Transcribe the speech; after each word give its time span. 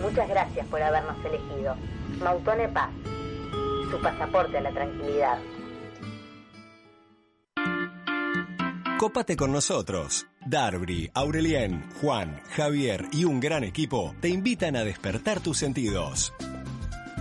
Muchas 0.00 0.28
gracias 0.28 0.66
por 0.66 0.82
habernos 0.82 1.16
elegido. 1.24 1.76
Mautone 2.22 2.68
Paz, 2.68 2.90
su 3.90 4.00
pasaporte 4.00 4.58
a 4.58 4.60
la 4.60 4.70
tranquilidad. 4.70 5.38
Cópate 8.98 9.36
con 9.36 9.52
nosotros. 9.52 10.26
Darby, 10.46 11.10
Aurelien, 11.12 11.84
Juan, 12.00 12.40
Javier 12.50 13.06
y 13.12 13.24
un 13.24 13.40
gran 13.40 13.62
equipo 13.62 14.14
te 14.20 14.28
invitan 14.28 14.74
a 14.74 14.84
despertar 14.84 15.40
tus 15.40 15.58
sentidos. 15.58 16.32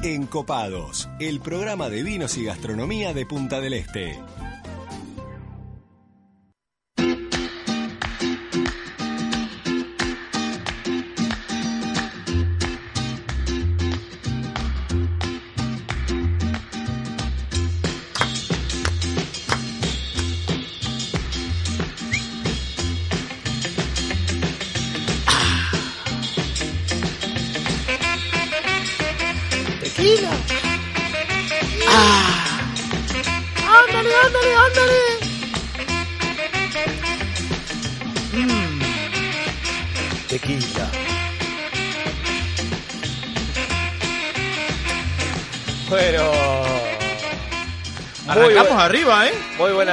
Encopados, 0.01 1.09
el 1.19 1.39
programa 1.41 1.89
de 1.89 2.03
vinos 2.03 2.37
y 2.37 2.45
gastronomía 2.45 3.13
de 3.13 3.25
Punta 3.25 3.59
del 3.59 3.73
Este. 3.73 4.17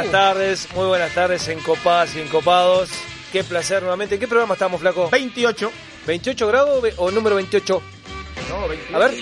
Buenas 0.02 0.10
tardes, 0.34 0.68
muy 0.74 0.86
buenas 0.86 1.14
tardes 1.14 1.46
en 1.48 1.60
Copadas 1.60 2.14
y 2.16 2.20
en 2.20 2.28
Copados. 2.28 2.90
Qué 3.32 3.44
placer 3.44 3.82
nuevamente. 3.82 4.16
¿En 4.16 4.20
qué 4.20 4.28
programa 4.28 4.54
estamos, 4.54 4.80
flaco? 4.80 5.08
28. 5.10 5.70
¿28 6.06 6.46
grados 6.48 6.84
o 6.96 7.10
número 7.10 7.36
28? 7.36 7.82
No, 8.50 8.68
28. 8.68 8.96
A 8.96 8.98
ver. 8.98 9.14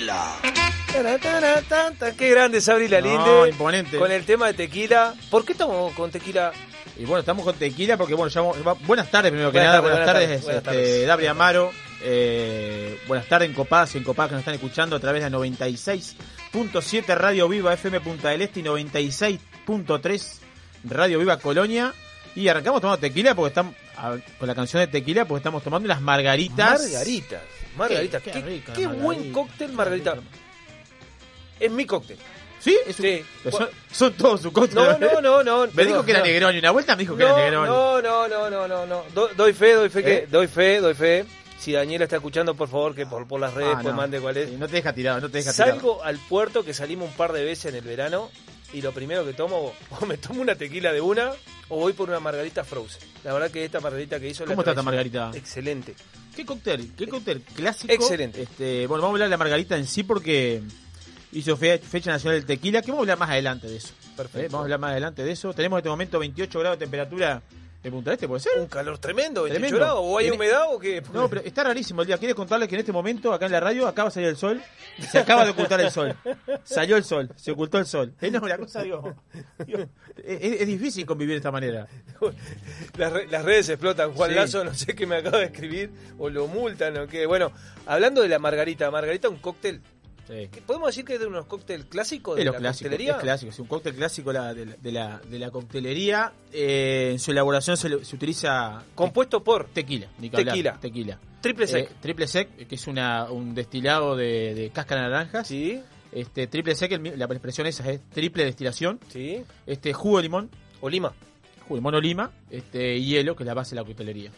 Qué 2.17 2.31
grande 2.31 2.61
Sabri 2.61 2.89
la 2.89 3.01
No, 3.01 3.07
Linde. 3.45 3.51
imponente. 3.51 3.99
Con 3.99 4.11
el 4.11 4.25
tema 4.25 4.47
de 4.49 4.55
tequila. 4.55 5.15
¿Por 5.31 5.45
qué 5.45 5.53
estamos 5.53 5.93
con 5.95 6.11
tequila? 6.11 6.51
Y 6.97 7.05
bueno, 7.05 7.21
estamos 7.21 7.45
con 7.45 7.55
tequila 7.55 7.97
porque, 7.97 8.15
bueno, 8.15 8.29
ya 8.31 8.41
buenas 8.87 9.11
tardes 9.11 9.31
primero 9.31 9.53
que 9.53 9.59
Buenas 9.59 9.71
nada. 9.73 9.81
buenas, 9.81 9.99
buenas 10.01 10.13
tardes, 10.15 10.29
tardes, 10.29 10.43
buenas 10.45 10.63
este, 10.65 10.71
tardes. 10.71 11.07
Dabri 11.07 11.27
Amaro. 11.29 11.71
eh, 12.03 12.99
buenas 13.07 13.27
tardes 13.27 13.49
en 13.49 13.55
Copadas 13.55 13.95
y 13.95 13.99
en 13.99 14.05
Copadas 14.05 14.31
que 14.31 14.35
nos 14.35 14.41
están 14.41 14.55
escuchando 14.55 14.97
a 14.97 15.01
través 15.01 15.23
de 15.23 15.31
la 15.31 15.39
96.7 15.39 17.15
Radio 17.17 17.49
Viva 17.49 17.73
FM 17.75 18.01
Punta 18.01 18.31
del 18.31 18.43
Este 18.43 18.61
y 18.61 18.63
96.3 18.65 20.39
Radio 20.85 21.19
Viva 21.19 21.39
Colonia. 21.39 21.93
Y 22.35 22.47
arrancamos 22.49 22.81
tomando 22.81 23.01
tequila 23.01 23.35
porque 23.35 23.49
estamos 23.49 23.75
a- 23.97 24.17
con 24.39 24.47
la 24.49 24.55
canción 24.55 24.81
de 24.81 24.87
tequila 24.87 25.25
porque 25.25 25.41
estamos 25.41 25.63
tomando 25.65 25.89
las 25.89 26.01
margaritas. 26.01 26.81
Margaritas. 26.81 27.43
Margaritas. 27.77 28.23
Qué- 28.23 28.31
Qué, 28.31 28.41
qué 28.43 28.47
rica 28.49 28.73
qué 28.73 28.87
buen 28.87 29.33
cóctel, 29.33 29.73
Margarita. 29.73 30.15
Es 31.59 31.71
mi 31.71 31.85
cóctel. 31.87 32.17
¿Sí? 32.61 32.77
Es 32.87 32.99
un- 33.01 33.05
Sí. 33.07 33.25
son, 33.51 33.69
son 33.91 34.13
todos 34.15 34.43
sus 34.43 34.53
cócteles. 34.53 34.99
No, 35.01 35.21
no, 35.21 35.43
no, 35.43 35.43
no. 35.67 35.67
Me 35.75 35.85
dijo 35.85 36.05
que 36.05 36.11
era 36.13 36.21
no. 36.21 36.27
Negroni. 36.27 36.59
Una 36.59 36.71
vuelta 36.71 36.95
me 36.95 37.01
dijo 37.03 37.17
que 37.17 37.25
no, 37.25 37.31
era 37.31 37.45
Negroni. 37.45 37.69
No, 37.69 38.03
no, 38.03 38.29
no, 38.29 38.51
no, 38.51 38.69
no, 38.69 38.87
no. 38.87 39.05
Do- 39.15 39.31
doy 39.37 39.53
fe, 39.53 39.73
doy 39.75 39.89
fe 39.89 40.03
que, 40.03 40.15
¿Eh? 40.19 40.29
doy 40.31 40.47
fe, 40.47 40.79
doy 40.81 40.95
fe. 40.95 41.25
Si 41.59 41.73
Daniela 41.73 42.05
está 42.05 42.17
escuchando, 42.17 42.55
por 42.55 42.69
favor, 42.69 42.95
que 42.95 43.05
por, 43.07 43.27
por 43.27 43.41
las 43.41 43.53
redes 43.55 43.73
Ah, 43.77 43.81
pues 43.83 43.93
no. 43.93 44.01
mande 44.01 44.21
cuál 44.21 44.37
es. 44.37 44.49
Sí, 44.51 44.57
no 44.57 44.67
te 44.67 44.77
deja 44.77 44.93
tirado, 44.95 45.21
no 45.21 45.29
te 45.31 45.39
deja 45.39 45.53
tirado. 45.53 45.71
Salgo 45.73 46.03
al 46.05 46.17
puerto 46.19 46.65
que 46.65 46.73
salimos 46.73 47.09
un 47.11 47.15
par 47.17 47.33
de 47.33 47.45
veces 47.45 47.67
en 47.67 47.75
el 47.77 47.83
verano 47.85 48.31
y 48.73 48.83
lo 48.83 48.93
primero 48.93 49.25
que 49.25 49.33
tomo, 49.33 49.73
o 50.01 50.07
me 50.07 50.17
tomo 50.19 50.43
una 50.43 50.55
tequila 50.55 50.93
de 50.93 51.01
una 51.01 51.33
o 51.69 51.77
voy 51.77 51.93
por 51.93 52.09
una 52.09 52.21
margarita 52.21 52.65
frozen. 52.65 53.01
La 53.25 53.33
verdad 53.33 53.51
que 53.51 53.65
esta 53.65 53.81
margarita 53.81 54.19
que 54.21 54.29
hizo 54.29 54.45
la 54.45 54.51
¿Cómo 54.53 54.63
está 54.63 54.73
esta 54.73 54.83
margarita? 54.83 55.31
Excelente. 55.35 55.95
¿Qué 56.35 56.45
cóctel? 56.47 56.93
¿Qué 56.97 57.07
cóctel 57.09 57.43
clásico? 57.43 57.93
Excelente. 57.93 58.43
Este, 58.43 58.87
bueno, 58.87 59.03
vamos 59.03 59.15
a 59.15 59.17
hablar 59.17 59.29
de 59.29 59.31
la 59.31 59.37
margarita 59.39 59.77
en 59.77 59.87
sí 59.87 60.03
porque 60.05 60.63
hizo 61.33 61.57
fe- 61.57 61.79
fecha 61.79 62.11
nacional 62.11 62.39
del 62.41 62.47
tequila, 62.47 62.83
que 62.83 62.91
vamos 62.91 63.01
a 63.01 63.03
hablar 63.03 63.19
más 63.19 63.31
adelante 63.31 63.69
de 63.69 63.77
eso. 63.77 63.91
Perfecto. 64.17 64.39
¿eh? 64.41 64.49
Vamos 64.51 64.61
a 64.61 64.65
hablar 64.65 64.79
más 64.81 64.91
adelante 64.93 65.25
de 65.25 65.33
eso. 65.33 65.53
Tenemos 65.55 65.77
en 65.77 65.81
este 65.81 65.89
momento 65.91 66.19
28 66.19 66.59
grados 66.61 66.79
de 66.79 66.85
temperatura 66.87 67.43
en 67.83 67.93
Punta 67.93 68.13
Este, 68.13 68.29
¿puede 68.29 68.41
ser? 68.41 68.59
Un 68.59 68.67
calor 68.67 68.99
tremendo, 68.99 69.45
28 69.45 69.69
Tremendo. 69.69 70.01
¿O 70.03 70.19
hay 70.19 70.31
humedad 70.31 70.65
o 70.71 70.79
qué? 70.79 71.03
No, 71.15 71.29
pero 71.29 71.41
está 71.43 71.65
rarísimo 71.65 72.03
el 72.03 72.07
día. 72.07 72.19
¿Quieres 72.19 72.35
contarles 72.35 72.69
que 72.69 72.75
en 72.75 72.81
este 72.81 72.93
momento, 72.93 73.33
acá 73.33 73.47
en 73.47 73.53
la 73.53 73.61
radio, 73.61 73.89
acaba 73.89 74.09
de 74.11 74.15
salir 74.15 74.29
el 74.29 74.37
sol? 74.37 74.61
Se 75.11 75.19
acaba 75.21 75.45
de 75.45 75.53
ocultar 75.53 75.81
el 75.81 75.91
sol. 75.91 76.15
Salió 76.63 76.97
el 76.97 77.05
sol, 77.05 77.31
se 77.37 77.53
ocultó 77.53 77.79
el 77.79 77.87
sol. 77.87 78.13
No, 78.31 78.41
una 78.41 78.59
cosa, 78.59 78.83
digo, 78.83 79.15
es, 79.67 80.61
es 80.61 80.67
difícil 80.67 81.07
convivir 81.07 81.33
de 81.35 81.39
esta 81.39 81.51
manera. 81.51 81.87
Las, 82.99 83.13
re- 83.13 83.27
las 83.29 83.45
redes 83.45 83.69
explotan. 83.71 84.13
Juan 84.13 84.31
Sí. 84.31 84.37
Lazo, 84.37 84.65
no 84.65 84.75
sé 84.75 84.95
qué 84.95 85.07
me 85.07 85.17
acaba 85.17 85.39
de 85.39 85.47
escribir, 85.47 85.91
o 86.19 86.29
lo 86.29 86.47
multan 86.49 86.97
o 86.99 87.07
qué. 87.07 87.25
Bueno, 87.27 87.51
hablando 87.87 88.21
de 88.23 88.29
la 88.29 88.39
margarita, 88.39 88.91
Margarita, 88.91 89.29
un 89.29 89.39
cóctel. 89.39 89.81
Sí. 90.31 90.49
¿qué- 90.53 90.63
¿Podemos 90.63 90.89
decir 90.89 91.05
que 91.05 91.15
es 91.15 91.21
de 91.21 91.27
unos 91.27 91.47
cócteles 91.47 91.87
clásicos 91.87 92.37
de 92.37 92.43
Es 92.43 92.47
lo 92.47 92.53
la 92.53 92.59
clásico, 92.59 92.89
coctelería? 92.89 93.17
es 93.17 93.21
clásico, 93.23 93.53
un 93.63 93.69
cóctel 93.69 93.95
clásico 93.95 94.33
la- 94.33 94.55
de, 94.55 94.67
la, 94.67 94.77
de, 94.77 94.93
la, 94.93 95.19
de 95.29 95.39
la 95.39 95.51
coctelería. 95.51 96.33
Eh, 96.53 97.11
en 97.13 97.19
su 97.19 97.31
elaboración 97.33 97.77
se, 97.77 97.89
utiliza 97.95 98.85
Compuesto 98.95 99.43
por 99.43 99.67
tequila, 99.69 100.07
ni 100.19 100.31
que 100.31 100.37
hablar, 100.37 100.55
Tequila. 100.55 100.79
tequila. 100.81 101.19
triple 101.41 101.67
sec. 101.67 101.91
Eh, 101.91 101.95
triple 102.01 102.27
sec, 102.29 102.67
que 102.69 102.75
es 102.75 102.87
una, 102.87 103.31
un 103.31 103.55
destilado 103.55 104.15
de, 104.17 104.55
de 104.55 104.71
cáscara 104.71 105.03
de 105.05 105.09
naranjas. 105.11 105.49
sí, 105.49 105.81
Este, 106.13 106.47
triple 106.47 106.75
sec, 106.75 106.93
el 106.93 107.19
la 107.19 107.25
expresión 107.27 107.67
esa 107.67 107.89
es 107.91 108.01
triple 108.11 108.45
destilación. 108.45 109.01
sí. 109.09 109.43
Este, 109.67 109.93
jugo 109.93 110.19
de 110.19 110.23
limón, 110.25 110.51
O 110.81 110.89
lima. 110.89 111.13
jugo 111.63 111.75
de 111.77 111.81
limón 111.81 111.95
o 111.95 112.01
lima, 112.01 112.31
este, 112.51 113.01
hielo, 113.01 113.37
que 113.37 113.43
es 113.45 113.47
la 113.47 113.55
base 113.55 113.75
de 113.75 113.81
la 113.81 113.87
coctelería. 113.87 114.31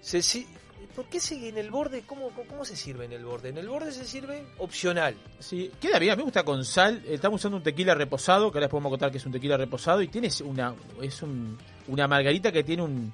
Se, 0.00 0.22
si- 0.22 0.46
¿Por 0.94 1.06
qué 1.06 1.20
se, 1.20 1.48
en 1.48 1.56
el 1.56 1.70
borde? 1.70 2.02
¿cómo, 2.02 2.30
cómo, 2.30 2.64
se 2.64 2.76
sirve 2.76 3.04
en 3.04 3.12
el 3.12 3.24
borde? 3.24 3.50
En 3.50 3.58
el 3.58 3.68
borde 3.68 3.92
se 3.92 4.04
sirve 4.04 4.44
opcional. 4.58 5.14
Sí, 5.38 5.70
queda 5.80 5.98
bien, 5.98 6.12
a 6.12 6.16
mí 6.16 6.20
me 6.20 6.24
gusta 6.24 6.44
con 6.44 6.64
sal. 6.64 7.02
Estamos 7.06 7.40
usando 7.40 7.56
un 7.56 7.62
tequila 7.62 7.94
reposado, 7.94 8.50
que 8.50 8.58
ahora 8.58 8.66
les 8.66 8.70
podemos 8.70 8.90
contar 8.90 9.10
que 9.10 9.18
es 9.18 9.26
un 9.26 9.32
tequila 9.32 9.56
reposado, 9.56 10.02
y 10.02 10.08
tiene 10.08 10.28
una, 10.44 10.74
es 11.00 11.22
un, 11.22 11.58
una 11.88 12.08
margarita 12.08 12.50
que 12.50 12.64
tiene 12.64 12.82
un, 12.82 13.12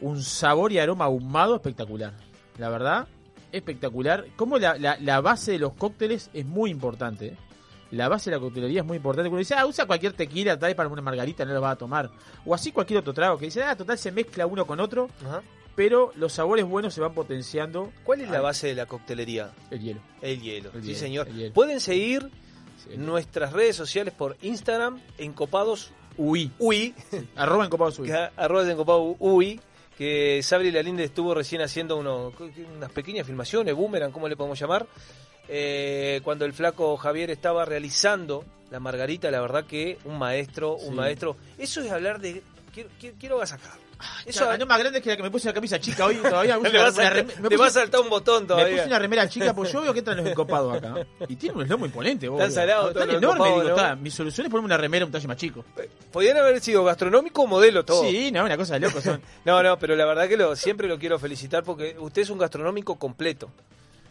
un 0.00 0.22
sabor 0.22 0.72
y 0.72 0.78
aroma 0.78 1.06
ahumado 1.06 1.56
espectacular. 1.56 2.12
La 2.58 2.68
verdad, 2.68 3.08
espectacular. 3.52 4.26
Como 4.36 4.58
la, 4.58 4.76
la, 4.76 4.98
la 5.00 5.20
base 5.20 5.52
de 5.52 5.58
los 5.58 5.74
cócteles 5.74 6.30
es 6.34 6.44
muy 6.44 6.70
importante. 6.70 7.26
¿eh? 7.28 7.36
La 7.92 8.08
base 8.08 8.30
de 8.30 8.36
la 8.36 8.40
coctelería 8.40 8.80
es 8.80 8.86
muy 8.86 8.96
importante. 8.96 9.28
Cuando 9.28 9.38
dice, 9.38 9.54
ah, 9.54 9.66
usa 9.66 9.86
cualquier 9.86 10.12
tequila, 10.12 10.58
trae 10.58 10.74
para 10.74 10.88
una 10.88 11.02
margarita, 11.02 11.44
no 11.44 11.54
lo 11.54 11.60
vas 11.60 11.72
a 11.74 11.76
tomar. 11.76 12.10
O 12.44 12.54
así 12.54 12.72
cualquier 12.72 13.00
otro 13.00 13.12
trago, 13.12 13.38
que 13.38 13.46
dice, 13.46 13.62
ah, 13.62 13.76
total 13.76 13.98
se 13.98 14.10
mezcla 14.12 14.46
uno 14.46 14.66
con 14.66 14.80
otro, 14.80 15.08
Ajá. 15.24 15.42
Pero 15.76 16.10
los 16.16 16.32
sabores 16.32 16.64
buenos 16.64 16.94
se 16.94 17.00
van 17.00 17.14
potenciando. 17.14 17.92
¿Cuál 18.02 18.22
es 18.22 18.30
la 18.30 18.40
base 18.40 18.66
de 18.66 18.74
la 18.74 18.86
coctelería? 18.86 19.50
El 19.70 19.80
hielo. 19.80 20.00
El 20.22 20.40
hielo. 20.40 20.70
El 20.74 20.80
sí, 20.80 20.86
hielo, 20.88 20.98
señor. 20.98 21.28
hielo. 21.32 21.52
Pueden 21.54 21.78
seguir 21.80 22.28
Sí. 22.82 22.96
nuestras 22.96 23.52
redes 23.52 23.76
sociales 23.76 24.12
por 24.14 24.36
Instagram, 24.42 25.00
encopados 25.18 25.92
Uy. 26.18 26.50
UI, 26.58 26.94
Arroba 27.36 27.64
en 27.64 27.70
Copado 27.70 27.90
Suizo. 27.90 28.12
que- 28.14 28.30
arroba 28.40 28.70
encopado 28.70 29.16
UI, 29.18 29.60
que 29.98 30.40
Sabri 30.42 30.70
Lalinde 30.70 31.04
estuvo 31.04 31.34
recién 31.34 31.60
haciendo 31.62 31.96
unos, 31.96 32.32
unas 32.76 32.90
pequeñas 32.92 33.26
filmaciones, 33.26 33.74
boomerang, 33.74 34.12
¿cómo 34.12 34.28
le 34.28 34.36
podemos 34.36 34.58
llamar? 34.58 34.86
Eh, 35.48 36.20
cuando 36.24 36.44
el 36.44 36.52
flaco 36.52 36.96
Javier 36.96 37.30
estaba 37.30 37.64
realizando 37.64 38.44
la 38.70 38.80
margarita, 38.80 39.30
la 39.30 39.40
verdad 39.40 39.64
que 39.66 39.98
un 40.04 40.18
maestro, 40.18 40.74
un 40.76 40.90
Sí. 40.90 40.94
maestro. 40.94 41.36
Eso 41.58 41.80
es 41.80 41.90
hablar 41.90 42.20
de. 42.20 42.42
Quiero, 42.74 42.88
quiero, 43.00 43.16
quiero 43.18 43.36
agasajar. 43.36 43.78
Eso 44.24 44.56
no 44.58 44.66
más 44.66 44.78
grande 44.78 45.00
que 45.00 45.10
la 45.10 45.16
que 45.16 45.22
me 45.22 45.30
puse 45.30 45.48
la 45.48 45.54
camisa 45.54 45.78
chica 45.80 46.06
hoy 46.06 46.16
todavía. 46.16 46.58
Me 46.60 46.70
va 46.70 46.88
a 46.88 46.92
saltar- 46.92 47.24
me 47.94 48.00
un 48.00 48.10
botón 48.10 48.42
me 48.42 48.48
todavía. 48.48 48.76
puse 48.76 48.86
una 48.88 48.98
remera 48.98 49.28
chica, 49.28 49.54
pues 49.54 49.72
yo 49.72 49.80
veo 49.80 49.92
que 49.92 50.00
entran 50.00 50.18
los 50.18 50.26
encopados 50.30 50.76
acá. 50.76 50.94
Y 51.28 51.36
tiene 51.36 51.56
un 51.56 51.68
lomo 51.68 51.86
imponente, 51.86 52.28
vos. 52.28 52.42
Están 52.42 52.66
Tan 52.66 52.92
todos 52.92 53.06
los 53.06 53.16
enorme, 53.16 53.48
digo, 53.48 53.68
está. 53.70 53.96
Mi 53.96 54.10
solución 54.10 54.46
es 54.46 54.50
ponerme 54.50 54.66
una 54.66 54.76
remera 54.76 55.06
un 55.06 55.12
talle 55.12 55.26
más 55.28 55.36
chico. 55.36 55.64
Podrían 56.12 56.36
haber 56.36 56.60
sido 56.60 56.84
gastronómico 56.84 57.42
o 57.42 57.46
modelo 57.46 57.84
todo. 57.84 58.02
Sí, 58.02 58.30
no, 58.30 58.44
una 58.44 58.56
cosa 58.56 58.74
de 58.74 58.80
locos 58.80 59.02
son. 59.02 59.20
No, 59.44 59.62
no, 59.62 59.78
pero 59.78 59.94
la 59.96 60.04
verdad 60.04 60.28
que 60.28 60.36
lo, 60.36 60.54
siempre 60.56 60.88
lo 60.88 60.98
quiero 60.98 61.18
felicitar 61.18 61.62
porque 61.62 61.96
usted 61.98 62.22
es 62.22 62.30
un 62.30 62.38
gastronómico 62.38 62.96
completo. 62.96 63.48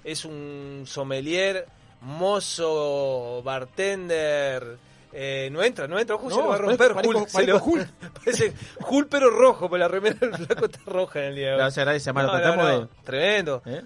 Es 0.04 0.24
un 0.26 0.84
sommelier, 0.86 1.68
mozo, 2.02 3.42
bartender. 3.44 4.78
Eh, 5.16 5.50
no 5.52 5.64
entra, 5.64 5.88
no 5.88 5.98
entra. 5.98 6.16
Ojo, 6.18 6.30
se 6.30 6.36
No, 6.36 6.42
lo 6.44 6.50
va 6.50 6.56
a 6.56 6.58
romper. 6.60 6.94
parezco- 6.94 7.08
Hulk, 7.22 7.32
parezco 7.32 7.58
va- 7.60 7.64
Hulk. 7.66 7.88
Parece 8.26 8.54
Hulk, 8.90 9.08
pero 9.10 9.30
rojo, 9.30 9.70
porque 9.70 9.80
la 9.80 9.88
remera 9.88 10.16
del 10.20 10.34
flaco 10.36 10.66
está 10.66 10.80
roja 10.86 11.20
en 11.20 11.26
el 11.26 11.36
día 11.36 11.46
de 11.48 11.52
hoy. 11.54 11.58
Claro, 11.58 11.72
se 11.72 11.82
agradece, 11.82 12.10
Amaro. 12.10 12.28
No, 12.28 12.34
no, 12.34 12.40
Tratamos 12.42 12.82
no, 12.82 12.90
Tremendo. 13.04 13.62
¿eh? 13.66 13.82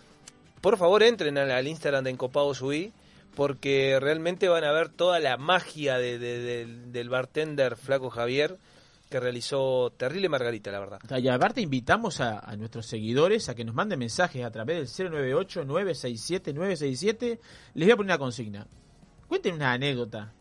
Por 0.62 0.78
favor, 0.78 1.04
entren 1.04 1.38
al, 1.38 1.52
al 1.52 1.68
Instagram 1.68 2.04
de 2.04 2.10
Encopado 2.10 2.54
Subí, 2.54 2.92
porque 3.36 3.98
realmente 4.02 4.50
van 4.50 4.64
a 4.64 4.72
ver 4.72 4.90
toda 4.90 5.20
la 5.20 5.38
magia 5.38 5.98
de- 5.98 6.20
de- 6.20 6.40
del- 6.40 6.92
del 6.92 7.10
bartender 7.10 7.76
Flaco 7.78 8.10
Javier. 8.10 8.58
que 9.10 9.20
realizó 9.20 9.92
terrible 9.98 10.30
Margarita, 10.30 10.72
la 10.72 10.80
verdad. 10.80 11.00
Y 11.18 11.28
aparte 11.30 11.62
invitamos 11.62 12.22
a, 12.22 12.38
a 12.48 12.56
nuestros 12.56 12.86
seguidores 12.86 13.50
a 13.50 13.56
que 13.56 13.66
nos 13.66 13.74
manden 13.74 13.98
mensajes 13.98 14.46
a 14.46 14.52
través 14.52 14.96
del 14.98 15.10
098-967-967. 15.12 17.40
Les 17.74 17.88
voy 17.88 17.92
a 17.92 17.96
poner 17.96 18.12
una 18.12 18.18
consigna. 18.20 18.68
Cuenten 19.28 19.56
una 19.56 19.72
anécdota. 19.74 20.32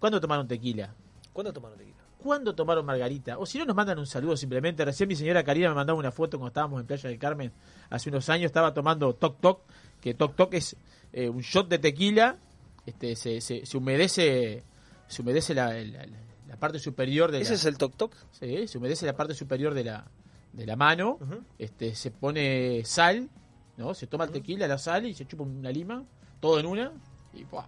¿Cuándo 0.00 0.20
tomaron 0.20 0.48
tequila? 0.48 0.92
¿Cuándo 1.32 1.52
tomaron 1.52 1.78
tequila? 1.78 1.96
¿Cuándo 2.18 2.54
tomaron 2.54 2.84
margarita? 2.84 3.38
O 3.38 3.46
si 3.46 3.56
no, 3.58 3.64
nos 3.64 3.76
mandan 3.76 3.98
un 3.98 4.06
saludo 4.06 4.36
simplemente. 4.36 4.84
Recién 4.84 5.08
mi 5.08 5.14
señora 5.16 5.42
Karina 5.44 5.68
me 5.68 5.74
mandaba 5.76 5.98
una 5.98 6.10
foto 6.10 6.36
cuando 6.38 6.48
estábamos 6.48 6.80
en 6.80 6.86
Playa 6.86 7.08
del 7.08 7.18
Carmen 7.18 7.52
hace 7.88 8.10
unos 8.10 8.28
años. 8.28 8.46
Estaba 8.46 8.74
tomando 8.74 9.14
Toc 9.14 9.40
Toc, 9.40 9.60
que 10.00 10.12
Toc 10.14 10.34
Toc 10.36 10.52
es 10.54 10.76
eh, 11.12 11.28
un 11.28 11.40
shot 11.40 11.68
de 11.68 11.78
tequila. 11.78 12.36
Este, 12.84 13.14
se, 13.14 13.40
se, 13.40 13.64
se 13.64 13.76
humedece 13.78 14.64
se 15.06 15.22
humedece 15.22 15.54
la, 15.54 15.72
la- 15.72 16.06
la 16.48 16.56
parte 16.56 16.78
superior 16.80 17.30
de 17.30 17.40
¿Ese 17.42 17.50
la, 17.52 17.56
es 17.56 17.64
el 17.64 17.78
toc 17.78 17.94
toc? 17.96 18.12
Sí, 18.32 18.66
se 18.66 18.76
humedece 18.78 19.06
la 19.06 19.14
parte 19.16 19.34
superior 19.34 19.72
de 19.72 19.84
la, 19.84 20.04
de 20.52 20.66
la 20.66 20.74
mano, 20.74 21.16
este, 21.58 21.94
se 21.94 22.10
pone 22.10 22.82
sal, 22.84 23.28
¿no? 23.76 23.94
Se 23.94 24.08
toma 24.08 24.24
el 24.24 24.30
tequila, 24.32 24.66
la 24.66 24.76
sal 24.78 25.06
y 25.06 25.14
se 25.14 25.26
chupa 25.26 25.44
una 25.44 25.70
lima, 25.70 26.02
todo 26.40 26.58
en 26.58 26.66
una, 26.66 26.92
y 27.34 27.44
¡buah! 27.44 27.66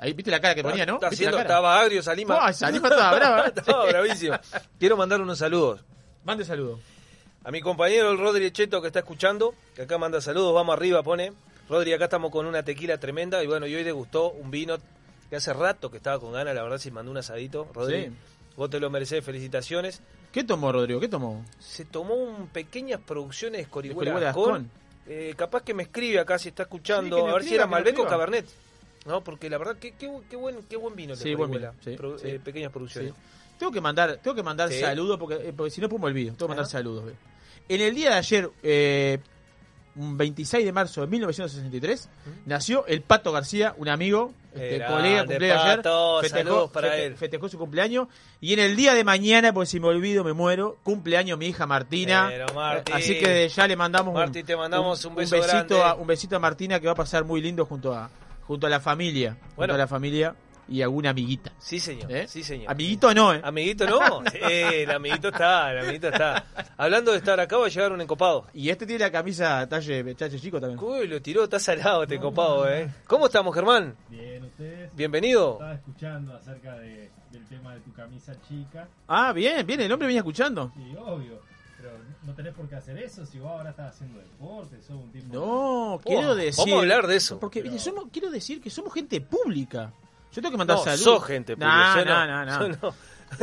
Ahí 0.00 0.14
viste 0.14 0.30
la 0.30 0.40
cara 0.40 0.54
que 0.54 0.62
ponía, 0.62 0.86
¿no? 0.86 0.94
Está 0.94 1.10
¿Viste 1.10 1.24
la 1.26 1.30
haciendo, 1.30 1.42
estaba 1.42 1.78
agrio 1.80 2.00
esa 2.00 2.14
lima. 2.14 2.34
¡Buah! 2.36 2.50
Esa 2.50 2.70
lima 2.70 2.88
estaba 2.88 3.14
brava. 3.16 3.46
¿eh? 3.46 3.52
estaba 3.56 3.84
bravísimo. 3.86 4.36
Quiero 4.78 4.96
mandar 4.96 5.20
unos 5.20 5.38
saludos. 5.38 5.82
Mande 6.24 6.44
saludo. 6.44 6.80
A 7.44 7.50
mi 7.50 7.60
compañero 7.60 8.10
el 8.10 8.18
Rodri 8.18 8.50
Cheto 8.50 8.80
que 8.80 8.86
está 8.88 9.00
escuchando, 9.00 9.54
que 9.74 9.82
acá 9.82 9.98
manda 9.98 10.20
saludos, 10.20 10.54
vamos 10.54 10.74
arriba, 10.74 11.02
pone. 11.02 11.32
Rodri, 11.68 11.92
acá 11.92 12.04
estamos 12.04 12.30
con 12.30 12.46
una 12.46 12.62
tequila 12.62 12.98
tremenda 12.98 13.42
y 13.44 13.46
bueno, 13.46 13.66
y 13.66 13.74
hoy 13.74 13.82
degustó 13.82 14.30
un 14.30 14.50
vino 14.50 14.76
que 15.28 15.36
hace 15.36 15.52
rato 15.52 15.90
que 15.90 15.98
estaba 15.98 16.18
con 16.18 16.32
ganas, 16.32 16.54
la 16.54 16.62
verdad, 16.62 16.78
si 16.78 16.90
mandó 16.90 17.10
un 17.10 17.18
asadito. 17.18 17.68
Rodri, 17.72 18.06
Sí. 18.06 18.12
vos 18.56 18.68
te 18.70 18.80
lo 18.80 18.90
merecés, 18.90 19.24
felicitaciones. 19.24 20.02
¿Qué 20.32 20.44
tomó, 20.44 20.70
Rodrigo? 20.72 21.00
¿Qué 21.00 21.08
tomó? 21.08 21.44
Se 21.58 21.84
tomó 21.84 22.14
un 22.14 22.48
pequeñas 22.48 23.00
producciones 23.00 23.66
de 23.70 23.94
Gascón. 23.94 24.20
Gascón. 24.20 24.70
Eh, 25.06 25.34
capaz 25.36 25.62
que 25.62 25.74
me 25.74 25.82
escribe 25.84 26.20
acá 26.20 26.38
si 26.38 26.48
está 26.50 26.64
escuchando, 26.64 27.16
Sí, 27.18 27.22
a 27.30 27.34
ver 27.34 27.42
si 27.44 27.54
era 27.54 27.66
Malbec 27.66 27.98
o. 27.98 28.06
Cabernet. 28.06 28.46
No, 29.06 29.22
porque 29.24 29.48
la 29.48 29.58
verdad, 29.58 29.76
qué, 29.80 29.92
qué, 29.92 30.10
qué 30.28 30.36
buen, 30.36 30.62
qué 30.68 30.76
buen 30.76 30.94
vino 30.94 31.16
Sí, 31.16 31.34
buen 31.34 31.50
vino, 31.50 31.72
sí, 31.82 31.92
Pro- 31.96 32.18
sí. 32.18 32.28
eh, 32.28 32.40
pequeñas 32.42 32.70
producciones. 32.70 33.12
Sí. 33.12 33.18
Tengo 33.58 33.72
que 33.72 33.80
mandar, 33.80 34.18
tengo 34.22 34.34
que 34.34 34.42
mandar 34.42 34.70
saludos 34.72 35.18
porque, 35.18 35.34
eh, 35.36 35.52
porque 35.56 35.70
si 35.70 35.80
no 35.80 35.88
pongo 35.88 36.08
el 36.08 36.14
video. 36.14 36.32
Tengo 36.34 36.46
que 36.46 36.50
mandar 36.50 36.64
Ajá. 36.64 36.70
saludos. 36.72 37.04
ve. 37.06 37.14
En 37.68 37.80
el 37.80 37.94
día 37.94 38.10
de 38.10 38.16
ayer, 38.16 38.50
eh, 38.62 39.18
un 39.96 40.16
26 40.16 40.64
de 40.64 40.72
marzo 40.72 41.00
de 41.02 41.06
1963, 41.08 42.08
nació 42.46 42.86
el 42.86 43.02
Pato 43.02 43.32
García, 43.32 43.74
un 43.76 43.88
amigo, 43.88 44.32
este, 44.54 44.84
colega, 44.86 45.24
cumpleaños 45.24 45.64
ayer. 45.64 45.76
Pato, 45.78 46.22
saludos 46.28 46.70
para 46.70 46.88
fete- 46.88 47.02
él. 47.06 47.16
festejó 47.16 47.48
su 47.48 47.58
cumpleaños. 47.58 48.08
Y 48.40 48.52
en 48.54 48.60
el 48.60 48.76
día 48.76 48.94
de 48.94 49.04
mañana, 49.04 49.52
porque 49.52 49.66
si 49.66 49.78
me 49.80 49.88
olvido 49.88 50.24
me 50.24 50.32
muero, 50.32 50.78
cumpleaños 50.82 51.38
mi 51.38 51.46
hija 51.46 51.66
Martina. 51.66 52.28
Pero. 52.30 52.46
Así 52.92 53.18
que 53.18 53.48
ya 53.48 53.66
le 53.68 53.76
mandamos 53.76 54.12
un- 54.14 54.20
Marti, 54.20 54.42
te 54.42 54.56
mandamos 54.56 55.04
un 55.04 55.14
beso 55.16 55.36
besito 55.36 55.52
grande. 55.76 55.82
a, 55.82 55.94
un 55.94 56.06
besito 56.06 56.36
a 56.36 56.38
Martina 56.38 56.80
que 56.80 56.86
va 56.86 56.92
a 56.92 56.96
pasar 56.96 57.24
muy 57.24 57.40
lindo 57.42 57.64
junto 57.66 57.92
a 57.94 58.08
junto 58.50 58.66
a 58.66 58.70
la 58.70 58.80
familia, 58.80 59.34
junto 59.40 59.54
Bueno. 59.58 59.74
a 59.74 59.76
la 59.76 59.86
familia 59.86 60.34
y 60.68 60.82
alguna 60.82 61.10
amiguita. 61.10 61.52
Sí, 61.60 61.78
señor. 61.78 62.10
¿eh? 62.10 62.26
Sí, 62.26 62.42
señor. 62.42 62.68
Amiguito 62.68 63.14
no, 63.14 63.32
¿eh? 63.32 63.40
Amiguito 63.44 63.86
no. 63.86 64.24
Eh, 64.34 64.82
el 64.82 64.90
amiguito 64.90 65.28
está, 65.28 65.70
el 65.70 65.78
amiguito 65.78 66.08
está. 66.08 66.44
Hablando 66.76 67.12
de 67.12 67.18
estar 67.18 67.38
acá, 67.38 67.58
va 67.58 67.66
a 67.66 67.68
llegar 67.68 67.92
un 67.92 68.00
encopado. 68.00 68.48
Y 68.52 68.68
este 68.70 68.86
tiene 68.86 69.04
la 69.04 69.12
camisa 69.12 69.68
talle, 69.68 70.16
talle 70.16 70.40
chico 70.40 70.60
también. 70.60 70.80
Uy, 70.82 71.06
lo 71.06 71.22
tiró, 71.22 71.44
está 71.44 71.60
salado 71.60 72.02
este 72.02 72.16
encopado, 72.16 72.68
¿eh? 72.68 72.92
¿Cómo 73.06 73.26
estamos, 73.26 73.54
Germán? 73.54 73.94
Bien, 74.08 74.42
ustedes. 74.42 74.96
Bienvenido. 74.96 75.52
Estaba 75.52 75.74
escuchando 75.74 76.34
acerca 76.34 76.74
de, 76.74 77.08
del 77.30 77.46
tema 77.46 77.74
de 77.74 77.80
tu 77.82 77.92
camisa 77.92 78.34
chica. 78.48 78.88
Ah, 79.06 79.32
bien, 79.32 79.64
bien, 79.64 79.80
el 79.80 79.92
hombre 79.92 80.06
venía 80.08 80.22
escuchando. 80.22 80.72
Sí, 80.74 80.96
obvio. 80.98 81.40
Pero 81.90 82.04
no 82.22 82.34
tenés 82.34 82.54
por 82.54 82.68
qué 82.68 82.76
hacer 82.76 82.98
eso 82.98 83.24
si 83.26 83.38
vos 83.38 83.50
ahora 83.50 83.70
estás 83.70 83.94
haciendo 83.94 84.18
deporte, 84.18 84.80
sos 84.82 84.96
un 84.96 85.10
tipo. 85.10 85.34
No, 85.34 86.00
quiero 86.04 86.34
decir. 86.34 86.58
Vamos 86.64 86.74
a 86.76 86.78
hablar 86.82 87.06
de 87.06 87.16
eso. 87.16 87.38
Porque 87.40 87.62
Pero- 87.62 87.78
somos, 87.78 88.04
quiero 88.12 88.30
decir 88.30 88.60
que 88.60 88.70
somos 88.70 88.92
gente 88.94 89.20
pública. 89.20 89.92
Yo 90.32 90.40
tengo 90.40 90.52
que 90.52 90.58
mandar 90.58 90.76
No, 90.76 90.84
saludos. 90.84 91.02
sos 91.02 91.24
gente 91.24 91.56
No, 91.56 91.66
pública, 91.66 91.94
yo 91.98 92.04
no, 92.04 92.26
no, 92.26 92.44
no, 92.44 92.58
no. 92.68 92.74
yo 92.74 92.78
no. 92.82 92.94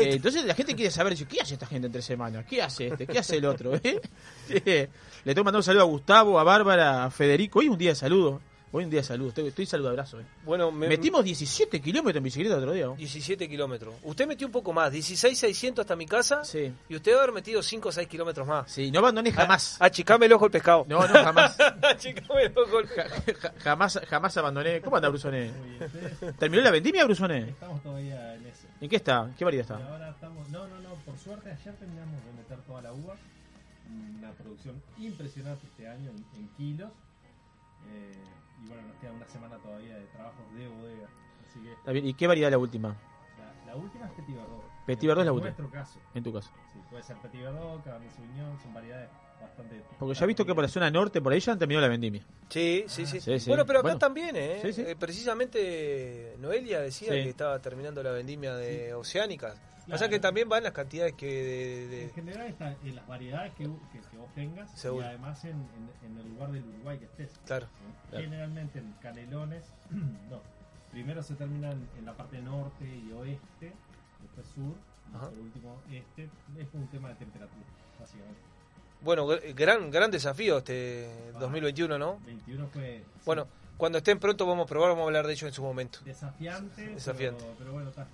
Eh, 0.02 0.14
entonces 0.16 0.44
la 0.46 0.54
gente 0.54 0.76
quiere 0.76 0.92
saber, 0.92 1.16
¿qué 1.28 1.40
hace 1.42 1.54
esta 1.54 1.66
gente 1.66 1.88
entre 1.88 2.02
semanas? 2.02 2.46
¿Qué 2.46 2.62
hace 2.62 2.88
este? 2.88 3.08
¿Qué 3.08 3.20
hace 3.20 3.38
el 3.38 3.46
otro? 3.46 3.74
eh? 3.84 4.02
Eh, 4.50 4.90
Le 5.24 5.34
tengo 5.34 5.44
que 5.44 5.46
mandar 5.46 5.60
un 5.60 5.64
saludo 5.64 5.84
a 5.84 5.86
Gustavo, 5.86 6.40
a 6.40 6.44
Bárbara, 6.44 7.06
a 7.06 7.12
Federico. 7.12 7.60
Hoy 7.60 7.70
un 7.70 7.78
día 7.78 7.90
de 7.92 7.96
saludo. 7.96 8.42
Hoy 8.78 8.84
un 8.84 8.92
día 8.92 9.00
de 9.00 9.06
saludo. 9.08 9.30
Estoy, 9.30 9.48
estoy 9.48 9.66
saludabrazo. 9.66 10.20
Eh. 10.20 10.26
Bueno, 10.46 10.72
me, 10.72 10.88
Metimos 10.88 11.24
17 11.26 11.82
kilómetros 11.82 12.18
en 12.18 12.24
bicicleta 12.24 12.54
el 12.58 12.60
otro 12.62 12.74
día. 12.74 12.90
¿o? 12.92 12.96
17 12.96 13.50
kilómetros. 13.50 13.96
Usted 14.04 14.28
metió 14.28 14.46
un 14.46 14.54
poco 14.54 14.72
más, 14.72 14.92
16,600 14.92 15.82
hasta 15.84 15.96
mi 15.96 16.06
casa. 16.06 16.44
Sí. 16.44 16.72
Y 16.88 16.96
usted 16.96 17.12
debe 17.12 17.22
haber 17.24 17.34
metido 17.34 17.64
5 17.64 17.90
o 17.90 17.92
6 17.92 18.08
kilómetros 18.08 18.46
más. 18.48 18.72
Sí, 18.72 18.92
no 18.92 19.00
abandoné 19.00 19.32
jamás. 19.32 19.78
Achicame 19.80 20.28
el 20.28 20.34
ojo 20.34 20.46
el 20.46 20.52
pescado. 20.52 20.86
No, 20.88 21.00
no, 21.08 21.08
jamás. 21.08 21.58
Achicame 21.82 22.44
el 22.44 22.54
ojo 22.56 22.80
el 22.82 22.88
pescado. 22.88 23.10
Ja- 23.26 23.34
ja- 23.50 23.54
jamás, 23.60 24.00
jamás 24.08 24.38
abandoné. 24.38 24.80
¿Cómo 24.82 24.98
anda 24.98 25.10
Brusone? 25.10 25.52
Muy 25.54 25.70
bien, 25.70 25.84
ustedes 25.84 26.38
¿Terminó 26.38 26.62
la 26.62 26.70
vendimia, 26.70 27.04
Brusone? 27.06 27.50
estamos 27.50 27.82
todavía 27.82 28.36
en 28.36 28.46
eso. 28.46 28.68
¿En 28.80 28.90
qué 28.90 28.98
está? 28.98 29.34
¿Qué 29.36 29.44
variedad 29.44 29.66
Y 29.68 29.74
está? 29.74 29.92
ahora 29.92 30.10
estamos. 30.12 30.48
No, 30.50 30.68
no, 30.68 30.80
no. 30.82 30.90
Por 31.04 31.18
suerte, 31.18 31.50
ayer 31.50 31.74
terminamos 31.78 32.24
de 32.24 32.32
meter 32.34 32.60
toda 32.68 32.84
la 32.84 32.94
uva. 32.94 33.16
Una 34.20 34.32
producción 34.34 34.80
impresionante 35.00 35.66
este 35.66 35.88
año 35.88 36.12
en, 36.12 36.40
en 36.40 36.48
kilos. 36.58 36.92
Eh, 37.90 38.12
y 38.64 38.68
bueno, 38.68 38.88
nos 38.88 38.98
queda 38.98 39.12
una 39.12 39.28
semana 39.28 39.58
todavía 39.58 39.96
de 39.98 40.06
trabajos 40.08 40.54
de 40.56 40.68
bodega. 40.68 41.08
Así 41.50 41.60
que 41.62 41.74
Está 41.74 41.92
bien. 41.92 42.08
¿Y 42.08 42.14
qué 42.14 42.28
variedad 42.28 42.52
la 42.52 42.58
última? 42.58 42.96
la, 43.38 43.74
la 43.74 43.76
última 43.76 44.06
es 44.08 44.12
Petit 44.14 44.36
Verdot. 44.36 44.64
Petit 44.86 45.08
Verdot 45.08 45.22
es 45.22 45.26
la 45.26 45.32
En 45.32 45.36
última. 45.36 45.56
nuestro 45.58 45.70
caso. 45.70 46.00
En 46.14 46.24
tu 46.24 46.34
caso. 46.34 46.52
Sí, 46.74 46.80
puede 46.90 47.04
ser 47.04 47.18
Petit 47.18 47.42
Verdot, 47.42 47.84
Cabernet 47.84 48.12
Sauvignon, 48.12 48.60
son 48.62 48.74
variedades 48.74 49.10
bastante. 49.42 49.82
Porque 50.00 50.16
ya 50.16 50.24
he 50.24 50.28
visto 50.28 50.46
que 50.46 50.56
por 50.56 50.64
la 50.64 50.70
zona 50.70 50.90
norte, 50.90 51.22
por 51.22 51.32
ahí 51.32 51.40
ya 51.40 51.52
han 51.54 51.60
terminado 51.60 51.82
la 51.86 51.90
vendimia. 51.92 52.24
Sí, 52.50 52.86
sí, 52.88 53.06
sí. 53.06 53.22
Sí, 53.22 53.40
sí. 53.40 53.50
Bueno, 53.50 53.66
pero 53.66 53.80
acá 53.80 53.88
Bueno. 53.90 54.00
también, 54.00 54.36
¿eh? 54.36 54.60
Sí, 54.64 54.74
sí. 54.74 54.82
Eh, 54.86 54.96
Precisamente 54.98 56.36
Noelia 56.40 56.80
decía 56.82 57.14
Sí. 57.14 57.24
que 57.24 57.30
estaba 57.30 57.60
terminando 57.60 58.02
la 58.04 58.12
vendimia 58.12 58.56
de 58.56 58.94
Oceánicas. 58.94 59.60
Claro. 59.96 60.10
que 60.10 60.20
también 60.20 60.50
van 60.50 60.64
las 60.64 60.74
cantidades 60.74 61.14
que 61.14 61.26
de, 61.28 61.88
de- 61.88 62.04
En 62.06 62.12
general 62.14 62.48
está 62.48 62.76
en 62.84 62.96
las 62.96 63.08
variedades 63.08 63.54
que, 63.54 63.64
que, 63.64 64.00
que 64.12 64.18
vos 64.18 64.34
tengas 64.36 64.72
Seguro. 64.80 65.04
y 65.06 65.08
además 65.08 65.44
en, 65.46 65.52
en- 65.52 66.12
en 66.12 66.18
el 66.18 66.28
lugar 66.30 66.52
del 66.52 66.64
Uruguay 66.66 66.98
que 67.00 67.06
estés. 67.06 67.40
Claro. 67.46 67.68
Generalmente 68.12 68.80
en 68.80 68.92
canelones, 69.02 69.64
no. 70.30 70.42
Primero 70.92 71.22
se 71.22 71.36
terminan 71.36 71.88
en 71.98 72.06
la 72.06 72.14
parte 72.14 72.40
norte 72.42 72.86
y 72.86 73.12
oeste, 73.12 73.74
después 74.22 74.48
sur, 74.56 74.74
y 75.10 75.18
por 75.18 75.34
último 75.40 75.82
este. 75.92 76.30
Es 76.58 76.68
un 76.74 76.88
tema 76.88 77.10
de 77.10 77.16
temperatura, 77.16 77.64
básicamente. 78.00 78.40
Bueno, 79.02 79.28
gr- 79.28 79.54
gran 79.54 79.92
gran 79.92 80.10
desafío 80.10 80.58
este 80.58 81.08
2021, 81.40 81.98
¿no? 82.00 82.20
21 82.26 82.68
fue 82.68 83.04
sí, 83.06 83.22
Bueno, 83.26 83.48
cuando 83.78 84.00
estén 84.00 84.18
pronto 84.20 84.46
vamos 84.48 84.66
a 84.66 84.68
probar, 84.68 84.90
vamos 84.90 85.04
a 85.04 85.06
hablar 85.08 85.28
de 85.28 85.34
ello 85.34 85.48
en 85.48 85.54
su 85.54 85.62
momento. 85.62 86.00
desafiante, 86.04 86.88
Desafiante. 86.88 87.44
Pero, 87.44 87.56
pero 87.60 87.72
bueno, 87.74 87.90
está. 87.90 88.08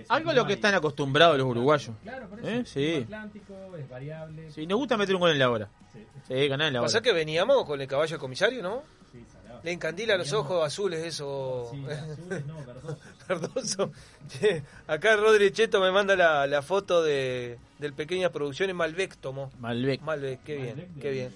Es 0.00 0.10
Algo 0.10 0.30
a 0.30 0.34
lo 0.34 0.46
que 0.46 0.54
están 0.54 0.74
acostumbrados 0.74 1.36
los 1.38 1.46
uruguayos. 1.46 1.94
Claro, 2.02 2.28
por 2.28 2.40
eso. 2.40 2.48
¿Eh? 2.48 2.60
es 2.60 2.68
Sí. 2.68 2.94
Atlántico, 3.04 3.54
es 3.78 3.88
variable. 3.88 4.50
Sí, 4.52 4.66
nos 4.66 4.78
gusta 4.78 4.96
meter 4.96 5.14
un 5.14 5.20
gol 5.20 5.30
en 5.30 5.38
la 5.38 5.50
hora. 5.50 5.68
Sí, 5.92 6.04
Sí, 6.28 6.48
ganar 6.48 6.68
en 6.68 6.74
la 6.74 6.80
hora. 6.80 6.86
Pasa 6.86 7.00
que 7.02 7.12
veníamos 7.12 7.64
con 7.64 7.80
el 7.80 7.86
caballo 7.86 8.10
del 8.10 8.18
comisario, 8.20 8.62
¿no? 8.62 8.82
sí, 9.12 9.22
salado. 9.32 9.60
Le 9.62 9.72
encandila 9.72 10.16
los 10.16 10.32
ojos 10.32 10.64
azules, 10.66 11.04
eso. 11.04 11.70
Sí, 11.72 11.84
azules, 13.28 13.78
no. 13.78 13.90
Che, 14.28 14.62
acá 14.86 15.16
Rodri 15.16 15.50
Cheto 15.52 15.80
me 15.80 15.90
manda 15.90 16.16
la, 16.16 16.46
la 16.46 16.62
foto 16.62 17.02
de, 17.02 17.58
del 17.78 17.92
Pequeñas 17.92 18.30
Producciones 18.30 18.74
Malbec 18.74 19.16
tomó. 19.16 19.50
Malbec. 19.58 20.00
Malbec, 20.02 20.42
qué 20.44 20.56
bien, 20.56 20.68
Malbec 20.76 20.88
de- 20.94 21.00
qué 21.00 21.10
bien. 21.10 21.34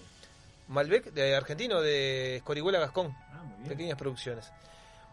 Malbec 0.68 1.12
de 1.12 1.34
argentino, 1.34 1.80
de 1.80 2.36
Escorihuela 2.36 2.78
Gascón. 2.78 3.14
Ah, 3.32 3.42
muy 3.44 3.56
bien. 3.58 3.68
Pequeñas 3.68 3.98
Producciones. 3.98 4.50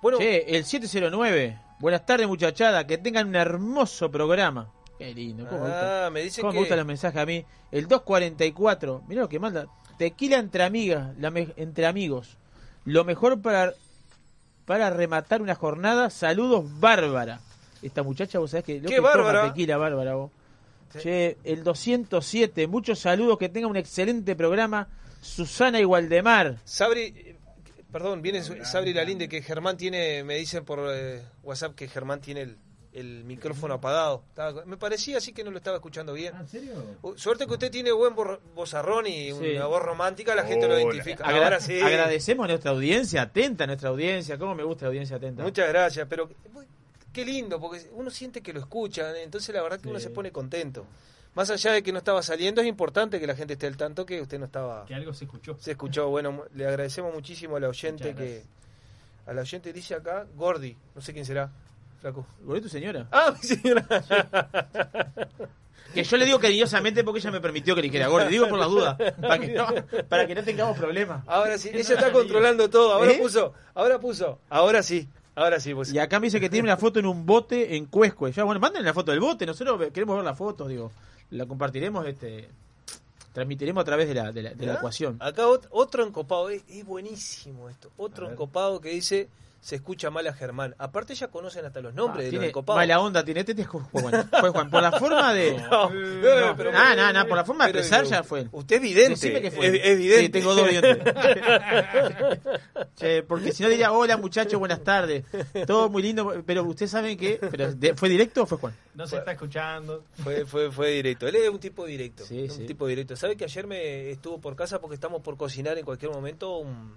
Bueno, 0.02 0.18
Che, 0.18 0.56
el 0.58 0.66
709. 0.66 1.60
Buenas 1.80 2.06
tardes, 2.06 2.28
muchachada. 2.28 2.86
Que 2.88 2.98
tengan 2.98 3.28
un 3.30 3.36
hermoso 3.36 4.10
programa. 4.10 4.72
Qué 4.98 5.14
lindo. 5.14 5.48
¿Cómo, 5.48 5.66
ah, 5.68 6.10
me 6.12 6.22
dicen 6.22 6.42
¿Cómo 6.42 6.52
que... 6.52 6.56
me 6.56 6.62
gustan 6.62 6.78
los 6.78 6.88
mensajes 6.88 7.22
a 7.22 7.26
mí? 7.26 7.46
El 7.72 7.88
244. 7.88 9.04
Mirá 9.08 9.22
lo 9.22 9.30
que 9.30 9.40
manda. 9.40 9.68
Tequila 9.98 10.38
entre 10.38 10.64
amigas, 10.64 11.16
la 11.20 11.32
me- 11.32 11.54
entre 11.58 11.86
amigos. 11.86 12.38
Lo 12.86 13.04
mejor 13.04 13.42
para, 13.42 13.74
para 14.66 14.90
rematar 14.90 15.42
una 15.42 15.56
jornada. 15.56 16.10
Saludos, 16.10 16.66
Bárbara. 16.80 17.40
Esta 17.82 18.04
muchacha, 18.04 18.40
vos 18.40 18.52
sabés 18.52 18.64
que 18.66 18.76
lo 18.80 18.88
¡Qué 18.90 18.96
que 18.96 19.02
toma 19.02 19.10
bárbara! 19.10 19.48
tequila, 19.50 19.78
Bárbara, 19.78 20.16
vos. 20.16 20.32
Sí. 20.94 21.00
Che, 21.00 21.38
el 21.44 21.64
207. 21.64 22.68
Muchos 22.68 23.00
saludos. 23.00 23.38
Que 23.38 23.50
tenga 23.50 23.68
un 23.68 23.76
excelente 23.78 24.36
programa. 24.36 24.88
Susana 25.22 25.80
y 25.80 25.86
Waldemar. 25.86 26.58
Sabri, 26.64 27.25
perdón, 27.96 28.22
viene 28.22 28.44
Sabri 28.44 28.94
Lalinde 28.94 29.30
que 29.30 29.42
Germán 29.42 29.78
tiene, 29.78 30.22
me 30.26 30.36
dicen 30.36 30.66
por 30.66 30.80
eh, 30.92 31.22
WhatsApp 31.44 31.76
que 31.76 31.88
Germán 31.88 32.20
tiene 32.20 32.42
el, 32.42 32.58
el 32.92 33.24
micrófono 33.24 33.76
apagado. 33.76 34.22
Estaba- 34.28 34.66
me 34.66 34.76
parecía 34.76 35.18
así 35.20 35.32
que 35.32 35.46
no 35.46 35.52
lo 35.52 35.58
estaba 35.60 35.78
escuchando 35.78 36.12
bien. 36.12 36.34
Ah, 36.36 36.42
¿En 36.42 36.48
serio? 36.50 36.74
Suerte 37.16 37.48
que 37.48 37.54
usted 37.54 37.72
tiene 37.72 37.94
buen 37.94 38.14
vozarrón 38.54 39.08
y 39.08 39.32
Sí. 39.32 39.56
una 39.56 39.68
voz 39.68 39.82
romántica, 39.82 40.36
la 40.36 40.44
gente 40.44 40.68
lo 40.68 40.78
identifica. 40.78 41.24
Agra- 41.24 41.44
Ahora 41.46 41.60
sí. 41.62 41.80
Agradecemos 41.80 42.44
a 42.44 42.48
nuestra 42.50 42.72
audiencia 42.72 43.22
atenta, 43.22 43.64
a 43.64 43.68
nuestra 43.68 43.88
audiencia. 43.90 44.38
¿Cómo 44.38 44.56
me 44.56 44.64
gusta 44.64 44.84
la 44.86 44.90
audiencia 44.90 45.16
atenta? 45.16 45.44
Muchas 45.44 45.70
gracias, 45.70 46.06
pero 46.10 46.30
qué 47.14 47.24
lindo, 47.24 47.62
porque 47.62 47.82
uno 47.94 48.10
siente 48.10 48.42
que 48.42 48.52
lo 48.52 48.60
escuchan, 48.60 49.16
entonces 49.16 49.56
la 49.56 49.62
verdad 49.62 49.80
que 49.80 49.88
uno 49.88 50.02
se 50.02 50.10
pone 50.10 50.34
contento. 50.34 50.86
Más 51.36 51.50
allá 51.50 51.74
de 51.74 51.84
que 51.84 51.92
no 51.92 51.98
estaba 51.98 52.24
saliendo, 52.24 52.62
es 52.62 52.68
importante 52.68 53.20
que 53.20 53.28
la 53.28 53.36
gente 53.36 53.54
esté 53.54 53.68
al 53.68 53.76
tanto 53.76 54.06
que 54.06 54.22
usted 54.22 54.40
no 54.40 54.46
estaba... 54.46 54.86
Que 54.86 54.96
algo 54.96 55.14
se 55.14 55.26
escuchó. 55.26 55.58
Se 55.60 55.72
escuchó, 55.72 56.10
bueno, 56.10 56.46
le 56.54 56.66
agradecemos 56.66 57.14
muchísimo 57.14 57.58
a 57.58 57.60
la 57.60 57.70
oyente 57.70 58.16
que... 58.16 58.44
A 59.28 59.34
la 59.34 59.42
oyente 59.42 59.74
dice 59.74 59.96
acá, 59.96 60.26
Gordi, 60.36 60.78
no 60.94 61.02
sé 61.02 61.12
quién 61.12 61.26
será, 61.26 61.52
flaco. 62.00 62.26
Gordi, 62.42 62.62
tu 62.62 62.70
señora. 62.70 63.08
Ah, 63.12 63.34
mi 63.36 63.48
señora. 63.48 63.86
Que 65.94 66.04
yo 66.04 66.18
le 66.18 66.26
digo 66.26 66.40
cariñosamente 66.40 67.06
porque 67.06 67.20
ella 67.20 67.32
me 67.32 67.40
permitió 67.40 67.74
que 67.74 67.82
le 67.82 67.88
dijera 67.88 68.08
Gordi. 68.08 68.28
Digo 68.28 68.50
por 68.50 68.60
las 68.60 68.68
dudas. 68.68 68.98
Para 69.22 69.40
que 69.40 69.48
no, 69.54 69.66
para 70.10 70.28
que 70.28 70.36
no 70.36 70.44
tengamos 70.44 70.78
problemas. 70.78 71.24
Ahora 71.26 71.58
sí, 71.58 71.70
ella 71.70 71.96
está 71.96 72.12
controlando 72.12 72.70
todo, 72.70 72.92
ahora 72.92 73.14
¿Eh? 73.14 73.18
puso, 73.18 73.54
ahora 73.74 73.98
puso, 73.98 74.40
ahora 74.50 74.84
sí, 74.84 75.08
ahora 75.36 75.58
sí 75.58 75.74
pues. 75.74 75.94
Y 75.94 76.00
acá 76.00 76.20
me 76.20 76.28
dice 76.28 76.42
que 76.42 76.50
tiene 76.50 76.68
una 76.68 76.76
foto 76.76 77.00
en 77.00 77.06
un 77.06 77.26
bote 77.26 77.78
en 77.78 77.86
Cuescue. 77.86 78.34
Ya, 78.34 78.44
bueno, 78.44 78.60
manden 78.60 78.84
la 78.84 78.94
foto 78.94 79.12
del 79.12 79.22
bote. 79.22 79.46
Nosotros 79.46 79.90
queremos 79.94 80.18
ver 80.18 80.26
la 80.26 80.36
foto, 80.36 80.68
digo. 80.68 80.92
La 81.32 81.46
compartiremos, 81.46 82.06
este. 82.08 82.50
Transmitiremos 83.34 83.82
a 83.82 83.86
través 83.86 84.08
de 84.08 84.14
la, 84.14 84.32
de 84.32 84.44
la, 84.44 84.50
de 84.52 84.56
la 84.56 84.62
¿Mirá? 84.62 84.74
ecuación. 84.76 85.18
Acá 85.20 85.44
ot- 85.46 85.68
otro 85.72 86.06
encopado, 86.06 86.50
es, 86.50 86.64
es 86.70 86.86
buenísimo 86.86 87.70
esto. 87.70 87.92
Otro 87.98 88.32
encopado 88.32 88.80
que 88.80 88.90
dice 88.90 89.28
se 89.66 89.78
escucha 89.78 90.12
mal 90.12 90.28
a 90.28 90.34
Germán. 90.34 90.76
Aparte 90.78 91.16
ya 91.16 91.30
conocen 91.30 91.66
hasta 91.66 91.82
los 91.82 91.96
nombres 91.96 92.18
Ah, 92.18 92.20
de 92.20 92.26
los 92.26 92.30
tiene 92.30 92.48
encopados. 92.50 92.78
mala 92.80 93.00
onda, 93.00 93.26
tiene 93.26 93.40
este 93.40 93.54
es 93.60 93.68
fue 93.68 93.82
Juan. 93.82 94.30
Fue 94.40 94.50
Juan. 94.52 94.70
Por 94.70 94.84
la 94.84 94.92
forma 94.92 95.34
de. 95.34 95.58
No, 95.72 95.90
No, 95.90 96.56
pero- 96.56 96.72
ah, 96.76 96.94
no, 96.96 97.12
no, 97.12 97.26
por 97.28 97.36
la 97.36 97.44
forma 97.46 97.64
de 97.66 97.72
expresar 97.72 98.06
ya 98.06 98.22
fue. 98.22 98.48
Usted 98.52 98.76
es 98.76 98.82
vidente. 98.84 99.10
Decime 99.10 99.42
que 99.42 99.50
fue. 99.50 99.66
Es, 99.66 99.74
es 99.84 99.98
vidente. 99.98 100.22
Sí, 100.24 100.30
tengo 100.30 100.54
dos 100.54 100.70
dientes. 100.70 100.98
Che, 102.96 103.24
porque 103.24 103.52
si 103.52 103.64
no 103.64 103.70
diría, 103.70 103.92
hola 103.92 104.18
muchachos, 104.18 104.60
buenas 104.60 104.84
tardes. 104.84 105.26
Todo 105.66 105.90
muy 105.90 106.04
lindo, 106.04 106.44
pero 106.46 106.64
ustedes 106.64 106.92
saben 106.92 107.18
que. 107.18 107.40
Pero 107.50 107.74
de- 107.74 107.96
¿Fue 107.96 108.08
directo 108.08 108.44
o 108.44 108.46
fue 108.46 108.60
Juan? 108.60 108.76
No 108.94 109.08
se 109.08 109.18
está 109.18 109.32
escuchando. 109.32 110.04
Fue, 110.24 110.46
fue, 110.46 110.72
fue 110.72 110.92
directo. 110.92 111.28
Él 111.28 111.38
es 111.38 111.50
un 111.50 111.60
tipo 111.60 111.86
directo. 111.88 112.24
Sí, 112.24 112.44
un 112.44 112.50
sí. 112.52 112.66
tipo 112.68 112.86
directo. 112.86 113.16
¿Sabe 113.16 113.36
que 113.36 113.46
ayer 113.46 113.66
me 113.66 114.12
estuvo 114.12 114.40
por 114.40 114.56
casa 114.56 114.80
porque 114.80 114.94
estamos 114.94 115.22
por 115.24 115.38
cocinar 115.38 115.76
en 115.78 115.86
cualquier 115.86 116.12
momento 116.12 116.58
un... 116.60 116.94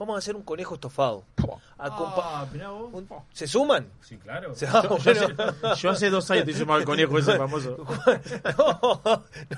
Vamos 0.00 0.14
a 0.16 0.18
hacer 0.18 0.34
un 0.34 0.40
conejo 0.42 0.76
estofado. 0.76 1.24
Acompa- 1.76 2.22
Ah, 2.24 2.46
mirá 2.50 2.70
vos. 2.70 2.88
un- 2.94 3.06
¿Se 3.34 3.46
suman? 3.46 3.86
Sí, 4.00 4.16
claro. 4.16 4.54
Se- 4.56 4.64
Yo 4.66 4.72
bueno. 4.88 4.96
hace, 4.96 5.82
yo 5.82 5.90
hace 5.90 6.08
dos 6.10 6.30
años 6.30 6.46
te 6.46 6.64
mal 6.64 6.80
el 6.80 6.86
conejo 6.86 7.18
ese 7.18 7.36
famoso. 7.36 7.76
no, 8.58 9.02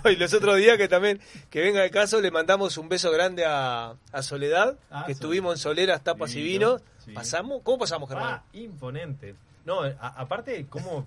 no, 0.05 0.11
y 0.11 0.17
los 0.17 0.35
otros 0.35 0.57
días 0.57 0.77
que 0.79 0.89
también, 0.89 1.21
que 1.49 1.61
venga 1.61 1.85
el 1.85 1.93
caso, 1.93 2.21
le 2.21 2.33
mandamos 2.33 2.77
un 2.77 2.89
beso 2.89 3.11
grande 3.13 3.45
a, 3.47 3.95
a 4.11 4.23
Soledad, 4.23 4.71
Ah, 4.71 4.75
que 4.75 4.89
Soledad. 4.91 5.11
estuvimos 5.11 5.55
en 5.55 5.59
Soleras, 5.59 6.03
Tapas 6.03 6.33
y 6.33 6.39
Divino, 6.43 6.69
Vinos. 6.77 6.83
sí. 7.05 7.13
¿Pasamos? 7.13 7.61
¿Cómo 7.63 7.79
pasamos, 7.79 8.09
Germán? 8.09 8.35
Ah, 8.35 8.43
imponente. 8.53 9.37
No, 9.65 9.83
a- 9.83 9.93
aparte, 10.17 10.67
como 10.67 11.07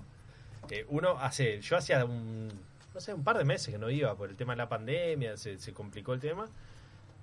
eh, 0.70 0.86
uno 0.88 1.18
hace. 1.20 1.60
Yo 1.62 1.76
hacía 1.78 2.06
un. 2.06 2.48
No 2.94 3.02
sé, 3.02 3.14
un 3.14 3.26
par 3.26 3.38
de 3.38 3.44
meses 3.44 3.74
que 3.74 3.78
no 3.78 3.90
iba 3.90 4.16
por 4.16 4.30
el 4.30 4.38
tema 4.38 4.54
de 4.54 4.58
la 4.60 4.70
pandemia, 4.70 5.36
se, 5.36 5.58
se 5.60 5.74
complicó 5.74 6.14
el 6.14 6.22
tema. 6.22 6.48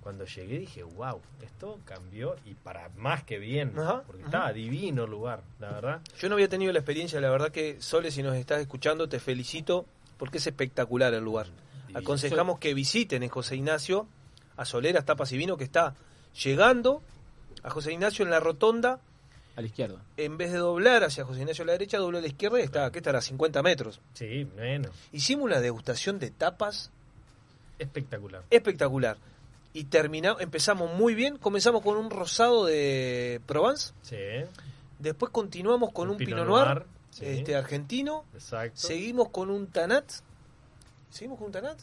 Cuando 0.02 0.24
llegué 0.26 0.58
dije, 0.58 0.82
wow, 0.82 1.20
esto 1.42 1.78
cambió 1.84 2.34
y 2.44 2.54
para 2.54 2.88
más 2.96 3.22
que 3.22 3.38
bien, 3.38 3.72
Ajá, 3.78 4.02
porque 4.06 4.22
ajá. 4.22 4.28
estaba 4.30 4.52
divino 4.52 5.04
el 5.04 5.10
lugar, 5.10 5.42
la 5.60 5.70
verdad. 5.70 6.00
Yo 6.18 6.28
no 6.28 6.34
había 6.34 6.48
tenido 6.48 6.72
la 6.72 6.80
experiencia, 6.80 7.20
la 7.20 7.30
verdad 7.30 7.50
que 7.52 7.80
Sole, 7.80 8.10
si 8.10 8.22
nos 8.22 8.34
estás 8.36 8.60
escuchando, 8.60 9.08
te 9.08 9.20
felicito 9.20 9.86
porque 10.18 10.38
es 10.38 10.46
espectacular 10.46 11.14
el 11.14 11.22
lugar. 11.22 11.46
Divino. 11.86 12.00
Aconsejamos 12.00 12.58
que 12.58 12.74
visiten 12.74 13.22
en 13.22 13.28
José 13.28 13.56
Ignacio 13.56 14.06
a 14.56 14.64
Soleras, 14.64 15.04
Tapas 15.04 15.30
y 15.32 15.36
Vino, 15.36 15.56
que 15.56 15.64
está 15.64 15.94
llegando 16.42 17.00
a 17.62 17.70
José 17.70 17.92
Ignacio 17.92 18.24
en 18.24 18.30
la 18.30 18.40
rotonda. 18.40 18.98
A 19.54 19.60
la 19.60 19.66
izquierda. 19.66 20.02
En 20.16 20.36
vez 20.38 20.50
de 20.50 20.58
doblar 20.58 21.04
hacia 21.04 21.24
José 21.24 21.40
Ignacio 21.42 21.62
a 21.62 21.66
la 21.66 21.72
derecha, 21.72 21.98
dobló 21.98 22.18
a 22.18 22.22
la 22.22 22.26
izquierda 22.26 22.58
y 22.58 22.62
está, 22.62 22.90
¿qué 22.90 22.98
estará? 22.98 23.20
50 23.20 23.62
metros. 23.62 24.00
Sí, 24.14 24.48
menos. 24.56 24.90
Hicimos 25.12 25.44
una 25.44 25.60
degustación 25.60 26.18
de 26.18 26.30
tapas 26.30 26.90
Espectacular. 27.78 28.42
espectacular. 28.50 29.16
Y 29.74 29.84
terminamos, 29.84 30.40
empezamos 30.42 30.94
muy 30.94 31.14
bien, 31.14 31.38
comenzamos 31.38 31.82
con 31.82 31.96
un 31.96 32.10
rosado 32.10 32.66
de 32.66 33.40
Provence, 33.46 33.92
Sí, 34.02 34.16
después 34.98 35.32
continuamos 35.32 35.92
con 35.92 36.08
un, 36.08 36.12
Un 36.12 36.18
Pinot, 36.18 36.46
Noir, 36.46 36.66
Noir, 36.66 36.86
sí. 37.10 37.24
este 37.26 37.56
argentino, 37.56 38.24
exacto. 38.34 38.76
seguimos 38.80 39.30
con 39.30 39.50
un 39.50 39.66
Tanat. 39.68 40.04
¿Seguimos 41.10 41.38
con 41.38 41.46
un 41.46 41.52
Tanat? 41.52 41.78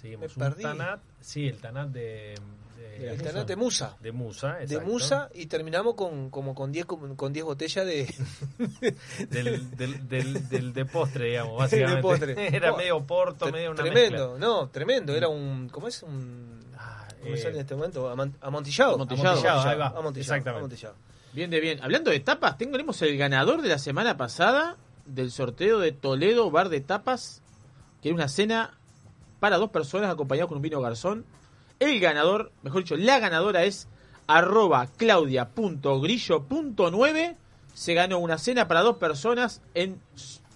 Seguimos 0.00 0.36
me 0.36 0.44
un 0.44 0.50
perdí. 0.50 0.62
Tanat. 0.62 1.00
Sí, 1.20 1.46
el 1.46 1.58
Tanat 1.60 1.88
de. 1.88 2.34
de- 2.78 3.10
El 3.12 3.22
Tanat 3.22 3.46
de 3.48 3.56
Musa. 3.56 3.96
De 4.00 4.12
Musa, 4.12 4.54
De 4.56 4.64
exacto. 4.64 4.86
Musa 4.86 5.30
y 5.34 5.46
terminamos 5.46 5.94
con 5.94 6.30
como 6.30 6.54
con 6.54 6.72
10 6.72 6.86
con 6.86 7.16
con 7.16 7.32
10 7.32 7.44
botellas 7.44 7.84
de 7.86 8.06
Del, 9.30 9.70
del, 9.76 10.08
del, 10.08 10.48
del 10.48 10.72
de 10.72 10.84
postre, 10.84 11.26
digamos, 11.26 11.58
básicamente. 11.58 11.96
De 11.96 12.02
postre. 12.02 12.46
Era 12.56 12.70
No, 12.70 12.76
medio 12.76 13.02
porto, 13.04 13.50
medio 13.50 13.70
una 13.72 13.82
tremendo, 13.82 14.38
no, 14.38 14.68
tremendo, 14.68 15.14
era 15.14 15.28
un 15.28 15.68
¿cómo 15.70 15.88
es? 15.88 16.02
Un 16.02 16.62
mezcla. 17.24 17.24
Ah, 17.24 17.26
¿Cómo 17.26 17.30
me 17.30 17.38
eh, 17.38 17.42
sale 17.42 17.54
en 17.54 17.60
este 17.60 17.74
momento? 17.74 18.10
Amant- 18.14 18.34
Amontillado. 18.40 18.94
Amontillado. 18.94 19.28
Amontillado, 19.30 19.68
ahí 19.68 19.78
va. 19.78 19.86
Amontillado, 19.88 20.20
Exactamente. 20.20 20.58
amontillado. 20.58 20.94
Bien 21.32 21.50
de 21.50 21.60
bien. 21.60 21.80
Hablando 21.82 22.10
de 22.10 22.20
tapas, 22.20 22.56
tenemos 22.58 23.00
el 23.02 23.16
ganador 23.18 23.60
de 23.62 23.68
la 23.68 23.78
semana 23.78 24.16
pasada 24.16 24.76
del 25.06 25.30
sorteo 25.30 25.78
de 25.80 25.92
Toledo 25.92 26.50
Bar 26.50 26.68
de 26.68 26.80
Tapas, 26.80 27.42
que 28.00 28.08
era 28.10 28.14
una 28.16 28.28
cena 28.28 28.78
para 29.40 29.56
dos 29.58 29.70
personas 29.70 30.10
acompañado 30.10 30.48
con 30.48 30.56
un 30.58 30.62
vino 30.62 30.80
garzón. 30.80 31.24
El 31.80 31.98
ganador, 32.00 32.52
mejor 32.62 32.82
dicho, 32.84 32.96
la 32.96 33.18
ganadora 33.18 33.64
es 33.64 33.88
arroba 34.28 34.86
claudia.grillo.9. 34.96 37.36
Se 37.74 37.94
ganó 37.94 38.18
una 38.20 38.38
cena 38.38 38.68
para 38.68 38.82
dos 38.82 38.96
personas 38.98 39.60
en 39.74 40.00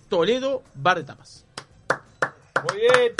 Toledo 0.08 0.62
Bar 0.74 0.98
de 0.98 1.04
Tapas. 1.04 1.44
Muy 2.70 2.78
bien. 2.80 3.14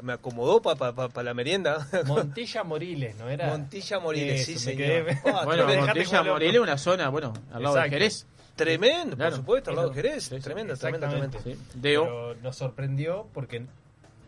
me- 0.02 0.14
acomodó 0.14 0.62
para 0.62 1.24
la 1.24 1.34
merienda. 1.34 1.88
Montilla 2.06 2.64
Moriles, 2.64 3.16
¿no 3.18 3.30
era? 3.30 3.48
Montilla 3.48 4.00
Moriles, 4.00 4.42
Eso, 4.42 4.52
sí, 4.52 4.60
señor. 4.60 4.78
quedé- 5.06 5.22
Ah, 5.26 5.42
Bueno, 5.46 5.64
loco. 5.68 6.24
Morelia, 6.34 6.62
una 6.62 6.78
zona, 6.78 7.10
bueno, 7.10 7.34
al 7.52 7.64
lado 7.64 7.76
de. 7.76 7.90
Jerez. 7.90 8.28
Tremendo, 8.56 9.18
Claro. 9.18 9.32
por 9.32 9.40
supuesto, 9.40 9.70
al 9.72 9.76
lado 9.76 9.90
de. 9.90 9.96
Jerez. 9.96 10.24
Sí, 10.24 10.36
sí, 10.36 10.42
tremendo, 10.42 10.76
tremendo, 10.78 11.08
exactamente. 11.08 11.38
tremendo. 11.40 11.66
Sí. 11.74 11.80
Deo, 11.80 12.04
Pero 12.06 12.36
nos 12.36 12.56
sorprendió 12.56 13.28
porque, 13.34 13.66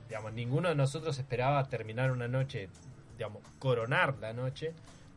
digamos, 0.10 0.34
ninguno 0.34 0.67
de 0.70 0.75
nosotros 0.75 1.17
esperaba 1.17 1.63
terminar 1.70 2.12
una 2.12 2.27
noche, 2.27 2.67
digamos, 3.17 3.41
coronar 3.60 4.15
la 4.20 4.34
noche 4.34 4.74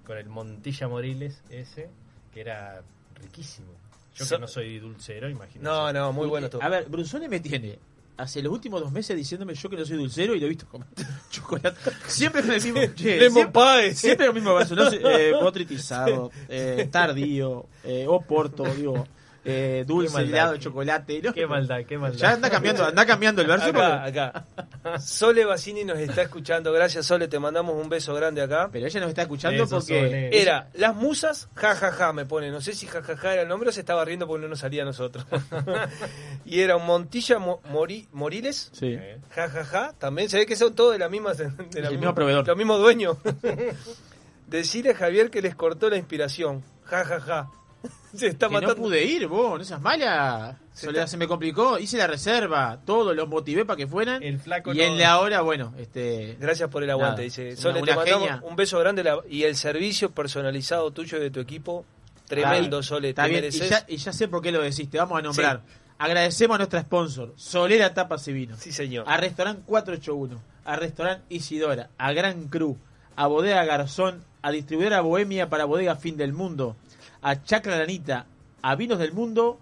con 0.07 0.17
el 0.17 0.29
Montilla 0.29 0.87
Moriles 0.87 1.43
ese, 1.50 1.91
que 2.33 2.41
era 2.43 2.83
riquísimo. 3.17 3.69
Yo 4.15 4.25
So- 4.25 4.37
que 4.37 4.41
no 4.43 4.47
soy 4.49 4.79
dulcero, 4.79 5.29
imagínate. 5.29 5.61
No, 5.62 5.93
no, 5.93 6.12
muy 6.12 6.29
bueno 6.29 6.49
todo. 6.50 6.62
A 6.62 6.69
ver, 6.69 6.87
Brunzone 6.89 7.29
me 7.29 7.41
tiene 7.41 7.79
hace 8.21 8.43
los 8.43 8.53
últimos 8.53 8.81
dos 8.81 8.93
meses 8.93 9.17
diciéndome 9.17 9.55
yo 9.55 9.71
que 9.71 9.77
no 9.77 9.85
soy 9.85 9.97
dulcero 9.97 10.35
y 10.35 10.41
lo 10.41 10.47
he 10.47 10.49
visto 10.49 10.67
comer 10.67 10.89
chocolate. 11.31 11.79
Siempre 12.07 12.43
con 12.43 12.53
el 12.53 12.62
mismo. 12.62 12.81
che, 12.95 13.17
Lemon 13.19 13.35
siempre, 13.35 13.83
pie. 13.83 13.95
siempre 13.95 14.27
lo 14.27 14.33
mismo 14.33 14.55
verso. 14.55 14.75
No 14.75 14.91
sé, 14.91 15.00
eh, 15.03 15.33
botritizado, 15.41 16.31
eh, 16.49 16.89
tardío, 16.91 17.67
eh, 17.85 18.07
oporto, 18.09 18.65
digo, 18.65 19.07
eh, 19.44 19.85
dulce, 19.87 20.12
maldad, 20.12 20.32
helado 20.32 20.56
chocolate. 20.59 21.23
¿no? 21.23 21.32
Qué 21.32 21.47
maldad, 21.47 21.78
qué 21.88 21.97
maldad. 21.99 22.18
Ya 22.18 22.32
anda 22.32 22.50
cambiando, 22.50 22.85
anda 22.85 23.06
cambiando 23.06 23.40
el 23.42 23.49
verso. 23.49 23.66
Acá, 23.70 24.02
porque- 24.04 24.20
acá. 24.20 24.99
Sole 25.00 25.44
Bassini 25.44 25.85
nos 25.85 25.99
está 25.99 26.23
escuchando. 26.23 26.73
Gracias, 26.73 27.06
Sole. 27.06 27.28
Te 27.28 27.38
mandamos 27.38 27.75
un 27.75 27.88
beso 27.88 28.14
grande 28.14 28.42
acá. 28.42 28.68
Pero 28.70 28.87
ella 28.87 29.00
nos 29.00 29.09
está 29.11 29.23
escuchando 29.23 29.64
Eso, 29.64 29.76
porque 29.78 29.99
Sole. 30.00 30.40
Era 30.42 30.68
Las 30.75 30.94
Musas, 30.94 31.49
jajaja, 31.54 32.12
me 32.12 32.26
pone. 32.26 32.50
No 32.50 32.61
sé 32.61 32.75
si 32.75 32.87
jajaja 32.87 33.32
era 33.32 33.42
el 33.42 33.49
nombre 33.49 33.68
o 33.70 33.73
se 33.73 33.80
estaba 33.80 34.04
riendo 34.04 34.26
porque 34.26 34.42
no 34.42 34.49
nos 34.49 34.59
salía 34.61 34.82
a 34.82 34.87
nosotros. 34.87 35.25
y 36.44 36.61
era 36.61 36.76
un 36.76 36.87
Montilla 36.87 37.38
Mo- 37.38 37.61
Mori- 37.73 38.09
Moriles, 38.12 38.70
Sí. 38.73 38.99
Jajaja. 39.35 39.94
También 39.99 40.28
se 40.28 40.38
ve 40.38 40.47
que 40.47 40.56
son 40.56 40.75
todos 40.75 40.92
de 40.92 40.99
la 40.99 41.09
misma. 41.09 41.32
De 41.35 41.80
la 41.80 41.88
El 41.88 41.97
mismo 41.99 42.14
proveedor. 42.14 42.47
Los 42.47 42.56
mismos 42.56 42.78
dueños. 42.80 43.16
Decirle 44.47 44.90
a 44.90 44.94
Javier 44.94 45.30
que 45.30 45.42
les 45.42 45.54
cortó 45.54 45.88
la 45.88 45.97
inspiración. 45.97 46.62
jajaja. 46.85 47.50
Se 48.15 48.27
está 48.27 48.49
que 48.49 48.61
no 48.61 48.75
pude 48.75 49.05
ir, 49.05 49.29
vos, 49.29 49.57
no 49.59 49.65
seas 49.65 49.81
mala. 49.81 50.59
Se 50.73 50.87
Soledad, 50.87 51.05
está- 51.05 51.11
se 51.13 51.17
me 51.17 51.29
complicó, 51.29 51.79
hice 51.79 51.97
la 51.97 52.07
reserva, 52.09 52.81
todo, 52.85 53.15
los 53.15 53.29
motivé 53.29 53.65
para 53.65 53.77
que 53.77 53.87
fueran. 53.87 54.23
El 54.23 54.41
flaco 54.41 54.73
y 54.75 54.79
no- 54.79 54.83
en 54.83 54.99
la 54.99 55.21
hora, 55.21 55.41
bueno, 55.43 55.73
este 55.79 56.37
Gracias 56.41 56.69
por 56.71 56.83
el 56.83 56.91
aguante, 56.91 57.13
Nada, 57.13 57.23
dice. 57.23 57.49
una- 57.53 57.57
Sole, 57.57 57.75
te 57.75 57.83
una 57.83 57.95
mandamos 57.97 58.29
genia. 58.29 58.43
un 58.45 58.57
beso 58.57 58.79
grande 58.81 59.05
la- 59.05 59.21
y 59.29 59.45
el 59.45 59.55
servicio 59.57 60.11
personalizado 60.11 60.91
tuyo 60.91 61.19
y 61.19 61.21
de 61.21 61.31
tu 61.31 61.39
equipo. 61.41 61.85
Tremendo, 62.27 62.79
Ah, 62.79 62.83
Sole. 62.83 63.15
Te 63.15 63.49
y 63.49 63.51
ya, 63.51 63.85
y 63.89 63.97
ya 63.97 64.13
sé 64.13 64.29
por 64.29 64.43
qué 64.43 64.51
lo 64.53 64.61
decís, 64.63 64.89
te 64.91 64.99
vamos 64.99 65.19
a 65.19 65.23
nombrar 65.23 65.63
Agradecemos 65.99 66.55
a 66.55 66.59
nuestra 66.59 66.81
sponsor, 66.81 67.35
Solera 67.37 67.93
Tapas 67.93 68.27
y 68.29 68.33
Vinos. 68.33 68.59
Sí, 68.59 68.73
señor. 68.73 69.05
A 69.07 69.19
Restaurant 69.19 69.65
481, 69.67 70.41
a 70.65 70.77
Restaurant 70.77 71.23
Isidora, 71.29 71.91
a 71.99 72.13
Gran 72.13 72.49
Cru, 72.49 72.79
a 73.17 73.27
Bodega 73.27 73.65
Garzón, 73.67 74.25
a 74.41 74.51
Distribuidora 74.51 75.03
Bohemia 75.03 75.51
para 75.51 75.67
Bodega 75.67 75.97
Fin 75.97 76.17
del 76.17 76.33
Mundo, 76.33 76.75
a 77.23 77.43
Chacra 77.43 77.77
Lanita, 77.79 78.27
a 78.62 78.75
Vinos 78.77 78.99
del 78.99 79.12
Mundo, 79.12 79.59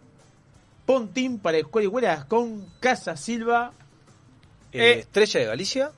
Pontín 0.87 1.38
para 1.38 1.59
Escuela 1.59 1.85
y 1.85 1.88
Huelas 1.88 2.25
con 2.25 2.67
Casa 2.81 3.17
Silva. 3.17 3.73
Eh, 4.73 4.79
Eh. 4.81 4.99
Estrella 5.00 5.41
de 5.41 5.47
Galicia. 5.47 5.91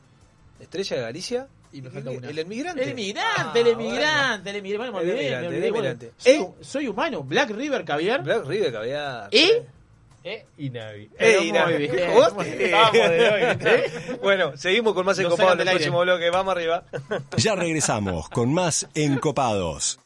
Estrella 0.58 0.96
de 0.96 1.02
Galicia. 1.02 1.46
Y 1.72 1.82
me 1.82 1.90
falta 1.90 2.10
una. 2.10 2.28
El 2.28 2.38
inmigrante. 2.40 2.82
El 2.82 2.88
emigrante, 2.90 3.58
Ah, 3.58 3.60
el 3.60 3.66
emigrante, 3.68 4.50
el 4.50 4.56
emigrante. 4.56 4.90
Bueno, 4.90 5.06
me 5.06 5.12
El 5.12 5.18
emigrante, 5.18 5.46
el 5.46 5.52
olvidé, 5.54 5.70
bueno. 5.70 5.88
emigrante. 5.88 6.12
Soy, 6.18 6.32
¿Eh? 6.32 6.50
soy 6.62 6.88
humano, 6.88 7.22
Black 7.22 7.50
River 7.50 7.84
Caviar. 7.84 8.22
Black 8.24 8.44
River 8.46 8.72
caviar. 8.72 9.28
¿Eh? 9.30 9.66
E 10.24 10.44
y 10.58 10.68
Navi. 10.70 11.08
Bien. 11.18 11.56
Eh. 11.56 12.10
Vamos 12.14 12.44
de 12.44 13.30
hoy, 13.30 13.56
¿viste? 13.56 14.18
Bueno, 14.20 14.56
seguimos 14.56 14.92
con 14.94 15.06
más 15.06 15.18
encopados 15.18 15.54
en 15.54 15.60
el 15.60 15.68
próximo 15.68 16.00
bloque. 16.00 16.28
Vamos 16.30 16.52
arriba. 16.52 16.84
Ya 17.36 17.54
regresamos 17.54 18.28
con 18.28 18.52
más 18.52 18.86
Encopados. 18.94 19.98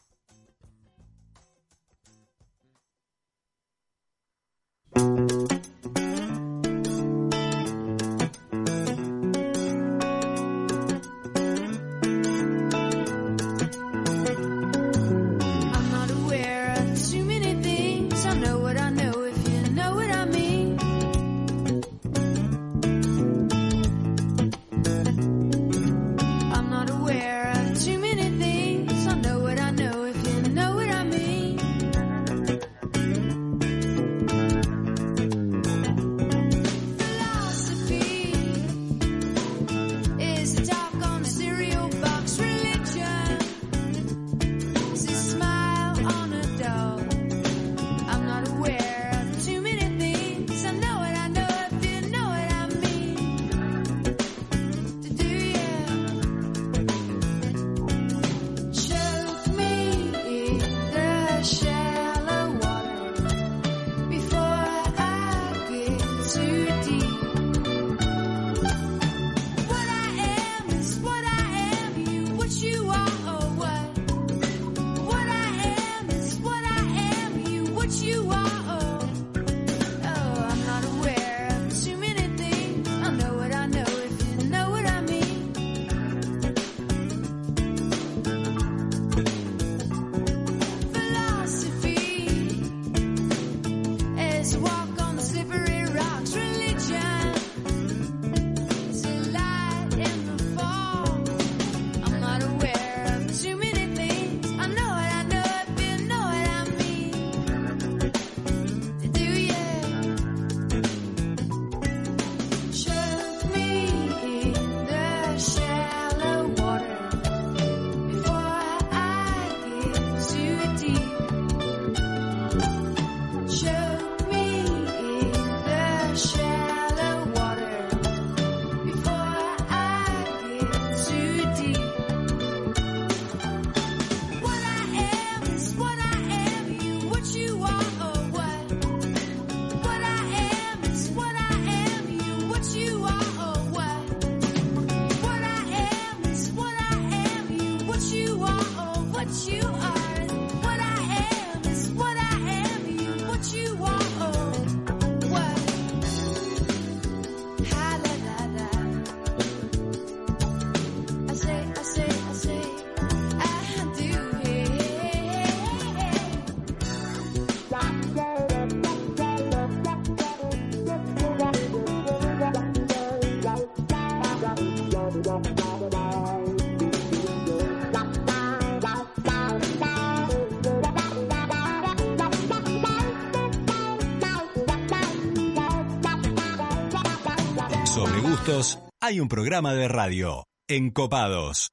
Hay 189.05 189.19
un 189.19 189.27
programa 189.27 189.75
de 189.75 189.87
radio. 189.87 190.47
Encopados. 190.67 191.69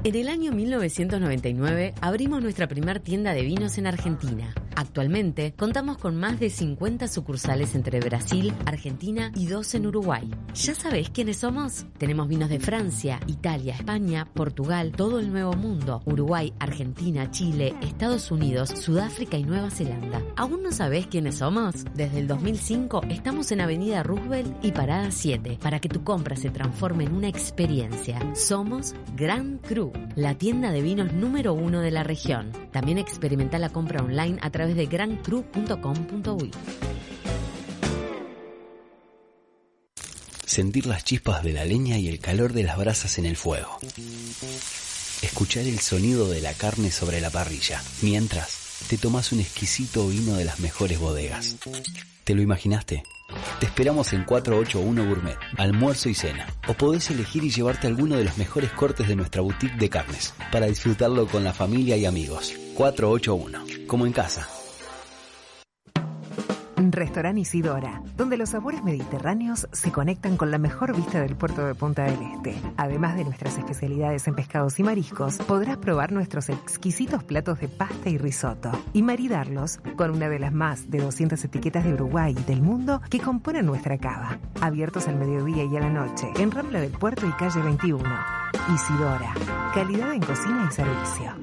En 0.05 0.14
el 0.17 0.29
año 0.29 0.53
1999 0.53 1.95
abrimos 2.03 2.43
nuestra 2.43 2.69
primer 2.69 3.01
tienda 3.01 3.33
de 3.33 3.40
vinos 3.40 3.79
en 3.79 3.87
Argentina. 3.87 4.53
Actualmente 4.77 5.55
contamos 5.57 5.97
con 5.97 6.17
más 6.17 6.38
de 6.38 6.51
50 6.51 7.09
sucursales 7.09 7.75
entre 7.75 8.01
Brasil, 8.01 8.53
Argentina 8.67 9.33
y 9.35 9.47
dos 9.47 9.75
en 9.75 9.87
Uruguay. 9.87 10.31
¿Ya 10.55 10.75
sabés 10.75 11.09
quiénes 11.09 11.38
somos? 11.38 11.87
Tenemos 11.97 12.29
vinos 12.29 12.51
de 12.51 12.61
Francia, 12.61 13.19
Italia, 13.27 13.77
España, 13.77 14.29
Portugal, 14.35 14.93
todo 14.93 15.21
el 15.21 15.31
Nuevo 15.33 15.55
Mundo, 15.55 16.03
Uruguay, 16.05 16.53
Argentina, 16.59 17.31
Chile, 17.31 17.75
Estados 17.81 18.31
Unidos, 18.31 18.71
Sudáfrica 18.71 19.38
y 19.38 19.45
Nueva 19.45 19.71
Zelanda. 19.71 20.21
¿Aún 20.37 20.62
no 20.62 20.71
sabés 20.71 21.07
quiénes 21.07 21.37
somos? 21.37 21.85
Desde 21.95 22.19
el 22.19 22.27
2005 22.27 23.05
estamos 23.09 23.53
en 23.53 23.62
Avenida 23.62 24.03
Roosevelt 24.03 24.53
y 24.62 24.73
Parada 24.73 25.11
7 25.11 25.59
para 25.62 25.81
que 25.81 25.88
tu 25.88 26.05
compra 26.05 26.37
se 26.37 26.51
transforme 26.51 27.05
en 27.05 27.14
una 27.14 27.29
experiencia. 27.29 28.21
Somos 28.35 28.95
Gran 29.17 29.59
Cru, 29.59 29.93
la 30.16 30.35
tienda 30.35 30.70
de 30.70 30.83
vinos 30.83 31.12
número 31.12 31.54
uno 31.54 31.80
de 31.80 31.90
la 31.90 32.02
región. 32.02 32.52
También 32.72 32.98
experimenta 32.98 33.59
la 33.59 33.70
compra 33.70 34.02
online 34.02 34.38
a 34.42 34.50
través 34.50 34.76
de 34.76 34.87
grancru.com.uy. 34.87 36.50
Sentir 40.46 40.87
las 40.87 41.02
chispas 41.04 41.42
de 41.42 41.52
la 41.52 41.64
leña 41.64 41.98
y 41.98 42.09
el 42.09 42.20
calor 42.20 42.52
de 42.52 42.62
las 42.62 42.76
brasas 42.76 43.18
en 43.18 43.26
el 43.26 43.37
fuego. 43.37 43.78
Escuchar 45.22 45.64
el 45.64 45.80
sonido 45.80 46.28
de 46.28 46.40
la 46.40 46.52
carne 46.54 46.90
sobre 46.90 47.20
la 47.20 47.30
parrilla, 47.30 47.83
mientras 48.02 48.64
te 48.88 48.98
tomas 48.98 49.33
un 49.33 49.40
exquisito 49.40 50.07
vino 50.07 50.35
de 50.35 50.44
las 50.44 50.61
mejores 50.61 50.98
bodegas. 50.98 51.57
¿Te 52.24 52.35
lo 52.35 52.42
imaginaste? 52.42 53.02
Te 53.61 53.66
esperamos 53.66 54.12
en 54.12 54.25
481 54.25 55.09
Gourmet, 55.09 55.37
almuerzo 55.57 56.09
y 56.09 56.14
cena. 56.14 56.47
O 56.68 56.75
podés 56.75 57.11
elegir 57.11 57.44
y 57.44 57.51
llevarte 57.51 57.87
alguno 57.87 58.16
de 58.16 58.25
los 58.25 58.38
mejores 58.38 58.70
cortes 58.73 59.09
de 59.09 59.16
nuestra 59.16 59.42
boutique 59.42 59.77
de 59.77 59.90
carnes, 59.90 60.35
para 60.51 60.66
disfrutarlo 60.66 61.27
con 61.27 61.44
la 61.44 61.53
familia 61.53 61.97
y 61.97 62.07
amigos. 62.07 62.55
481, 62.75 63.87
como 63.87 64.07
en 64.07 64.12
casa. 64.12 64.49
Restaurant 66.94 67.38
Isidora, 67.38 68.02
donde 68.16 68.37
los 68.37 68.50
sabores 68.50 68.83
mediterráneos 68.83 69.68
se 69.72 69.92
conectan 69.92 70.37
con 70.37 70.50
la 70.50 70.59
mejor 70.59 70.94
vista 70.94 71.20
del 71.20 71.37
puerto 71.37 71.64
de 71.66 71.74
Punta 71.74 72.04
del 72.04 72.20
Este. 72.35 72.54
Además 72.76 73.16
de 73.16 73.24
nuestras 73.24 73.59
especialidades 73.59 74.26
en 74.28 74.35
pescados 74.35 74.78
y 74.78 74.83
mariscos, 74.83 75.38
podrás 75.38 75.78
probar 75.78 76.12
nuestros 76.12 76.48
exquisitos 76.48 77.24
platos 77.24 77.61
de 77.61 77.68
pasta 77.68 78.09
y 78.09 78.18
risotto 78.18 78.70
y 78.92 79.02
maridarlos 79.02 79.78
con 79.96 80.11
una 80.11 80.28
de 80.28 80.38
las 80.38 80.52
más 80.52 80.90
de 80.90 80.98
200 80.98 81.44
etiquetas 81.44 81.85
de 81.85 81.94
Uruguay 81.94 82.35
y 82.38 82.42
del 82.44 82.62
mundo 82.62 83.00
que 83.11 83.20
componen 83.20 83.66
nuestra 83.66 83.98
cava. 83.98 84.38
Abiertos 84.61 85.09
al 85.09 85.16
mediodía 85.16 85.64
y 85.64 85.76
a 85.76 85.80
la 85.80 85.90
noche, 85.90 86.28
en 86.37 86.50
Rambla 86.50 86.80
del 86.80 86.92
Puerto 86.92 87.26
y 87.26 87.33
calle 87.33 87.61
21. 87.61 88.04
Isidora, 88.74 89.35
calidad 89.74 90.12
en 90.14 90.22
cocina 90.22 90.68
y 90.70 90.72
servicio. 90.72 91.35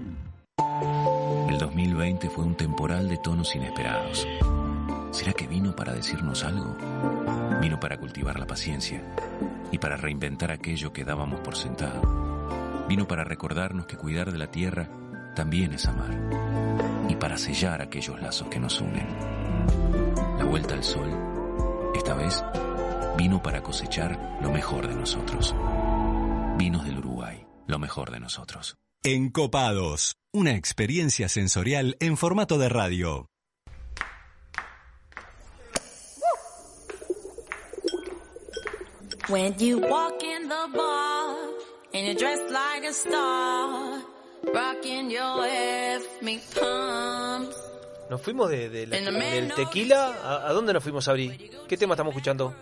El 1.49 1.57
2020 1.57 2.29
fue 2.29 2.45
un 2.45 2.55
temporal 2.55 3.09
de 3.09 3.17
tonos 3.17 3.55
inesperados. 3.55 4.25
¿Será 5.11 5.33
que 5.33 5.47
vino 5.47 5.75
para 5.75 5.93
decirnos 5.93 6.43
algo? 6.43 6.77
Vino 7.61 7.79
para 7.79 7.97
cultivar 7.97 8.39
la 8.39 8.47
paciencia 8.47 9.03
y 9.71 9.77
para 9.77 9.97
reinventar 9.97 10.51
aquello 10.51 10.93
que 10.93 11.03
dábamos 11.03 11.41
por 11.41 11.55
sentado. 11.55 12.85
Vino 12.87 13.07
para 13.07 13.23
recordarnos 13.23 13.85
que 13.85 13.97
cuidar 13.97 14.31
de 14.31 14.37
la 14.37 14.49
tierra 14.49 14.89
también 15.35 15.73
es 15.73 15.85
amar 15.85 16.17
y 17.09 17.15
para 17.15 17.37
sellar 17.37 17.81
aquellos 17.81 18.21
lazos 18.21 18.47
que 18.47 18.59
nos 18.59 18.79
unen. 18.79 19.07
La 20.37 20.45
vuelta 20.45 20.75
al 20.75 20.83
sol, 20.83 21.09
esta 21.93 22.13
vez, 22.13 22.43
vino 23.17 23.41
para 23.43 23.61
cosechar 23.61 24.39
lo 24.41 24.51
mejor 24.51 24.87
de 24.87 24.95
nosotros. 24.95 25.53
Vinos 26.57 26.85
del 26.85 26.99
Uruguay, 26.99 27.45
lo 27.67 27.79
mejor 27.79 28.11
de 28.11 28.19
nosotros. 28.19 28.77
Encopados, 29.03 30.15
una 30.31 30.55
experiencia 30.55 31.27
sensorial 31.27 31.97
en 31.99 32.17
formato 32.17 32.57
de 32.57 32.69
radio. 32.69 33.30
When 39.31 39.55
you 39.59 39.79
walk 39.79 40.21
in 40.23 40.49
the 40.49 40.67
bar 40.75 41.35
and 41.93 42.05
you're 42.05 42.15
dressed 42.15 42.49
like 42.51 42.85
a 42.87 42.93
star, 42.93 44.01
rocking 44.53 45.09
your 45.09 45.45
F 45.47 46.03
me 46.21 46.39
pumps. 46.53 47.55
Nos 48.09 48.21
fuimos 48.21 48.49
de, 48.49 48.69
de 48.69 48.87
la- 48.87 48.97
del 48.99 49.53
tequila. 49.53 50.13
¿A, 50.23 50.49
a 50.49 50.53
dónde 50.53 50.73
nos 50.73 50.83
fuimos, 50.83 51.07
Abri? 51.07 51.49
¿Qué 51.67 51.77
tema 51.77 51.93
estamos 51.93 52.11
escuchando? 52.11 52.53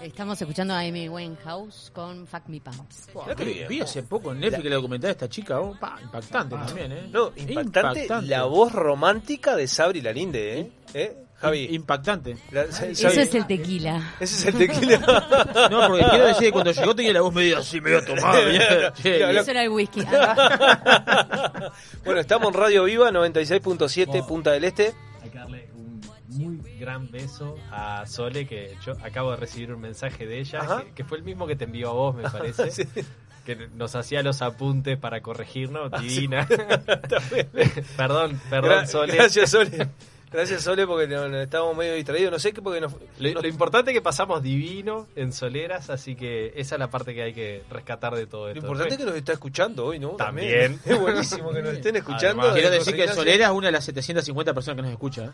Estamos 0.00 0.38
escuchando 0.40 0.74
a 0.74 0.80
Amy 0.80 1.08
Winehouse 1.08 1.90
con 1.94 2.26
Fuck 2.26 2.48
Me 2.48 2.60
Pumps. 2.60 3.08
Qué 3.36 3.44
Vi, 3.44 3.64
vi 3.66 3.80
hace 3.80 4.02
poco 4.02 4.32
en 4.32 4.40
Netflix 4.40 4.66
el 4.66 4.72
documental 4.72 5.08
de 5.08 5.12
esta 5.12 5.28
chica, 5.30 5.60
oh, 5.60 5.74
pa, 5.80 5.98
impactante 6.02 6.54
también, 6.54 6.92
¿eh? 6.92 7.08
No, 7.10 7.32
impactante, 7.34 8.06
la 8.22 8.44
voz 8.44 8.70
romántica 8.70 9.56
de 9.56 9.66
Sabri 9.66 10.02
Lalinde, 10.02 10.60
¿eh? 10.60 10.72
¿Eh? 10.92 11.23
Javi. 11.44 11.68
Impactante. 11.74 12.36
La- 12.50 12.62
Eso 12.62 12.84
es 13.08 13.34
el 13.34 13.46
tequila. 13.46 14.14
Ese 14.20 14.36
es 14.48 14.54
el 14.54 14.58
tequila. 14.58 14.98
No, 15.70 15.86
porque 15.88 16.04
quiero 16.10 16.26
decir 16.26 16.42
que 16.46 16.52
cuando 16.52 16.72
llegó 16.72 16.94
tenía 16.94 17.12
la 17.12 17.20
voz 17.22 17.32
medio 17.34 17.58
así, 17.58 17.80
medio 17.80 18.04
tomada. 18.04 18.38
Eso 19.04 19.50
era 19.50 19.62
el 19.62 19.68
whisky. 19.70 20.02
Bueno, 22.04 22.20
estamos 22.20 22.48
en 22.48 22.54
Radio 22.54 22.84
Viva 22.84 23.10
96.7 23.10 24.26
Punta 24.26 24.52
del 24.52 24.64
Este. 24.64 24.92
Hay 25.22 25.30
que 25.30 25.38
darle 25.38 25.68
un 25.74 26.00
muy 26.28 26.78
gran 26.78 27.10
beso 27.10 27.56
a 27.70 28.04
Sole, 28.06 28.46
que 28.46 28.76
yo 28.84 28.92
acabo 29.02 29.30
de 29.30 29.36
recibir 29.38 29.72
un 29.72 29.80
mensaje 29.80 30.26
de 30.26 30.40
ella, 30.40 30.82
que, 30.84 30.92
que 30.92 31.04
fue 31.04 31.18
el 31.18 31.24
mismo 31.24 31.46
que 31.46 31.56
te 31.56 31.64
envió 31.64 31.90
a 31.90 31.92
vos, 31.94 32.14
me 32.16 32.24
parece. 32.28 32.70
Sí. 32.70 32.84
Que 33.46 33.68
nos 33.74 33.94
hacía 33.94 34.22
los 34.22 34.40
apuntes 34.42 34.98
para 34.98 35.20
corregirnos, 35.20 35.90
Ah, 35.92 36.00
divina. 36.00 36.46
perdón, 37.96 38.32
Gra- 38.32 38.50
perdón, 38.50 38.86
Sole. 38.88 39.14
Gracias, 39.14 39.50
Sole. 39.50 39.88
Gracias, 40.34 40.62
Sole, 40.62 40.86
porque 40.86 41.06
no- 41.06 41.28
no- 41.28 41.40
estábamos 41.40 41.76
medio 41.76 41.94
distraídos. 41.94 42.32
No 42.32 42.38
sé 42.38 42.52
qué, 42.52 42.60
porque 42.60 42.80
nos, 42.80 42.92
Lo, 43.18 43.32
nos- 43.32 43.42
lo 43.42 43.48
importante 43.48 43.92
es 43.92 43.94
que 43.96 44.02
pasamos 44.02 44.42
divino 44.42 45.06
en 45.16 45.32
soleras, 45.32 45.90
así 45.90 46.16
que 46.16 46.52
esa 46.56 46.74
es 46.74 46.78
la 46.78 46.90
parte 46.90 47.14
que 47.14 47.22
hay 47.22 47.32
que 47.32 47.62
rescatar 47.70 48.14
de 48.16 48.26
todo 48.26 48.46
lo 48.46 48.48
esto. 48.48 48.58
importante 48.60 48.94
es 48.94 48.98
que 48.98 49.06
nos 49.06 49.14
está 49.16 49.32
escuchando 49.32 49.86
hoy, 49.86 49.98
¿no? 49.98 50.10
También. 50.16 50.78
Es 50.84 51.00
buenísimo 51.00 51.52
que 51.52 51.62
nos 51.62 51.72
estén 51.74 51.96
escuchando. 51.96 52.42
Además, 52.42 52.52
Quiero 52.54 52.70
de 52.70 52.78
decir 52.78 52.94
que 52.94 53.02
José 53.02 53.12
Ignacio. 53.12 53.22
Solera 53.22 53.46
es 53.46 53.52
una 53.52 53.66
de 53.68 53.72
las 53.72 53.84
750 53.84 54.52
personas 54.54 54.76
que 54.76 54.82
nos 54.82 54.90
escucha. 54.90 55.24
¿eh? 55.26 55.30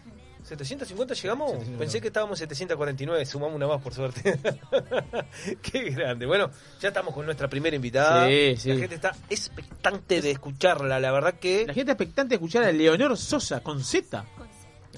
¿750 0.49 1.15
llegamos? 1.15 1.51
750. 1.51 1.79
Pensé 1.79 2.01
que 2.01 2.07
estábamos 2.09 2.39
749, 2.39 3.27
sumamos 3.27 3.57
una 3.57 3.67
más 3.69 3.81
por 3.83 3.93
suerte. 3.95 4.39
Qué 5.63 5.91
grande. 5.91 6.27
Bueno, 6.27 6.51
ya 6.81 6.89
estamos 6.89 7.15
con 7.15 7.25
nuestra 7.25 7.49
primera 7.49 7.77
invitada. 7.77 8.27
Sí, 8.29 8.55
sí. 8.57 8.69
La 8.71 8.77
gente 8.77 8.95
está 8.97 9.15
expectante 9.29 10.21
de 10.21 10.31
escucharla, 10.31 10.99
la 11.01 11.13
verdad 11.13 11.35
que... 11.35 11.65
La 11.67 11.75
gente 11.75 11.93
expectante 11.93 12.31
de 12.31 12.35
escuchar 12.37 12.65
a 12.65 12.73
Leonor 12.73 13.17
Sosa 13.17 13.61
con 13.61 13.83
Z. 13.85 14.25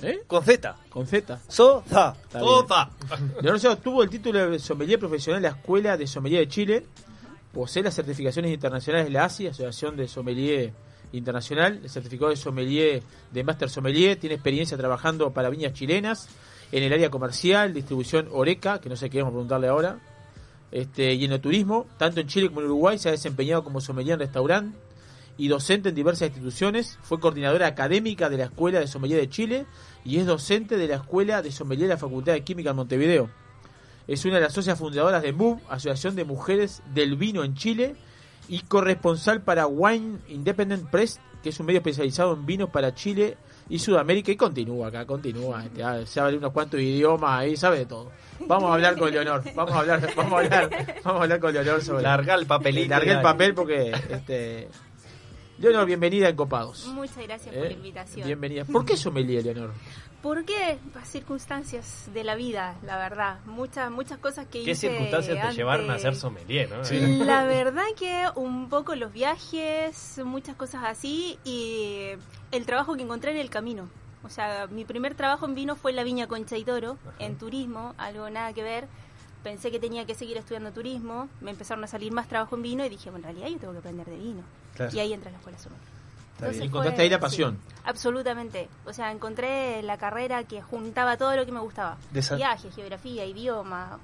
¿Eh? 0.02 0.24
Con 0.26 0.42
Z. 0.42 0.76
Con 0.88 1.06
Z. 1.06 1.40
Soza. 1.48 2.16
Está 2.22 2.40
bien. 2.40 3.58
Sosa 3.58 3.72
obtuvo 3.72 4.02
el 4.02 4.10
título 4.10 4.50
de 4.50 4.58
sommelier 4.58 4.98
profesional 4.98 5.38
en 5.38 5.42
la 5.44 5.56
Escuela 5.56 5.96
de 5.96 6.06
Sommelier 6.06 6.40
de 6.40 6.48
Chile. 6.48 6.86
Posee 7.52 7.82
las 7.82 7.94
certificaciones 7.94 8.52
internacionales 8.52 9.06
de 9.06 9.12
la 9.12 9.24
ASI, 9.24 9.46
Asociación 9.46 9.96
de 9.96 10.08
Sommelier 10.08 10.72
Internacional, 11.12 11.80
el 11.82 11.90
certificado 11.90 12.30
de 12.30 12.36
sommelier 12.36 13.02
de 13.30 13.44
Master 13.44 13.68
Sommelier, 13.68 14.16
tiene 14.16 14.34
experiencia 14.34 14.76
trabajando 14.78 15.30
para 15.32 15.50
viñas 15.50 15.74
chilenas 15.74 16.28
en 16.72 16.82
el 16.82 16.92
área 16.92 17.10
comercial, 17.10 17.74
distribución 17.74 18.28
Oreca, 18.32 18.80
que 18.80 18.88
no 18.88 18.96
sé 18.96 19.10
qué 19.10 19.18
vamos 19.18 19.32
a 19.32 19.34
preguntarle 19.34 19.68
ahora, 19.68 19.98
este, 20.70 21.12
y 21.12 21.26
en 21.26 21.32
el 21.32 21.40
turismo, 21.42 21.86
tanto 21.98 22.20
en 22.20 22.26
Chile 22.26 22.48
como 22.48 22.60
en 22.60 22.66
Uruguay, 22.66 22.98
se 22.98 23.10
ha 23.10 23.12
desempeñado 23.12 23.62
como 23.62 23.82
sommelier 23.82 24.14
en 24.14 24.20
restaurante 24.20 24.78
y 25.36 25.48
docente 25.48 25.90
en 25.90 25.94
diversas 25.94 26.28
instituciones. 26.28 26.98
Fue 27.02 27.20
coordinadora 27.20 27.66
académica 27.66 28.30
de 28.30 28.38
la 28.38 28.44
Escuela 28.44 28.80
de 28.80 28.86
Sommelier 28.86 29.20
de 29.20 29.28
Chile 29.28 29.66
y 30.04 30.18
es 30.18 30.26
docente 30.26 30.76
de 30.76 30.88
la 30.88 30.96
Escuela 30.96 31.42
de 31.42 31.52
Sommelier 31.52 31.88
de 31.88 31.94
la 31.94 31.98
Facultad 31.98 32.32
de 32.32 32.42
Química 32.42 32.70
en 32.70 32.76
Montevideo. 32.76 33.30
Es 34.08 34.24
una 34.24 34.36
de 34.36 34.42
las 34.42 34.52
socias 34.52 34.78
fundadoras 34.78 35.22
de 35.22 35.32
MUV, 35.32 35.60
Asociación 35.68 36.16
de 36.16 36.24
Mujeres 36.24 36.82
del 36.92 37.16
Vino 37.16 37.44
en 37.44 37.54
Chile, 37.54 37.94
y 38.48 38.60
corresponsal 38.60 39.42
para 39.42 39.66
Wine 39.66 40.18
Independent 40.28 40.90
Press, 40.90 41.20
que 41.42 41.50
es 41.50 41.60
un 41.60 41.66
medio 41.66 41.78
especializado 41.78 42.34
en 42.34 42.44
vinos 42.44 42.70
para 42.70 42.94
Chile 42.94 43.36
y 43.68 43.78
Sudamérica. 43.78 44.32
Y 44.32 44.36
continúa 44.36 44.88
acá, 44.88 45.06
continúa. 45.06 45.64
Este, 45.64 45.82
ah, 45.82 46.04
sabe 46.04 46.36
unos 46.36 46.52
cuantos 46.52 46.80
idiomas 46.80 47.40
ahí, 47.40 47.56
sabe 47.56 47.78
de 47.78 47.86
todo. 47.86 48.10
Vamos 48.46 48.70
a 48.70 48.74
hablar 48.74 48.96
con 48.98 49.10
Leonor, 49.10 49.42
vamos 49.54 49.72
a 49.72 49.78
hablar, 49.78 50.14
vamos 50.16 50.32
a 50.32 50.38
hablar, 50.38 50.70
vamos 51.04 51.20
a 51.20 51.22
hablar 51.22 51.40
con 51.40 51.52
Leonor 51.52 51.82
sobre. 51.82 52.02
Larga 52.02 52.34
el 52.34 52.46
papelito. 52.46 52.90
Largué 52.90 53.12
el 53.12 53.22
papel 53.22 53.54
porque 53.54 53.92
este 54.10 54.68
Leonor, 55.62 55.86
bienvenida 55.86 56.28
en 56.28 56.34
Copados. 56.34 56.86
Muchas 56.88 57.18
gracias 57.18 57.54
¿Eh? 57.54 57.58
por 57.58 57.68
la 57.68 57.72
invitación. 57.72 58.26
Bienvenida. 58.26 58.64
¿Por 58.64 58.84
qué 58.84 58.96
sommelier, 58.96 59.44
Leonor? 59.44 59.70
¿Por 60.20 60.44
qué? 60.44 60.80
Las 60.92 61.08
circunstancias 61.08 62.10
de 62.12 62.24
la 62.24 62.34
vida, 62.34 62.74
la 62.82 62.96
verdad. 62.98 63.38
Muchas 63.44 63.88
muchas 63.88 64.18
cosas 64.18 64.46
que 64.46 64.64
¿Qué 64.64 64.72
hice 64.72 64.88
circunstancias 64.88 65.40
te 65.40 65.54
llevaron 65.54 65.88
a 65.92 66.00
ser 66.00 66.16
sommelier, 66.16 66.68
no? 66.68 66.82
La 67.24 67.44
verdad 67.44 67.84
que 67.96 68.24
un 68.34 68.68
poco 68.68 68.96
los 68.96 69.12
viajes, 69.12 70.20
muchas 70.24 70.56
cosas 70.56 70.82
así 70.84 71.38
y 71.44 72.08
el 72.50 72.66
trabajo 72.66 72.96
que 72.96 73.02
encontré 73.02 73.30
en 73.30 73.36
el 73.36 73.48
camino. 73.48 73.88
O 74.24 74.30
sea, 74.30 74.66
mi 74.68 74.84
primer 74.84 75.14
trabajo 75.14 75.46
en 75.46 75.54
vino 75.54 75.76
fue 75.76 75.92
en 75.92 75.96
la 75.96 76.02
Viña 76.02 76.26
Concha 76.26 76.56
y 76.56 76.64
Toro, 76.64 76.98
en 77.20 77.38
turismo, 77.38 77.94
algo 77.98 78.28
nada 78.30 78.52
que 78.52 78.64
ver. 78.64 78.88
Pensé 79.42 79.70
que 79.70 79.80
tenía 79.80 80.04
que 80.06 80.14
seguir 80.14 80.36
estudiando 80.36 80.70
turismo, 80.72 81.28
me 81.40 81.50
empezaron 81.50 81.82
a 81.84 81.86
salir 81.88 82.12
más 82.12 82.28
trabajo 82.28 82.54
en 82.56 82.62
vino 82.62 82.84
y 82.84 82.88
dije, 82.88 83.10
bueno, 83.10 83.28
en 83.28 83.34
realidad 83.34 83.52
yo 83.54 83.58
tengo 83.60 83.72
que 83.72 83.78
aprender 83.80 84.06
de 84.06 84.16
vino. 84.16 84.42
Claro. 84.74 84.94
Y 84.94 85.00
ahí 85.00 85.12
entra 85.12 85.30
la 85.30 85.38
escuela. 85.38 85.58
Entonces 86.38 86.62
Encontraste 86.62 86.96
fue- 86.96 87.04
ahí 87.04 87.10
la 87.10 87.16
sí, 87.16 87.20
pasión. 87.22 87.58
absolutamente. 87.84 88.68
O 88.86 88.92
sea, 88.92 89.12
encontré 89.12 89.82
la 89.82 89.96
carrera 89.98 90.44
que 90.44 90.62
juntaba 90.62 91.16
todo 91.16 91.36
lo 91.36 91.44
que 91.46 91.52
me 91.52 91.60
gustaba. 91.60 91.96
San- 92.20 92.36
Viaje, 92.38 92.70
geografía, 92.70 93.24
idioma, 93.26 93.98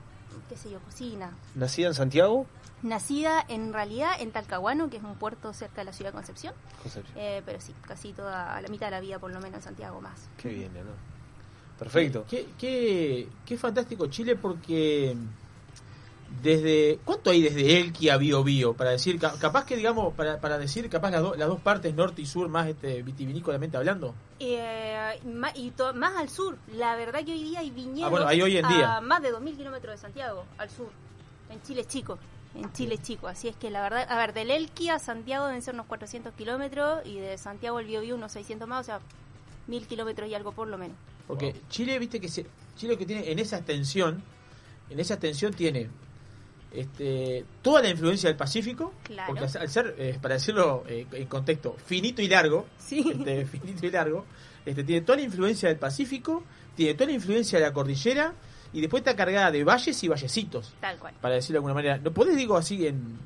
qué 0.48 0.56
sé 0.56 0.70
yo, 0.70 0.78
cocina. 0.80 1.32
¿Nacida 1.54 1.88
en 1.88 1.94
Santiago? 1.94 2.46
Nacida 2.82 3.44
en 3.48 3.72
realidad 3.72 4.12
en 4.20 4.30
Talcahuano, 4.30 4.88
que 4.88 4.98
es 4.98 5.02
un 5.02 5.16
puerto 5.16 5.52
cerca 5.52 5.80
de 5.80 5.86
la 5.86 5.92
ciudad 5.92 6.10
de 6.10 6.14
Concepción. 6.16 6.54
Concepción. 6.82 7.16
Eh, 7.18 7.42
pero 7.44 7.60
sí, 7.60 7.74
casi 7.82 8.12
toda 8.12 8.60
la 8.60 8.68
mitad 8.68 8.86
de 8.86 8.92
la 8.92 9.00
vida, 9.00 9.18
por 9.18 9.32
lo 9.32 9.40
menos 9.40 9.56
en 9.58 9.62
Santiago 9.62 10.00
más. 10.00 10.28
Qué 10.36 10.48
bien, 10.50 10.72
¿no? 10.74 10.80
Perfecto. 11.78 12.24
Qué, 12.28 12.46
qué, 12.58 13.28
qué 13.46 13.56
fantástico 13.56 14.06
Chile 14.08 14.34
porque 14.36 15.14
desde 16.42 16.98
¿cuánto 17.04 17.30
hay 17.30 17.40
desde 17.42 17.80
Elqui 17.80 18.10
a 18.10 18.16
Bio 18.18 18.44
Bio 18.44 18.74
para 18.74 18.90
decir 18.90 19.18
ca- 19.18 19.32
capaz 19.38 19.64
que 19.64 19.76
digamos 19.76 20.12
para, 20.14 20.38
para 20.40 20.58
decir 20.58 20.88
capaz 20.90 21.10
las, 21.10 21.22
do- 21.22 21.34
las 21.34 21.48
dos 21.48 21.60
partes 21.60 21.94
norte 21.94 22.20
y 22.20 22.26
sur 22.26 22.48
más 22.48 22.68
este 22.68 23.02
vitivinícolamente 23.02 23.76
hablando 23.78 24.14
Eh, 24.38 25.18
y 25.54 25.70
to- 25.70 25.94
más 25.94 26.16
al 26.16 26.28
sur, 26.28 26.58
la 26.74 26.96
verdad 26.96 27.24
que 27.24 27.32
hoy 27.32 27.42
día 27.42 27.60
hay 27.60 27.70
viñedos 27.70 28.04
Ah, 28.06 28.10
bueno, 28.10 28.26
hay 28.28 28.42
hoy 28.42 28.56
en 28.58 28.68
día. 28.68 28.96
a 28.96 29.00
más 29.00 29.22
de 29.22 29.32
2.000 29.32 29.56
kilómetros 29.56 29.92
de 29.94 29.98
Santiago, 29.98 30.44
al 30.58 30.68
sur. 30.70 30.90
En 31.50 31.62
Chile 31.62 31.80
es 31.80 31.88
chico, 31.88 32.18
en 32.54 32.70
Chile 32.74 32.96
es 32.96 33.02
chico. 33.02 33.26
Así 33.26 33.48
es 33.48 33.56
que 33.56 33.70
la 33.70 33.80
verdad, 33.80 34.06
a 34.08 34.16
ver, 34.18 34.34
del 34.34 34.50
Elqui 34.50 34.90
a 34.90 34.98
Santiago 34.98 35.46
deben 35.46 35.62
ser 35.62 35.72
unos 35.74 35.86
400 35.86 36.34
kilómetros 36.34 37.04
y 37.06 37.18
de 37.18 37.38
Santiago 37.38 37.78
al 37.78 37.86
Biobío 37.86 38.14
unos 38.16 38.32
600 38.32 38.68
más, 38.68 38.82
o 38.82 38.84
sea, 38.84 39.00
1.000 39.66 39.86
kilómetros 39.86 40.28
y 40.28 40.34
algo 40.34 40.52
por 40.52 40.68
lo 40.68 40.76
menos. 40.76 40.96
Porque 41.28 41.54
Chile 41.68 41.96
viste 42.00 42.18
que 42.20 42.28
se, 42.28 42.44
Chile 42.76 42.96
que 42.98 43.06
tiene 43.06 43.30
en 43.30 43.38
esa 43.38 43.58
extensión 43.58 44.20
en 44.90 44.98
esa 44.98 45.14
extensión 45.14 45.52
tiene 45.54 45.88
este, 46.72 47.44
toda 47.62 47.80
la 47.82 47.88
influencia 47.88 48.28
del 48.28 48.36
Pacífico 48.36 48.92
Claro. 49.04 49.32
porque 49.34 49.58
al 49.58 49.68
ser 49.70 49.94
eh, 49.98 50.18
para 50.20 50.34
decirlo 50.34 50.84
eh, 50.86 51.06
en 51.12 51.26
contexto 51.26 51.76
finito 51.86 52.20
y 52.20 52.28
largo 52.28 52.66
este, 52.90 53.46
finito 53.46 53.86
y 53.86 53.90
largo 53.90 54.24
este, 54.66 54.84
tiene 54.84 55.00
toda 55.02 55.16
la 55.16 55.22
influencia 55.24 55.68
del 55.68 55.78
Pacífico 55.78 56.42
tiene 56.76 56.94
toda 56.94 57.06
la 57.06 57.12
influencia 57.12 57.58
de 57.58 57.64
la 57.64 57.72
cordillera 57.72 58.34
y 58.72 58.80
después 58.82 59.00
está 59.00 59.16
cargada 59.16 59.50
de 59.50 59.64
valles 59.64 60.02
y 60.04 60.08
vallecitos 60.08 60.74
Tal 60.80 60.98
cual. 60.98 61.14
para 61.20 61.36
decirlo 61.36 61.54
de 61.54 61.58
alguna 61.58 61.74
manera. 61.74 61.96
No 61.98 62.12
podés, 62.12 62.36
digo 62.36 62.54
así, 62.56 62.86
en 62.86 63.16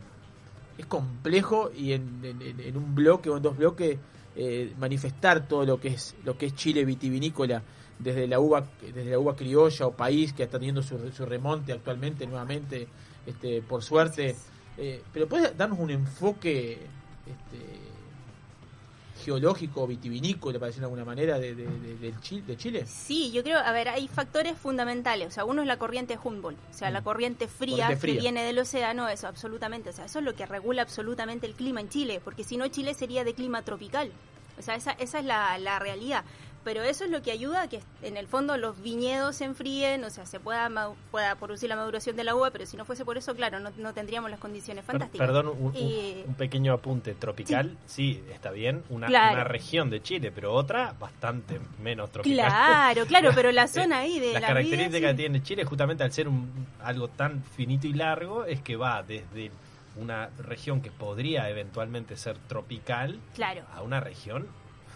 es 0.79 0.87
complejo 0.87 1.71
y 1.77 1.93
en, 1.93 2.21
en- 2.25 2.41
en- 2.43 2.61
en 2.61 2.77
un 2.77 2.95
bloque 2.95 3.29
o 3.29 3.37
en 3.37 3.43
dos 3.43 3.57
bloques 3.57 3.99
eh, 4.37 4.73
manifestar 4.79 5.47
todo 5.49 5.67
lo 5.67 5.79
que 5.81 5.89
es 5.89 6.15
lo 6.25 6.39
que 6.39 6.47
es 6.47 6.55
Chile 6.55 6.85
vitivinícola 6.85 7.63
desde 7.99 8.27
la 8.27 8.41
uva 8.41 8.65
desde 8.81 9.11
la 9.11 9.19
uva 9.19 9.35
criolla 9.37 9.87
o 9.87 9.93
país 9.93 10.33
que 10.33 10.43
está 10.45 10.59
teniendo 10.59 10.83
su, 10.83 10.99
su 11.13 11.25
remonte 11.27 11.73
actualmente 11.73 12.27
nuevamente 12.27 12.89
este 13.27 13.63
por 13.63 13.83
suerte 13.83 14.35
Eh, 14.79 15.03
pero 15.13 15.29
puedes 15.29 15.55
darnos 15.57 15.79
un 15.79 15.91
enfoque 15.91 16.79
este, 17.27 19.23
geológico 19.25 19.87
vitivinícola 19.87 20.59
para 20.59 20.69
decirlo 20.69 20.89
de 20.89 20.93
alguna 20.95 21.05
manera 21.05 21.39
de, 21.39 21.55
de, 21.55 21.67
de- 21.67 22.43
de 22.47 22.57
Chile 22.57 22.87
Sí, 22.87 23.31
yo 23.31 23.43
creo, 23.45 23.59
a 23.59 23.71
ver, 23.71 23.89
hay 23.89 24.09
factores 24.09 24.59
fundamentales. 24.59 25.29
O 25.29 25.31
sea, 25.31 25.45
uno 25.45 25.63
es 25.63 25.69
la 25.69 25.77
corriente 25.77 26.19
Humboldt, 26.23 26.59
o 26.71 26.75
sea, 26.75 26.91
la 26.91 27.03
corriente 27.03 27.47
fría, 27.47 27.77
Corriente 27.85 27.97
fría. 28.01 28.15
que 28.15 28.21
viene 28.21 28.43
del 28.45 28.59
océano, 28.59 29.09
eso, 29.09 29.29
absolutamente. 29.29 29.91
O 29.91 29.93
sea, 29.93 30.07
eso 30.07 30.19
es 30.19 30.25
lo 30.25 30.35
que 30.35 30.47
regula 30.47 30.83
absolutamente 30.83 31.47
el 31.47 31.55
clima 31.55 31.81
en 31.81 31.89
Chile, 31.89 32.21
porque 32.25 32.43
si 32.43 32.57
no, 32.57 32.67
Chile 32.69 32.95
sería 32.95 33.23
de 33.25 33.35
clima 33.35 33.63
tropical. 33.63 34.11
O 34.59 34.63
sea, 34.63 34.75
esa, 34.75 34.93
esa 34.93 35.19
es 35.21 35.25
la, 35.25 35.57
la 35.59 35.79
realidad. 35.79 36.25
Pero 36.65 36.83
eso 36.83 37.05
es 37.05 37.11
lo 37.11 37.23
que 37.23 37.33
ayuda 37.33 37.63
a 37.63 37.69
que 37.69 37.81
en 38.03 38.17
el 38.17 38.29
fondo 38.29 38.57
los 38.57 38.81
viñedos 38.81 39.37
se 39.37 39.45
enfríen, 39.45 40.05
o 40.05 40.11
sea, 40.11 40.27
se 40.27 40.39
pueda, 40.39 40.71
pueda 41.11 41.35
producir 41.35 41.69
la 41.69 41.77
maduración 41.77 42.15
de 42.15 42.25
la 42.25 42.37
uva, 42.37 42.51
pero 42.51 42.67
si 42.67 42.77
no 42.77 42.85
fuese 42.85 43.05
por 43.05 43.19
eso, 43.19 43.35
claro, 43.35 43.59
no, 43.59 43.71
no 43.79 43.93
tendríamos 43.93 44.31
las 44.31 44.39
condiciones 44.39 44.85
fantásticas. 44.85 45.27
Perdón, 45.27 45.49
un, 45.49 46.35
pequeño 46.37 46.73
apunte. 46.73 47.15
Tropical, 47.15 47.77
sí, 47.87 48.23
está 48.33 48.51
bien, 48.51 48.85
una, 48.91 49.09
Claro. 49.09 49.35
una 49.35 49.45
región 49.45 49.91
de 49.91 50.03
Chile, 50.03 50.31
pero 50.33 50.53
otra 50.53 50.95
bastante 50.99 51.61
menos 51.83 52.11
tropical. 52.11 52.47
Claro, 52.47 53.07
claro, 53.07 53.31
pero 53.35 53.51
la 53.53 53.67
zona 53.69 53.99
ahí 53.99 54.21
de 54.21 54.33
Las 54.35 54.43
la 54.43 54.49
características 54.49 55.01
vida, 55.01 55.09
que 55.11 55.15
tiene 55.15 55.43
Chile, 55.43 55.65
justamente 55.65 56.05
al 56.05 56.13
ser 56.13 56.29
un, 56.29 56.67
algo 56.83 57.09
tan 57.09 57.43
finito 57.43 57.87
y 57.87 57.93
largo, 57.93 58.45
es 58.45 58.61
que 58.63 58.77
va 58.77 59.03
desde 59.03 59.51
una 59.97 60.31
región 60.39 60.81
que 60.81 60.91
podría 60.91 61.51
eventualmente 61.51 62.17
ser 62.17 62.39
tropical 62.39 63.19
Claro. 63.35 63.63
a 63.75 63.83
una 63.83 64.01
región 64.01 64.47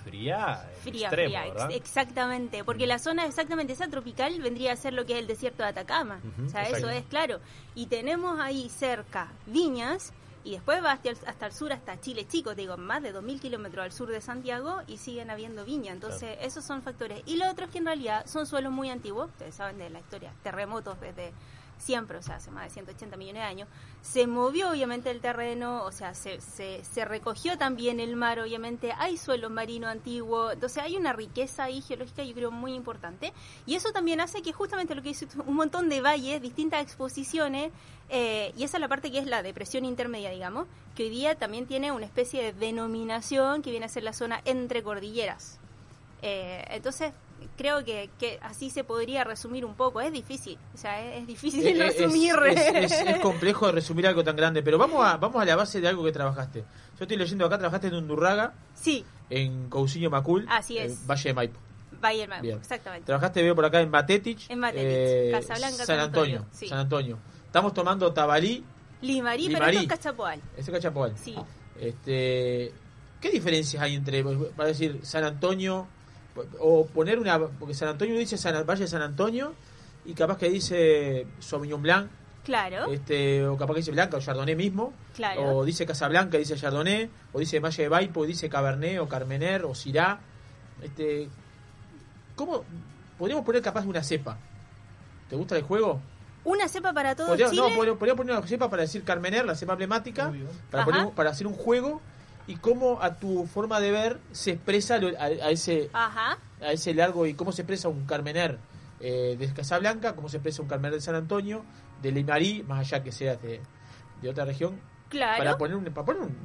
fría, 0.06 0.68
Fría, 0.82 1.08
extremo, 1.08 1.52
fría, 1.52 1.76
exactamente, 1.76 2.62
porque 2.64 2.86
la 2.86 2.98
zona 2.98 3.26
exactamente 3.26 3.72
esa 3.72 3.88
tropical 3.88 4.40
vendría 4.40 4.72
a 4.72 4.76
ser 4.76 4.92
lo 4.92 5.04
que 5.04 5.14
es 5.14 5.18
el 5.18 5.26
desierto 5.26 5.64
de 5.64 5.70
Atacama, 5.70 6.20
o 6.44 6.48
sea, 6.48 6.62
eso 6.62 6.88
es 6.88 7.04
claro, 7.06 7.40
y 7.74 7.86
tenemos 7.86 8.38
ahí 8.38 8.68
cerca 8.68 9.32
viñas, 9.46 10.12
y 10.44 10.52
después 10.52 10.82
va 10.82 10.92
hasta 10.92 11.08
el, 11.08 11.18
hasta 11.26 11.46
el 11.46 11.52
sur, 11.52 11.72
hasta 11.72 12.00
Chile 12.00 12.24
Chico, 12.28 12.50
te 12.54 12.60
digo, 12.60 12.76
más 12.76 13.02
de 13.02 13.12
2.000 13.12 13.40
kilómetros 13.40 13.84
al 13.84 13.92
sur 13.92 14.08
de 14.08 14.20
Santiago, 14.20 14.80
y 14.86 14.98
siguen 14.98 15.28
habiendo 15.28 15.64
viña, 15.64 15.92
entonces 15.92 16.38
esos 16.40 16.64
son 16.64 16.82
factores. 16.82 17.20
Y 17.26 17.36
lo 17.36 17.50
otro 17.50 17.64
es 17.64 17.72
que 17.72 17.78
en 17.78 17.86
realidad 17.86 18.24
son 18.26 18.46
suelos 18.46 18.72
muy 18.72 18.88
antiguos, 18.88 19.28
ustedes 19.30 19.56
saben 19.56 19.78
de 19.78 19.90
la 19.90 19.98
historia, 19.98 20.32
terremotos 20.44 21.00
desde 21.00 21.32
siempre, 21.78 22.18
o 22.18 22.22
sea, 22.22 22.36
hace 22.36 22.50
más 22.50 22.64
de 22.64 22.70
180 22.70 23.16
millones 23.16 23.42
de 23.42 23.46
años, 23.46 23.68
se 24.02 24.26
movió 24.26 24.70
obviamente 24.70 25.10
el 25.10 25.20
terreno, 25.20 25.84
o 25.84 25.92
sea, 25.92 26.14
se, 26.14 26.40
se, 26.40 27.04
recogió 27.04 27.58
también 27.58 28.00
el 28.00 28.16
mar, 28.16 28.40
obviamente, 28.40 28.92
hay 28.98 29.16
suelo 29.16 29.50
marino 29.50 29.88
antiguo, 29.88 30.52
entonces 30.52 30.82
hay 30.82 30.96
una 30.96 31.12
riqueza 31.12 31.64
ahí 31.64 31.80
geológica, 31.82 32.22
yo 32.24 32.34
creo, 32.34 32.50
muy 32.50 32.74
importante, 32.74 33.32
y 33.66 33.74
eso 33.74 33.92
también 33.92 34.20
hace 34.20 34.42
que 34.42 34.52
justamente 34.52 34.94
lo 34.94 35.02
que 35.02 35.08
dice 35.10 35.26
un 35.44 35.54
montón 35.54 35.88
de 35.88 36.00
valles, 36.00 36.40
distintas 36.40 36.82
exposiciones, 36.82 37.72
eh, 38.08 38.52
y 38.56 38.64
esa 38.64 38.76
es 38.76 38.80
la 38.80 38.88
parte 38.88 39.10
que 39.10 39.18
es 39.18 39.26
la 39.26 39.42
depresión 39.42 39.84
intermedia, 39.84 40.30
digamos, 40.30 40.66
que 40.94 41.04
hoy 41.04 41.10
día 41.10 41.34
también 41.34 41.66
tiene 41.66 41.92
una 41.92 42.06
especie 42.06 42.42
de 42.42 42.52
denominación 42.52 43.62
que 43.62 43.70
viene 43.70 43.86
a 43.86 43.88
ser 43.88 44.02
la 44.02 44.12
zona 44.12 44.40
entre 44.44 44.82
cordilleras. 44.82 45.58
Eh, 46.22 46.64
entonces, 46.70 47.12
creo 47.56 47.84
que, 47.84 48.10
que 48.18 48.38
así 48.42 48.70
se 48.70 48.84
podría 48.84 49.24
resumir 49.24 49.64
un 49.64 49.74
poco. 49.74 50.00
Es 50.00 50.12
difícil, 50.12 50.58
o 50.74 50.76
sea, 50.78 51.00
es, 51.00 51.20
es 51.22 51.26
difícil 51.26 51.66
Eh, 51.66 51.70
eh, 51.76 51.86
es, 51.88 51.96
resumir. 51.98 52.34
es- 52.48 52.92
es- 52.92 53.06
es 53.06 53.18
complejo 53.20 53.66
de 53.66 53.72
resumir 53.72 54.06
algo 54.06 54.22
tan 54.24 54.36
grande, 54.36 54.62
pero 54.62 54.78
vamos 54.78 55.04
a, 55.06 55.16
vamos 55.16 55.40
a 55.40 55.44
la 55.44 55.56
base 55.56 55.80
de 55.80 55.88
algo 55.88 56.04
que 56.04 56.12
trabajaste. 56.12 56.60
Yo 56.60 57.02
estoy 57.04 57.16
leyendo 57.16 57.46
acá, 57.46 57.58
trabajaste 57.58 57.88
en 57.88 57.94
Undurraga, 57.94 58.54
Sí, 58.74 59.04
en 59.30 59.68
Cousiño 59.68 60.10
Macul, 60.10 60.46
Así 60.48 60.78
eh, 60.78 60.84
es. 60.86 61.06
Valle 61.06 61.30
de 61.30 61.34
Maipo. 61.34 61.60
Valle 62.02 62.20
del 62.20 62.28
Maipo, 62.28 62.42
Bien. 62.42 62.58
exactamente. 62.58 63.06
Trabajaste, 63.06 63.42
veo 63.42 63.54
por 63.54 63.64
acá, 63.64 63.80
en 63.80 63.90
Batetich, 63.90 64.50
En 64.50 64.60
Batetich, 64.60 64.84
eh, 64.86 65.30
Casablanca, 65.32 65.76
San 65.76 65.86
San 65.86 66.00
Antonio. 66.00 66.36
Antonio, 66.38 66.54
sí. 66.58 66.68
San 66.68 66.78
Antonio. 66.78 67.18
Estamos 67.46 67.72
tomando 67.74 68.12
Tabalí, 68.12 68.64
Limarí, 69.02 69.46
pero 69.48 69.58
Limarí. 69.60 69.76
esto 69.78 69.94
es 69.94 70.00
Cachapoal. 70.00 70.40
ese 70.56 70.72
Cachapoal. 70.72 71.12
Sí. 71.16 71.34
Este, 71.78 72.72
¿Qué 73.20 73.30
diferencias 73.30 73.82
hay 73.82 73.94
entre, 73.94 74.22
para 74.56 74.68
decir, 74.68 75.00
San 75.02 75.24
Antonio, 75.24 75.86
o 76.60 76.86
poner 76.86 77.18
una, 77.18 77.38
porque 77.38 77.74
San 77.74 77.88
Antonio 77.88 78.18
dice 78.18 78.36
San, 78.36 78.64
Valle 78.66 78.82
de 78.84 78.88
San 78.88 79.02
Antonio, 79.02 79.54
y 80.04 80.14
capaz 80.14 80.38
que 80.38 80.48
dice 80.50 81.26
Sauvignon 81.40 81.82
Blanc, 81.82 82.08
Claro, 82.44 82.92
este, 82.92 83.44
o 83.44 83.56
capaz 83.56 83.74
que 83.74 83.80
dice 83.80 83.90
Blanca 83.90 84.16
o 84.18 84.20
Chardonnay 84.20 84.54
mismo, 84.54 84.92
Claro. 85.16 85.56
o 85.58 85.64
dice 85.64 85.84
Casablanca, 85.84 86.38
dice 86.38 86.54
Chardonnay, 86.56 87.10
o 87.32 87.38
dice 87.40 87.58
Valle 87.58 87.82
de 87.82 87.88
Maipo, 87.90 88.24
dice 88.24 88.48
Cabernet, 88.48 89.00
o 89.00 89.08
Carmener, 89.08 89.64
o 89.64 89.74
Syrah. 89.74 90.20
Este, 90.80 91.28
¿Cómo 92.36 92.64
podríamos 93.18 93.44
poner 93.44 93.62
capaz 93.62 93.82
de 93.82 93.88
una 93.88 94.02
cepa? 94.02 94.38
¿Te 95.28 95.36
gusta 95.36 95.56
el 95.56 95.62
juego? 95.62 96.00
una 96.44 96.68
cepa 96.68 96.92
para 96.92 97.16
todo 97.16 97.34
Chile. 97.36 97.50
no, 97.56 97.74
podría, 97.74 98.14
poner 98.14 98.36
una 98.36 98.46
cepa 98.46 98.70
para 98.70 98.82
decir 98.82 99.02
Carmener, 99.02 99.44
la 99.44 99.56
cepa 99.56 99.72
emblemática, 99.72 100.32
para, 100.70 100.84
poner- 100.84 101.10
para 101.10 101.30
hacer 101.30 101.48
un 101.48 101.54
juego 101.54 102.00
y 102.46 102.56
cómo 102.56 103.00
a 103.02 103.14
tu 103.16 103.46
forma 103.46 103.80
de 103.80 103.90
ver 103.90 104.20
se 104.32 104.52
expresa 104.52 104.96
a, 104.96 105.24
a 105.24 105.50
ese 105.50 105.90
Ajá. 105.92 106.38
a 106.60 106.72
ese 106.72 106.94
largo 106.94 107.26
y 107.26 107.34
cómo 107.34 107.52
se 107.52 107.62
expresa 107.62 107.88
un 107.88 108.06
Carmener 108.06 108.58
eh, 109.00 109.36
de 109.38 109.52
Casablanca, 109.52 110.14
cómo 110.14 110.28
se 110.28 110.36
expresa 110.38 110.62
un 110.62 110.68
Carmener 110.68 110.94
de 110.94 111.00
San 111.00 111.14
Antonio, 111.14 111.64
de 112.02 112.12
Limarí, 112.12 112.62
más 112.62 112.80
allá 112.80 113.02
que 113.02 113.12
sea 113.12 113.36
de, 113.36 113.60
de 114.22 114.28
otra 114.28 114.44
región, 114.44 114.80
Claro. 115.08 115.38
para 115.38 115.58
poner, 115.58 115.76
un- 115.76 115.84
para 115.84 116.04
poner 116.04 116.22
un- 116.22 116.36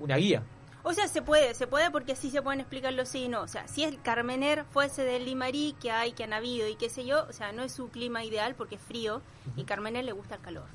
una 0.00 0.16
guía. 0.16 0.42
O 0.84 0.92
sea, 0.94 1.06
se 1.08 1.20
puede, 1.22 1.54
se 1.54 1.66
puede 1.66 1.90
porque 1.90 2.12
así 2.12 2.30
se 2.30 2.40
pueden 2.40 2.60
explicar 2.60 2.92
los 2.94 3.08
sí 3.08 3.24
y 3.24 3.28
no. 3.28 3.42
O 3.42 3.48
sea, 3.48 3.68
si 3.68 3.84
el 3.84 4.00
Carmener 4.00 4.64
fuese 4.70 5.02
del 5.04 5.24
Limarí 5.26 5.74
que 5.80 5.90
hay, 5.90 6.12
que 6.12 6.24
han 6.24 6.32
habido 6.32 6.66
y 6.68 6.76
qué 6.76 6.88
sé 6.88 7.04
yo, 7.04 7.26
o 7.28 7.32
sea, 7.32 7.52
no 7.52 7.62
es 7.62 7.72
su 7.72 7.88
clima 7.90 8.24
ideal 8.24 8.54
porque 8.54 8.76
es 8.76 8.80
frío 8.80 9.20
y 9.56 9.64
Carmener 9.64 10.04
le 10.04 10.12
gusta 10.12 10.36
el 10.36 10.40
calor. 10.40 10.66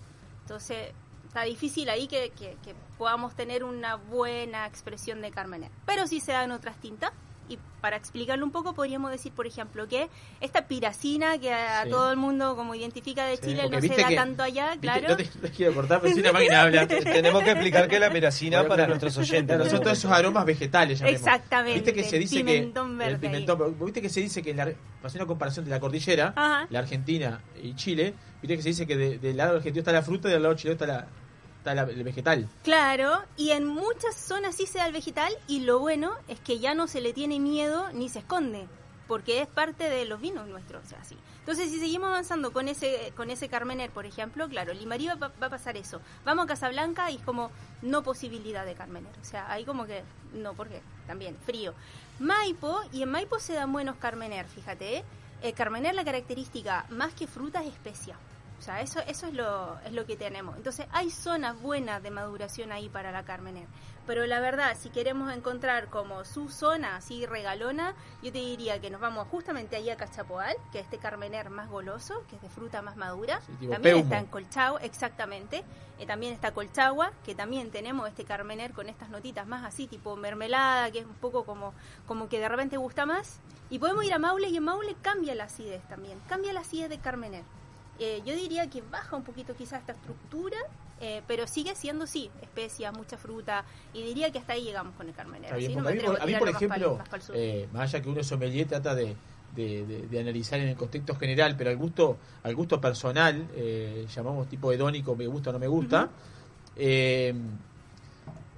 Entonces, 0.41 0.91
está 1.33 1.43
difícil 1.45 1.89
ahí 1.89 2.07
que, 2.07 2.31
que- 2.37 2.55
que 2.63 2.75
podamos 2.97 3.35
tener 3.35 3.63
una 3.63 3.95
buena 3.95 4.67
expresión 4.67 5.19
de 5.23 5.31
Carmener. 5.31 5.71
Pero 5.87 6.05
sí 6.05 6.19
se 6.19 6.31
dan 6.31 6.51
otras 6.51 6.77
tintas 6.77 7.11
Y 7.49 7.59
para 7.81 7.97
explicarlo 7.97 8.45
un 8.45 8.53
poco, 8.53 8.73
podríamos 8.73 9.11
decir, 9.11 9.33
por 9.33 9.45
ejemplo, 9.45 9.85
que 9.89 10.07
esta 10.39 10.65
piracina 10.65 11.37
que 11.39 11.51
a 11.53 11.83
Sí. 11.83 11.89
todo 11.89 12.09
el 12.09 12.15
mundo 12.15 12.55
como 12.55 12.73
identifica 12.73 13.25
de 13.25 13.35
Sí, 13.35 13.47
Chile 13.47 13.63
porque 13.63 13.85
no 13.89 13.93
se 13.95 14.01
da 14.01 14.07
que- 14.07 14.15
tanto 14.15 14.43
allá, 14.43 14.65
Viste, 14.71 14.79
claro. 14.79 15.07
No 15.09 15.17
te, 15.17 15.25
quiero 15.51 15.73
cortar, 15.73 15.99
pero 15.99 16.13
si 16.13 16.21
una 16.21 16.31
máquina 16.39 16.61
habla. 16.61 16.87
Tenemos 16.87 17.43
que 17.43 17.51
explicar 17.51 17.89
qué 17.89 17.95
es 17.95 18.01
la 18.01 18.09
piracina 18.11 18.59
Bueno, 18.59 18.69
para 18.69 18.85
claro. 18.85 18.89
nuestros 19.01 19.17
oyentes. 19.17 19.57
Todos 19.71 19.97
esos 19.97 20.09
aromas 20.09 20.45
vegetales, 20.45 20.99
llamemos. 20.99 21.19
Exactamente, 21.19 21.73
Viste 21.81 21.93
que 21.93 22.03
se 22.09 22.15
el 22.15 22.21
dice 22.21 22.35
pimentón 22.37 22.91
que 22.91 22.95
verde 22.97 23.13
el 23.13 23.19
pimentón, 23.19 23.75
viste 23.77 24.01
que 24.01 24.09
se 24.09 24.21
dice 24.21 24.41
que 24.41 24.53
la, 24.53 24.71
pasé 25.01 25.17
una 25.17 25.27
comparación 25.27 25.65
de 25.65 25.71
la 25.71 25.81
cordillera, 25.81 26.31
Ajá. 26.37 26.65
la 26.69 26.79
Argentina 26.79 27.41
y 27.61 27.75
Chile, 27.75 28.13
viste 28.41 28.55
que 28.55 28.63
se 28.63 28.69
dice 28.69 28.87
que 28.87 28.95
de- 28.95 29.17
del 29.19 29.35
lado 29.35 29.57
argentino 29.57 29.81
está 29.81 29.91
la 29.91 30.01
fruta 30.01 30.29
y 30.29 30.31
del 30.31 30.43
lado 30.43 30.55
chileno 30.55 30.75
está 30.81 30.87
la 30.87 31.07
está 31.63 31.81
el 31.81 32.03
vegetal. 32.03 32.49
Claro, 32.63 33.23
y 33.37 33.51
en 33.51 33.65
muchas 33.65 34.15
zonas 34.15 34.55
sí 34.55 34.65
se 34.65 34.79
da 34.79 34.85
el 34.85 34.93
vegetal 34.93 35.33
y 35.47 35.61
lo 35.61 35.79
bueno 35.79 36.13
es 36.27 36.39
que 36.39 36.59
ya 36.59 36.73
no 36.73 36.87
se 36.87 37.01
le 37.01 37.13
tiene 37.13 37.39
miedo 37.39 37.89
ni 37.93 38.09
se 38.09 38.19
esconde, 38.19 38.67
porque 39.07 39.41
es 39.41 39.47
parte 39.47 39.89
de 39.89 40.05
los 40.05 40.19
vinos 40.19 40.47
nuestros, 40.47 40.83
o 40.83 40.87
sea, 40.87 41.03
sí. 41.03 41.17
Entonces, 41.39 41.69
si 41.71 41.79
seguimos 41.79 42.09
avanzando 42.09 42.53
con 42.53 42.67
ese 42.67 43.11
con 43.15 43.29
ese 43.29 43.49
Carmener, 43.49 43.91
por 43.91 44.05
ejemplo, 44.05 44.47
claro, 44.47 44.73
Limarí 44.73 45.07
va, 45.07 45.15
va 45.15 45.47
a 45.47 45.49
pasar 45.49 45.75
eso. 45.75 45.99
Vamos 46.23 46.45
a 46.45 46.47
Casablanca 46.47 47.11
y 47.11 47.17
es 47.17 47.21
como 47.21 47.51
no 47.81 48.01
posibilidad 48.03 48.65
de 48.65 48.75
Carmener, 48.75 49.13
o 49.21 49.25
sea, 49.25 49.51
ahí 49.51 49.65
como 49.65 49.85
que 49.85 50.03
no, 50.33 50.53
porque 50.53 50.81
también 51.07 51.37
frío. 51.45 51.73
Maipo, 52.19 52.81
y 52.91 53.01
en 53.03 53.11
Maipo 53.11 53.39
se 53.39 53.53
dan 53.53 53.71
buenos 53.71 53.95
Carmener, 53.97 54.45
fíjate, 54.47 54.97
¿eh? 54.97 55.03
Eh, 55.41 55.51
Carmener 55.53 55.93
la 55.95 56.05
característica 56.05 56.85
más 56.89 57.13
que 57.13 57.27
fruta 57.27 57.61
es 57.61 57.73
especia. 57.73 58.17
O 58.63 58.65
sea, 58.65 58.79
eso, 58.79 59.01
eso 59.07 59.27
es, 59.27 59.33
lo, 59.33 59.77
es 59.85 59.91
lo 59.91 60.05
que 60.05 60.15
tenemos. 60.15 60.55
Entonces, 60.55 60.87
hay 60.93 61.11
zonas 61.11 61.61
buenas 61.61 62.01
de 62.01 62.11
maduración 62.11 62.71
ahí 62.71 62.87
para 62.87 63.11
la 63.11 63.23
Carmener. 63.23 63.67
Pero 64.07 64.25
la 64.25 64.39
verdad, 64.39 64.77
si 64.79 64.89
queremos 64.89 65.33
encontrar 65.33 65.89
como 65.89 66.23
su 66.23 66.47
zona 66.47 66.95
así 66.95 67.25
regalona, 67.25 67.93
yo 68.21 68.31
te 68.31 68.37
diría 68.37 68.79
que 68.79 68.89
nos 68.89 69.01
vamos 69.01 69.27
justamente 69.27 69.75
ahí 69.75 69.89
a 69.89 69.97
Cachapoal, 69.97 70.55
que 70.71 70.79
es 70.79 70.85
este 70.85 70.97
Carmener 70.97 71.49
más 71.49 71.69
goloso, 71.69 72.23
que 72.29 72.37
es 72.37 72.41
de 72.41 72.47
fruta 72.47 72.81
más 72.81 72.95
madura. 72.95 73.41
Sí, 73.41 73.67
también 73.67 73.81
Peumo. 73.81 74.03
está 74.03 74.19
en 74.19 74.27
Colchagua, 74.27 74.79
exactamente. 74.81 75.65
Eh, 75.99 76.05
también 76.05 76.31
está 76.31 76.53
Colchagua, 76.53 77.11
que 77.25 77.35
también 77.35 77.69
tenemos 77.69 78.07
este 78.07 78.23
Carmener 78.23 78.71
con 78.71 78.87
estas 78.87 79.09
notitas 79.09 79.45
más 79.45 79.65
así, 79.65 79.87
tipo 79.87 80.15
mermelada, 80.15 80.89
que 80.89 80.99
es 80.99 81.05
un 81.05 81.15
poco 81.15 81.43
como, 81.43 81.73
como 82.07 82.29
que 82.29 82.39
de 82.39 82.47
repente 82.47 82.77
gusta 82.77 83.05
más. 83.05 83.41
Y 83.69 83.79
podemos 83.79 84.05
ir 84.05 84.13
a 84.13 84.19
Maule 84.19 84.47
y 84.47 84.55
en 84.55 84.63
Maule 84.63 84.95
cambia 85.01 85.35
la 85.35 85.45
acidez 85.45 85.85
también, 85.89 86.17
cambia 86.29 86.53
la 86.53 86.61
acidez 86.61 86.87
de 86.87 86.99
Carmener. 86.99 87.43
Eh, 87.99 88.21
yo 88.25 88.33
diría 88.35 88.69
que 88.69 88.81
baja 88.81 89.15
un 89.15 89.23
poquito 89.23 89.55
quizás 89.55 89.79
esta 89.81 89.91
estructura, 89.93 90.57
eh, 90.99 91.21
pero 91.27 91.45
sigue 91.47 91.75
siendo, 91.75 92.07
sí, 92.07 92.29
especias, 92.41 92.95
mucha 92.95 93.17
fruta, 93.17 93.63
y 93.93 94.01
diría 94.03 94.31
que 94.31 94.39
hasta 94.39 94.53
ahí 94.53 94.63
llegamos 94.63 94.95
con 94.95 95.07
el 95.07 95.13
Carmener. 95.13 95.45
Está 95.45 95.57
bien, 95.57 95.71
Así 95.71 95.79
no 95.79 95.87
a 95.87 95.91
mí, 96.25 96.33
a 96.33 96.39
por 96.39 96.49
ejemplo, 96.49 96.97
más 96.97 97.29
eh, 97.33 97.67
más 97.71 97.81
allá 97.93 98.01
que 98.03 98.09
uno 98.09 98.21
es 98.21 98.27
sommelier, 98.27 98.67
trata 98.67 98.95
de, 98.95 99.15
de, 99.55 99.85
de- 99.85 100.07
de 100.07 100.19
analizar 100.19 100.59
en 100.59 100.69
el 100.69 100.75
contexto 100.75 101.15
general, 101.15 101.55
pero 101.55 101.69
al 101.69 101.77
gusto, 101.77 102.17
al 102.41 102.55
gusto 102.55 102.81
personal, 102.81 103.47
eh, 103.55 104.07
llamamos 104.13 104.47
tipo 104.49 104.71
hedónico, 104.71 105.15
me 105.15 105.27
gusta 105.27 105.51
o 105.51 105.53
no 105.53 105.59
me 105.59 105.67
gusta, 105.67 106.09
eh, 106.75 107.33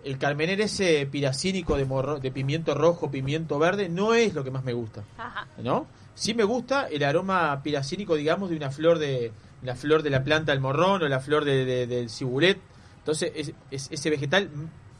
el 0.03 0.17
carmener 0.19 0.61
ese 0.61 1.07
piracínico 1.07 1.75
de, 1.77 1.85
morro- 1.85 2.19
de 2.19 2.31
pimiento 2.31 2.75
rojo, 2.75 3.09
pimiento 3.09 3.57
verde, 3.59 3.89
no 3.89 4.13
es 4.13 4.33
lo 4.33 4.43
que 4.43 4.51
más 4.51 4.63
me 4.63 4.73
gusta. 4.73 5.03
Ajá. 5.17 5.47
¿no? 5.63 5.87
Sí 6.15 6.33
me 6.33 6.43
gusta 6.43 6.87
el 6.87 7.03
aroma 7.03 7.61
piracínico, 7.61 8.15
digamos, 8.15 8.49
de 8.49 8.55
una 8.55 8.71
flor 8.71 8.97
de 8.99 9.31
la 9.61 9.75
flor 9.75 10.01
de 10.01 10.09
la 10.09 10.23
planta 10.23 10.51
del 10.51 10.61
morrón 10.61 11.03
o 11.03 11.07
la 11.07 11.19
flor 11.19 11.43
de, 11.45 11.65
de- 11.65 11.87
del 11.87 12.09
cibulet. 12.09 12.57
Entonces, 12.99 13.31
es, 13.35 13.51
es 13.69 13.87
ese 13.91 14.09
vegetal 14.09 14.49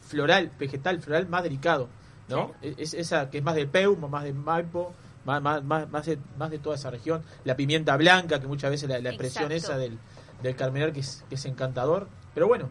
floral, 0.02 0.50
vegetal 0.58 1.00
floral 1.00 1.26
más 1.28 1.42
delicado, 1.42 1.88
¿no? 2.28 2.52
Es, 2.62 2.94
esa 2.94 3.30
que 3.30 3.38
es 3.38 3.44
más 3.44 3.54
de 3.56 3.66
Peumo, 3.66 4.08
más 4.08 4.24
de 4.24 4.32
Maipo, 4.32 4.92
más, 5.24 5.42
más, 5.42 5.64
más, 5.64 5.88
más, 5.90 6.06
de, 6.06 6.18
más 6.38 6.50
de 6.50 6.58
toda 6.58 6.76
esa 6.76 6.90
región. 6.90 7.22
La 7.44 7.56
pimienta 7.56 7.96
blanca, 7.96 8.38
que 8.40 8.46
muchas 8.46 8.70
veces 8.70 8.88
la, 8.88 8.98
la 9.00 9.08
expresión 9.10 9.50
Exacto. 9.50 9.72
esa 9.74 9.78
del, 9.78 9.98
del 10.42 10.54
carmener 10.54 10.92
que 10.92 11.00
es, 11.00 11.24
que 11.28 11.34
es 11.36 11.44
encantador. 11.46 12.08
Pero 12.34 12.46
bueno, 12.46 12.68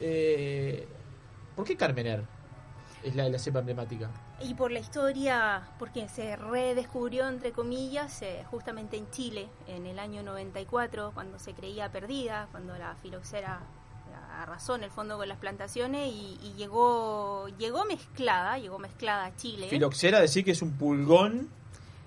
eh, 0.00 0.86
¿por 1.56 1.64
qué 1.66 1.76
carmener 1.76 2.22
es 3.02 3.14
la, 3.14 3.28
la 3.28 3.38
cepa 3.38 3.60
emblemática? 3.60 4.10
Y 4.40 4.54
por 4.54 4.70
la 4.70 4.80
historia, 4.80 5.62
porque 5.78 6.08
se 6.08 6.36
redescubrió, 6.36 7.28
entre 7.28 7.52
comillas, 7.52 8.22
eh, 8.22 8.44
justamente 8.50 8.96
en 8.96 9.10
Chile, 9.10 9.48
en 9.66 9.86
el 9.86 9.98
año 9.98 10.22
94, 10.22 11.12
cuando 11.14 11.38
se 11.38 11.54
creía 11.54 11.90
perdida, 11.90 12.48
cuando 12.50 12.76
la 12.76 12.94
filoxera 12.96 13.60
arrasó 14.38 14.74
en 14.76 14.84
el 14.84 14.90
fondo 14.90 15.16
con 15.16 15.28
las 15.28 15.38
plantaciones 15.38 16.08
y, 16.08 16.38
y 16.42 16.54
llegó 16.54 17.48
llegó 17.58 17.84
mezclada, 17.84 18.58
llegó 18.58 18.78
mezclada 18.78 19.26
a 19.26 19.36
Chile. 19.36 19.68
Filoxera, 19.68 20.20
decir 20.20 20.44
que 20.44 20.52
es 20.52 20.62
un 20.62 20.72
pulgón, 20.72 21.48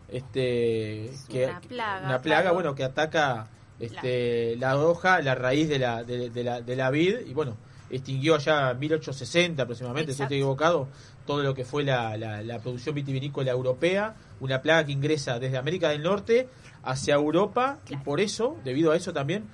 este, 0.09 1.11
que, 1.29 1.45
una 1.45 1.61
plaga, 1.61 2.05
una 2.07 2.21
plaga, 2.21 2.41
claro. 2.41 2.55
bueno, 2.55 2.75
que 2.75 2.83
ataca 2.83 3.47
este, 3.79 4.55
la 4.57 4.77
hoja, 4.77 5.21
la 5.21 5.35
raíz 5.35 5.69
de 5.69 5.79
la, 5.79 6.03
de, 6.03 6.29
de 6.29 6.43
la, 6.43 6.61
de 6.61 6.75
la 6.75 6.89
vid, 6.89 7.19
y 7.25 7.33
bueno, 7.33 7.57
extinguió 7.95 8.35
allá 8.35 8.71
en 8.71 8.79
1860 8.79 9.63
aproximadamente, 9.63 10.13
si 10.13 10.19
no 10.19 10.23
estoy 10.25 10.37
equivocado, 10.37 10.87
todo 11.25 11.41
lo 11.43 11.53
que 11.53 11.63
fue 11.65 11.83
la, 11.83 12.17
la, 12.17 12.41
la 12.41 12.59
producción 12.59 12.95
vitivinícola 12.95 13.51
europea, 13.51 14.15
una 14.39 14.61
plaga 14.61 14.85
que 14.85 14.91
ingresa 14.91 15.39
desde 15.39 15.57
América 15.57 15.89
del 15.89 16.01
Norte 16.03 16.47
hacia 16.83 17.15
Europa, 17.15 17.79
y 17.89 17.95
por 17.97 18.19
eso, 18.19 18.57
debido 18.65 18.91
a 18.91 18.95
eso 18.97 19.13
también, 19.13 19.45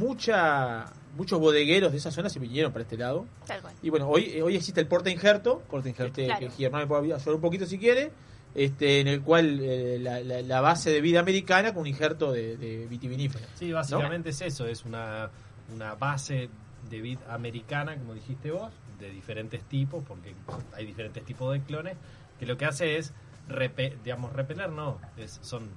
mucha 0.00 0.86
muchos 1.16 1.40
bodegueros 1.40 1.92
de 1.92 1.98
esa 1.98 2.10
zona 2.10 2.28
se 2.28 2.38
vinieron 2.38 2.72
para 2.72 2.82
este 2.82 2.98
lado. 2.98 3.24
Tal 3.46 3.62
cual. 3.62 3.74
Y 3.82 3.88
bueno, 3.88 4.06
hoy, 4.06 4.38
hoy 4.42 4.54
existe 4.54 4.80
el 4.82 4.86
Porta 4.86 5.08
Injerto, 5.10 5.62
este, 5.82 6.26
Claro. 6.26 6.40
que 6.40 6.50
Germán 6.50 6.82
me 6.82 6.86
puede 6.86 7.14
ayudar 7.14 7.34
un 7.34 7.40
poquito 7.40 7.64
si 7.64 7.78
quiere, 7.78 8.10
este, 8.54 9.00
en 9.00 9.08
el 9.08 9.22
cual 9.22 9.58
eh, 9.62 9.98
la, 9.98 10.20
la- 10.20 10.42
la 10.42 10.60
base 10.60 10.90
de 10.90 11.00
vida 11.00 11.18
americana 11.20 11.72
con 11.72 11.82
un 11.82 11.86
injerto 11.86 12.32
de, 12.32 12.58
de 12.58 12.86
vitivinífera. 12.86 13.46
Sí, 13.54 13.72
básicamente 13.72 14.28
es 14.30 14.40
eso, 14.42 14.66
es 14.66 14.84
una, 14.84 15.30
una 15.74 15.94
base 15.94 16.50
de 16.90 17.00
vid 17.00 17.18
americana, 17.28 17.96
como 17.96 18.14
dijiste 18.14 18.50
vos, 18.50 18.72
de 18.98 19.10
diferentes 19.10 19.62
tipos, 19.64 20.04
porque 20.06 20.34
hay 20.74 20.86
diferentes 20.86 21.24
tipos 21.24 21.52
de 21.52 21.60
clones, 21.62 21.96
que 22.38 22.46
lo 22.46 22.56
que 22.56 22.64
hace 22.64 22.96
es, 22.98 23.12
repe- 23.48 23.96
digamos, 24.02 24.32
repeler, 24.32 24.70
no, 24.70 24.98
es, 25.16 25.38
son, 25.42 25.68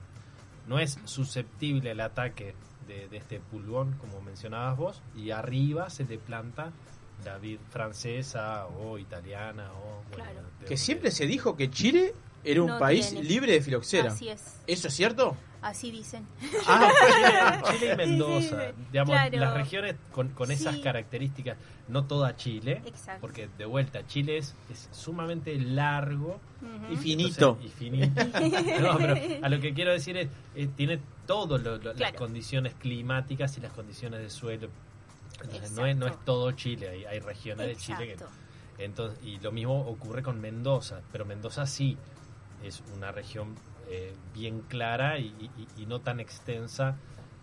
no 0.68 0.80
es 0.80 0.98
susceptible 1.06 1.92
al 1.92 2.00
ataque 2.02 2.56
de, 2.88 3.08
de 3.08 3.18
este 3.18 3.40
pulgón, 3.40 3.94
como 4.00 4.22
mencionabas 4.22 4.78
vos, 4.78 5.02
y 5.16 5.32
arriba 5.32 5.90
se 5.90 6.06
le 6.06 6.18
planta 6.18 6.72
la 7.26 7.38
vid 7.38 7.60
francesa 7.70 8.66
o 8.68 8.98
italiana 8.98 9.70
o... 9.74 10.02
Bueno, 10.16 10.42
de- 10.62 10.66
Que 10.66 10.78
siempre 10.78 11.12
se 11.12 11.26
dijo 11.28 11.56
que 11.58 11.70
Chile 11.70 12.14
era 12.44 12.62
un 12.62 12.70
No 12.70 12.80
país 12.80 13.10
tiene. 13.10 13.28
libre 13.28 13.52
de 13.52 13.62
filoxera. 13.62 14.12
Así 14.14 14.30
es. 14.30 14.62
¿Eso 14.68 14.88
es 14.88 14.94
cierto? 14.94 15.36
Así 15.62 15.92
dicen. 15.92 16.26
Ah, 16.68 16.90
Chile, 17.68 17.78
Chile 17.80 17.94
y 17.94 17.98
Mendoza, 17.98 18.60
Sí, 18.62 18.66
sí, 18.78 18.84
digamos, 18.92 19.14
claro. 19.16 19.38
las 19.38 19.54
regiones 19.56 19.96
con, 20.12 20.30
con 20.30 20.52
esas 20.52 20.76
Sí. 20.76 20.82
características, 20.82 21.58
no 21.90 22.06
toda 22.06 22.36
Chile, 22.38 22.82
Exacto. 22.86 23.20
porque 23.22 23.50
de 23.58 23.66
vuelta, 23.66 24.08
Chile 24.08 24.38
es, 24.38 24.56
es 24.70 24.88
sumamente 24.92 25.56
largo. 25.60 26.40
Y 26.92 26.96
finito. 26.96 27.58
Entonces, 27.62 27.66
y 27.66 27.70
finito. 27.78 28.22
No, 28.82 28.98
pero 28.98 29.16
a 29.46 29.50
lo 29.50 29.60
que 29.60 29.74
quiero 29.74 29.92
decir 29.92 30.16
es, 30.18 30.30
eh, 30.56 30.70
tiene 30.76 31.00
todas 31.28 31.62
las 31.62 31.96
Claro. 31.96 32.18
condiciones 32.18 32.74
climáticas 32.76 33.58
y 33.58 33.62
las 33.62 33.74
condiciones 33.74 34.22
de 34.22 34.30
suelo. 34.30 34.70
Entonces, 35.42 35.72
no 35.72 35.86
es, 35.86 35.96
no 35.98 36.08
es 36.08 36.14
todo 36.26 36.52
Chile, 36.54 36.90
hay, 36.90 37.06
hay 37.06 37.20
regiones 37.20 37.68
de 37.68 37.76
Chile 37.76 38.16
que... 38.16 38.84
Entonces, 38.84 39.20
y 39.26 39.40
lo 39.40 39.52
mismo 39.52 39.82
ocurre 39.88 40.24
con 40.24 40.40
Mendoza, 40.40 41.02
pero 41.12 41.26
Mendoza 41.26 41.66
sí 41.66 41.98
es 42.64 42.82
una 42.96 43.12
región 43.12 43.56
eh, 43.90 44.14
bien 44.34 44.62
clara 44.62 45.18
y, 45.20 45.28
y- 45.58 45.82
y 45.82 45.86
no 45.86 46.00
tan 46.02 46.20
extensa, 46.20 46.96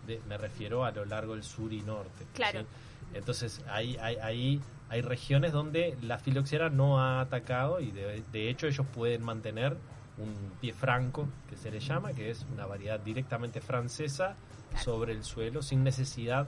de- 0.05 0.21
me 0.27 0.37
refiero 0.37 0.85
a 0.85 0.91
lo 0.91 1.05
largo 1.05 1.33
del 1.33 1.43
sur 1.43 1.71
y 1.73 1.81
norte. 1.81 2.25
Claro. 2.33 2.61
¿sí? 2.61 2.65
Entonces, 3.13 3.61
ahí, 3.69 3.97
hay, 4.01 4.61
hay 4.89 5.01
regiones 5.01 5.51
donde 5.51 5.97
la 6.01 6.17
filoxera 6.19 6.69
no 6.69 6.99
ha 7.01 7.19
atacado 7.21 7.79
y 7.81 7.91
de, 7.91 8.23
de 8.31 8.49
hecho 8.49 8.67
ellos 8.67 8.85
pueden 8.93 9.23
mantener 9.23 9.77
un 10.17 10.33
pie 10.61 10.73
franco, 10.73 11.27
que 11.49 11.55
se 11.57 11.69
le 11.69 11.79
llama, 11.79 12.11
que 12.13 12.29
es 12.31 12.45
una 12.53 12.65
variedad 12.65 12.99
directamente 12.99 13.61
francesa 13.61 14.35
sobre 14.83 15.11
el 15.13 15.23
suelo 15.23 15.61
sin 15.61 15.83
necesidad 15.83 16.47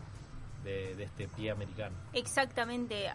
de, 0.63 0.95
de 0.95 1.03
este 1.03 1.27
pie 1.27 1.51
americano. 1.51 1.95
Exactamente. 2.13 3.05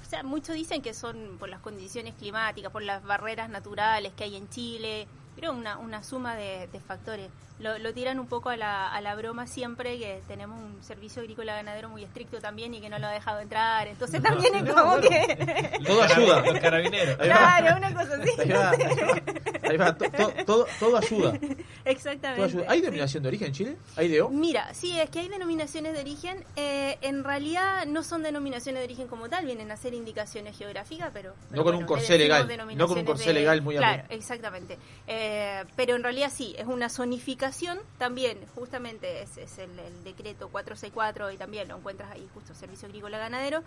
O 0.00 0.04
sea, 0.08 0.22
muchos 0.22 0.54
dicen 0.54 0.80
que 0.82 0.94
son 0.94 1.36
por 1.38 1.48
las 1.48 1.60
condiciones 1.60 2.14
climáticas, 2.14 2.72
por 2.72 2.82
las 2.82 3.02
barreras 3.04 3.50
naturales 3.50 4.12
que 4.14 4.24
hay 4.24 4.36
en 4.36 4.48
Chile, 4.48 5.06
pero 5.34 5.52
una, 5.52 5.78
una 5.78 6.02
suma 6.02 6.34
de, 6.34 6.68
de 6.72 6.80
factores. 6.80 7.30
Lo, 7.60 7.78
lo 7.78 7.92
tiran 7.94 8.18
un 8.18 8.26
poco 8.26 8.48
a 8.48 8.56
la, 8.56 8.88
a 8.92 9.00
la 9.00 9.14
broma 9.14 9.46
siempre 9.46 9.98
que 9.98 10.22
tenemos 10.26 10.58
un 10.60 10.82
servicio 10.82 11.22
agrícola 11.22 11.54
ganadero 11.54 11.88
muy 11.88 12.02
estricto 12.02 12.40
también 12.40 12.74
y 12.74 12.80
que 12.80 12.88
no 12.88 12.98
lo 12.98 13.06
ha 13.06 13.12
dejado 13.12 13.40
entrar. 13.40 13.86
Entonces 13.86 14.22
también 14.22 14.54
es 14.56 14.72
como 14.72 14.98
que... 15.00 15.78
Todo 15.86 16.02
ayuda. 16.02 16.40
Los 16.42 16.58
carabineros. 16.58 17.18
Va. 17.18 17.22
Claro, 17.24 17.76
una 17.76 17.92
cosa 17.94 18.14
así. 18.20 18.30
Ahí 18.40 18.48
va, 18.48 18.70
ahí 18.70 18.78
va. 18.78 19.68
Ahí 19.70 19.76
va, 19.76 19.96
to- 19.96 20.10
to- 20.10 20.44
todo, 20.46 20.66
todo 20.80 20.96
ayuda. 20.96 21.32
Todo 21.38 21.48
Exactamente. 21.84 22.44
ayuda. 22.44 22.64
¿Hay 22.68 22.80
denominación 22.80 23.22
de 23.22 23.28
origen 23.28 23.46
en 23.48 23.52
Chile? 23.52 23.76
¿Hay 23.96 24.08
de 24.08 24.22
O? 24.22 24.30
Mira, 24.30 24.72
sí, 24.74 24.98
es 24.98 25.10
que 25.10 25.20
hay 25.20 25.28
denominaciones 25.28 25.92
de 25.92 26.00
origen. 26.00 26.44
eh, 26.56 26.98
en 27.02 27.22
realidad 27.24 27.84
no 27.86 28.02
son 28.02 28.22
denominaciones 28.22 28.80
de 28.80 28.84
origen 28.86 29.06
como 29.06 29.28
tal, 29.28 29.44
vienen 29.44 29.70
a 29.70 29.76
ser 29.76 29.92
indicaciones 29.94 30.56
geográficas, 30.56 31.10
pero. 31.12 31.34
pero 31.50 31.56
No 31.60 31.64
con 31.64 31.74
un 31.76 31.84
corsé 31.84 32.16
legal, 32.18 32.48
no 32.76 32.88
con 32.88 32.98
un 32.98 33.04
corsé 33.04 33.26
de- 33.28 33.34
legal 33.34 33.60
muy 33.62 33.76
Claro, 33.76 34.00
amplio. 34.02 34.18
exactamente. 34.18 34.78
Eh, 35.06 35.62
pero 35.76 35.94
en 35.96 36.02
realidad 36.02 36.32
sí, 36.34 36.54
es 36.58 36.66
una 36.66 36.88
zonificación 36.88 37.49
también, 37.98 38.38
justamente 38.54 39.22
es, 39.22 39.36
es 39.36 39.58
el, 39.58 39.78
el 39.78 40.04
decreto 40.04 40.48
464 40.48 41.30
y 41.32 41.36
también 41.36 41.68
lo 41.68 41.76
encuentras 41.76 42.10
ahí, 42.12 42.28
justo 42.34 42.54
Servicio 42.54 42.88
Agrícola 42.88 43.18
Ganadero. 43.18 43.62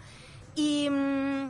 Y. 0.56 0.90
mm, 0.90 1.50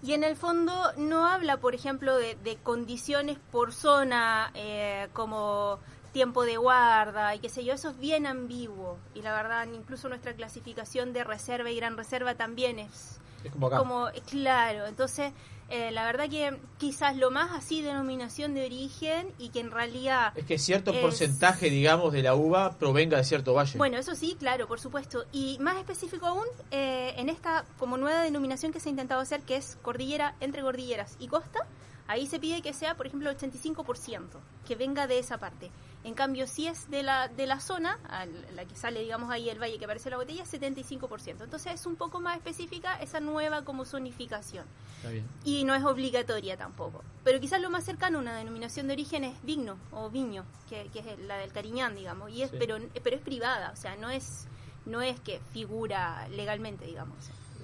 y 0.00 0.12
en 0.12 0.22
el 0.22 0.36
fondo 0.36 0.72
no 0.96 1.26
habla, 1.26 1.56
por 1.56 1.74
ejemplo, 1.74 2.16
de, 2.16 2.36
de 2.36 2.56
condiciones 2.56 3.36
por 3.50 3.72
zona, 3.72 4.52
eh, 4.54 5.08
como 5.12 5.80
tiempo 6.12 6.44
de 6.44 6.56
guarda 6.56 7.34
y 7.34 7.40
qué 7.40 7.48
sé 7.48 7.64
yo, 7.64 7.74
eso 7.74 7.90
es 7.90 7.98
bien 7.98 8.26
ambiguo. 8.26 8.96
Y 9.14 9.22
la 9.22 9.32
verdad, 9.34 9.66
incluso 9.66 10.08
nuestra 10.08 10.34
clasificación 10.34 11.12
de 11.12 11.24
reserva 11.24 11.70
y 11.70 11.76
gran 11.76 11.96
reserva 11.96 12.34
también 12.36 12.78
es 12.78 13.18
Es 13.42 13.52
como 13.52 13.66
acá. 13.66 13.78
como, 13.78 14.08
claro, 14.30 14.86
entonces 14.86 15.32
eh, 15.70 15.90
la 15.92 16.04
verdad 16.06 16.28
que 16.30 16.56
quizás 16.78 17.16
lo 17.16 17.30
más 17.30 17.50
así 17.52 17.82
denominación 17.82 18.54
de 18.54 18.64
origen 18.66 19.32
y 19.38 19.50
que 19.50 19.60
en 19.60 19.70
realidad... 19.70 20.32
Es 20.36 20.44
que 20.44 20.58
cierto 20.58 20.92
es- 20.92 21.00
porcentaje, 21.00 21.68
digamos, 21.70 22.12
de 22.12 22.22
la 22.22 22.34
uva 22.34 22.78
provenga 22.78 23.16
de 23.18 23.24
cierto 23.24 23.54
valle. 23.54 23.76
Bueno, 23.78 23.98
eso 23.98 24.14
sí, 24.14 24.36
claro, 24.38 24.66
por 24.66 24.80
supuesto. 24.80 25.24
Y 25.32 25.58
más 25.60 25.76
específico 25.76 26.26
aún, 26.26 26.46
eh, 26.70 27.14
en 27.16 27.28
esta 27.28 27.64
como 27.78 27.96
nueva 27.98 28.22
denominación 28.22 28.72
que 28.72 28.80
se 28.80 28.88
ha 28.88 28.90
intentado 28.90 29.20
hacer, 29.20 29.42
que 29.42 29.56
es 29.56 29.76
cordillera 29.82 30.34
entre 30.40 30.62
cordilleras 30.62 31.16
y 31.18 31.28
costa, 31.28 31.66
ahí 32.06 32.26
se 32.26 32.38
pide 32.40 32.62
que 32.62 32.72
sea, 32.72 32.96
por 32.96 33.06
ejemplo, 33.06 33.28
el 33.30 33.36
85%, 33.36 34.22
que 34.66 34.74
venga 34.76 35.06
de 35.06 35.18
esa 35.18 35.38
parte. 35.38 35.70
En 36.08 36.14
cambio, 36.14 36.46
si 36.46 36.66
es 36.66 36.90
de 36.90 37.02
la, 37.02 37.28
de 37.28 37.46
la 37.46 37.60
zona, 37.60 37.98
a 38.08 38.24
la 38.54 38.64
que 38.64 38.74
sale, 38.74 39.00
digamos, 39.02 39.30
ahí 39.30 39.50
el 39.50 39.60
valle 39.60 39.78
que 39.78 39.84
aparece 39.84 40.08
la 40.08 40.16
botella, 40.16 40.42
75%. 40.44 41.42
Entonces 41.44 41.74
es 41.74 41.84
un 41.84 41.96
poco 41.96 42.18
más 42.18 42.38
específica 42.38 42.96
esa 42.96 43.20
nueva 43.20 43.62
como 43.62 43.84
zonificación. 43.84 44.64
Está 44.96 45.10
bien. 45.10 45.26
Y 45.44 45.64
no 45.64 45.74
es 45.74 45.84
obligatoria 45.84 46.56
tampoco. 46.56 47.02
Pero 47.24 47.38
quizás 47.40 47.60
lo 47.60 47.68
más 47.68 47.84
cercano 47.84 48.16
a 48.18 48.20
una 48.22 48.34
denominación 48.36 48.86
de 48.86 48.94
origen 48.94 49.22
es 49.22 49.34
vigno 49.44 49.76
o 49.92 50.08
viño, 50.08 50.46
que, 50.70 50.88
que 50.94 51.00
es 51.00 51.18
la 51.26 51.36
del 51.36 51.52
Cariñán, 51.52 51.94
digamos. 51.94 52.30
Y 52.30 52.42
es, 52.42 52.50
Sí. 52.50 52.56
pero, 52.58 52.78
pero 53.04 53.16
es 53.16 53.22
privada, 53.22 53.70
o 53.70 53.76
sea, 53.76 53.94
no 53.96 54.08
es, 54.08 54.48
no 54.86 55.02
es 55.02 55.20
que 55.20 55.40
figura 55.52 56.26
legalmente, 56.30 56.86
digamos. 56.86 57.18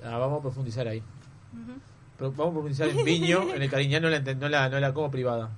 Ah, 0.05 0.19
vamos 0.19 0.41
a 0.41 0.43
profundizar 0.43 0.87
ahí. 0.87 1.03
Vamos 2.19 2.35
a 2.49 2.53
profundizar 2.53 2.89
en 2.89 3.05
Viño, 3.05 3.55
en 3.55 3.63
el 3.63 3.71
Cariñán 3.71 4.03
no 4.03 4.11
la, 4.11 4.21
no 4.21 4.49
la, 4.51 4.69
no 4.69 4.79
la 4.81 4.93
como 4.93 5.11
privada. 5.11 5.51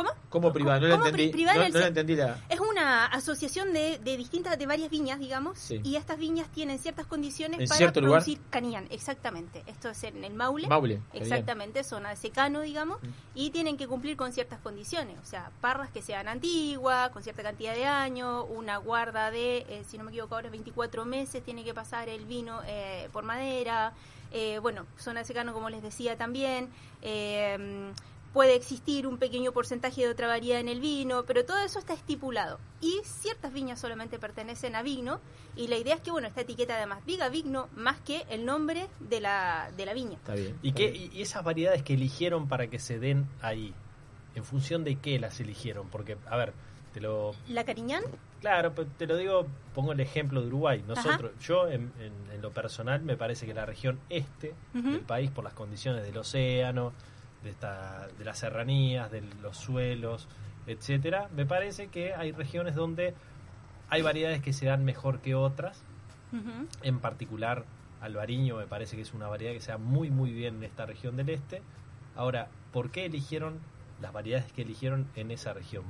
¿Cómo? 0.00 0.10
Como 0.30 0.52
privada, 0.52 0.80
no 0.80 0.86
la 0.88 0.98
¿Cómo 0.98 1.10
pri- 1.12 1.28
privada 1.30 1.68
no, 1.68 1.78
la 1.78 1.86
entendí 1.88 2.14
la. 2.16 2.38
Es 2.48 2.60
una 2.60 3.06
asociación 3.06 3.72
de, 3.72 3.98
de 3.98 4.16
distintas, 4.16 4.58
de 4.58 4.66
varias 4.66 4.88
viñas, 4.90 5.18
digamos, 5.18 5.58
Sí. 5.58 5.80
y 5.84 5.96
estas 5.96 6.18
viñas 6.18 6.48
tienen 6.48 6.78
ciertas 6.78 7.06
condiciones 7.06 7.60
¿En 7.60 7.66
para 7.68 7.78
cierto 7.78 8.00
lugar? 8.00 8.22
producir 8.22 8.40
Cariñán, 8.50 8.86
exactamente. 8.90 9.62
Esto 9.66 9.90
es 9.90 10.02
en 10.04 10.24
el 10.24 10.34
Maule. 10.34 10.68
Maule. 10.68 11.00
Exactamente, 11.12 11.84
zona 11.84 12.10
de 12.10 12.16
secano, 12.16 12.60
digamos, 12.60 12.98
y 13.34 13.50
tienen 13.50 13.76
que 13.76 13.86
cumplir 13.88 14.16
con 14.16 14.32
ciertas 14.32 14.60
condiciones, 14.60 15.16
o 15.22 15.26
sea, 15.26 15.50
parras 15.60 15.90
que 15.90 16.00
sean 16.02 16.28
antiguas, 16.28 17.10
con 17.10 17.22
cierta 17.22 17.42
cantidad 17.42 17.74
de 17.74 17.84
años, 17.86 18.46
una 18.50 18.76
guarda 18.78 19.30
de, 19.30 19.58
eh, 19.68 19.82
si 19.88 19.98
no 19.98 20.04
me 20.04 20.10
equivoco 20.10 20.34
ahora, 20.36 20.48
24 20.50 21.04
meses, 21.04 21.42
tiene 21.44 21.64
que 21.64 21.74
pasar 21.74 22.08
el 22.08 22.24
vino 22.24 22.60
eh, 22.66 23.08
por 23.12 23.24
madera, 23.24 23.92
eh, 24.32 24.58
bueno, 24.60 24.86
zona 24.96 25.20
de 25.20 25.26
secano, 25.26 25.52
como 25.52 25.70
les 25.70 25.82
decía 25.82 26.16
también, 26.16 26.68
eh, 27.02 27.92
puede 28.32 28.54
existir 28.54 29.06
un 29.06 29.18
pequeño 29.18 29.50
porcentaje 29.52 30.02
de 30.02 30.08
otra 30.08 30.28
variedad 30.28 30.60
en 30.60 30.68
el 30.68 30.80
vino, 30.80 31.24
pero 31.24 31.44
todo 31.44 31.58
eso 31.64 31.78
está 31.80 31.94
estipulado. 31.94 32.58
Y 32.80 33.00
ciertas 33.04 33.52
viñas 33.52 33.80
solamente 33.80 34.18
pertenecen 34.18 34.76
a 34.76 34.82
vino, 34.82 35.20
y 35.56 35.66
la 35.66 35.76
idea 35.76 35.96
es 35.96 36.00
que, 36.00 36.12
bueno, 36.12 36.28
esta 36.28 36.42
etiqueta 36.42 36.76
además 36.76 37.04
diga 37.06 37.28
vino 37.28 37.68
más 37.74 37.98
que 38.00 38.24
el 38.30 38.44
nombre 38.44 38.86
de 39.00 39.20
la, 39.20 39.70
de 39.76 39.84
la 39.84 39.94
viña. 39.94 40.14
Está 40.16 40.34
bien. 40.34 40.56
¿Y, 40.62 40.72
qué, 40.72 41.10
y 41.12 41.20
esas 41.20 41.42
variedades 41.42 41.82
que 41.82 41.94
eligieron 41.94 42.46
para 42.48 42.68
que 42.68 42.78
se 42.78 42.98
den 43.00 43.26
ahí? 43.42 43.74
¿En 44.36 44.44
función 44.44 44.84
de 44.84 44.94
qué 44.96 45.18
las 45.18 45.40
eligieron? 45.40 45.88
Porque, 45.88 46.16
a 46.28 46.36
ver, 46.36 46.52
te 46.94 47.00
lo... 47.00 47.34
¿La 47.48 47.64
Cariñán? 47.64 48.04
Claro, 48.40 48.72
pero 48.76 48.88
te 48.96 49.06
lo 49.08 49.16
digo, 49.16 49.46
pongo 49.74 49.90
el 49.92 49.98
ejemplo 50.00 50.40
de 50.40 50.46
Uruguay. 50.46 50.84
Nosotros, 50.86 51.32
yo 51.40 51.66
en, 51.68 51.92
en- 51.98 52.30
en 52.32 52.40
lo 52.40 52.52
personal 52.52 53.02
me 53.02 53.16
parece 53.16 53.44
que 53.44 53.52
la 53.54 53.66
región 53.66 53.98
este 54.08 54.54
del 54.72 55.00
país, 55.00 55.30
por 55.32 55.42
las 55.44 55.52
condiciones 55.52 56.04
del 56.04 56.16
océano, 56.16 56.92
de, 57.42 57.50
esta, 57.50 58.08
de 58.18 58.24
las 58.24 58.38
serranías, 58.38 59.10
de 59.10 59.22
los 59.42 59.56
suelos, 59.56 60.28
etcétera, 60.66 61.28
me 61.34 61.46
parece 61.46 61.88
que 61.88 62.14
hay 62.14 62.32
regiones 62.32 62.74
donde 62.74 63.14
hay 63.88 64.02
variedades 64.02 64.42
que 64.42 64.52
se 64.52 64.66
dan 64.66 64.84
mejor 64.84 65.20
que 65.20 65.34
otras. 65.34 65.82
En 66.82 67.00
particular, 67.00 67.64
Albariño 68.00 68.56
me 68.56 68.66
parece 68.66 68.94
que 68.94 69.02
es 69.02 69.12
una 69.14 69.26
variedad 69.26 69.52
que 69.52 69.60
se 69.60 69.72
da 69.72 69.78
muy 69.78 70.10
muy 70.10 70.30
bien 70.32 70.56
en 70.56 70.64
esta 70.64 70.86
región 70.86 71.16
del 71.16 71.30
este. 71.30 71.60
Ahora, 72.14 72.48
¿por 72.72 72.90
qué 72.90 73.06
eligieron 73.06 73.58
las 74.00 74.12
variedades 74.12 74.52
que 74.52 74.62
eligieron 74.62 75.08
en 75.16 75.32
esa 75.32 75.52
región? 75.52 75.84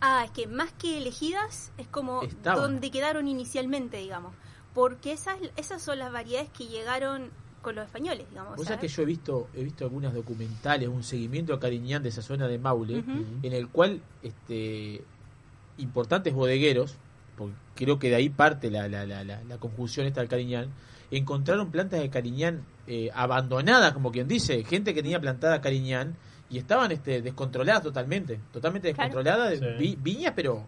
Ah, 0.00 0.22
es 0.24 0.30
que 0.32 0.46
más 0.46 0.72
que 0.72 0.98
elegidas 0.98 1.72
es 1.78 1.88
como 1.88 2.22
Estaban. 2.22 2.60
donde 2.60 2.90
quedaron 2.90 3.26
inicialmente, 3.26 3.96
digamos. 3.96 4.34
Porque 4.74 5.12
esas, 5.12 5.38
esas 5.56 5.82
son 5.82 5.98
las 5.98 6.12
variedades 6.12 6.50
que 6.50 6.66
llegaron 6.66 7.30
con 7.66 7.74
los 7.74 7.84
españoles, 7.86 8.26
digamos. 8.30 8.54
Vos 8.56 8.64
sabés 8.66 8.80
que 8.80 8.86
yo 8.88 9.02
he 9.02 9.04
visto, 9.04 9.48
he 9.52 9.64
visto 9.64 9.84
algunos 9.84 10.14
documentales, 10.14 10.88
un 10.88 11.02
seguimiento 11.02 11.52
a 11.52 11.58
Cariñán 11.58 12.00
de 12.00 12.10
esa 12.10 12.22
zona 12.22 12.46
de 12.46 12.58
Maule, 12.60 13.02
en 13.42 13.52
el 13.52 13.66
cual 13.68 14.00
este 14.22 15.02
importantes 15.78 16.32
bodegueros, 16.32 16.96
porque 17.36 17.54
creo 17.74 17.98
que 17.98 18.08
de 18.08 18.14
ahí 18.14 18.28
parte 18.28 18.70
la, 18.70 18.88
la, 18.88 19.04
la, 19.04 19.24
la, 19.24 19.42
la 19.42 19.58
conjunción 19.58 20.06
esta 20.06 20.20
del 20.20 20.28
Cariñán, 20.28 20.68
encontraron 21.10 21.70
plantas 21.72 22.00
de 22.00 22.08
Cariñán 22.08 22.62
eh, 22.86 23.10
abandonadas, 23.12 23.92
como 23.92 24.12
quien 24.12 24.28
dice, 24.28 24.62
gente 24.64 24.94
que 24.94 25.02
tenía 25.02 25.20
plantada 25.20 25.60
Cariñán 25.60 26.16
y 26.48 26.58
estaban 26.58 26.92
este, 26.92 27.20
descontroladas 27.20 27.82
totalmente, 27.82 28.38
totalmente 28.52 28.94
Claro. 28.94 29.08
descontroladas, 29.08 29.78
vi- 29.78 29.98
viñas 30.00 30.32
pero 30.36 30.64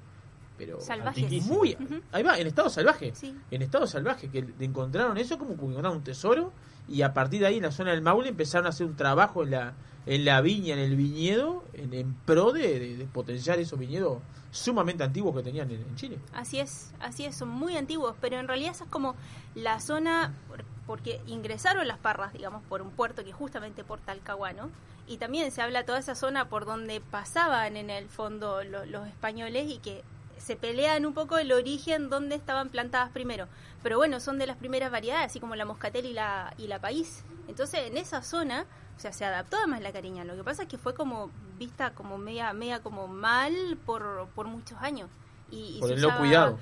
pero 0.59 0.81
Salvajes. 0.81 1.31
muy 1.47 1.77
ahí 2.11 2.25
va 2.25 2.37
en 2.37 2.49
estado 2.49 2.69
salvaje 2.69 3.13
Sí. 3.15 3.33
en 3.53 3.63
estado 3.63 3.87
salvaje 3.87 4.29
que 4.29 4.45
encontraron 4.59 5.17
eso 5.17 5.39
como 5.39 5.51
que 5.57 5.63
encontraron 5.65 5.99
un 5.99 6.03
tesoro 6.03 6.53
y 6.89 7.03
a 7.03 7.13
partir 7.15 7.41
de 7.41 7.47
ahí 7.47 7.57
en 7.59 7.63
la 7.65 7.71
zona 7.73 7.91
del 7.91 8.03
Maule 8.03 8.29
empezaron 8.31 8.67
a 8.67 8.71
hacer 8.71 8.87
un 8.87 8.97
trabajo 8.97 9.43
en 9.43 9.51
la 9.53 9.75
en 10.07 10.25
la 10.25 10.41
viña 10.41 10.73
en 10.73 10.81
el 10.81 10.97
viñedo 10.97 11.63
en, 11.75 11.93
en 11.93 12.15
pro 12.15 12.53
de, 12.53 13.07
potenciar 13.13 13.59
esos 13.59 13.79
viñedos 13.79 14.19
sumamente 14.51 15.05
antiguos 15.05 15.37
que 15.37 15.43
tenían 15.43 15.71
en, 15.71 15.85
Chile. 15.97 16.19
Así 16.33 16.59
es, 16.59 16.93
así 17.01 17.27
es, 17.27 17.37
son 17.37 17.51
muy 17.51 17.77
antiguos, 17.77 18.15
pero 18.19 18.39
en 18.39 18.49
realidad 18.49 18.71
esa 18.73 18.85
es 18.85 18.91
como 18.91 19.15
la 19.55 19.81
zona, 19.81 20.33
por- 20.49 20.65
porque 20.87 21.21
ingresaron 21.27 21.87
las 21.87 21.99
parras, 21.99 22.33
digamos, 22.33 22.63
por 22.71 22.81
un 22.81 22.91
puerto 22.91 23.23
que 23.23 23.31
es 23.31 23.37
justamente 23.37 23.85
por 23.85 24.01
Talcahuano, 24.01 24.71
y 25.07 25.19
también 25.19 25.51
se 25.51 25.61
habla 25.61 25.85
toda 25.85 25.99
esa 25.99 26.15
zona 26.15 26.49
por 26.49 26.65
donde 26.65 27.03
pasaban 27.03 27.77
en 27.77 27.91
el 27.91 28.09
fondo 28.09 28.65
lo- 28.65 28.87
los 28.87 29.07
españoles 29.07 29.71
y 29.71 29.77
que 29.77 30.03
se 30.49 30.57
pelean 30.57 31.05
un 31.05 31.13
poco 31.13 31.37
el 31.37 31.53
origen 31.53 32.09
donde 32.09 32.35
estaban 32.35 32.71
plantadas 32.71 33.11
primero. 33.11 33.49
Pero 33.83 33.99
bueno, 33.99 34.19
son 34.19 34.39
de 34.39 34.47
las 34.47 34.57
primeras 34.57 34.91
variedades, 34.91 35.27
así 35.27 35.41
como 35.41 35.55
la 35.57 35.67
moscatel 35.67 36.07
y 36.07 36.15
la, 36.15 36.55
y 36.57 36.69
la 36.69 36.79
país. 36.79 37.23
Entonces, 37.49 37.81
en 37.87 37.99
esa 37.99 38.23
zona, 38.23 38.65
o 38.97 38.99
sea, 38.99 39.13
se 39.13 39.27
adaptó 39.27 39.59
además 39.59 39.83
la 39.83 39.93
cariña. 39.93 40.25
Lo 40.25 40.37
que 40.37 40.45
pasa 40.45 40.63
es 40.63 40.69
que 40.71 40.79
fue 40.79 40.95
como 40.95 41.31
vista 41.59 41.91
como 41.91 42.17
media, 42.17 42.55
media 42.55 42.81
como 42.81 43.09
mal 43.09 43.77
por, 43.85 44.27
por 44.35 44.47
muchos 44.47 44.79
años. 44.81 45.11
Y, 45.51 45.77
y 45.77 45.81
por 45.81 45.93
el 45.93 46.01
no 46.01 46.17
cuidado 46.17 46.59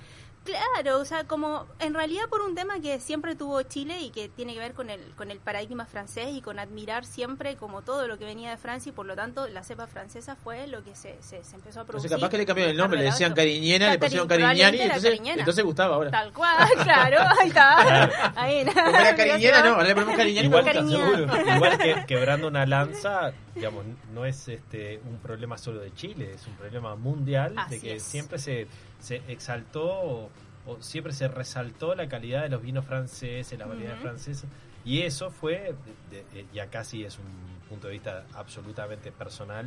Claro, 0.47 1.01
o 1.01 1.05
sea, 1.05 1.25
como 1.25 1.67
en 1.81 1.93
realidad 1.93 2.29
por 2.31 2.41
un 2.41 2.55
tema 2.55 2.81
que 2.81 3.01
siempre 3.01 3.35
tuvo 3.35 3.63
Chile 3.63 4.01
y 4.01 4.11
que 4.11 4.29
tiene 4.29 4.55
que 4.55 4.61
ver 4.61 4.75
con 4.75 4.91
el 4.91 5.01
con 5.17 5.31
el 5.31 5.39
paradigma 5.41 5.87
francés 5.87 6.29
y 6.33 6.41
con 6.41 6.59
admirar 6.61 7.05
siempre 7.05 7.57
como 7.57 7.83
todo 7.83 8.07
lo 8.07 8.17
que 8.17 8.25
venía 8.25 8.51
de 8.51 8.57
Francia 8.57 8.91
y 8.91 8.93
por 8.93 9.07
lo 9.07 9.17
tanto 9.17 9.49
la 9.49 9.65
cepa 9.65 9.87
francesa 9.89 10.37
fue 10.37 10.67
lo 10.69 10.85
que 10.85 10.95
se, 10.95 11.17
se, 11.21 11.43
se 11.43 11.57
empezó 11.57 11.81
a 11.81 11.85
producir. 11.85 12.07
entonces 12.07 12.11
capaz 12.11 12.31
que 12.31 12.39
le 12.39 12.47
cambiaron 12.47 12.71
el 12.71 12.77
nombre 12.77 12.99
le 13.01 13.07
decían 13.07 13.35
Cariñena 13.35 13.91
le 13.91 13.99
pusieron 13.99 14.29
Cariñani 14.29 14.81
entonces, 14.81 15.11
Cariñena. 15.11 15.41
entonces 15.41 15.65
gustaba 15.65 15.97
ahora 15.97 16.11
Tal 16.11 16.33
cual, 16.33 16.69
claro, 16.85 17.19
ahí 17.41 17.49
está. 17.49 18.33
Ahí, 18.37 18.65
como 18.65 18.89
era 18.89 19.17
Cariñena 19.17 19.63
no 19.65 19.69
ahora 19.71 19.89
le 19.89 19.95
ponemos 19.95 20.17
Cariñani 20.17 20.47
Igual, 20.47 20.65
Cariñán. 20.65 21.57
igual 21.57 21.79
que 21.79 22.05
quebrando 22.07 22.47
una 22.49 22.65
lanza, 22.67 23.33
digamos, 23.55 23.85
no 24.15 24.25
es 24.25 24.49
este 24.49 25.01
un 25.09 25.19
problema 25.19 25.59
solo 25.59 25.81
de 25.81 25.93
Chile, 25.95 26.33
es 26.35 26.47
un 26.47 26.55
problema 26.55 26.95
mundial 26.95 27.55
de 27.69 27.81
que 27.81 27.97
es. 27.97 28.03
siempre 28.03 28.39
se, 28.39 28.69
se 29.01 29.17
exaltó 29.29 29.85
o, 29.85 30.31
o 30.67 30.83
siempre 30.83 31.13
se 31.13 31.29
resaltó 31.29 31.95
la 31.95 32.09
calidad 32.09 32.43
de 32.43 32.49
los 32.49 32.63
vinos 32.63 32.85
franceses, 32.85 33.59
las 33.59 33.69
variedades 33.69 33.99
Ujú. 34.01 34.09
francesas, 34.09 34.51
y 34.85 35.03
eso 35.03 35.31
fue, 35.31 35.75
de- 36.11 36.25
de- 36.33 36.47
y 36.53 36.59
acá 36.59 36.85
sí 36.85 37.05
es 37.05 37.19
un 37.19 37.25
punto 37.69 37.87
de 37.89 37.95
vista 37.95 38.25
absolutamente 38.35 39.11
personal, 39.13 39.67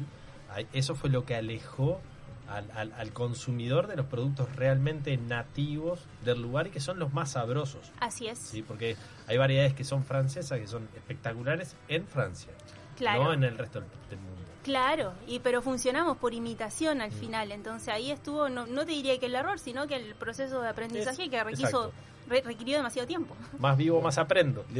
eso 0.73 0.95
fue 0.95 1.09
lo 1.09 1.25
que 1.25 1.35
alejó 1.35 2.01
al, 2.47 2.71
al- 2.71 2.93
al 2.93 3.13
consumidor 3.13 3.85
de 3.87 3.95
los 3.95 4.07
productos 4.07 4.55
realmente 4.55 5.15
nativos 5.17 5.99
del 6.25 6.41
lugar 6.41 6.67
y 6.67 6.71
que 6.71 6.79
son 6.79 6.97
los 6.97 7.13
más 7.13 7.31
sabrosos. 7.33 7.91
Así 7.99 8.27
es. 8.27 8.39
¿sí? 8.39 8.63
Porque 8.63 8.95
hay 9.27 9.37
variedades 9.37 9.73
que 9.75 9.83
son 9.83 10.03
francesas, 10.03 10.57
que 10.59 10.67
son 10.67 10.87
espectaculares 10.95 11.75
en 11.87 12.07
Francia, 12.07 12.51
Claro. 12.97 13.25
no 13.25 13.33
en 13.33 13.43
el 13.43 13.57
resto 13.57 13.81
del 14.09 14.19
mundo. 14.19 14.38
Claro, 14.69 15.13
y 15.27 15.39
pero 15.39 15.61
funcionamos 15.63 16.17
por 16.17 16.33
imitación 16.35 16.99
Mm. 16.99 17.01
al 17.01 17.11
final, 17.11 17.51
entonces 17.51 17.89
ahí 17.89 18.11
estuvo, 18.11 18.49
no, 18.49 18.67
no 18.67 18.85
te 18.85 18.91
diría 18.91 19.19
que 19.19 19.25
el 19.25 19.33
error, 19.33 19.57
sino 19.59 19.87
que 19.87 19.95
el 19.95 20.13
proceso 20.13 20.61
de 20.61 20.69
aprendizaje 20.69 21.23
Es- 21.23 21.29
que 21.29 21.43
requiso, 21.43 21.91
re- 22.27 22.41
requirió 22.41 22.77
demasiado 22.77 23.07
tiempo. 23.07 23.35
Más 23.57 23.75
vivo, 23.75 23.99
más 23.99 24.17
aprendo. 24.19 24.63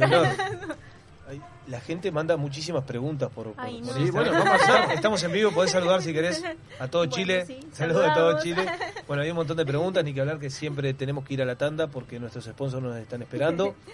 La 1.68 1.80
gente 1.80 2.10
manda 2.10 2.36
muchísimas 2.36 2.82
preguntas 2.82 3.30
por, 3.32 3.52
por- 3.52 3.64
Ay, 3.64 3.80
bueno, 4.10 4.32
vamos 4.32 4.62
a 4.68 4.94
estamos 4.94 5.22
en 5.22 5.30
vivo, 5.32 5.52
podés 5.52 5.70
saludar 5.70 6.02
si 6.02 6.12
querés 6.12 6.42
a 6.80 6.88
todo 6.88 7.02
Bueno, 7.02 7.12
Chile. 7.14 7.46
sí, 7.46 7.60
Saludos 7.72 8.08
a 8.08 8.14
todo. 8.14 8.40
Chile. 8.40 8.66
Bueno, 9.06 9.22
hay 9.24 9.30
un 9.30 9.36
montón 9.36 9.56
de 9.56 9.64
preguntas, 9.66 10.04
ni 10.04 10.12
que 10.14 10.20
hablar 10.20 10.38
que 10.40 10.50
siempre 10.50 10.92
tenemos 10.94 11.24
que 11.24 11.34
ir 11.34 11.42
a 11.42 11.44
la 11.44 11.56
tanda 11.56 11.86
porque 11.88 12.18
nuestros 12.20 12.44
sponsors 12.44 12.82
nos 12.82 12.96
están 12.96 13.22
esperando. 13.22 13.74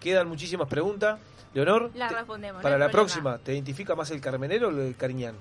Quedan 0.00 0.28
muchísimas 0.28 0.66
preguntas. 0.68 1.18
Leonor, 1.54 1.90
La 1.94 2.08
te- 2.08 2.14
respondemos. 2.14 2.58
no 2.58 2.62
para 2.62 2.76
hay 2.76 2.80
la 2.80 2.86
problema. 2.90 3.06
próxima, 3.12 3.38
¿te 3.38 3.52
identifica 3.54 3.94
más 3.94 4.10
el 4.10 4.20
Carmenero 4.20 4.68
o 4.68 4.70
el 4.70 4.96
Cariñán? 4.96 5.34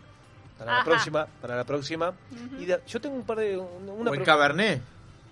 Para 0.57 0.79
la 0.79 0.83
próxima, 0.83 1.25
para 1.41 1.55
la 1.55 1.63
próxima. 1.63 2.09
Ujú. 2.09 2.61
Y 2.61 2.65
de- 2.65 2.81
yo 2.87 2.99
tengo 2.99 3.15
un 3.15 3.23
par 3.23 3.37
de... 3.39 3.57
un- 3.57 3.89
Una 3.89 4.11
¿O 4.11 4.13
el 4.13 4.23
Cabernet? 4.23 4.81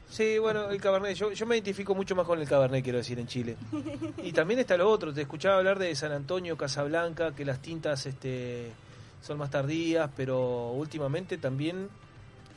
Sí, 0.09 0.37
bueno, 0.37 0.69
el 0.69 0.79
Cabernet. 0.79 1.15
Yo, 1.17 1.31
yo 1.33 1.45
me 1.45 1.55
identifico 1.57 1.93
mucho 1.93 2.15
más 2.15 2.25
con 2.25 2.39
el 2.39 2.47
Cabernet, 2.47 2.81
quiero 2.83 2.99
decir, 2.99 3.19
en 3.19 3.27
Chile. 3.27 3.57
Y 4.23 4.31
también 4.31 4.59
está 4.61 4.77
lo 4.77 4.89
otro. 4.89 5.13
Te 5.13 5.21
escuchaba 5.21 5.57
hablar 5.57 5.77
de 5.79 5.93
San 5.95 6.13
Antonio, 6.13 6.55
Casablanca, 6.55 7.33
que 7.35 7.43
las 7.43 7.59
tintas 7.61 8.05
este, 8.05 8.71
son 9.21 9.37
más 9.39 9.49
tardías, 9.49 10.09
pero 10.15 10.69
últimamente 10.71 11.37
también, 11.37 11.89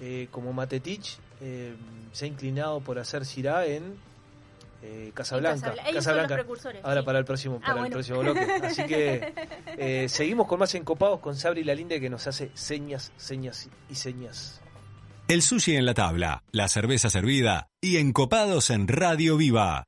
eh, 0.00 0.28
como 0.30 0.52
Matetich, 0.52 1.18
eh, 1.40 1.74
se 2.12 2.26
ha 2.26 2.28
inclinado 2.28 2.78
por 2.80 2.98
hacer 3.00 3.24
Syrah 3.24 3.66
en 3.66 3.96
eh, 4.82 5.10
Casablanca. 5.14 5.68
Casabla- 5.72 5.82
ellos 5.82 5.86
son 5.86 5.94
Casablanca. 5.94 6.36
los 6.36 6.44
precursores, 6.44 6.84
Ahora 6.84 7.00
sí. 7.00 7.06
para 7.06 7.18
el 7.18 7.24
próximo, 7.24 7.60
Ah, 7.62 7.66
para 7.74 7.86
el 7.86 7.92
próximo 7.92 8.18
bloque. 8.20 8.40
Así 8.64 8.84
que 8.84 9.34
eh, 9.78 10.08
seguimos 10.08 10.46
con 10.46 10.58
más 10.58 10.74
encopados 10.74 11.20
con 11.20 11.36
Sabri 11.36 11.64
la 11.64 11.74
Linde 11.74 12.00
que 12.00 12.08
nos 12.10 12.26
hace 12.26 12.50
señas, 12.54 13.12
señas 13.16 13.68
y 13.90 13.94
señas. 13.94 14.60
El 15.28 15.42
sushi 15.42 15.76
en 15.76 15.86
la 15.86 15.94
tabla, 15.94 16.42
la 16.50 16.66
cerveza 16.68 17.08
servida 17.10 17.68
y 17.80 17.98
encopados 17.98 18.70
en 18.70 18.88
Radio 18.88 19.36
Viva. 19.36 19.84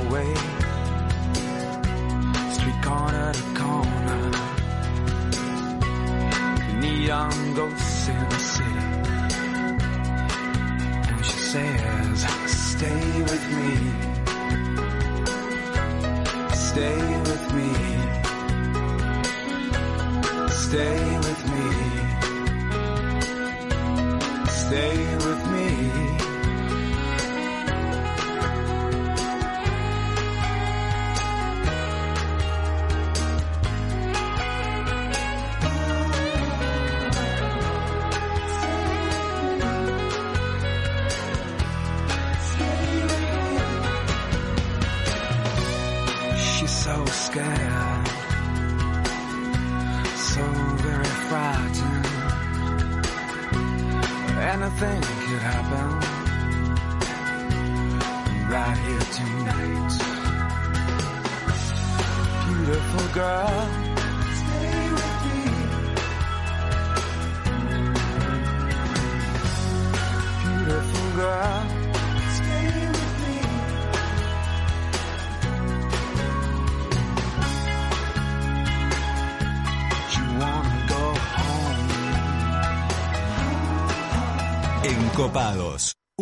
Doorway. 0.00 0.34
Street 2.52 2.82
corner 2.82 3.32
to 3.32 3.42
corner 3.54 4.30
neon 6.80 7.54
ghosts 7.54 8.08
in 8.08 8.28
the 8.28 8.38
city. 8.38 8.86
And 11.10 11.24
she 11.24 11.38
says. 11.52 12.26
Stay 12.80 13.22
with 13.30 13.46
me. 13.56 13.74
Stay 16.54 17.00
with 17.28 17.44
me. 17.56 17.70
Stay 20.48 21.19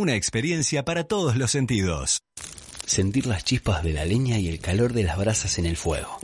una 0.08 0.16
experiencia 0.16 0.86
para 0.86 1.04
todos 1.04 1.36
los 1.36 1.50
sentidos. 1.50 2.22
Sentir 2.86 3.26
las 3.26 3.44
chispas 3.44 3.82
de 3.82 3.92
la 3.92 4.06
leña 4.06 4.38
y 4.38 4.48
el 4.48 4.58
calor 4.58 4.94
de 4.94 5.02
las 5.02 5.18
brasas 5.18 5.58
en 5.58 5.66
el 5.66 5.76
fuego. 5.76 6.18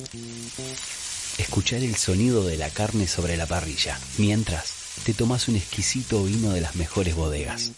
Escuchar 1.36 1.80
el 1.80 1.94
sonido 1.94 2.46
de 2.46 2.56
la 2.56 2.70
carne 2.70 3.06
sobre 3.06 3.36
la 3.36 3.44
parrilla, 3.44 3.98
mientras 4.16 4.72
te 5.04 5.12
tomas 5.12 5.48
un 5.48 5.56
exquisito 5.56 6.24
vino 6.24 6.52
de 6.52 6.62
las 6.62 6.76
mejores 6.76 7.14
bodegas. 7.14 7.72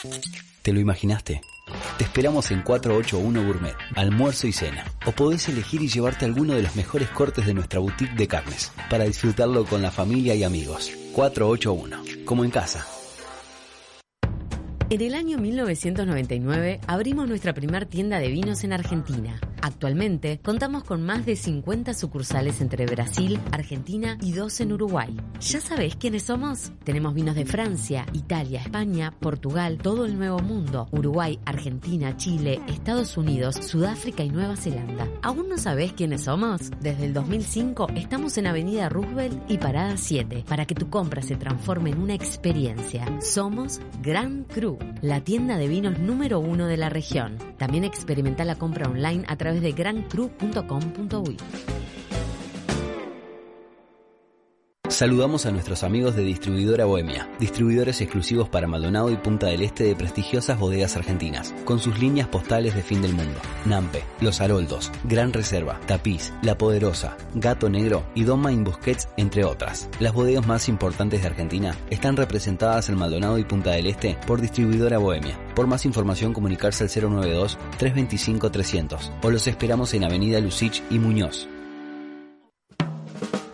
¿Te 0.63 0.73
lo 0.73 0.79
imaginaste? 0.79 1.41
Te 1.99 2.05
esperamos 2.05 2.53
en 2.53 2.63
481 2.63 3.45
Gourmet, 3.45 3.75
almuerzo 3.97 4.47
y 4.47 4.53
cena. 4.53 4.85
O 5.07 5.11
podés 5.11 5.49
elegir 5.49 5.83
y 5.83 5.89
llevarte 5.89 6.25
alguno 6.25 6.55
de 6.55 6.63
los 6.63 6.77
mejores 6.77 7.09
cortes 7.09 7.47
de 7.47 7.55
nuestra 7.55 7.81
boutique 7.81 8.15
de 8.15 8.29
carnes, 8.29 8.71
para 8.89 9.07
disfrutarlo 9.07 9.65
con 9.65 9.83
la 9.83 9.91
familia 9.91 10.37
y 10.37 10.45
amigos. 10.45 10.93
481, 11.15 12.25
como 12.25 12.45
en 12.45 12.53
casa. 12.53 12.87
En 14.89 15.01
el 15.01 15.15
año 15.15 15.39
1999 15.39 16.81
abrimos 16.87 17.27
nuestra 17.27 17.53
primer 17.53 17.87
tienda 17.87 18.21
de 18.21 18.29
vinos 18.29 18.63
en 18.63 18.73
Argentina. 18.73 19.41
Actualmente 19.61 20.39
contamos 20.39 20.85
con 20.85 21.03
más 21.03 21.27
de 21.27 21.35
50 21.35 21.93
sucursales 21.93 22.61
entre 22.61 22.87
Brasil, 22.87 23.41
Argentina 23.51 24.17
y 24.23 24.31
dos 24.31 24.61
en 24.61 24.73
Uruguay. 24.73 25.17
¿Ya 25.41 25.61
sabés 25.61 25.97
quiénes 25.97 26.23
somos? 26.23 26.71
Tenemos 26.85 27.15
vinos 27.15 27.35
de 27.35 27.47
Francia, 27.47 28.07
Italia, 28.13 28.61
España, 28.61 29.13
Portugal, 29.19 29.79
todo 29.79 30.05
el 30.05 30.17
Nuevo 30.17 30.39
Mundo, 30.39 30.87
Uruguay, 30.93 31.41
Argentina, 31.47 32.17
Chile, 32.17 32.61
Estados 32.69 33.17
Unidos, 33.17 33.57
Sudáfrica 33.57 34.23
y 34.23 34.31
Nueva 34.31 34.55
Zelanda. 34.55 35.09
¿Aún 35.21 35.49
no 35.49 35.59
sabés 35.59 35.95
quiénes 35.95 36.23
somos? 36.23 36.71
Desde 36.81 37.07
el 37.07 37.13
2005 37.13 37.89
estamos 37.97 38.39
en 38.39 38.47
Avenida 38.47 38.89
Roosevelt 38.89 39.51
y 39.51 39.59
Parada 39.59 39.97
7 39.97 40.45
para 40.49 40.65
que 40.65 40.77
tu 40.77 40.89
compra 40.91 41.23
se 41.23 41.35
transforme 41.35 41.91
en 41.91 42.01
una 42.01 42.15
experiencia. 42.15 43.05
Somos 43.21 43.81
Grand 44.01 44.47
La 45.03 45.21
tienda 45.21 45.57
de 45.57 45.69
vinos 45.69 45.99
número 45.99 46.41
uno 46.41 46.67
de 46.67 46.77
la 46.77 46.89
región. 46.89 47.39
También 47.59 47.85
experimenta 47.85 48.45
la 48.45 48.57
compra 48.57 48.89
online 48.89 49.25
a 49.29 49.37
través 49.37 49.63
de 49.63 49.73
grandcru.com.uy. 49.73 51.37
Saludamos 54.89 55.47
a 55.47 55.51
nuestros 55.51 55.83
amigos 55.83 56.15
de 56.15 56.23
Distribuidora 56.23 56.85
Bohemia, 56.85 57.29
distribuidores 57.41 58.01
exclusivos 58.01 58.49
para 58.49 58.69
Maldonado 58.69 59.11
y 59.11 59.17
Punta 59.17 59.49
del 59.49 59.63
Este 59.63 59.83
de 59.85 59.97
prestigiosas 59.97 60.59
bodegas 60.59 60.97
argentinas, 60.97 61.53
con 61.65 61.81
sus 61.81 61.99
líneas 61.99 62.29
postales 62.29 62.75
de 62.75 62.83
fin 62.83 63.03
del 63.03 63.13
mundo. 63.13 63.39
Nampe, 63.65 64.05
Los 64.21 64.41
Haroldos, 64.41 64.93
Gran 65.05 65.33
Reserva, 65.33 65.81
Tapiz, 65.87 66.33
La 66.41 66.57
Poderosa, 66.57 67.17
Gato 67.35 67.69
Negro 67.69 68.05
y 68.15 68.23
Doma 68.23 68.53
in 68.53 68.63
Busquets, 68.63 69.09
entre 69.17 69.45
otras. 69.45 69.89
Las 69.99 70.15
bodegas 70.15 70.47
más 70.47 70.69
importantes 70.69 71.21
de 71.21 71.29
Argentina 71.29 71.77
están 71.91 72.17
representadas 72.17 72.89
en 72.89 72.97
Maldonado 72.97 73.39
y 73.39 73.45
Punta 73.45 73.73
del 73.73 73.89
Este 73.89 74.17
por 74.27 74.41
Distribuidora 74.41 74.99
Bohemia. 74.99 75.37
Por 75.57 75.67
más 75.67 75.85
información 75.85 76.33
comunicarse 76.33 76.85
al 76.85 76.91
092-325-300 76.91 79.11
o 79.23 79.31
los 79.31 79.49
esperamos 79.49 79.93
en 79.95 80.05
Avenida 80.05 80.39
Lucich 80.41 80.83
y 80.91 81.01
Muñoz. 81.01 81.49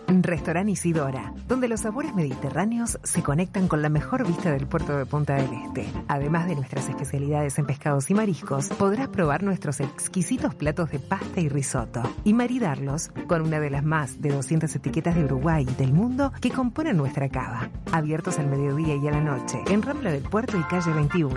Restaurant 0.07 0.69
Isidora, 0.69 1.33
donde 1.47 1.67
los 1.67 1.81
sabores 1.81 2.13
mediterráneos 2.13 2.99
se 3.03 3.23
conectan 3.23 3.67
con 3.67 3.81
la 3.81 3.89
mejor 3.89 4.25
vista 4.25 4.51
del 4.51 4.67
puerto 4.67 4.97
de 4.97 5.05
Punta 5.05 5.35
del 5.35 5.51
Este. 5.53 5.87
Además 6.07 6.47
de 6.47 6.55
nuestras 6.55 6.87
especialidades 6.89 7.57
en 7.59 7.65
pescados 7.65 8.09
y 8.09 8.13
mariscos, 8.13 8.69
podrás 8.69 9.09
probar 9.09 9.43
nuestros 9.43 9.79
exquisitos 9.79 10.55
platos 10.55 10.91
de 10.91 10.99
pasta 10.99 11.41
y 11.41 11.49
risotto 11.49 12.01
y 12.23 12.33
maridarlos 12.33 13.09
con 13.27 13.41
una 13.41 13.59
de 13.59 13.69
las 13.69 13.83
más 13.83 14.21
de 14.21 14.29
200 14.29 14.73
etiquetas 14.75 15.15
de 15.15 15.25
Uruguay 15.25 15.65
y 15.69 15.75
del 15.75 15.93
mundo 15.93 16.31
que 16.41 16.51
componen 16.51 16.97
nuestra 16.97 17.29
cava. 17.29 17.69
Abiertos 17.91 18.39
al 18.39 18.47
mediodía 18.47 18.95
y 18.95 19.07
a 19.07 19.11
la 19.11 19.21
noche, 19.21 19.59
en 19.67 19.81
Rambla 19.81 20.11
del 20.11 20.23
Puerto 20.23 20.57
y 20.57 20.63
calle 20.63 20.93
21. 20.93 21.33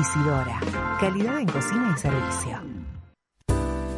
Isidora, 0.00 0.60
calidad 1.00 1.38
en 1.38 1.48
cocina 1.48 1.94
y 1.94 1.98
servicio. 1.98 2.87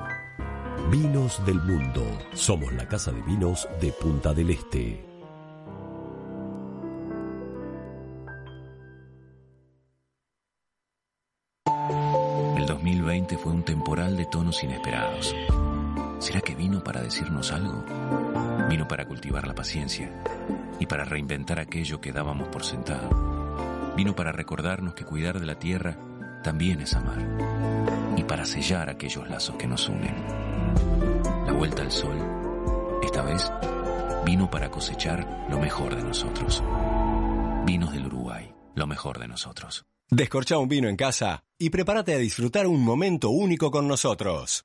Vinos 0.92 1.42
del 1.46 1.58
Mundo. 1.62 2.04
Somos 2.34 2.70
la 2.74 2.86
casa 2.86 3.10
de 3.12 3.22
vinos 3.22 3.66
de 3.80 3.92
Punta 3.92 4.34
del 4.34 4.50
Este. 4.50 5.02
El 12.58 12.66
2020 12.66 13.38
fue 13.38 13.52
un 13.52 13.62
temporal 13.64 14.18
de 14.18 14.26
tonos 14.26 14.62
inesperados. 14.62 15.34
¿Será 16.18 16.42
que 16.42 16.54
vino 16.54 16.84
para 16.84 17.00
decirnos 17.00 17.52
algo? 17.52 17.86
Vino 18.68 18.86
para 18.86 19.06
cultivar 19.06 19.46
la 19.46 19.54
paciencia 19.54 20.12
y 20.78 20.84
para 20.84 21.06
reinventar 21.06 21.58
aquello 21.58 22.02
que 22.02 22.12
dábamos 22.12 22.48
por 22.48 22.64
sentado. 22.64 23.08
Vino 23.96 24.14
para 24.14 24.30
recordarnos 24.30 24.92
que 24.92 25.06
cuidar 25.06 25.40
de 25.40 25.46
la 25.46 25.58
tierra 25.58 25.96
también 26.42 26.80
es 26.80 26.94
amar 26.94 27.18
y 28.16 28.24
para 28.24 28.44
sellar 28.44 28.90
aquellos 28.90 29.28
lazos 29.28 29.56
que 29.56 29.66
nos 29.66 29.88
unen. 29.88 30.14
La 31.46 31.52
vuelta 31.52 31.82
al 31.82 31.92
sol, 31.92 32.16
esta 33.02 33.22
vez, 33.22 33.50
vino 34.24 34.50
para 34.50 34.70
cosechar 34.70 35.46
lo 35.48 35.58
mejor 35.58 35.96
de 35.96 36.02
nosotros. 36.02 36.62
Vinos 37.64 37.92
del 37.92 38.06
Uruguay, 38.06 38.52
lo 38.74 38.86
mejor 38.86 39.18
de 39.18 39.28
nosotros. 39.28 39.84
Descorcha 40.10 40.58
un 40.58 40.68
vino 40.68 40.88
en 40.88 40.96
casa 40.96 41.44
y 41.58 41.70
prepárate 41.70 42.14
a 42.14 42.18
disfrutar 42.18 42.66
un 42.66 42.84
momento 42.84 43.30
único 43.30 43.70
con 43.70 43.88
nosotros. 43.88 44.64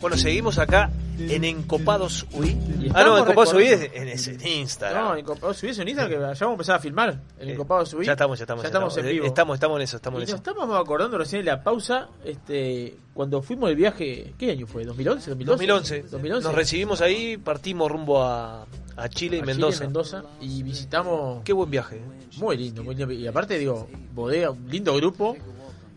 Bueno, 0.00 0.16
seguimos 0.16 0.58
acá 0.58 0.90
en 1.18 1.44
Encopados 1.44 2.26
UI. 2.32 2.56
Ah, 2.94 3.04
no, 3.04 3.18
Encopados 3.18 3.52
UI 3.52 3.66
es 3.66 3.90
en, 3.92 4.08
ese- 4.08 4.32
en 4.40 4.46
Instagram. 4.60 5.04
No, 5.04 5.16
en 5.16 5.24
Copados 5.24 5.58
Subí 5.58 5.70
es 5.70 5.78
en 5.78 5.88
Instagram 5.88 6.10
que 6.10 6.18
ya 6.18 6.26
vamos 6.26 6.42
a 6.42 6.52
empezar 6.52 6.76
a 6.76 6.78
filmar. 6.78 7.20
En 7.38 7.54
Copados 7.56 7.90
Subí. 7.90 8.06
Ya 8.06 8.12
estamos, 8.12 8.38
ya 8.38 8.44
estamos. 8.44 8.62
Ya 8.62 8.68
estamos 8.68 8.96
en 8.96 9.06
vivo. 9.06 9.26
Estamos, 9.26 9.54
estamos 9.54 9.76
en 9.76 9.82
eso, 9.82 9.96
estamos 9.96 10.18
y 10.18 10.22
en 10.22 10.30
nos 10.30 10.40
eso. 10.40 10.50
estábamos 10.50 10.80
acordando 10.80 11.18
recién 11.18 11.40
en 11.40 11.46
la 11.46 11.62
pausa, 11.62 12.08
este, 12.24 12.96
cuando 13.12 13.42
fuimos 13.42 13.68
el 13.68 13.76
viaje, 13.76 14.32
¿qué 14.38 14.50
año 14.52 14.66
fue? 14.66 14.84
¿2011? 14.86 14.94
2012? 15.26 15.44
2011. 15.44 16.02
2011. 16.10 16.46
Nos 16.48 16.54
recibimos 16.54 17.00
ahí, 17.02 17.36
partimos 17.36 17.90
rumbo 17.90 18.22
a, 18.22 18.62
a 18.96 19.08
Chile 19.10 19.36
y 19.36 19.40
A 19.40 19.42
Chile, 19.42 19.42
Mendoza. 19.42 19.84
Mendoza, 19.84 20.24
y 20.40 20.62
visitamos. 20.62 21.42
Qué 21.44 21.52
buen 21.52 21.70
viaje. 21.70 22.00
Muy 22.38 22.56
lindo, 22.56 22.82
muy 22.82 22.94
lindo. 22.94 23.12
Y 23.12 23.26
aparte, 23.26 23.58
digo, 23.58 23.86
bodega, 24.14 24.50
un 24.52 24.66
lindo 24.70 24.94
grupo, 24.96 25.36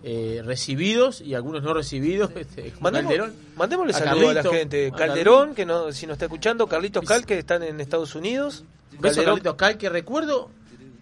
eh, 0.04 0.42
recibidos 0.46 1.22
y 1.22 1.34
algunos 1.34 1.64
no 1.64 1.74
recibidos. 1.74 2.32
Este, 2.36 2.74
Mandemos- 2.80 3.08
Calderón. 3.10 3.34
Mandémosle 3.56 3.94
A 3.94 3.98
saludos 4.00 4.30
a 4.30 4.34
la 4.34 4.44
gente. 4.44 4.88
a 4.88 4.96
Calderón, 4.96 5.56
que 5.56 5.66
no, 5.66 5.92
si 5.92 6.06
nos 6.08 6.16
está 6.16 6.26
escuchando, 6.26 6.68
Carlitos 6.68 7.06
Cal, 7.06 7.26
que 7.26 7.40
están 7.40 7.64
en 7.64 7.80
Estados 7.80 8.16
Unidos. 8.16 8.64
Beso 9.00 9.24
Carlitos 9.24 9.56
Cal, 9.56 9.78
que 9.78 9.90
recuerdo. 9.90 10.50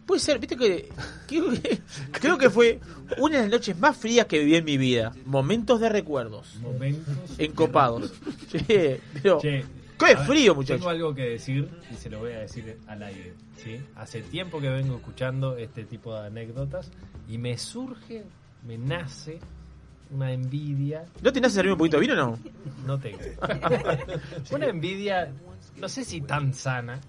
Puede 0.05 0.19
ser, 0.19 0.39
viste 0.39 0.57
que. 0.57 0.89
Creo 1.27 1.49
que, 1.51 1.79
creo 2.11 2.37
que 2.37 2.49
fue 2.49 2.79
una 3.17 3.37
de 3.37 3.41
las 3.43 3.51
noches 3.51 3.77
más 3.77 3.95
frías 3.97 4.25
que 4.25 4.39
viví 4.39 4.55
en 4.55 4.65
mi 4.65 4.77
vida. 4.77 5.13
Momentos 5.25 5.79
de 5.79 5.89
recuerdos. 5.89 6.55
Momentos. 6.61 7.15
Encopados. 7.37 8.11
Pero. 8.67 9.39
Che, 9.39 9.63
¡Qué 9.97 10.17
frío, 10.17 10.55
muchachos! 10.55 10.79
Tengo 10.79 10.89
algo 10.89 11.13
que 11.13 11.21
decir 11.29 11.69
y 11.91 11.95
se 11.95 12.09
lo 12.09 12.17
voy 12.19 12.31
a 12.31 12.39
decir 12.39 12.77
al 12.87 13.03
aire. 13.03 13.33
¿sí? 13.63 13.79
Hace 13.95 14.23
tiempo 14.23 14.59
que 14.59 14.67
vengo 14.69 14.95
escuchando 14.95 15.57
este 15.57 15.83
tipo 15.85 16.13
de 16.19 16.25
anécdotas 16.25 16.89
y 17.29 17.37
me 17.37 17.55
surge, 17.59 18.23
me 18.65 18.77
nace 18.77 19.39
una 20.11 20.31
envidia. 20.31 21.05
¿No 21.21 21.31
tenés 21.31 21.53
servir 21.53 21.71
un 21.71 21.77
poquito 21.77 21.97
de 21.97 22.01
vino 22.01 22.13
o 22.13 22.17
no? 22.17 22.39
No 22.85 22.99
tengo. 22.99 23.19
una 24.51 24.65
envidia, 24.67 25.31
no 25.77 25.87
sé 25.89 26.03
si 26.03 26.21
tan 26.21 26.53
sana, 26.53 26.99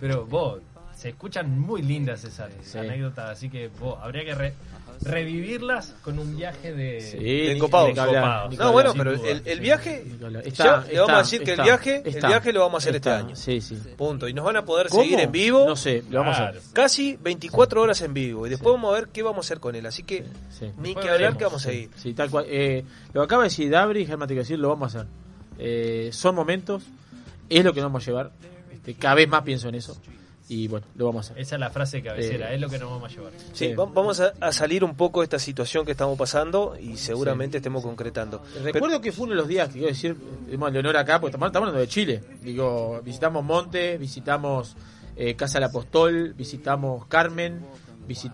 pero 0.00 0.26
vos, 0.26 0.60
se 0.96 1.10
escuchan 1.10 1.58
muy 1.58 1.82
lindas 1.82 2.24
esas 2.24 2.50
anécdotas, 2.74 3.30
así 3.30 3.48
que 3.48 3.68
vos, 3.68 3.98
habría 4.02 4.24
que 4.24 4.34
re- 4.34 4.54
revivirlas 5.02 5.94
con 6.02 6.18
un 6.18 6.36
viaje 6.36 6.72
de, 6.72 7.00
Sí, 7.00 7.18
de 7.18 8.56
No, 8.56 8.72
bueno, 8.72 8.92
pero 8.96 9.12
el, 9.12 9.60
viaje. 9.60 10.04
Está, 10.44 10.84
ya 10.86 10.92
le 10.92 11.00
vamos 11.00 11.10
a 11.10 11.12
está, 11.12 11.18
decir 11.18 11.42
que 11.42 11.52
el 11.52 11.62
viaje, 11.62 12.02
está, 12.04 12.26
el 12.26 12.32
viaje 12.32 12.52
lo 12.52 12.60
vamos 12.60 12.74
a 12.74 12.78
hacer 12.78 12.96
está, 12.96 13.16
este 13.18 13.26
año. 13.26 13.36
Sí, 13.36 13.60
sí. 13.60 13.76
Punto. 13.96 14.28
Y 14.28 14.34
nos 14.34 14.44
van 14.44 14.56
a 14.56 14.64
poder 14.64 14.88
¿Cómo? 14.88 15.02
seguir 15.02 15.20
en 15.20 15.32
vivo. 15.32 15.66
No 15.66 15.76
sé, 15.76 16.04
lo 16.10 16.20
vamos 16.20 16.38
a 16.38 16.48
hacer. 16.48 16.62
Casi 16.72 17.16
24 17.16 17.82
horas 17.82 18.00
en 18.02 18.14
vivo. 18.14 18.46
Y 18.46 18.50
después 18.50 18.74
vamos 18.74 18.92
a 18.92 19.00
ver 19.00 19.08
qué 19.08 19.22
vamos 19.22 19.44
a 19.44 19.46
hacer 19.46 19.60
con 19.60 19.74
él. 19.74 19.86
Así 19.86 20.02
que 20.02 20.24
Sí. 20.50 20.72
ni 20.78 20.94
que 20.94 21.08
hablar 21.08 21.36
que 21.36 21.44
vamos 21.44 21.64
a 21.66 21.70
sí, 21.70 21.76
ir. 21.76 21.90
Sí, 21.96 22.14
tal 22.14 22.30
cual. 22.30 22.46
Eh, 22.48 22.84
lo 23.12 23.20
que 23.22 23.24
acaba 23.24 23.42
de 23.42 23.48
decir 23.48 23.70
Dabri, 23.70 24.06
Germán, 24.06 24.28
decir, 24.28 24.58
lo 24.58 24.68
vamos 24.68 24.94
a 24.94 24.98
hacer. 25.00 25.10
Eh, 25.58 26.10
son 26.12 26.34
momentos, 26.34 26.84
es 27.48 27.64
lo 27.64 27.72
que 27.72 27.80
nos 27.80 27.88
vamos 27.90 28.02
a 28.04 28.06
llevar. 28.06 28.32
Este, 28.72 28.94
cada 28.94 29.14
vez 29.16 29.28
más 29.28 29.42
pienso 29.42 29.68
en 29.68 29.74
eso. 29.74 30.00
Y 30.50 30.66
bueno, 30.66 30.86
lo 30.96 31.04
vamos 31.06 31.28
a 31.28 31.32
hacer. 31.32 31.42
Esa 31.42 31.56
es 31.56 31.60
la 31.60 31.68
frase 31.70 31.98
de 31.98 32.04
cabecera, 32.04 32.50
Eh, 32.50 32.54
es 32.54 32.60
lo 32.60 32.70
que 32.70 32.78
nos 32.78 32.88
vamos 32.90 33.12
a 33.12 33.14
llevar. 33.14 33.32
Sí, 33.52 33.74
va- 33.74 33.84
vamos 33.84 34.18
a, 34.20 34.32
a 34.40 34.50
salir 34.52 34.82
un 34.82 34.94
poco 34.94 35.20
de 35.20 35.24
esta 35.24 35.38
situación 35.38 35.84
que 35.84 35.92
estamos 35.92 36.16
pasando 36.16 36.74
y 36.80 36.96
seguramente 36.96 37.58
estemos 37.58 37.82
concretando. 37.82 38.42
Recuerdo 38.62 39.00
que 39.02 39.12
fue 39.12 39.24
uno 39.24 39.34
de 39.34 39.40
los 39.40 39.48
días 39.48 39.68
que 39.68 39.74
quiero 39.74 39.88
decir, 39.88 40.16
tenemos 40.46 40.68
a 40.68 40.70
Leonor 40.72 40.96
acá, 40.96 41.20
porque 41.20 41.32
estamos, 41.32 41.48
estamos 41.48 41.66
hablando 41.68 41.80
de 41.80 41.88
Chile. 41.88 42.22
Digo, 42.42 43.00
visitamos 43.04 43.44
Monte, 43.44 43.98
visitamos 43.98 44.74
eh, 45.16 45.34
Casa 45.36 45.58
del 45.58 45.64
Apostol, 45.68 46.32
visitamos 46.32 47.04
Carmen, 47.06 47.60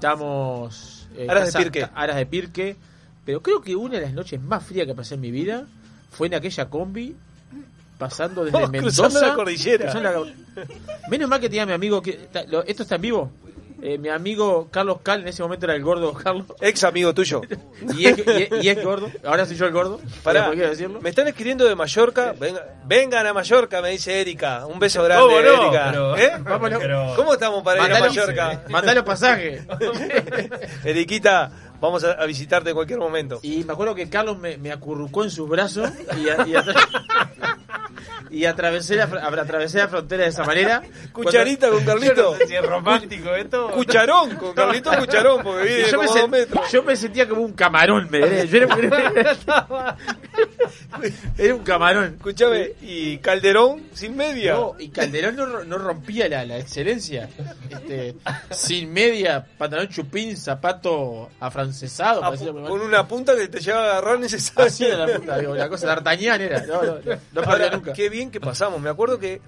visitamos 0.05 1.09
eh, 1.17 1.27
Aras 1.29 1.53
de 1.53 1.59
Pirque. 1.59 1.89
Aras 1.95 2.17
de 2.17 2.27
Pirque. 2.27 2.77
Pero 3.25 3.43
creo 3.43 3.61
que 3.63 3.75
una 3.75 3.95
de 3.97 4.03
las 4.03 4.13
noches 4.13 4.41
más 4.41 4.63
frías 4.65 4.87
que 4.87 4.95
pasé 4.95 5.15
en 5.15 5.21
mi 5.23 5.31
vida 5.31 5.67
fue 6.11 6.27
en 6.27 6.35
aquella 6.35 6.69
combi, 6.69 7.17
pasando 7.99 8.45
desde 8.45 8.65
Oh, 8.65 8.69
Mendoza. 8.69 9.09
la 9.29 9.35
cordillera. 9.35 9.93
la- 10.01 10.23
Menos 11.09 11.29
mal 11.29 11.41
que 11.41 11.49
tenía 11.49 11.67
mi 11.67 11.73
amigo, 11.73 12.01
que 12.03 12.29
¿esto 12.67 12.83
está 12.83 12.95
en 12.97 13.03
vivo? 13.03 13.31
Eh, 13.83 13.99
mi 13.99 14.09
amigo 14.09 14.69
Carlos 14.71 15.01
Cal, 15.03 15.21
en 15.21 15.29
ese 15.29 15.43
momento 15.43 15.67
era 15.67 15.75
el 15.75 15.83
gordo 15.83 16.15
Carlos. 16.15 16.47
Ex 16.63 16.85
amigo 16.85 17.13
tuyo. 17.13 17.43
y, 17.99 18.07
es, 18.07 18.17
y 18.19 18.43
es- 18.45 18.65
y 18.65 18.69
es 18.71 18.83
gordo, 18.83 19.11
ahora 19.25 19.45
soy 19.45 19.57
yo 19.57 19.67
el 19.67 19.73
gordo. 19.73 20.01
Pará, 20.23 20.47
¿por 20.47 20.55
qué 20.55 20.63
decirlo? 20.69 21.03
me 21.03 21.11
están 21.11 21.29
escribiendo 21.29 21.67
de 21.67 21.75
Mallorca. 21.75 22.35
Venga- 22.39 22.65
vengan 22.87 23.27
a 23.27 23.35
Mallorca, 23.35 23.83
me 23.83 23.91
dice 23.91 24.23
Erika. 24.23 24.65
Un 24.67 24.79
beso 24.79 25.03
grande, 25.03 25.25
¿Cómo 25.27 25.39
no? 25.41 25.63
Erika. 25.67 25.89
Pero- 25.91 26.17
¿Eh? 26.17 26.33
Vámonos. 26.41 26.79
Pero- 26.81 27.13
¿Cómo 27.15 27.35
estamos 27.35 27.63
para 27.63 27.85
ir 27.87 27.93
a 27.93 28.01
Mallorca? 28.01 28.63
Mandá 28.71 28.95
los 28.95 29.05
pasajes. 29.05 29.67
Eriquita, 30.85 31.51
vamos 31.81 32.05
a, 32.05 32.13
a 32.13 32.25
visitarte 32.27 32.71
en 32.71 32.75
cualquier 32.77 32.99
momento. 33.01 33.41
Y 33.43 33.65
me 33.65 33.73
acuerdo 33.75 33.95
que 33.95 34.09
Carlos 34.09 34.39
me, 34.39 34.57
me 34.57 34.73
acurrucó 34.73 35.25
en 35.25 35.31
sus 35.31 35.49
brazos 35.49 35.91
y, 36.17 36.29
a- 36.31 36.47
y 36.47 36.53
atra- 36.55 37.54
y 38.31 38.45
atravesé, 38.47 38.97
la, 38.97 39.05
atravesé 39.05 39.79
la 39.79 39.89
frontera 39.89 40.25
de 40.25 40.31
esa 40.31 40.45
manera. 40.45 40.83
Cucharita 41.13 41.69
con 41.71 41.85
Carlito. 41.85 42.15
Yo 42.15 42.33
no 42.33 42.37
sé 42.39 42.47
si 42.47 42.55
es 42.55 42.67
romántico 42.67 43.35
esto. 43.35 43.71
Cucharón, 43.71 44.37
con 44.37 44.53
Carlito 44.55 44.91
Cucharón, 44.99 45.43
porque 45.43 45.65
vive 45.65 45.91
yo, 45.91 46.01
me 46.01 46.07
dos 46.07 46.29
metros. 46.29 46.73
yo 46.73 46.83
me 46.83 46.97
sentía 46.97 47.29
como 47.29 47.43
un 47.43 47.53
camarón, 47.53 48.09
me 48.11 48.19
diré. 48.19 48.47
Yo 48.49 48.59
era, 48.59 48.67
era 51.39 51.55
un 51.55 51.63
camarón. 51.65 52.15
Escúchame, 52.17 52.73
y 52.83 53.19
Calderón 53.19 53.83
sin 53.95 54.17
media. 54.17 54.55
No, 54.55 54.75
y 54.79 54.89
Calderón 54.89 55.37
no, 55.37 55.47
ro- 55.47 55.65
no 55.65 55.79
rompía 55.79 56.29
la, 56.29 56.45
la 56.45 56.59
excelencia. 56.59 57.29
Este, 57.71 58.15
sin 58.51 58.93
media, 58.93 59.47
pantalón 59.59 59.89
chupín, 59.89 60.37
zapato 60.37 61.31
afrancesado. 61.41 62.23
Ah, 62.25 62.31
muy 62.31 62.53
mal. 62.53 62.71
con 62.71 62.81
una 62.81 63.07
punta 63.07 63.35
que 63.37 63.49
te 63.49 63.61
lleva 63.61 63.81
a 63.81 63.91
agarrar 63.93 64.19
necesaria. 64.21 64.67
Así 64.67 64.85
era 64.85 65.07
la 65.07 65.17
punta, 65.17 65.39
digo, 65.39 65.55
la 65.55 65.69
cosa 65.69 65.87
d'Artagnan 65.87 66.41
era. 66.41 66.65
No, 66.67 66.83
no, 66.83 66.95
no, 66.95 67.01
no 67.33 67.41
Ahora, 67.41 67.51
perdía 67.51 67.71
nunca. 67.71 67.93
Qué 67.93 68.09
bien 68.09 68.31
que 68.31 68.41
pasamos. 68.41 68.81
Me 68.81 68.91
acuerdo 68.91 69.19
que 69.19 69.41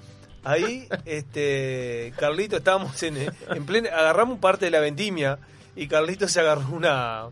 ahí, 0.45 0.89
este, 1.05 2.13
Carlito, 2.19 2.57
estábamos 2.59 3.03
en, 3.03 3.17
en 3.19 3.67
plena. 3.67 3.91
Agarramos 3.91 4.39
parte 4.39 4.67
de 4.67 4.71
la 4.71 4.81
vendimia 4.81 5.39
y 5.75 5.89
Carlito 5.89 6.29
se 6.29 6.41
agarró 6.41 6.69
una. 6.73 7.25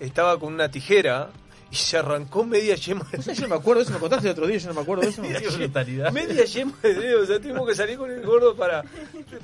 Estaba 0.00 0.38
con 0.40 0.52
una 0.52 0.70
tijera 0.70 1.30
y 1.74 1.76
se 1.76 1.98
arrancó 1.98 2.44
media 2.44 2.76
yema 2.76 3.04
de 3.10 3.34
Yo 3.34 3.42
no 3.42 3.48
me 3.48 3.54
acuerdo 3.56 3.80
de 3.80 3.84
eso, 3.86 3.92
me 3.94 3.98
contaste 3.98 4.28
el 4.28 4.32
otro 4.32 4.46
día, 4.46 4.58
yo 4.58 4.68
no 4.68 4.74
me 4.74 4.80
acuerdo 4.82 5.02
de 5.02 5.08
eso. 5.08 5.22
Qué 5.40 5.48
brutalidad. 5.48 6.12
Media 6.12 6.44
yema 6.44 6.72
de 6.80 6.94
dedo, 6.94 7.22
o 7.22 7.26
sea, 7.26 7.40
tuvimos 7.40 7.66
que 7.66 7.74
salir 7.74 7.98
con 7.98 8.10
el 8.12 8.24
gordo 8.24 8.54
para 8.54 8.84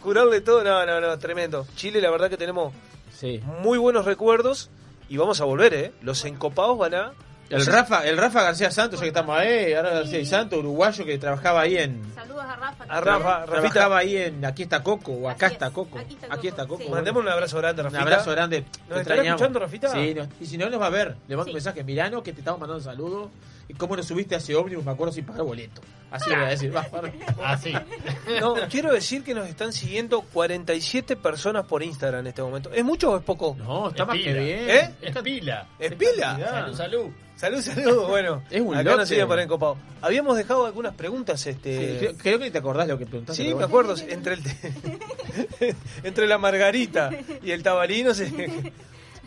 curarle 0.00 0.40
todo. 0.40 0.62
No, 0.62 0.86
no, 0.86 1.00
no, 1.00 1.18
tremendo. 1.18 1.66
Chile, 1.74 2.00
la 2.00 2.10
verdad 2.10 2.30
que 2.30 2.36
tenemos 2.36 2.72
Sí. 3.12 3.40
muy 3.62 3.78
buenos 3.78 4.04
recuerdos 4.04 4.70
y 5.08 5.16
vamos 5.16 5.40
a 5.40 5.44
volver, 5.44 5.74
¿eh? 5.74 5.92
Los 6.02 6.24
encopados 6.24 6.78
van 6.78 6.94
a. 6.94 7.12
El 7.50 7.66
Rafa, 7.66 8.06
el 8.06 8.16
Rafa 8.16 8.42
García 8.44 8.70
Santos, 8.70 9.00
ya 9.00 9.02
que 9.04 9.08
estamos 9.08 9.36
ahí, 9.36 9.72
ahora 9.74 9.90
García 9.90 10.20
y 10.20 10.24
Santos, 10.26 10.60
uruguayo 10.60 11.04
que 11.04 11.18
trabajaba 11.18 11.62
ahí 11.62 11.76
en. 11.78 12.00
Saludos 12.14 12.44
a 12.44 12.54
Rafa. 12.56 12.84
A 12.88 13.00
Rafa, 13.00 13.38
Rafita. 13.40 13.46
Trabajaba 13.60 13.98
ahí 13.98 14.16
en 14.16 14.44
Aquí 14.44 14.62
está 14.62 14.82
Coco, 14.84 15.12
o 15.12 15.28
Acá 15.28 15.48
está 15.48 15.66
es, 15.66 15.72
Coco. 15.72 15.98
aquí 15.98 16.14
está 16.14 16.32
Aquí 16.34 16.48
está 16.48 16.66
Coco. 16.66 16.84
Mandemos 16.88 17.22
un 17.22 17.28
abrazo 17.28 17.58
grande, 17.58 17.82
Un 17.82 17.86
Rafita. 17.86 18.02
abrazo 18.02 18.30
grande. 18.30 18.60
¿Nos 18.60 18.70
estará 18.80 19.00
extrañamos. 19.00 19.28
escuchando, 19.40 19.58
Rafita? 19.58 19.88
Sí, 19.90 20.14
no- 20.14 20.28
y 20.40 20.46
si 20.46 20.56
no 20.58 20.70
nos 20.70 20.80
va 20.80 20.86
a 20.86 20.90
ver, 20.90 21.16
le 21.26 21.36
mando 21.36 21.44
Sí. 21.44 21.50
un 21.50 21.54
mensaje. 21.54 21.82
Mirano, 21.82 22.22
que 22.22 22.32
te 22.32 22.38
estamos 22.38 22.60
mandando 22.60 22.82
saludos. 22.84 23.30
Y 23.70 23.74
cómo 23.74 23.94
nos 23.96 24.06
subiste 24.06 24.34
a 24.34 24.38
ese 24.38 24.56
ómnibus, 24.56 24.84
me 24.84 24.90
acuerdo 24.90 25.12
sin 25.14 25.24
pagar 25.24 25.44
boleto. 25.44 25.80
Así 26.10 26.28
le 26.28 26.36
voy 26.36 26.44
a 26.46 26.48
decir. 26.48 26.74
va, 26.74 26.88
va. 26.88 27.52
Así. 27.52 27.72
No, 28.40 28.54
quiero 28.68 28.92
decir 28.92 29.22
que 29.22 29.32
nos 29.32 29.48
están 29.48 29.72
siguiendo 29.72 30.22
47 30.22 31.14
personas 31.14 31.64
por 31.66 31.84
Instagram 31.84 32.22
en 32.22 32.26
este 32.26 32.42
momento. 32.42 32.72
¿Es 32.72 32.84
mucho 32.84 33.12
o 33.12 33.16
es 33.18 33.22
poco? 33.22 33.54
No, 33.56 33.90
está 33.90 34.02
Es 34.02 34.08
más 34.08 34.16
que 34.16 34.24
pila. 34.24 34.40
bien. 34.40 34.70
¿Eh? 34.70 34.94
Es 35.02 35.16
pila. 35.22 35.68
¿Es 35.78 35.94
pila? 35.94 36.38
Salud, 36.50 36.76
salud. 36.76 37.06
Salud, 37.36 37.60
salud. 37.62 38.08
Bueno, 38.08 38.42
Es 38.50 38.60
un 38.60 38.74
acá 38.74 38.82
lote. 38.82 38.96
nos 38.96 39.08
siguen 39.08 39.28
para 39.28 39.42
encopado. 39.44 39.76
Habíamos 40.02 40.36
dejado 40.36 40.66
algunas 40.66 40.94
preguntas. 40.96 41.40
Sí, 41.40 41.50
este 41.50 41.96
creo, 42.00 42.16
creo 42.18 42.38
que 42.40 42.50
te 42.50 42.58
acordás 42.58 42.88
lo 42.88 42.98
que 42.98 43.06
preguntaste. 43.06 43.40
Sí, 43.44 43.48
pero 43.54 43.60
me 43.60 43.66
bueno. 43.72 43.92
acuerdo. 43.92 44.12
Entre, 44.12 44.34
el 44.34 44.42
entre 46.02 46.26
la 46.26 46.38
margarita 46.38 47.10
y 47.40 47.52
el 47.52 47.62
tabalino. 47.62 48.14
Se... 48.14 48.28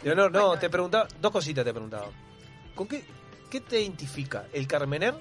Leonor, 0.04 0.34
no, 0.34 0.58
te 0.60 0.70
preguntaba. 0.70 1.08
Dos 1.22 1.32
cositas 1.32 1.64
te 1.64 1.72
preguntaba. 1.72 2.08
¿Con 2.76 2.88
qué, 2.88 3.04
qué 3.54 3.62
te 3.62 3.80
identifica? 3.80 4.48
¿El 4.52 4.68
Carmener? 4.68 5.14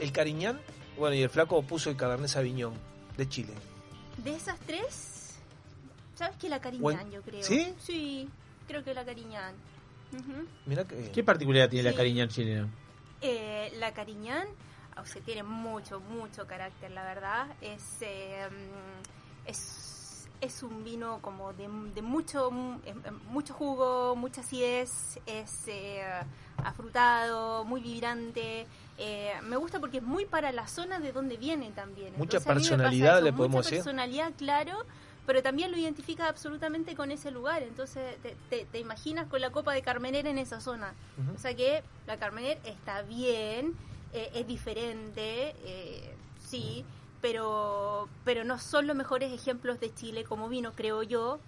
¿El 0.00 0.12
Cariñán? 0.12 0.58
Bueno, 0.96 1.14
y 1.14 1.20
el 1.22 1.28
flaco 1.28 1.62
puso 1.62 1.90
el 1.90 1.96
Cabernet 1.96 2.28
Sauvignon 2.28 2.72
de 3.18 3.28
Chile. 3.28 3.52
De 4.16 4.34
esas 4.34 4.58
tres, 4.60 5.34
¿sabes 6.14 6.38
que 6.38 6.48
la 6.48 6.58
Cariñán, 6.62 7.10
yo 7.10 7.20
creo? 7.20 7.42
¿Sí? 7.42 7.74
Sí, 7.78 8.30
creo 8.66 8.82
que 8.82 8.94
la 8.94 9.04
Cariñán. 9.04 9.54
Mira 10.64 10.84
que. 10.84 11.10
¿Qué 11.10 11.22
particularidad 11.22 11.68
tiene 11.68 11.82
la 11.82 11.90
Sí. 11.90 11.96
cariña 11.98 12.28
chilena? 12.28 12.66
Eh, 13.20 13.72
la 13.78 13.92
Cariñán, 13.92 14.48
o 14.96 15.04
sea, 15.04 15.20
tiene 15.20 15.42
mucho, 15.42 16.00
mucho 16.00 16.46
carácter, 16.46 16.92
la 16.92 17.04
verdad. 17.04 17.48
Es, 17.60 17.82
eh, 18.00 18.48
es, 19.44 19.58
es 20.44 20.62
un 20.62 20.84
vino 20.84 21.18
como 21.20 21.52
de, 21.52 21.68
de 21.94 22.02
mucho, 22.02 22.48
em- 22.50 22.78
em, 23.04 23.18
mucho 23.28 23.54
jugo, 23.54 24.14
mucha 24.16 24.40
acidez, 24.42 25.18
es 25.26 25.64
eh, 25.68 26.02
afrutado, 26.74 27.64
muy 27.64 27.80
vibrante. 27.80 28.66
Eh, 28.98 29.32
me 29.42 29.56
gusta 29.56 29.80
porque 29.80 29.98
es 29.98 30.02
muy 30.02 30.24
para 30.26 30.52
la 30.52 30.66
zona 30.68 31.00
de 31.00 31.12
donde 31.12 31.36
viene 31.36 31.70
también. 31.72 32.12
Mucha 32.16 32.38
Entonces, 32.38 32.44
personalidad 32.68 33.16
eso, 33.16 33.24
le 33.24 33.32
podemos 33.32 33.56
mucha 33.56 33.68
decir. 33.70 33.78
personalidad, 33.78 34.32
claro, 34.36 34.84
pero 35.26 35.42
también 35.42 35.70
lo 35.70 35.76
identifica 35.78 36.28
absolutamente 36.28 36.94
con 36.94 37.10
ese 37.10 37.30
lugar. 37.30 37.62
Entonces 37.62 38.16
te, 38.22 38.36
te- 38.50 38.66
te 38.66 38.78
imaginas 38.78 39.26
con 39.28 39.40
la 39.40 39.50
copa 39.50 39.72
de 39.72 39.82
Carmener 39.82 40.26
en 40.26 40.38
esa 40.38 40.60
zona. 40.60 40.94
O 41.34 41.38
sea 41.38 41.54
que 41.54 41.82
la 42.06 42.18
Carmener 42.18 42.58
está 42.64 43.02
bien, 43.02 43.74
eh, 44.12 44.30
es 44.34 44.46
diferente, 44.46 45.54
eh, 45.64 46.14
sí, 46.38 46.84
pero, 47.24 48.06
pero 48.24 48.44
no 48.44 48.58
son 48.58 48.86
los 48.86 48.94
mejores 48.94 49.32
ejemplos 49.32 49.80
de 49.80 49.92
Chile 49.94 50.24
como 50.24 50.50
vino, 50.50 50.72
creo 50.76 51.02
yo. 51.02 51.38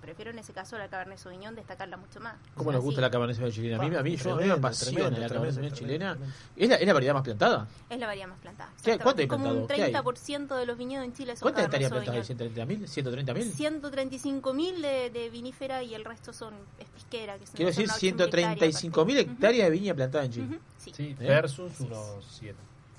Prefiero 0.00 0.30
en 0.30 0.38
ese 0.38 0.54
caso 0.54 0.78
la 0.78 0.88
Cabernet 0.88 1.18
Sauvignon 1.18 1.54
destacarla 1.54 1.98
mucho 1.98 2.20
más. 2.20 2.34
¿Cómo 2.54 2.70
O 2.70 2.72
sea, 2.72 2.78
nos 2.78 2.84
gusta 2.84 3.00
sí, 3.00 3.02
la 3.02 3.10
Cabernet 3.10 3.36
Sauvignon 3.36 3.54
chilena? 3.54 3.84
A 3.84 3.88
mí, 3.88 3.96
a 3.96 4.02
mí, 4.02 4.16
yo, 4.16 4.34
me 4.36 4.50
apasiona 4.50 5.10
la 5.18 5.28
Cabernet 5.28 5.52
Sauvignon 5.52 5.72
chilena. 5.78 6.18
¿Es 6.56 6.68
la, 6.70 6.76
¿Es 6.76 6.86
la 6.86 6.92
variedad 6.94 7.14
más 7.14 7.22
plantada? 7.22 7.68
Es 7.90 7.98
la 8.00 8.06
variedad 8.06 8.28
más 8.28 8.38
plantada. 8.40 8.72
¿Qué- 8.82 8.98
cuánto 8.98 9.20
hay 9.20 9.28
Como 9.28 9.44
un 9.44 9.66
plantado? 9.66 9.76
¿Qué 9.76 9.82
hay? 9.84 9.92
30% 9.92 10.56
de 10.56 10.64
los 10.66 10.78
viñedos 10.78 11.04
en 11.04 11.12
Chile 11.12 11.36
son 11.36 11.42
¿Cuántas 11.42 11.66
Cabernet 11.66 11.92
hectáreas 11.92 12.30
plantadas 12.30 12.30
ahí? 12.30 13.06
Sauvignon. 13.06 13.28
¿130.000? 13.28 13.52
¿130.000? 13.52 14.42
135.000 14.42 14.80
de, 14.80 15.10
de 15.10 15.28
vinífera 15.30 15.82
y 15.82 15.94
el 15.94 16.04
resto 16.06 16.32
son 16.32 16.54
es 16.78 16.86
pisquera. 16.88 17.38
Que 17.38 17.46
son- 17.46 17.56
Quiero 17.56 17.68
decir, 17.70 17.84
unas 17.84 18.02
80.000 18.02 18.24
hectáreas, 18.24 18.82
135.000 18.82 19.18
hectáreas 19.18 19.66
de 19.66 19.70
viña 19.70 19.94
plantada 19.94 20.24
en 20.24 20.32
Chile. 20.32 20.58
Sí. 20.78 20.92
Sí, 20.96 21.10
¿Eh? 21.20 21.28
versus 21.28 21.78
unos 21.80 22.40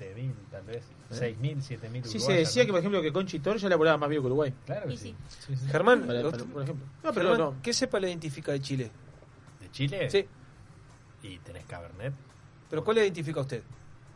7000, 0.05 0.33
tal 0.49 0.63
vez. 0.63 0.83
¿Eh? 1.11 1.13
6000, 1.15 1.61
7000 1.61 2.05
Sí, 2.05 2.19
se 2.19 2.33
decía 2.33 2.65
que, 2.65 2.71
por 2.71 2.79
ejemplo, 2.79 3.01
que 3.01 3.11
Conchi 3.13 3.39
Toro 3.39 3.57
ya 3.57 3.67
elaboraba 3.67 3.97
más 3.97 4.09
vino 4.09 4.21
que 4.21 4.27
Uruguay. 4.27 4.53
Claro 4.65 4.87
que 4.87 4.97
sí. 4.97 5.15
sí. 5.29 5.37
Sí, 5.47 5.55
sí. 5.55 5.67
Germán, 5.69 6.01
Para- 6.07 6.21
lo- 6.21 6.31
para- 6.31 6.43
por 6.45 6.63
ejemplo. 6.63 6.85
No, 7.03 7.13
pero 7.13 7.29
Germán, 7.31 7.37
no. 7.55 7.61
¿qué 7.61 7.73
cepa 7.73 7.99
le 7.99 8.07
identifica 8.09 8.51
de 8.51 8.61
Chile? 8.61 8.91
¿De 9.59 9.71
Chile? 9.71 10.09
Sí. 10.09 10.25
Y 11.23 11.37
tenés 11.39 11.65
Cabernet. 11.65 12.13
¿Pero 12.69 12.83
cuál 12.83 12.95
le 12.97 13.03
identifica 13.03 13.39
a 13.39 13.43
usted? 13.43 13.63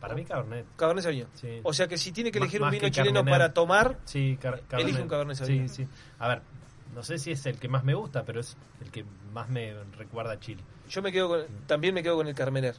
Para 0.00 0.14
mí 0.14 0.24
Cabernet. 0.24 0.66
Cabernet 0.76 1.02
Sauvignon. 1.04 1.28
Sí. 1.34 1.60
O 1.62 1.72
sea 1.72 1.86
que 1.88 1.96
si 1.96 2.12
tiene 2.12 2.30
que 2.30 2.38
Más- 2.40 2.46
elegir 2.46 2.62
un 2.62 2.70
vino 2.70 2.88
chileno 2.88 3.14
Carmener. 3.20 3.32
para 3.38 3.52
tomar, 3.54 3.98
Sí. 4.04 4.38
Elige 4.72 5.02
un 5.02 5.08
Cabernet 5.08 5.36
Sauvignon. 5.36 5.68
Sí, 5.68 5.84
sí. 5.84 5.88
A 6.18 6.28
ver, 6.28 6.42
no 6.94 7.02
sé 7.02 7.18
si 7.18 7.30
es 7.32 7.44
el 7.46 7.58
que 7.58 7.68
más 7.68 7.84
me 7.84 7.94
gusta, 7.94 8.24
pero 8.24 8.40
es 8.40 8.56
el 8.82 8.90
que 8.90 9.04
más 9.32 9.48
me 9.48 9.74
recuerda 9.96 10.32
a 10.32 10.40
Chile. 10.40 10.62
yo 10.88 11.02
me 11.02 11.10
quedo 11.12 11.28
con, 11.28 11.42
también 11.66 11.94
me 11.94 12.02
quedo 12.02 12.16
con 12.16 12.26
el 12.28 12.34
Carmener. 12.34 12.74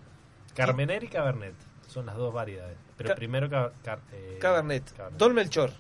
Carmener 0.56 1.04
y 1.04 1.08
Cabernet 1.08 1.54
son 1.88 2.06
las 2.06 2.16
dos 2.16 2.34
variedades. 2.34 2.78
Pero 2.98 3.10
Ca- 3.10 3.16
primero 3.16 3.50
ca- 3.50 3.72
car- 3.84 4.02
eh, 4.12 4.38
Cabernet. 4.42 4.92
Cabernet. 4.96 5.18
Don 5.20 5.34
Melchor. 5.34 5.72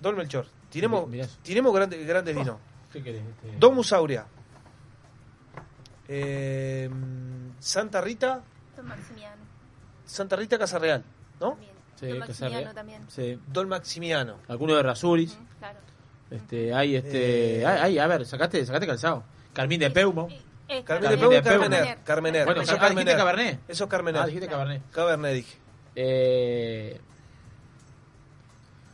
Don 0.00 0.16
Melchor. 0.16 0.46
Tenemos, 0.70 1.08
tenemos 1.42 1.74
grandes, 1.74 2.06
grandes 2.06 2.36
vinos. 2.36 2.56
¿Qué 2.92 3.02
querés? 3.02 3.22
Este? 3.22 3.56
Don 3.58 3.74
Musauria. 3.74 4.26
Eh, 6.08 6.88
Santa 7.58 8.00
Rita. 8.00 8.42
Don 8.76 8.86
Maximiano 8.86 9.42
Santa 10.04 10.36
Rita 10.36 10.58
Casa 10.58 10.78
Real. 10.78 11.04
¿no? 11.40 11.50
también. 11.50 11.72
Sí, 11.96 12.06
Don 12.06 12.18
Maximiano 12.18 12.74
también. 12.74 13.02
Sí. 13.10 13.40
Don 13.48 13.68
Maximiano. 13.68 14.36
Alguno 14.48 14.74
de 14.76 14.82
Rasuris. 14.82 15.36
Claro. 15.58 15.78
Este, 16.30 16.72
hay 16.74 16.96
este, 16.96 17.60
Eh. 17.60 17.66
hay, 17.66 17.78
hay, 17.80 17.98
a 17.98 18.06
ver, 18.06 18.24
sacaste, 18.24 18.64
sacaste 18.64 18.86
calzado. 18.86 19.24
Carmín 19.52 19.80
de 19.80 19.90
Peumo. 19.90 20.28
Carmen 20.84 21.10
de 21.10 21.16
Carmen 21.16 21.18
Peu 21.20 21.30
de. 21.30 21.42
Carmener. 21.42 21.98
Carmener. 22.04 22.44
Bueno, 22.44 22.62
Eso 22.62 22.74
es 22.74 22.80
ah, 22.80 22.88
dijiste 22.88 23.04
Carmener. 23.14 23.16
Cabernet. 23.16 23.60
Eso 23.68 23.84
es 23.84 23.90
Carmener. 23.90 24.22
Ah, 24.22 24.26
dijiste 24.26 24.48
Cabernet. 24.48 24.82
Cabernet 24.92 25.34
dije. 25.34 25.58
Eh, 25.96 27.00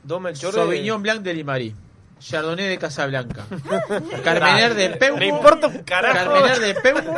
Dos 0.03 0.21
Melchor 0.21 0.55
Sauvignon 0.55 1.03
Blanc 1.03 1.23
de 1.23 1.35
Limarí. 1.35 1.75
Chardonnay 2.21 2.69
de 2.69 2.79
Casablanca. 2.79 3.45
Carmener 4.25 4.75
de 4.75 4.91
Peumo. 4.91 5.19
Me 5.19 5.27
importa 5.27 5.67
un 5.67 5.79
carajo. 5.83 6.15
Carmener 6.33 6.59
de 6.59 6.75
Peumo. 6.81 7.17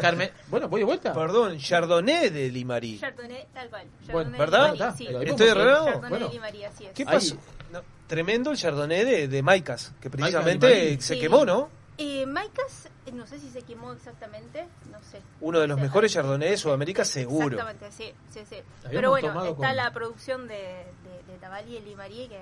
Carmen... 0.00 0.30
Bueno, 0.48 0.68
voy 0.68 0.80
de 0.80 0.84
vuelta. 0.86 1.12
Perdón, 1.12 1.58
Chardonnay 1.58 2.30
de 2.30 2.48
Limarí. 2.50 2.98
Chardonnay, 2.98 3.46
tal 3.52 3.68
cual. 3.68 3.86
Bueno, 4.12 4.30
Chardonnay 4.36 4.38
¿verdad? 4.38 4.72
Limarí, 4.72 4.96
sí. 4.96 5.08
¿Estoy 5.30 5.48
errado? 5.48 5.84
Chardonnay 5.86 6.10
Bueno. 6.10 6.28
Limarí, 6.30 6.64
así 6.64 6.86
es. 6.86 6.92
¿Qué 6.92 7.04
pasó? 7.04 7.36
No, 7.72 7.82
tremendo 8.06 8.50
el 8.52 8.56
Chardonnay 8.56 9.04
de, 9.04 9.28
de 9.28 9.42
Maicas, 9.42 9.92
que 10.00 10.08
Maicas 10.08 10.10
precisamente 10.10 10.68
Limarí. 10.68 11.00
se 11.02 11.14
Sí. 11.14 11.20
quemó, 11.20 11.44
¿no? 11.44 11.68
Eh, 11.98 12.26
Maicas, 12.26 12.88
eh, 13.06 13.12
no 13.12 13.26
sé 13.26 13.38
si 13.38 13.48
se 13.48 13.62
quemó 13.62 13.92
exactamente, 13.92 14.66
no 14.92 14.98
sé. 15.02 15.22
Uno 15.40 15.60
de 15.60 15.66
los 15.66 15.76
Sí. 15.76 15.82
mejores 15.82 16.12
Chardonnay 16.12 16.50
de 16.50 16.56
Sudamérica, 16.58 17.04
seguro. 17.06 17.56
Exactamente, 17.58 17.90
sí, 17.92 18.12
sí, 18.30 18.40
sí. 18.48 18.56
Habíamos 18.84 18.90
Pero 18.92 19.10
bueno, 19.10 19.28
está 19.28 19.54
con- 19.68 19.76
la 19.76 19.90
producción 19.92 20.46
de, 20.46 20.54
de, 20.56 21.32
de 21.32 21.38
y 21.78 21.80
Limarí 21.80 22.28
que 22.28 22.40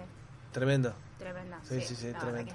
es 0.54 0.60
Tremendo. 0.60 0.92
tremenda. 1.18 1.58
Sí, 1.68 1.80
sí, 1.80 1.94
sí, 1.96 2.06
la 2.06 2.12
es 2.12 2.18
tremenda. 2.18 2.52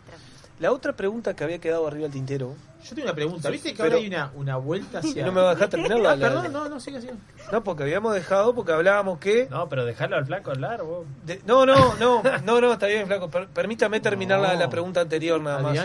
La 0.59 0.73
otra 0.73 0.91
pregunta 0.93 1.33
que 1.35 1.43
había 1.45 1.59
quedado 1.59 1.87
arriba 1.87 2.03
del 2.03 2.11
tintero. 2.11 2.53
Yo 2.83 2.89
tengo 2.95 3.03
una 3.07 3.13
pregunta. 3.15 3.49
¿Viste 3.49 3.71
que 3.71 3.77
Pero- 3.77 3.95
ahora 3.95 3.97
hay 3.97 4.07
una, 4.07 4.31
una 4.35 4.57
vuelta 4.57 4.99
hacia. 5.03 5.25
¿No 5.25 5.31
me 5.31 5.39
va 5.41 5.51
a 5.51 5.53
dejar 5.55 5.69
terminar 5.69 5.99
la- 5.99 6.11
Ah, 6.11 6.15
la- 6.17 6.27
Perdón, 6.27 6.51
no, 6.53 6.67
no, 6.69 6.79
sigue, 6.81 6.99
sigue. 6.99 7.13
No, 7.51 7.63
porque 7.63 7.83
habíamos 7.83 8.13
dejado, 8.13 8.53
porque 8.53 8.73
hablábamos 8.73 9.19
que. 9.19 9.47
No, 9.49 9.69
pero 9.69 9.85
dejarlo 9.85 10.17
al 10.17 10.25
flaco 10.25 10.51
hablar, 10.51 10.83
vos. 10.83 11.05
de- 11.25 11.41
no, 11.45 11.65
no, 11.65 11.95
no, 11.95 12.21
no, 12.43 12.61
no, 12.61 12.73
está 12.73 12.87
bien, 12.87 13.07
flaco. 13.07 13.29
Per- 13.29 13.47
permítame 13.47 13.99
terminar 14.01 14.39
la, 14.41 14.53
No. 14.53 14.59
la 14.59 14.69
pregunta 14.69 14.99
anterior 15.01 15.39
nada 15.41 15.59
más. 15.59 15.77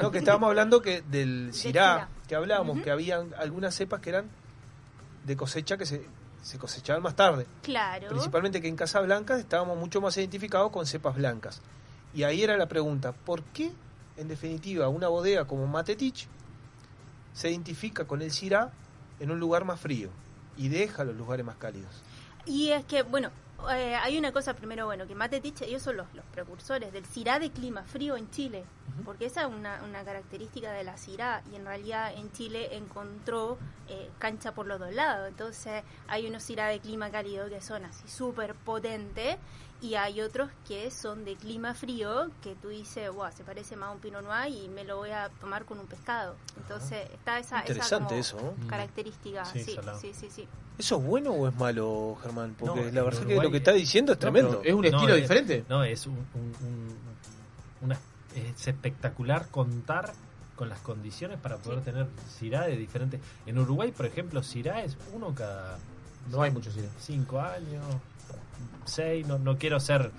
No, 0.00 0.10
que 0.10 0.18
estábamos 0.18 0.48
hablando 0.48 0.80
que 0.80 1.02
del 1.02 1.50
cirá, 1.52 1.94
Syrah. 1.94 2.08
que 2.28 2.34
hablábamos, 2.34 2.80
que 2.82 2.90
había 2.90 3.22
algunas 3.38 3.74
cepas 3.74 4.00
que 4.00 4.10
eran 4.10 4.24
de 5.24 5.36
cosecha 5.36 5.76
que 5.76 5.84
se, 5.86 6.06
se 6.42 6.58
cosechaban 6.58 7.02
más 7.02 7.16
tarde. 7.16 7.46
Claro. 7.62 8.08
Principalmente 8.08 8.60
que 8.60 8.68
en 8.68 8.76
Casa 8.76 9.00
Blanca 9.00 9.38
estábamos 9.38 9.78
mucho 9.78 10.00
más 10.00 10.16
identificados 10.16 10.70
con 10.70 10.86
cepas 10.86 11.14
blancas. 11.14 11.62
Y 12.14 12.24
ahí 12.24 12.42
era 12.42 12.56
la 12.56 12.66
pregunta, 12.66 13.12
¿por 13.12 13.42
qué, 13.44 13.72
en 14.16 14.28
definitiva, 14.28 14.88
una 14.88 15.08
bodega 15.08 15.46
como 15.46 15.66
Matetich 15.66 16.28
se 17.32 17.50
identifica 17.50 18.04
con 18.04 18.20
el 18.20 18.30
Syrah 18.30 18.70
en 19.20 19.30
un 19.30 19.40
lugar 19.40 19.64
más 19.64 19.80
frío 19.80 20.10
y 20.56 20.68
deja 20.68 21.04
los 21.04 21.16
lugares 21.16 21.46
más 21.46 21.56
cálidos? 21.56 22.02
Y 22.44 22.70
es 22.70 22.84
que, 22.84 23.02
bueno, 23.02 23.30
eh, 23.70 23.94
hay 23.96 24.18
una 24.18 24.32
cosa 24.32 24.54
primero, 24.54 24.86
bueno, 24.86 25.06
que 25.06 25.14
Matetich, 25.14 25.62
ellos 25.62 25.82
son 25.82 25.96
los, 25.96 26.06
los 26.14 26.24
precursores 26.26 26.92
del 26.92 27.04
Cirá 27.06 27.38
de 27.38 27.50
clima 27.50 27.82
frío 27.84 28.16
en 28.16 28.30
Chile, 28.30 28.64
porque 29.04 29.26
esa 29.26 29.42
es 29.42 29.46
una, 29.48 29.82
una 29.84 30.04
característica 30.04 30.72
de 30.72 30.84
la 30.84 30.96
Cirá, 30.96 31.42
y 31.52 31.56
en 31.56 31.64
realidad 31.64 32.12
en 32.16 32.32
Chile 32.32 32.76
encontró 32.76 33.58
eh, 33.88 34.10
cancha 34.18 34.52
por 34.52 34.66
los 34.66 34.78
dos 34.78 34.92
lados, 34.92 35.28
entonces 35.28 35.82
hay 36.08 36.26
unos 36.26 36.42
Cirá 36.42 36.68
de 36.68 36.80
clima 36.80 37.10
cálido 37.10 37.48
que 37.48 37.60
son 37.60 37.84
así 37.84 38.08
súper 38.08 38.54
potentes, 38.54 39.36
y 39.82 39.96
hay 39.96 40.20
otros 40.20 40.48
que 40.66 40.90
son 40.90 41.24
de 41.24 41.34
clima 41.36 41.74
frío, 41.74 42.30
que 42.40 42.54
tú 42.54 42.68
dices, 42.68 43.10
wow, 43.12 43.26
se 43.36 43.42
parece 43.44 43.76
más 43.76 43.88
a 43.88 43.92
un 43.92 43.98
Pinot 43.98 44.22
Noir 44.22 44.48
y 44.54 44.68
me 44.68 44.84
lo 44.84 44.96
voy 44.98 45.10
a 45.10 45.28
tomar 45.40 45.64
con 45.64 45.78
un 45.80 45.86
pescado. 45.86 46.36
Entonces 46.56 47.10
está 47.12 47.38
esa, 47.38 47.58
esa 47.60 47.68
Interesante 47.72 48.08
como 48.08 48.20
eso, 48.20 48.54
¿no? 48.60 48.68
característica, 48.68 49.44
Sí, 49.44 49.64
sí, 49.64 49.76
sí, 50.00 50.12
sí, 50.14 50.30
sí. 50.30 50.48
¿Eso 50.78 50.96
es 50.96 51.04
bueno 51.04 51.32
o 51.32 51.48
es 51.48 51.54
malo, 51.56 52.16
Germán? 52.22 52.54
Porque 52.58 52.80
No, 52.84 52.90
la 52.92 53.02
verdad 53.02 53.18
que 53.20 53.26
Uruguay 53.26 53.46
lo 53.46 53.50
que 53.50 53.56
está 53.58 53.72
diciendo 53.72 54.12
es 54.12 54.16
No, 54.18 54.20
tremendo. 54.20 54.62
es 54.64 54.72
un 54.72 54.84
estilo 54.84 55.14
es- 55.14 55.20
diferente. 55.22 55.64
No, 55.68 55.84
es 55.84 56.06
un, 56.06 56.14
un- 56.14 56.56
un- 56.66 56.96
una- 57.82 57.98
es 58.34 58.66
espectacular 58.68 59.48
contar 59.50 60.12
con 60.56 60.68
las 60.68 60.80
condiciones 60.80 61.38
para 61.40 61.56
poder 61.58 61.82
tener 61.82 62.06
Cirá 62.38 62.62
de 62.66 62.76
diferentes. 62.76 63.20
En 63.46 63.58
Uruguay, 63.58 63.90
por 63.92 64.06
ejemplo, 64.06 64.42
Cirá 64.42 64.82
es 64.82 64.96
uno 65.12 65.34
cada 65.34 65.78
No 66.30 66.40
hay 66.40 66.50
muchos 66.52 66.72
Syrah. 66.74 66.88
cinco 67.00 67.40
años, 67.40 67.84
No, 69.26 69.38
no 69.38 69.58
quiero 69.58 69.80
ser 69.80 70.10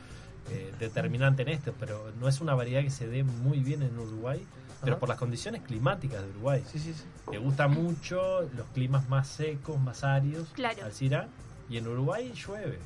eh, 0.49 0.73
determinante 0.79 1.41
en 1.43 1.49
esto, 1.49 1.73
pero 1.79 2.11
no 2.19 2.27
es 2.27 2.41
una 2.41 2.53
variedad 2.55 2.81
que 2.81 2.89
se 2.89 3.07
dé 3.07 3.23
muy 3.23 3.59
bien 3.59 3.81
en 3.81 3.97
Uruguay, 3.97 4.45
pero 4.81 4.93
Ajá. 4.93 4.99
por 4.99 5.09
las 5.09 5.17
condiciones 5.17 5.61
climáticas 5.61 6.21
de 6.21 6.29
Uruguay. 6.31 6.63
Sí, 6.71 6.79
sí, 6.79 6.93
sí. 6.93 7.03
Le 7.31 7.37
gusta 7.37 7.67
mucho 7.67 8.41
los 8.55 8.67
climas 8.73 9.07
más 9.09 9.27
secos, 9.27 9.79
más 9.79 10.03
áridos 10.03 10.49
Claro. 10.53 10.83
al 10.83 10.91
Syrah. 10.93 11.27
Y 11.69 11.77
en 11.77 11.87
Uruguay 11.87 12.33
llueve. 12.33 12.77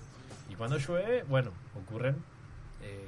Y 0.49 0.55
cuando 0.55 0.77
llueve, 0.77 1.23
bueno, 1.23 1.51
ocurren 1.75 2.15
eh, 2.83 3.07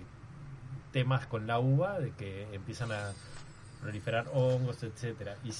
temas 0.91 1.27
con 1.27 1.45
la 1.45 1.59
uva 1.59 1.99
de 1.99 2.11
que 2.11 2.47
empiezan 2.53 2.91
a 2.91 3.11
proliferar 3.81 4.25
hongos, 4.33 4.81
etcétera 4.83 5.37
Y 5.43 5.51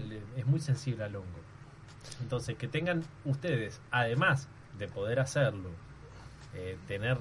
le- 0.00 0.22
es 0.36 0.46
muy 0.46 0.58
sensible 0.60 1.04
al 1.04 1.14
hongo. 1.14 1.38
Entonces, 2.22 2.56
que 2.56 2.66
tengan 2.66 3.04
ustedes, 3.24 3.80
además 3.90 4.48
de 4.78 4.88
poder 4.88 5.20
hacerlo, 5.20 5.68
eh, 6.58 6.76
tener 6.86 7.16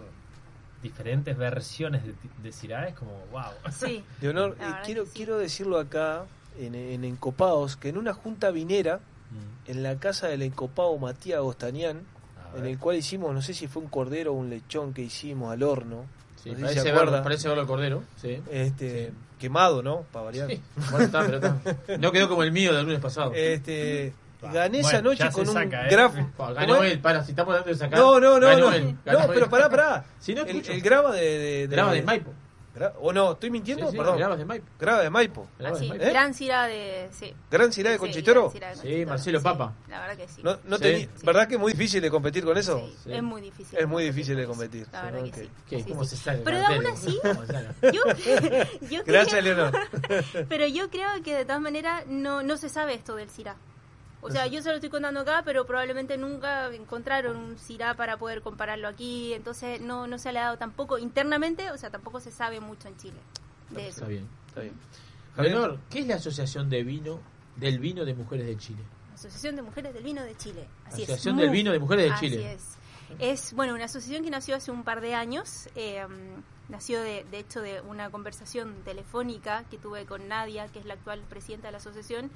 diferentes 0.82 1.38
versiones 1.38 2.04
de, 2.06 2.14
de 2.44 2.52
Syrah 2.52 2.88
es 2.88 2.96
como, 2.96 3.12
wow. 3.32 3.44
Sí. 3.72 4.04
Leonor, 4.22 4.58
eh, 4.60 4.64
quiero, 4.86 5.06
sí. 5.06 5.12
quiero 5.16 5.38
decirlo 5.38 5.80
acá, 5.80 6.26
en, 6.60 6.76
en 6.76 7.04
Encopados, 7.04 7.78
que 7.78 7.90
en 7.90 7.98
una 7.98 8.14
junta 8.14 8.52
vinera, 8.52 9.00
Mm. 9.30 9.72
en 9.72 9.84
la 9.84 9.98
casa 10.00 10.30
del 10.30 10.42
encopado 10.42 10.98
Matías 10.98 11.42
Gostanián, 11.42 12.04
A 12.54 12.58
en 12.60 12.66
el 12.66 12.80
cual 12.80 12.96
hicimos, 12.96 13.34
no 13.34 13.42
sé 13.42 13.54
si 13.54 13.68
fue 13.68 13.82
un 13.84 13.90
cordero 13.90 14.32
o 14.32 14.36
un 14.36 14.50
lechón 14.50 14.94
que 14.94 15.02
hicimos 15.02 15.52
al 15.52 15.64
horno, 15.64 16.06
Sí, 16.42 16.52
no 16.52 16.56
sé 16.56 16.60
si 16.60 16.62
parece, 16.64 16.82
se 16.82 16.92
verlo, 16.94 17.24
parece 17.24 17.48
verlo 17.50 17.62
el 17.64 17.68
cordero. 17.68 18.04
Sí. 18.22 18.42
este, 18.50 19.12
quemado, 19.38 19.84
¿no? 19.84 20.04
Para 20.14 20.26
variar. 20.28 20.48
Sí. 20.50 20.62
Bueno, 20.92 21.06
está, 21.08 21.26
pero 21.26 21.38
está. 21.40 21.98
No 22.00 22.12
quedó 22.14 22.30
como 22.30 22.44
el 22.44 22.54
mío 22.54 22.74
del 22.74 22.86
lunes 22.86 23.02
pasado. 23.02 23.34
Este, 23.36 24.14
gané 24.52 24.82
bueno, 24.82 24.88
esa 24.90 25.02
noche 25.02 25.32
con 25.32 25.48
un 25.48 25.54
saca, 25.54 25.88
¿eh? 25.88 25.92
grafo. 25.92 26.28
Pa, 26.38 26.46
¿Cómo 26.48 26.56
ganó 26.56 26.84
él, 26.84 27.00
para, 27.00 27.24
si 27.24 27.32
estamos 27.32 27.52
hablando 27.54 27.72
de 27.72 27.78
sacar. 27.78 28.00
No, 28.00 28.20
no, 28.20 28.40
no, 28.40 28.48
ganó 28.48 28.60
no. 28.70 28.74
él, 28.74 28.96
no, 29.06 29.20
él. 29.20 29.30
pero 29.34 29.50
pará, 29.50 29.70
pará. 29.70 30.06
Si 30.20 30.34
no 30.36 30.42
el, 30.44 30.50
escucho. 30.50 30.72
el 30.72 30.82
graba 30.82 31.12
de, 31.14 31.22
de, 31.22 31.68
de- 31.68 31.76
Graba 31.76 31.94
de 31.94 32.02
Maipo. 32.02 32.34
¿O 33.02 33.12
no? 33.12 33.32
¿Estoy 33.32 33.50
mintiendo? 33.50 33.86
Sí, 33.88 33.92
sí, 33.94 33.98
Perdón. 33.98 34.18
grabas 34.20 34.38
de 34.38 34.46
Maipo. 34.46 34.68
Graba 34.80 35.02
de 35.02 35.10
Maipo. 35.10 35.48
Así, 35.66 35.90
de 35.90 35.96
¿Eh? 35.96 36.10
Gran 36.12 36.36
Cira 36.36 36.68
de... 36.68 37.10
Sí. 37.12 37.34
Gran 37.50 37.74
Cirá 37.74 37.90
de 37.90 37.96
Sí, 37.96 38.00
Conchitoro. 38.02 38.52
Cira 38.52 38.70
de 38.70 38.76
Sí, 38.76 39.04
Marcelo 39.04 39.40
sí. 39.40 39.44
Papa. 39.44 39.74
La 39.88 40.00
verdad 40.02 40.16
que 40.16 40.28
sí. 40.28 40.42
No, 40.44 40.60
no 40.64 40.78
Sí. 40.78 40.84
tení- 40.84 41.10
Sí. 41.16 41.26
¿Verdad 41.26 41.48
que 41.48 41.56
es 41.56 41.60
muy 41.60 41.72
difícil 41.72 42.04
de 42.04 42.12
competir 42.12 42.46
con 42.46 42.56
eso? 42.56 42.80
Sí, 42.88 42.96
Sí. 43.06 43.14
Es 43.14 43.24
muy 43.24 43.42
difícil. 43.42 43.80
Es 43.80 43.88
muy 43.88 44.04
difícil 44.04 44.38
de 44.38 44.46
competir. 44.46 44.86
La 44.92 45.02
verdad 45.06 45.24
que 45.24 45.32
sí. 45.34 45.50
¿Qué? 45.68 45.82
Sí, 45.82 45.90
¿Cómo 45.90 46.04
sí. 46.04 46.16
se 46.16 46.24
sale? 46.24 46.42
Pero 46.46 46.68
aún 46.68 46.86
así, 46.86 47.20
¿Cómo 47.24 47.42
se 47.48 47.52
sale? 47.52 47.68
yo, 47.82 48.02
yo 48.92 49.02
Gracias, 49.08 49.42
creo- 49.42 49.56
Leonor. 49.56 49.74
Pero 50.48 50.68
yo 50.68 50.92
creo 50.92 51.10
que 51.24 51.34
de 51.36 51.46
todas 51.46 51.62
maneras 51.62 52.06
no, 52.06 52.44
no 52.44 52.58
se 52.58 52.70
sabe 52.70 52.94
esto 52.94 53.16
del 53.16 53.32
Cira. 53.32 53.56
O 54.22 54.32
sea, 54.32 54.48
yo 54.48 54.62
se 54.62 54.70
lo 54.70 54.76
estoy 54.76 54.90
contando 54.90 55.20
acá, 55.20 55.44
pero 55.46 55.66
probablemente 55.66 56.18
nunca 56.18 56.74
encontraron 56.74 57.38
un 57.38 57.58
Cira 57.58 57.94
para 57.94 58.18
poder 58.18 58.42
compararlo 58.42 58.88
aquí. 58.88 59.34
Entonces 59.34 59.80
no, 59.80 60.08
no 60.08 60.18
se 60.18 60.32
le 60.32 60.40
ha 60.40 60.46
dado 60.46 60.58
tampoco 60.58 60.98
internamente, 60.98 61.70
o 61.72 61.78
sea, 61.78 61.90
tampoco 61.90 62.20
se 62.20 62.32
sabe 62.32 62.60
mucho 62.60 62.88
en 62.88 62.98
Chile 62.98 63.20
de 63.70 63.82
eso. 63.82 64.00
Está 64.00 64.08
bien. 64.08 64.28
Está 64.48 64.62
bien. 64.62 64.74
Javier, 65.36 65.80
¿qué 65.90 66.00
es 66.00 66.08
la 66.08 66.16
Asociación 66.16 66.70
de 66.70 66.84
Vino 66.84 67.20
del 67.56 67.80
Vino 67.80 68.06
de 68.06 68.16
Mujeres 68.16 68.48
de 68.48 68.58
Chile? 68.58 68.82
Asociación 69.14 69.56
de 69.56 69.62
Mujeres 69.62 69.94
del 69.94 70.04
Vino 70.04 70.24
de 70.24 70.36
Chile. 70.36 70.68
Así 70.86 71.04
es. 71.04 71.10
Asociación 71.10 71.38
del 71.38 71.50
Vino 71.52 71.72
de 71.72 71.80
Mujeres 71.80 72.06
de 72.06 72.12
Así 72.12 72.30
Chile. 72.30 72.54
es. 72.54 72.78
Es, 73.20 73.54
bueno, 73.54 73.74
una 73.74 73.86
asociación 73.86 74.24
que 74.24 74.30
nació 74.30 74.56
hace 74.56 74.72
un 74.72 74.84
par 74.84 75.00
de 75.02 75.14
años. 75.16 75.70
eh, 75.76 76.06
nació, 76.70 77.00
de, 77.02 77.26
de 77.32 77.40
hecho, 77.40 77.62
de 77.62 77.82
una 77.82 78.10
conversación 78.10 78.76
telefónica 78.84 79.64
que 79.70 79.78
tuve 79.78 80.06
con 80.06 80.28
Nadia, 80.28 80.68
que 80.68 80.80
es 80.80 80.86
la 80.86 80.96
actual 80.96 81.22
presidenta 81.30 81.68
de 81.68 81.72
la 81.72 81.78
asociación, 81.78 82.30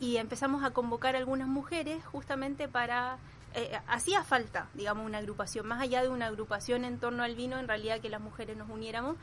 y 0.00 0.16
empezamos 0.18 0.62
a 0.64 0.70
convocar 0.70 1.14
a 1.14 1.18
algunas 1.18 1.48
mujeres 1.48 2.04
justamente 2.06 2.68
para... 2.68 3.18
eh, 3.54 3.78
hacía 3.86 4.22
falta, 4.24 4.68
digamos, 4.74 5.06
una 5.06 5.18
agrupación, 5.18 5.66
más 5.66 5.80
allá 5.80 6.02
de 6.02 6.08
una 6.08 6.26
agrupación 6.26 6.84
en 6.84 6.98
torno 6.98 7.22
al 7.22 7.34
vino, 7.34 7.58
en 7.58 7.68
realidad 7.68 8.00
que 8.00 8.10
las 8.10 8.20
mujeres 8.20 8.56
nos 8.56 8.68
uniéramos. 8.68 9.16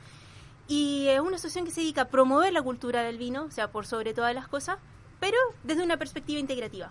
Y 0.68 1.08
es 1.10 1.20
una 1.20 1.36
asociación 1.36 1.66
que 1.66 1.72
se 1.72 1.82
dedica 1.82 2.04
a 2.04 2.08
promover 2.08 2.54
la 2.54 2.62
cultura 2.62 3.04
del 3.04 3.18
vino, 3.18 3.44
o 3.44 3.52
sea, 3.52 3.70
por 3.72 3.86
sobre 3.86 4.14
todas 4.14 4.34
las 4.34 4.48
cosas, 4.48 4.78
pero 5.20 5.38
desde 5.64 5.84
una 5.84 5.98
perspectiva 5.98 6.40
integrativa. 6.40 6.90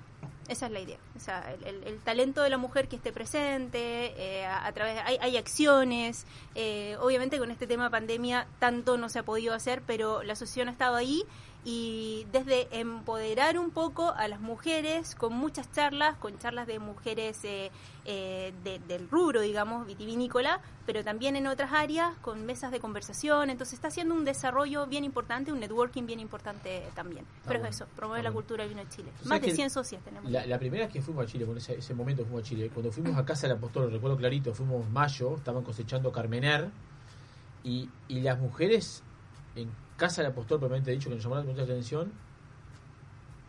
Esa 0.49 0.67
es 0.67 0.73
la 0.73 0.81
idea. 0.81 0.99
O 1.17 1.21
sea, 1.21 1.53
el, 1.55 1.65
el- 1.65 1.85
el 1.85 1.99
talento 2.01 2.43
de 2.43 2.51
la 2.51 2.59
mujer 2.59 2.89
que 2.89 2.97
esté 2.97 3.13
presente, 3.13 4.13
eh, 4.17 4.45
a, 4.45 4.67
a 4.67 4.73
través 4.73 5.01
hay, 5.05 5.17
hay 5.21 5.37
acciones. 5.37 6.27
eh, 6.55 6.97
obviamente 7.01 7.39
con 7.39 7.51
este 7.51 7.67
tema 7.67 7.89
pandemia 7.91 8.47
tanto 8.59 8.99
no 8.99 9.09
se 9.09 9.21
ha 9.21 9.23
podido 9.23 9.55
hacer, 9.55 9.83
pero 9.87 10.23
la 10.23 10.35
asociación 10.35 10.69
ha 10.69 10.73
estado 10.73 10.97
ahí 10.97 11.23
y 11.65 12.27
desde 12.33 12.67
empoderar 12.81 13.57
un 13.57 13.71
poco 13.71 14.11
a 14.17 14.27
las 14.27 14.41
mujeres 14.41 15.15
con 15.15 15.33
muchas 15.35 15.71
charlas, 15.71 16.17
con 16.19 16.37
charlas 16.39 16.67
de 16.67 16.81
mujeres 16.81 17.39
eh, 17.45 17.71
eh, 18.05 18.53
de- 18.65 18.81
del 18.81 19.09
rubro, 19.09 19.41
digamos, 19.41 19.87
vitivinícola, 19.87 20.61
pero 20.87 21.05
también 21.05 21.37
en 21.37 21.47
otras 21.47 21.73
áreas 21.73 22.17
con 22.19 22.45
mesas 22.47 22.73
de 22.73 22.81
conversación. 22.81 23.49
Entonces 23.49 23.75
está 23.75 23.89
haciendo 23.89 24.15
un 24.17 24.25
desarrollo 24.25 24.87
bien 24.89 25.05
importante, 25.05 25.53
un 25.53 25.61
networking 25.61 26.05
bien 26.05 26.19
importante 26.19 26.83
también. 26.97 27.25
pero 27.45 27.61
bueno, 27.61 27.69
es 27.69 27.77
eso, 27.77 27.87
promover 27.95 28.19
está 28.19 28.29
la 28.29 28.33
bueno. 28.33 28.45
cultura 28.45 28.65
del 28.65 28.75
vino 28.75 28.83
de 28.85 28.91
Chile. 28.91 29.13
¿Tú 29.23 29.29
Más 29.29 29.41
de 29.41 29.47
que 29.47 29.55
100 29.55 29.71
socias 29.71 30.03
tenemos. 30.03 30.29
La, 30.33 30.45
la 30.47 30.59
primera 30.59 30.85
vez 30.87 30.93
que 30.93 31.01
fuimos 31.01 31.25
a 31.25 31.29
Chile, 31.29 31.47
con 31.47 31.57
ese, 31.59 31.75
ese 31.79 31.95
momento 31.95 32.25
fuimos 32.25 32.43
a 32.43 32.45
Chile, 32.45 32.71
cuando 32.75 32.91
fuimos 32.91 33.17
a 33.17 33.25
Casa 33.25 33.47
del 33.47 33.57
Apóstol, 33.59 33.93
recuerdo 33.93 34.17
clarito, 34.17 34.53
fuimos 34.53 34.89
mayo, 34.91 35.37
estaban 35.37 35.63
cosechando 35.63 36.11
Carmener, 36.11 36.71
y, 37.63 37.89
y 38.09 38.21
las 38.21 38.41
mujeres 38.41 39.05
en 39.55 39.71
Casa 40.03 40.21
del 40.21 40.33
Apóstol, 40.33 40.59
propiamente 40.59 40.91
dicho, 40.91 41.09
que 41.09 41.15
nos 41.15 41.23
llamó 41.23 41.41
mucha 41.45 41.63
atención, 41.63 42.11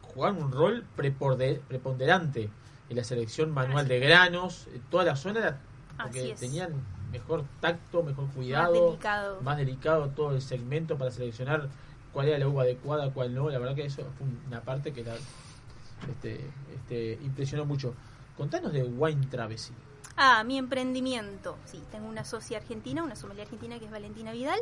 jugaban 0.03 0.37
un 0.39 0.51
rol 0.51 0.85
preponderante 0.95 2.51
en 2.89 2.95
la 2.95 3.03
selección 3.03 3.49
manual 3.49 3.87
de 3.87 3.99
granos, 3.99 4.67
eh, 4.67 4.79
toda 4.91 5.03
la 5.03 5.15
zona 5.15 5.39
era 5.39 5.61
porque 5.97 6.35
tenían 6.39 6.73
mejor 7.11 7.43
tacto, 7.59 8.03
mejor 8.03 8.27
cuidado, 8.27 8.89
delicado. 8.89 9.41
más 9.41 9.57
delicado 9.57 10.09
todo 10.09 10.35
el 10.35 10.43
segmento 10.43 10.95
para 10.95 11.09
seleccionar 11.09 11.69
cuál 12.11 12.27
era 12.27 12.37
la 12.37 12.47
uva 12.47 12.61
adecuada, 12.61 13.11
cuál 13.11 13.33
no. 13.33 13.49
La 13.49 13.57
verdad 13.57 13.73
que 13.73 13.85
eso 13.85 14.03
fue 14.19 14.27
una 14.45 14.61
parte 14.61 14.93
que 14.93 15.03
la, 15.03 15.15
este, 16.07 16.51
este, 16.75 17.13
impresionó 17.23 17.65
mucho. 17.65 17.95
Contanos 18.37 18.71
de 18.73 18.83
Wine 18.83 19.25
Travesy. 19.25 19.73
Ah, 20.17 20.43
mi 20.43 20.59
emprendimiento. 20.59 21.57
Sí, 21.65 21.81
tengo 21.91 22.07
una 22.07 22.23
socia 22.23 22.59
argentina, 22.59 23.01
una 23.01 23.15
sommelier 23.15 23.45
argentina 23.45 23.79
que 23.79 23.85
es 23.85 23.91
Valentina 23.91 24.31
Vidal. 24.33 24.59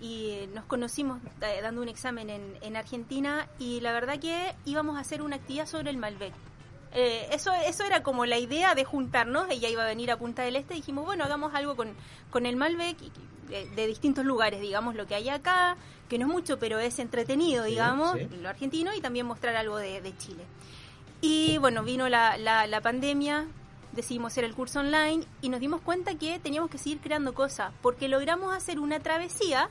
Y 0.00 0.30
eh, 0.30 0.48
nos 0.54 0.64
conocimos 0.64 1.20
eh, 1.42 1.60
dando 1.62 1.82
un 1.82 1.88
examen 1.88 2.30
en, 2.30 2.56
en 2.62 2.76
Argentina 2.76 3.46
y 3.58 3.80
la 3.80 3.92
verdad 3.92 4.18
que 4.18 4.54
íbamos 4.64 4.96
a 4.96 5.00
hacer 5.00 5.20
una 5.22 5.36
actividad 5.36 5.66
sobre 5.66 5.90
el 5.90 5.98
Malbec. 5.98 6.32
Eh, 6.92 7.28
eso, 7.32 7.52
eso 7.66 7.84
era 7.84 8.02
como 8.02 8.24
la 8.26 8.38
idea 8.38 8.74
de 8.74 8.84
juntarnos. 8.84 9.46
Ella 9.50 9.68
iba 9.68 9.82
a 9.84 9.86
venir 9.86 10.10
a 10.10 10.16
Punta 10.18 10.42
del 10.42 10.56
Este 10.56 10.74
y 10.74 10.78
dijimos, 10.78 11.04
bueno, 11.04 11.24
hagamos 11.24 11.54
algo 11.54 11.76
con, 11.76 11.92
con 12.30 12.46
el 12.46 12.56
Malbec 12.56 13.00
y- 13.02 13.12
de, 13.48 13.68
de 13.70 13.86
distintos 13.88 14.24
lugares, 14.24 14.60
digamos, 14.60 14.94
lo 14.94 15.06
que 15.08 15.16
hay 15.16 15.28
acá, 15.28 15.76
que 16.08 16.18
no 16.18 16.26
es 16.26 16.32
mucho, 16.32 16.58
pero 16.60 16.78
es 16.78 16.98
entretenido, 17.00 17.64
Sí, 17.64 17.70
digamos, 17.70 18.16
sí. 18.16 18.28
lo 18.40 18.48
argentino 18.48 18.94
y 18.94 19.00
también 19.00 19.26
mostrar 19.26 19.56
algo 19.56 19.76
de, 19.76 20.00
de 20.00 20.16
Chile. 20.16 20.44
Y 21.20 21.58
bueno, 21.58 21.82
vino 21.82 22.08
la, 22.08 22.36
la, 22.38 22.66
la 22.68 22.80
pandemia, 22.80 23.46
decidimos 23.92 24.32
hacer 24.32 24.44
el 24.44 24.54
curso 24.54 24.78
online 24.80 25.24
y 25.42 25.48
nos 25.48 25.58
dimos 25.60 25.80
cuenta 25.80 26.14
que 26.14 26.38
teníamos 26.38 26.70
que 26.70 26.78
seguir 26.78 27.00
creando 27.00 27.34
cosas, 27.34 27.72
porque 27.82 28.08
logramos 28.08 28.54
hacer 28.54 28.78
una 28.78 29.00
travesía 29.00 29.68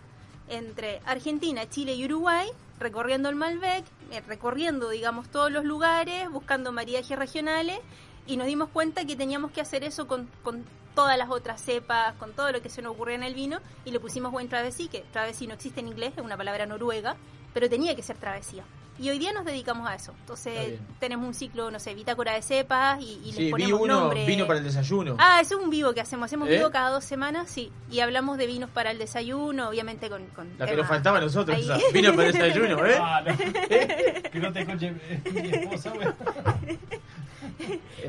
entre 0.49 1.01
Argentina, 1.05 1.69
Chile 1.69 1.93
y 1.93 2.05
Uruguay, 2.05 2.47
recorriendo 2.79 3.29
el 3.29 3.35
Malbec, 3.35 3.85
eh, 4.11 4.21
recorriendo, 4.27 4.89
digamos, 4.89 5.29
todos 5.29 5.51
los 5.51 5.65
lugares, 5.65 6.29
buscando 6.31 6.71
maridajes 6.71 7.17
regionales, 7.17 7.79
y 8.25 8.37
nos 8.37 8.47
dimos 8.47 8.69
cuenta 8.69 9.05
que 9.05 9.15
teníamos 9.15 9.51
que 9.51 9.61
hacer 9.61 9.83
eso 9.83 10.07
con, 10.07 10.29
con 10.43 10.65
todas 10.95 11.17
las 11.17 11.29
otras 11.29 11.61
cepas, 11.61 12.13
con 12.15 12.33
todo 12.33 12.51
lo 12.51 12.61
que 12.61 12.69
se 12.69 12.81
nos 12.81 12.93
ocurría 12.93 13.15
en 13.15 13.23
el 13.23 13.33
vino, 13.33 13.59
y 13.85 13.91
le 13.91 13.99
pusimos 13.99 14.31
buen 14.31 14.49
travesí, 14.49 14.87
que 14.87 15.05
travesí 15.11 15.47
no 15.47 15.53
existe 15.53 15.79
en 15.79 15.87
inglés, 15.87 16.13
es 16.17 16.23
una 16.23 16.37
palabra 16.37 16.65
noruega, 16.65 17.15
pero 17.53 17.69
tenía 17.69 17.95
que 17.95 18.03
ser 18.03 18.17
travesía. 18.17 18.63
Y 18.99 19.09
hoy 19.09 19.17
día 19.17 19.31
nos 19.31 19.45
dedicamos 19.45 19.87
a 19.89 19.95
eso. 19.95 20.13
Entonces 20.19 20.77
tenemos 20.99 21.25
un 21.25 21.33
ciclo, 21.33 21.71
no 21.71 21.79
sé, 21.79 21.93
bitácora 21.93 22.33
de 22.33 22.41
cepas 22.41 22.99
y, 23.01 23.21
y 23.23 23.31
Sí, 23.31 23.37
les 23.37 23.37
vi 23.37 23.49
ponemos 23.51 23.79
uno, 23.81 23.99
nombre. 24.01 24.25
vino 24.25 24.45
para 24.45 24.59
el 24.59 24.65
desayuno. 24.65 25.15
Ah, 25.17 25.39
eso 25.41 25.57
es 25.57 25.63
un 25.63 25.69
vivo 25.69 25.93
que 25.93 26.01
hacemos. 26.01 26.25
Hacemos 26.25 26.49
¿Eh? 26.49 26.57
vivo 26.57 26.69
cada 26.69 26.89
dos 26.89 27.05
semamas, 27.05 27.49
sí. 27.49 27.71
Y 27.89 28.01
hablamos 28.01 28.37
de 28.37 28.45
vinos 28.47 28.69
para 28.69 28.91
el 28.91 28.97
desayuno, 28.97 29.69
obviamente 29.69 30.09
con... 30.09 30.25
con 30.27 30.49
La 30.57 30.65
que 30.65 30.75
nos 30.75 30.87
faltaba 30.87 31.17
a 31.19 31.21
nosotros, 31.21 31.55
ahí. 31.57 31.63
esa. 31.63 31.77
vino 31.93 32.13
para 32.15 32.27
el 32.27 32.33
desayuno, 32.33 32.85
¿eh? 32.85 32.97
Ah, 32.99 33.21
no. 33.25 33.37
que 33.37 34.39
no 34.39 34.51
te 34.51 34.61
escuche 34.61 34.87
eh, 34.87 35.21
mi 35.31 35.49
esposa, 35.49 35.91
güey. 35.91 36.07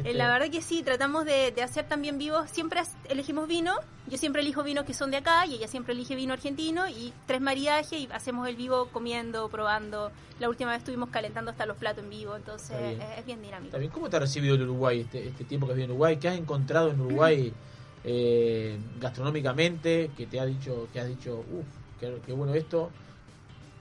Eh, 0.05 0.14
La 0.14 0.28
verdad 0.33 0.51
que 0.51 0.61
sí, 0.61 0.83
tratamos 0.83 1.24
de, 1.24 1.53
de 1.53 1.62
hacer 1.62 1.87
también 1.89 2.18
vivos. 2.18 2.51
Siempre 2.51 2.81
elegimos 3.09 3.47
vino. 3.49 3.74
Yo 4.09 4.18
siempre 4.18 4.43
elijo 4.43 4.62
vinos 4.64 4.85
que 4.85 4.95
son 4.95 5.11
de 5.11 5.18
acá 5.18 5.47
y 5.47 5.55
ella 5.55 5.68
siempre 5.68 5.95
elige 5.95 6.16
vino 6.16 6.33
argentino 6.33 6.89
y 6.89 7.12
tres 7.26 7.41
maridajes 7.41 7.93
y 8.01 8.09
hacemos 8.12 8.49
el 8.49 8.57
vivo 8.57 8.89
comiendo, 8.93 9.49
probando. 9.49 10.11
La 10.41 10.49
última 10.49 10.70
vez 10.70 10.78
estuvimos 10.78 11.11
calentando 11.11 11.51
hasta 11.51 11.64
los 11.66 11.76
platos 11.76 12.03
en 12.03 12.11
vivo, 12.11 12.35
entonces 12.35 12.76
bien. 12.78 13.01
es, 13.01 13.18
es 13.18 13.26
bien 13.26 13.43
dinámico. 13.43 13.78
Bien. 13.78 13.91
¿Cómo 13.91 14.09
te 14.11 14.16
ha 14.16 14.20
recibido 14.20 14.55
el 14.57 14.62
Uruguay 14.62 15.01
este, 15.01 15.28
este 15.28 15.45
tiempo 15.45 15.66
que 15.66 15.72
has 15.72 15.76
vivido 15.76 15.87
en 15.87 15.91
Uruguay? 15.93 16.16
¿Qué 16.16 16.28
has 16.28 16.39
encontrado 16.39 16.91
en 16.91 17.01
Uruguay 17.01 17.53
eh, 18.05 18.78
gastronómicamente? 18.99 20.11
Que 20.16 20.26
te 20.26 20.41
ha 20.41 20.47
dicho, 20.47 20.89
que 20.93 21.01
has 21.01 21.07
dicho, 21.09 21.45
uff, 21.53 21.66
qué, 22.01 22.18
qué 22.26 22.33
bueno 22.33 22.55
esto. 22.55 22.91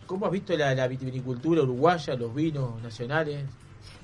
¿Cómo 0.06 0.26
has 0.26 0.32
visto 0.32 0.56
la, 0.58 0.76
la 0.76 0.88
vitivinicultura 0.88 1.62
uruguaya, 1.64 2.16
los 2.16 2.34
vinos 2.36 2.82
nacionales? 2.84 3.46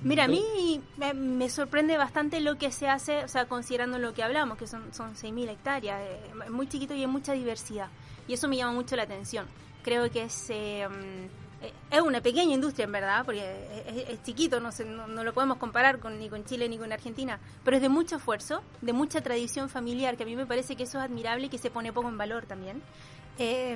Mira, 0.03 0.25
a 0.25 0.27
mí 0.27 0.81
me, 1.13 1.49
sorprende 1.49 1.97
bastante 1.97 2.39
lo 2.41 2.57
que 2.57 2.71
se 2.71 2.87
hace, 2.87 3.23
o 3.23 3.27
sea, 3.27 3.45
considerando 3.47 3.97
lo 3.99 4.13
que 4.13 4.23
hablamos, 4.23 4.57
que 4.57 4.67
son, 4.67 4.93
son 4.93 5.15
6.000 5.15 5.49
hectáreas, 5.49 5.99
eh, 6.01 6.19
es 6.45 6.49
muy 6.51 6.67
chiquito 6.67 6.93
y 6.93 7.01
hay 7.01 7.07
mucha 7.07 7.33
diversidad. 7.33 7.87
Y 8.27 8.33
eso 8.33 8.47
me 8.47 8.57
llama 8.57 8.73
mucho 8.73 8.95
la 8.95 9.03
atención. 9.03 9.45
Creo 9.83 10.09
que 10.11 10.23
es, 10.23 10.47
eh, 10.49 10.87
mm, 10.89 11.63
eh, 11.65 11.73
es 11.91 12.01
una 12.01 12.21
pequeña 12.21 12.53
industria, 12.53 12.85
en 12.85 12.91
verdad, 12.91 13.23
porque 13.25 13.41
es, 13.87 13.95
es- 13.97 14.09
es 14.09 14.23
chiquito, 14.23 14.59
no, 14.59 14.71
se- 14.71 14.85
no, 14.85 15.07
no 15.07 15.23
lo 15.23 15.33
podemos 15.33 15.57
comparar 15.57 15.99
con, 15.99 16.19
ni 16.19 16.29
con 16.29 16.43
Chile 16.45 16.67
ni 16.69 16.77
con 16.77 16.91
Argentina, 16.91 17.39
pero 17.63 17.77
es 17.77 17.81
de 17.81 17.89
mucho 17.89 18.17
esfuerzo, 18.17 18.61
de 18.81 18.93
mucha 18.93 19.21
tradición 19.21 19.69
familiar, 19.69 20.17
que 20.17 20.23
a 20.23 20.25
mí 20.25 20.35
me 20.35 20.45
parece 20.45 20.75
que 20.75 20.83
eso 20.83 20.97
es 20.99 21.05
admirable 21.05 21.47
y 21.47 21.49
que 21.49 21.57
se 21.57 21.69
pone 21.71 21.93
poco 21.93 22.09
en 22.09 22.17
valor 22.17 22.45
también. 22.45 22.81
Eh, 23.37 23.75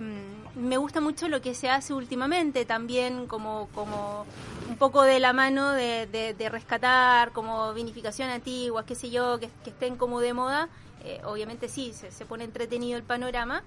me 0.55 0.77
gusta 0.77 1.01
mucho 1.01 1.27
lo 1.27 1.41
que 1.41 1.53
se 1.53 1.69
hace 1.69 1.93
últimamente 1.93 2.63
también 2.65 3.27
como, 3.27 3.67
como 3.75 4.25
un 4.69 4.77
poco 4.77 5.01
de 5.03 5.19
la 5.19 5.33
mano 5.33 5.71
de, 5.71 6.07
de- 6.07 6.33
de 6.33 6.49
rescatar 6.49 7.31
como 7.31 7.73
vinificación 7.73 8.29
antigua, 8.29 8.85
qué 8.85 8.95
sé 8.95 9.09
yo, 9.09 9.39
que, 9.39 9.49
que 9.63 9.69
estén 9.71 9.95
como 9.97 10.21
de 10.21 10.33
moda. 10.33 10.69
Eh, 11.03 11.21
obviamente 11.25 11.67
sí, 11.69 11.93
se, 11.93 12.11
se 12.11 12.25
pone 12.25 12.43
entretenido 12.45 12.97
el 12.97 13.03
panorama. 13.03 13.63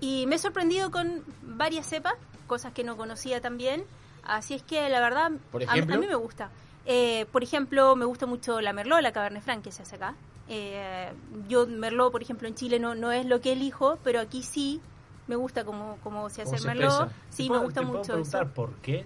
Y 0.00 0.26
me 0.26 0.36
he 0.36 0.38
sorprendido 0.38 0.90
con 0.90 1.22
varias 1.42 1.86
cepas, 1.86 2.14
cosas 2.46 2.72
que 2.72 2.84
no 2.84 2.96
conocía 2.96 3.40
también. 3.40 3.84
Así 4.22 4.54
es 4.54 4.62
que 4.62 4.88
la 4.88 5.00
verdad, 5.00 5.30
Por 5.52 5.60
a- 5.62 5.64
ejemplo. 5.64 5.94
a, 5.94 5.98
mí 5.98 6.06
me 6.06 6.14
gusta. 6.14 6.50
Eh, 6.86 7.26
por 7.32 7.42
ejemplo, 7.42 7.96
me 7.96 8.04
gusta 8.06 8.26
mucho 8.26 8.60
la 8.60 8.72
Merlot, 8.72 9.00
la 9.02 9.12
Cabernet 9.12 9.42
Franc 9.42 9.62
que 9.62 9.72
se 9.72 9.82
hace 9.82 9.96
acá. 9.96 10.14
Eh, 10.48 11.10
yo 11.48 11.66
Merlot, 11.66 12.12
por 12.12 12.22
ejemplo, 12.22 12.48
en 12.48 12.54
Chile 12.54 12.78
no, 12.78 12.94
no 12.94 13.12
es 13.12 13.24
lo 13.24 13.40
que 13.40 13.52
elijo, 13.52 13.98
pero 14.04 14.20
aquí 14.20 14.42
sí 14.42 14.80
me 15.26 15.36
gusta 15.36 15.64
como, 15.64 15.96
como 16.02 16.28
se 16.30 16.42
hace 16.42 16.56
¿Cómo 16.56 16.66
Merlot. 16.66 17.10
Sí, 17.30 17.44
¿Te 17.48 17.50
me 17.50 17.58
gusta 17.58 17.80
te 17.80 17.86
puedo 17.86 17.98
mucho 17.98 18.12
preguntar 18.12 18.42
eso. 18.42 18.54
por 18.54 18.72
qué? 18.76 19.04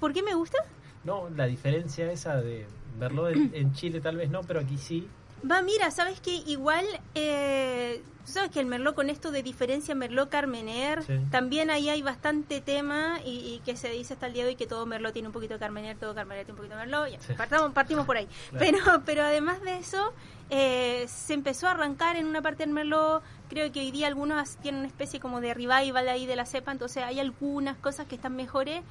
¿Por 0.00 0.12
qué 0.12 0.22
me 0.22 0.34
gusta? 0.34 0.58
No, 1.04 1.28
la 1.30 1.46
diferencia 1.46 2.10
esa 2.10 2.36
de 2.36 2.66
verlo 2.98 3.28
en, 3.28 3.50
en 3.54 3.72
Chile 3.72 4.00
tal 4.00 4.16
vez 4.16 4.30
no, 4.30 4.42
pero 4.42 4.60
aquí 4.60 4.76
sí. 4.76 5.08
Va, 5.48 5.62
mira, 5.62 5.90
sabes 5.90 6.20
que 6.20 6.34
igual, 6.34 6.84
eh, 7.14 8.02
tú 8.26 8.32
sabes 8.32 8.50
que 8.50 8.60
el 8.60 8.66
Merlot 8.66 8.94
con 8.94 9.08
esto 9.08 9.30
de 9.30 9.42
diferencia 9.42 9.94
Merlot 9.94 10.28
Carmener, 10.28 11.02
Sí. 11.04 11.14
también 11.30 11.70
ahí 11.70 11.88
hay 11.88 12.02
bastante 12.02 12.60
tema 12.60 13.20
y, 13.24 13.30
y 13.54 13.62
que 13.64 13.76
se 13.76 13.88
dice 13.90 14.14
hasta 14.14 14.26
el 14.26 14.32
día 14.34 14.42
de 14.42 14.50
hoy 14.50 14.56
que 14.56 14.66
todo 14.66 14.84
Merlot 14.84 15.12
tiene 15.12 15.28
un 15.28 15.32
poquito 15.32 15.54
de 15.54 15.60
Carmener, 15.60 15.96
todo 15.96 16.14
Carmener 16.14 16.44
tiene 16.44 16.52
un 16.60 16.66
poquito 16.66 16.74
de 16.76 16.80
Merlot, 16.86 17.08
ya, 17.12 17.20
Sí. 17.20 17.32
partamos- 17.34 17.72
partimos 17.72 18.04
por 18.04 18.16
ahí. 18.16 18.26
Claro. 18.50 18.58
Pero, 18.58 19.02
pero 19.06 19.22
además 19.22 19.62
de 19.62 19.76
eso, 19.78 20.12
eh, 20.50 21.06
se 21.08 21.34
empezó 21.34 21.68
a 21.68 21.70
arrancar 21.72 22.16
en 22.16 22.26
una 22.26 22.42
parte 22.42 22.64
del 22.64 22.72
Merlot, 22.74 23.22
creo 23.48 23.70
que 23.72 23.80
hoy 23.80 23.90
día 23.92 24.08
algunos 24.08 24.56
tienen 24.56 24.80
una 24.80 24.88
especie 24.88 25.20
como 25.20 25.40
de 25.40 25.54
revival 25.54 26.08
ahí 26.08 26.26
de 26.26 26.36
la 26.36 26.46
cepa, 26.46 26.72
entonces 26.72 27.04
hay 27.04 27.20
algunas 27.20 27.76
cosas 27.78 28.06
que 28.06 28.16
están 28.16 28.34
mejores, 28.36 28.82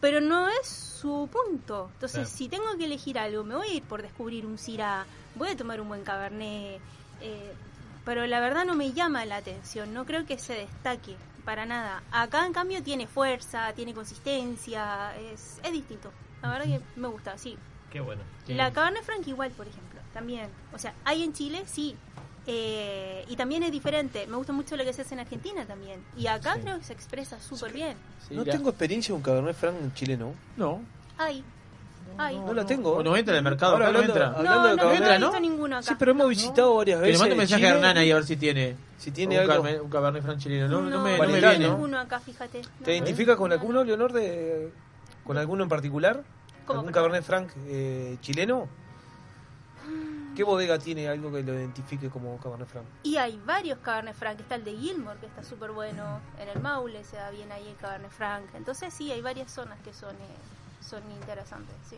pero 0.00 0.22
no 0.22 0.48
es 0.48 0.66
su 0.66 1.28
punto. 1.30 1.90
Entonces, 1.94 2.20
Claro. 2.20 2.30
si 2.36 2.48
tengo 2.48 2.64
que 2.78 2.86
elegir 2.86 3.18
algo, 3.18 3.44
me 3.44 3.54
voy 3.56 3.68
a 3.68 3.74
ir 3.74 3.82
por 3.82 4.00
descubrir 4.00 4.46
un 4.46 4.56
Syrah, 4.56 5.04
voy 5.34 5.50
a 5.50 5.56
tomar 5.56 5.80
un 5.82 5.88
buen 5.88 6.02
Cabernet, 6.02 6.80
eh, 7.20 7.52
pero 8.04 8.26
la 8.26 8.40
verdad 8.40 8.64
no 8.64 8.74
me 8.74 8.92
llama 8.92 9.24
la 9.24 9.36
atención, 9.36 9.92
no 9.94 10.04
creo 10.06 10.26
que 10.26 10.38
se 10.38 10.54
destaque 10.54 11.16
para 11.44 11.66
nada. 11.66 12.02
Acá, 12.12 12.46
en 12.46 12.52
cambio, 12.52 12.82
tiene 12.82 13.06
fuerza, 13.06 13.72
tiene 13.74 13.94
consistencia, 13.94 15.16
es, 15.16 15.60
es 15.62 15.72
distinto. 15.72 16.12
La 16.42 16.50
verdad 16.50 16.66
que 16.66 16.80
me 16.96 17.08
gusta, 17.08 17.36
sí. 17.38 17.56
Qué 17.90 18.00
bueno. 18.00 18.22
La 18.46 18.72
Cabernet 18.72 19.02
Franc 19.02 19.26
igual, 19.26 19.50
por 19.50 19.66
ejemplo, 19.66 20.00
también. 20.12 20.48
O 20.72 20.78
sea, 20.78 20.94
hay 21.04 21.22
en 21.22 21.32
Chile, 21.32 21.64
sí. 21.66 21.96
Eh, 22.46 23.24
y 23.28 23.36
también 23.36 23.62
es 23.62 23.72
diferente. 23.72 24.26
Me 24.26 24.36
gusta 24.36 24.52
mucho 24.52 24.76
lo 24.76 24.84
que 24.84 24.92
se 24.92 25.02
hace 25.02 25.14
en 25.14 25.20
Argentina 25.20 25.66
también. 25.66 26.02
Y 26.16 26.26
acá 26.26 26.58
creo 26.60 26.78
que 26.78 26.84
se 26.84 26.92
expresa 26.92 27.40
súper 27.40 27.72
bien. 27.72 27.96
no 28.30 28.44
tengo 28.44 28.70
experiencia 28.70 29.12
con 29.12 29.22
Cabernet 29.22 29.56
Franc 29.56 29.94
chileno. 29.94 30.34
No. 30.56 30.80
Hay. 31.18 31.44
No, 32.46 32.52
la 32.54 32.66
tengo. 32.66 32.92
O 32.92 33.02
no 33.02 33.16
entra 33.16 33.34
en 33.34 33.38
el 33.38 33.44
mercado, 33.44 33.72
Ahora 33.72 33.88
acá 33.88 33.98
no 33.98 34.04
entra. 34.04 34.26
hablando 34.28 34.42
No, 34.50 34.62
de 34.62 34.68
no, 34.70 34.76
no, 34.76 34.82
Cabernet, 34.82 35.10
he 35.10 35.18
¿no? 35.18 35.26
visto 35.26 35.40
ninguno 35.40 35.76
acá. 35.76 35.86
Sí, 35.88 35.94
pero 35.98 36.10
hemos 36.12 36.28
visitado 36.28 36.74
varias 36.76 37.00
Que 37.00 37.06
veces. 37.06 37.12
le 37.14 37.18
mando 37.20 37.34
un 37.34 37.38
mensaje 37.38 37.60
Chile. 37.62 37.68
a 37.72 37.74
Hernán 37.76 37.96
ahí 37.98 38.10
a 38.10 38.14
ver 38.14 38.24
si 38.24 38.36
tiene, 38.36 38.76
Si 38.98 39.10
tiene 39.10 39.44
un, 39.44 39.50
algo. 39.50 39.84
Un 39.84 39.90
Cabernet 39.90 40.22
Franc 40.22 40.38
chileno. 40.38 40.68
No, 40.68 40.82
no, 40.82 40.90
No, 40.90 41.04
me, 41.04 41.16
no 41.18 41.78
no 41.78 41.88
me 41.88 41.96
acá, 41.98 42.20
fíjate. 42.20 42.62
No. 42.62 42.84
¿Te 42.84 42.92
identificas 42.94 43.36
con 43.36 43.52
alguno, 43.52 43.82
Leonor, 43.84 44.12
de, 44.12 44.70
con 45.24 45.38
alguno 45.38 45.62
en 45.62 45.68
particular? 45.68 46.22
¿Cómo 46.66 46.80
¿Algún 46.80 46.92
Cabernet 46.92 47.24
Franc 47.24 47.50
eh, 47.66 48.16
chileno? 48.20 48.68
¿Qué 50.36 50.44
bodega 50.44 50.78
tiene 50.78 51.08
algo 51.08 51.32
que 51.32 51.42
lo 51.42 51.52
identifique 51.52 52.08
como 52.08 52.38
Cabernet 52.38 52.68
Franc? 52.68 52.84
Y 53.02 53.16
hay 53.16 53.38
varios 53.44 53.78
Cabernet 53.80 54.14
Franc. 54.14 54.38
Está 54.40 54.54
el 54.54 54.64
de 54.64 54.76
Gilmore, 54.76 55.18
que 55.18 55.26
está 55.26 55.42
súper 55.42 55.72
bueno. 55.72 56.20
En 56.38 56.48
el 56.48 56.60
Maule 56.60 57.02
se 57.04 57.16
da 57.16 57.30
bien 57.30 57.50
ahí 57.50 57.66
el 57.68 57.76
Cabernet 57.76 58.10
Franc. 58.12 58.44
Entonces 58.54 58.94
sí, 58.94 59.10
hay 59.10 59.20
varias 59.20 59.50
zonas 59.50 59.78
que 59.80 59.92
son, 59.92 60.14
eh, 60.14 60.36
son 60.80 61.02
interesantes, 61.12 61.74
sí. 61.88 61.96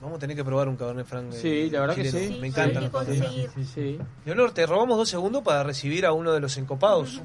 Vamos 0.00 0.16
a 0.16 0.20
tener 0.20 0.36
que 0.36 0.44
probar 0.44 0.68
un 0.68 0.76
Cabernet 0.76 1.06
Franc. 1.06 1.32
eh, 1.34 1.38
Sí, 1.40 1.70
la 1.70 1.80
verdad 1.80 1.96
que 1.96 2.04
chileno. 2.04 2.18
sí. 2.28 2.34
Sí, 2.34 2.40
Me 2.40 2.46
encanta. 2.48 2.90
conseguir. 2.90 3.50
Sí, 3.54 3.64
sí. 3.64 3.98
Leonor, 4.24 4.52
te 4.52 4.64
robamos 4.66 4.96
dos 4.96 5.08
segundos 5.08 5.42
para 5.42 5.64
recibir 5.64 6.06
a 6.06 6.12
uno 6.12 6.32
de 6.32 6.40
los 6.40 6.56
encopados. 6.56 7.20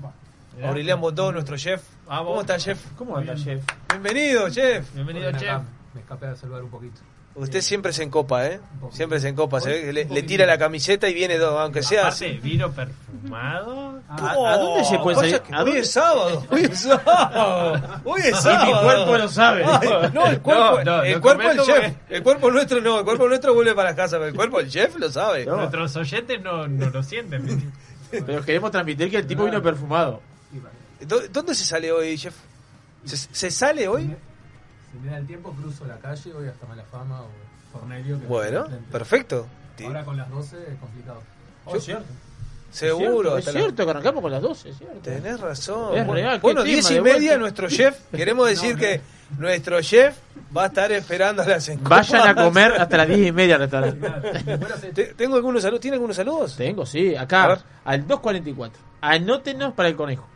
Aurelian 0.63 0.99
Botó, 1.01 1.31
nuestro 1.31 1.57
chef. 1.57 1.83
¿Cómo 2.05 2.41
está, 2.41 2.57
chef? 2.57 2.79
¿Cómo 2.97 3.17
anda, 3.17 3.35
chef? 3.35 3.63
Bienvenido, 3.89 4.49
chef. 4.49 4.91
Bienvenido, 4.93 5.25
Bueno, 5.25 5.39
chef. 5.39 5.49
acá 5.49 5.63
Me 5.93 6.01
escapé 6.01 6.25
a 6.27 6.35
saludar 6.35 6.63
un 6.63 6.69
poquito. 6.71 7.01
Usted 7.35 7.61
siempre 7.61 7.91
se 7.93 8.03
encopa, 8.03 8.45
¿eh? 8.45 8.59
Siempre 8.91 9.19
se 9.19 9.27
encopa. 9.29 9.59
Se 9.59 9.69
ve 9.69 9.81
que 9.81 9.93
le, 9.93 10.21
tira 10.23 10.45
la 10.45 10.59
camiseta 10.59 11.09
y 11.09 11.15
viene, 11.15 11.37
do- 11.39 11.57
aunque 11.59 11.81
sea 11.81 12.01
Aparte, 12.07 12.27
así. 12.27 12.37
vino 12.37 12.71
perfumado. 12.71 14.01
¿A, 14.07 14.31
a 14.53 14.57
dónde 14.57 14.83
se 14.83 14.99
puede 14.99 15.17
salir? 15.17 15.41
que 15.41 15.51
¿A 15.53 15.59
Hoy 15.59 15.65
dónde- 15.65 15.79
es 15.79 15.91
sábado. 15.91 16.45
Hoy 16.51 16.61
es 16.61 16.79
sábado. 16.79 18.01
Hoy 18.03 18.21
es 18.23 18.39
sábado. 18.39 18.65
mi 18.65 18.83
cuerpo 18.83 19.17
lo 19.17 19.27
sabe. 19.27 19.63
Ay, 19.65 19.89
no, 20.13 20.27
el 20.27 20.39
cuerpo, 20.41 20.83
No, 20.83 20.83
no, 20.97 21.03
el 21.03 21.13
lo 21.13 21.21
cuerpo 21.21 21.47
del 21.47 21.57
comento 21.57 21.81
chef. 21.81 21.93
El 22.09 22.23
cuerpo 22.23 22.51
nuestro 22.51 22.81
no. 22.81 22.99
El 22.99 23.05
cuerpo 23.05 23.27
nuestro 23.27 23.53
vuelve 23.55 23.73
para 23.73 23.95
casa. 23.95 24.17
Pero 24.17 24.27
el 24.27 24.35
cuerpo 24.35 24.59
del 24.59 24.69
chef 24.69 24.95
lo 24.97 25.09
sabe. 25.09 25.45
Nuestros 25.45 25.95
oyentes 25.95 26.39
no, 26.41 26.67
no 26.67 26.89
lo 26.91 27.01
sienten. 27.01 27.73
Pero 28.11 28.43
queremos 28.45 28.69
transmitir 28.69 29.09
que 29.09 29.17
el 29.17 29.25
tipo 29.25 29.43
vino 29.45 29.59
perfumado. 29.61 30.21
¿Dó- 31.01 31.27
¿Dónde 31.31 31.55
se 31.55 31.65
sale 31.65 31.91
hoy? 31.91 32.15
¿Se, 32.15 32.31
se 33.05 33.49
sale 33.49 33.87
hoy? 33.87 34.15
Si 34.93 34.99
me 34.99 35.11
da 35.11 35.17
el 35.17 35.25
tiempo, 35.27 35.51
cruzo 35.53 35.85
la 35.85 35.97
calle, 35.97 36.31
voy 36.33 36.47
hasta 36.47 36.65
Malafama 36.67 37.21
o 37.21 37.27
Cornelio. 37.77 38.19
que 38.19 38.27
Bueno, 38.27 38.65
perfecto. 38.91 39.47
Ahora 39.85 40.05
con 40.05 40.15
las 40.17 40.29
12 40.29 40.55
es 40.57 40.79
complicado. 40.79 41.21
Oh, 41.65 41.75
es 41.75 41.83
cierto. 41.83 42.05
Seguro. 42.71 43.37
Es 43.37 43.45
cierto, 43.45 43.81
la- 43.81 43.85
que 43.85 43.89
arrancamos 43.91 44.21
con 44.21 44.31
las 44.31 44.41
12, 44.41 44.69
es 44.69 44.77
cierto. 44.77 44.99
Tenés 45.01 45.39
razón. 45.39 45.97
Es 45.97 46.07
real, 46.07 46.39
bueno, 46.39 46.61
tema, 46.63 46.73
10 46.73 46.91
y 46.91 47.01
media, 47.01 47.17
vuelta. 47.17 47.37
nuestro 47.37 47.69
chef. 47.69 47.99
Queremos 48.11 48.47
decir 48.49 48.75
que 48.75 49.01
nuestro 49.37 49.81
chef 49.81 50.15
va 50.55 50.63
a 50.63 50.65
estar 50.67 50.91
esperando 50.91 51.41
a 51.43 51.47
las 51.47 51.67
encopadas. 51.69 52.11
Vayan 52.11 52.27
a 52.29 52.35
comer 52.43 52.73
hasta 52.73 52.97
las 52.97 53.07
10 53.07 53.27
y 53.27 53.31
media 53.31 53.55
al 53.55 53.61
restaurante. 53.61 54.91
Te- 54.93 55.13
¿Tengo 55.15 55.35
algunos 55.35 55.61
saludos? 55.61 55.81
¿Tiene 55.81 55.95
algunos 55.95 56.15
saludos? 56.15 56.55
Tengo, 56.55 56.85
sí, 56.85 57.15
A 57.15 57.21
acá, 57.21 57.59
al 57.83 58.07
244. 58.07 58.79
Anótenos 59.01 59.73
para 59.73 59.89
el 59.89 59.95
conejo. 59.95 60.27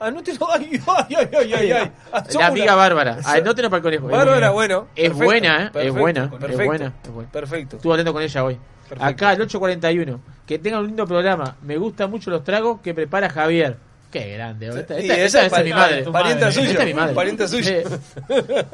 Anótelo. 0.00 0.48
Ay, 0.52 0.70
ay, 0.86 1.16
ay, 1.16 1.28
ay, 1.38 1.52
ay, 1.54 1.72
ay. 1.72 1.92
Ah, 2.12 2.22
La 2.24 2.32
somos 2.32 2.48
amiga 2.48 2.74
Bárbara. 2.74 3.18
Anótenos 3.24 3.70
para 3.70 3.76
el 3.78 3.82
conejo. 3.82 4.08
Bárbara, 4.08 4.50
bueno. 4.50 4.88
Es 4.96 5.12
buena, 5.12 5.56
¿eh? 5.56 5.64
es 5.66 5.70
perfecto, 5.70 6.00
buena. 6.00 6.24
Es 6.48 6.56
buena. 6.66 6.92
Perfecto. 7.30 7.76
Estuve 7.76 7.92
hablando 7.92 8.12
con 8.14 8.22
ella 8.22 8.44
hoy. 8.44 8.58
Perfecto. 8.88 9.04
Acá, 9.04 9.32
el 9.34 9.42
841. 9.42 10.20
Que 10.46 10.58
tengan 10.58 10.80
un 10.80 10.86
lindo 10.86 11.06
programa. 11.06 11.56
Me 11.62 11.76
gustan 11.76 12.10
mucho 12.10 12.30
los 12.30 12.42
tragos 12.42 12.80
que 12.80 12.92
prepara 12.94 13.28
Javier. 13.30 13.76
Qué 14.10 14.32
grande. 14.32 14.68
Esta, 14.68 14.98
Y 14.98 15.02
esta- 15.02 15.14
esa 15.18 15.44
esta 15.44 15.46
es 15.46 15.52
es 15.60 15.64
mi 15.66 15.72
madre. 15.72 16.02
parienta 16.10 16.50
suya, 16.50 16.70
Esta 16.70 16.82
es 16.82 16.88
mi 16.88 16.94
madre. 16.94 17.14
parienta 17.14 17.46
suya. 17.46 17.70
Eh, 18.28 18.66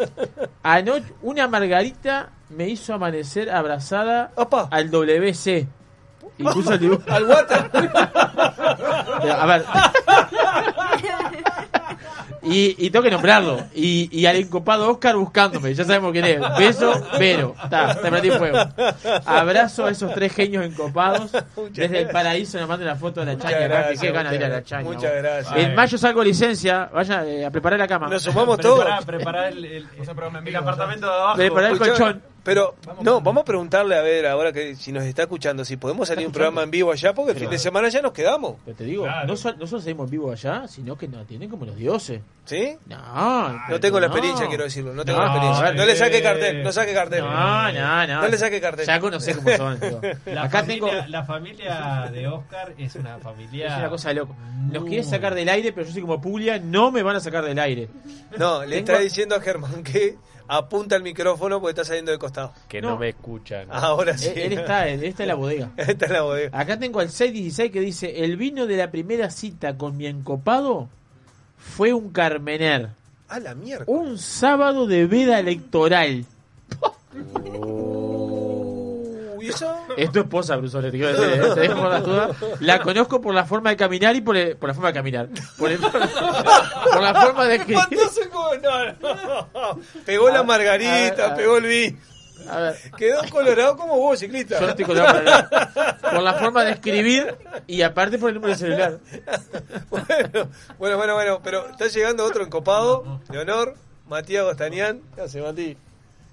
anoche, 0.62 1.12
una 1.22 1.46
margarita 1.48 2.30
me 2.48 2.68
hizo 2.68 2.94
amanecer 2.94 3.50
abrazada 3.50 4.30
al 4.70 4.90
WC. 4.90 5.68
Y 6.38 6.42
puso 6.44 6.72
el 6.74 6.78
dibujo. 6.80 7.02
Al 7.08 7.24
water. 7.24 7.70
A 9.30 9.46
ver. 9.46 9.64
Y, 12.42 12.76
y 12.78 12.90
tengo 12.90 13.02
que 13.02 13.10
nombrarlo. 13.10 13.58
Y, 13.74 14.08
y 14.16 14.26
al 14.26 14.36
encopado 14.36 14.88
Oscar 14.90 15.16
buscándome. 15.16 15.74
Ya 15.74 15.84
sabemos 15.84 16.12
quién 16.12 16.24
es. 16.26 16.40
Beso, 16.58 16.92
Vero. 17.18 17.54
Está, 17.62 18.00
te 18.00 18.08
prendí 18.10 18.30
fuego. 18.30 18.58
Abrazo 19.24 19.86
a 19.86 19.90
esos 19.90 20.14
tres 20.14 20.32
genios 20.32 20.64
encopados. 20.64 21.32
Desde 21.72 22.02
el 22.02 22.08
paraíso 22.08 22.58
nos 22.60 22.68
manden 22.68 22.86
la 22.86 22.94
foto 22.96 23.20
de 23.20 23.26
la 23.26 23.32
Muchas 23.32 23.50
chaña. 23.50 23.66
gracias, 23.66 24.00
qué 24.00 24.10
ganas 24.12 24.30
de 24.30 24.36
ir 24.38 24.44
a 24.44 24.48
la 24.48 24.54
muchas- 24.56 24.68
chaña. 24.70 24.84
muchas 24.84 25.02
vos. 25.12 25.22
gracias. 25.22 25.56
En 25.56 25.74
mayo 25.74 25.98
salgo 25.98 26.20
de 26.20 26.26
licencia. 26.26 26.88
Vaya 26.92 27.24
eh, 27.26 27.44
a 27.46 27.50
preparar 27.50 27.78
la 27.80 27.88
cama. 27.88 28.08
Nos 28.08 28.22
sumamos 28.22 28.58
todos. 28.58 28.78
Preparar, 28.84 29.04
preparar 29.06 29.52
el, 29.52 29.64
el, 29.64 29.88
el 29.98 30.56
apartamento 30.56 31.06
de 31.06 31.12
abajo. 31.12 31.36
Preparar 31.36 31.72
el 31.72 31.78
colchón. 31.78 32.22
Pero, 32.46 32.76
no, 33.02 33.20
vamos 33.20 33.42
a 33.42 33.44
preguntarle 33.44 33.96
a 33.96 34.00
ver 34.02 34.26
ahora 34.26 34.52
que 34.52 34.74
si 34.76 34.92
nos 34.92 35.04
está 35.04 35.22
escuchando, 35.22 35.64
si 35.64 35.76
podemos 35.76 36.08
salir 36.08 36.26
un 36.26 36.32
programa 36.32 36.62
en 36.62 36.70
vivo 36.70 36.92
allá, 36.92 37.12
porque 37.12 37.32
el 37.32 37.38
fin 37.38 37.50
de 37.50 37.58
semana 37.58 37.88
ya 37.90 38.00
nos 38.00 38.12
quedamos. 38.12 38.54
Pero 38.64 38.76
te 38.76 38.84
digo, 38.84 39.06
no, 39.26 39.36
sol- 39.36 39.56
no 39.58 39.66
solo 39.66 39.82
salimos 39.82 40.04
en 40.06 40.10
vivo 40.12 40.30
allá, 40.32 40.66
sino 40.68 40.96
que 40.96 41.08
nos 41.08 41.22
atienden 41.24 41.50
como 41.50 41.66
los 41.66 41.76
dioses. 41.76 42.20
¿Sí? 42.44 42.76
No, 42.86 43.58
No 43.68 43.80
tengo 43.80 43.98
la 43.98 44.06
no. 44.06 44.12
experiencia, 44.14 44.46
quiero 44.46 44.62
decirlo. 44.64 44.94
No 44.94 45.04
tengo 45.04 45.18
No, 45.18 45.24
la 45.26 45.30
experiencia. 45.32 45.72
No 45.72 45.84
le 45.84 45.96
saque 45.96 46.18
eh, 46.18 46.22
cartel, 46.22 46.62
no 46.62 46.72
saque 46.72 46.94
cartel. 46.94 47.20
No, 47.24 47.72
no, 47.72 48.06
no. 48.06 48.22
No 48.22 48.28
le 48.28 48.38
saque 48.38 48.60
cartel. 48.60 48.86
Ya 48.86 49.00
conocés 49.00 49.36
cómo 49.36 49.50
son. 49.56 49.80
La, 50.26 50.44
Acá 50.44 50.60
familia, 50.60 50.90
tengo. 50.90 51.06
la 51.08 51.24
familia 51.24 52.08
de 52.12 52.28
Oscar 52.28 52.72
es 52.78 52.94
una 52.94 53.18
familia. 53.18 53.66
Es 53.66 53.78
una 53.78 53.88
cosa 53.90 54.10
de 54.10 54.14
loco. 54.14 54.36
Nos 54.70 54.84
quiere 54.84 55.02
sacar 55.02 55.34
del 55.34 55.48
aire, 55.48 55.72
pero 55.72 55.84
yo 55.86 55.92
soy 55.92 56.02
como 56.02 56.20
Puglia, 56.20 56.58
no 56.60 56.92
me 56.92 57.02
van 57.02 57.16
a 57.16 57.20
sacar 57.20 57.44
del 57.44 57.58
aire. 57.58 57.88
No, 58.38 58.62
le 58.64 58.76
Tengo- 58.76 58.92
está 58.92 58.98
diciendo 59.00 59.34
a 59.34 59.40
Germán 59.40 59.82
que 59.82 60.16
apunta 60.48 60.96
el 60.96 61.02
micrófono 61.02 61.60
porque 61.60 61.70
está 61.70 61.84
saliendo 61.84 62.12
de 62.12 62.18
costado. 62.18 62.52
Que 62.68 62.80
no 62.80 62.96
me 62.98 63.10
escuchan. 63.10 63.68
Ahora 63.70 64.16
sí. 64.16 64.28
Él, 64.28 64.52
él 64.52 64.58
está, 64.58 64.88
él 64.88 65.04
está 65.04 65.24
en 65.24 65.28
la 65.28 65.34
bodega. 65.34 65.70
Está 65.76 66.06
en 66.06 66.12
la 66.12 66.22
bodega. 66.22 66.58
Acá 66.58 66.78
tengo 66.78 67.00
al 67.00 67.10
616 67.10 67.72
que 67.72 67.80
dice: 67.80 68.24
El 68.24 68.36
vino 68.36 68.66
de 68.66 68.76
la 68.76 68.90
primera 68.90 69.30
cita 69.30 69.76
con 69.76 69.96
mi 69.96 70.06
encopado 70.06 70.88
fue 71.58 71.92
un 71.92 72.10
Carmener. 72.10 72.90
A 73.28 73.40
la 73.40 73.54
mierda. 73.54 73.84
Un 73.88 74.18
sábado 74.18 74.86
de 74.86 75.06
veda 75.06 75.38
electoral. 75.40 76.24
¿Y 79.46 79.50
eso? 79.50 79.76
Es 79.96 80.10
tu 80.12 80.20
esposa, 80.20 80.56
Brusole, 80.56 80.90
te 80.90 80.98
quiero 80.98 81.12
decir. 81.12 81.42
¿eh? 81.42 81.54
Te 81.54 81.60
dejo 81.60 81.80
por 81.80 81.90
las 81.90 82.02
dudas. 82.04 82.36
La 82.60 82.80
conozco 82.80 83.20
por 83.20 83.34
la 83.34 83.44
forma 83.44 83.70
de 83.70 83.76
caminar 83.76 84.16
y 84.16 84.20
por, 84.20 84.36
el- 84.36 84.56
por 84.56 84.68
la 84.68 84.74
forma 84.74 84.88
de 84.88 84.94
caminar. 84.94 85.28
Por, 85.58 85.70
el- 85.70 85.78
por 85.78 87.02
la 87.02 87.14
forma 87.20 87.44
de 87.46 87.54
escribir. 87.56 87.82
Pegó 90.04 90.28
la 90.28 90.30
A 90.30 90.32
ver, 90.32 90.40
a 90.40 90.42
margarita, 90.44 91.26
ver. 91.28 91.36
pegó 91.36 91.56
el 91.58 91.64
vino. 91.64 91.98
A 92.50 92.60
ver, 92.60 92.76
Quedó 92.96 93.20
colorado 93.30 93.76
como 93.76 93.96
vos, 93.98 94.18
ciclista. 94.20 94.60
yo 94.60 94.66
no 94.66 94.70
estoy 94.70 94.84
para 94.84 95.22
nada. 95.22 95.96
Por 96.12 96.22
la 96.22 96.34
forma 96.34 96.64
de 96.64 96.72
escribir 96.72 97.34
y 97.66 97.82
aparte 97.82 98.18
por 98.18 98.28
el 98.28 98.34
número 98.36 98.52
de 98.52 98.58
celular. 98.58 98.98
Bueno, 99.90 100.48
bueno, 100.78 100.96
bueno, 100.96 101.14
bueno, 101.14 101.40
pero 101.42 101.66
está 101.70 101.88
llegando 101.88 102.24
otro 102.24 102.44
encopado 102.44 103.20
de 103.30 103.38
honor, 103.38 103.74
Matías 104.08 104.44
Gostanián. 104.44 105.00
¿Qué 105.14 105.22
hace, 105.22 105.40
Mati? 105.42 105.76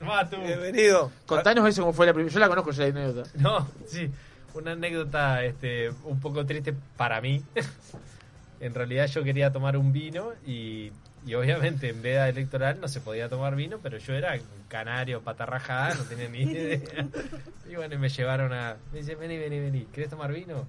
Bienvenido. 0.03 1.11
Contanos 1.25 1.67
eso 1.69 1.81
cómo 1.81 1.93
fue 1.93 2.05
la 2.05 2.13
primera. 2.13 2.33
Yo 2.33 2.39
la 2.39 2.49
conozco 2.49 2.71
ya 2.71 2.83
la 2.83 2.89
anécdota. 2.89 3.29
No, 3.35 3.67
sí, 3.85 4.11
una 4.53 4.73
anécdota 4.73 5.43
este, 5.45 5.91
un 6.03 6.19
poco 6.19 6.45
triste 6.45 6.73
para 6.97 7.21
mí. 7.21 7.41
en 8.59 8.73
realidad 8.73 9.07
yo 9.07 9.23
quería 9.23 9.51
tomar 9.51 9.77
un 9.77 9.93
vino 9.93 10.33
y, 10.45 10.91
y 11.25 11.33
obviamente 11.35 11.89
en 11.89 12.01
veda 12.01 12.27
electoral 12.27 12.81
no 12.81 12.89
se 12.89 12.99
podía 12.99 13.29
tomar 13.29 13.55
vino, 13.55 13.79
pero 13.81 13.97
yo 13.97 14.13
era 14.13 14.33
un 14.33 14.67
canario, 14.67 15.21
patarrajada, 15.21 15.95
no 15.95 16.03
tenía 16.03 16.27
ni 16.27 16.41
idea. 16.41 16.79
Y 17.69 17.75
bueno, 17.75 17.95
y 17.95 17.97
me 17.97 18.09
llevaron 18.09 18.51
a... 18.53 18.75
Me 18.91 18.99
dice, 18.99 19.15
vení, 19.15 19.37
vení, 19.37 19.59
vení, 19.59 19.85
¿querés 19.85 20.09
tomar 20.09 20.31
vino? 20.31 20.67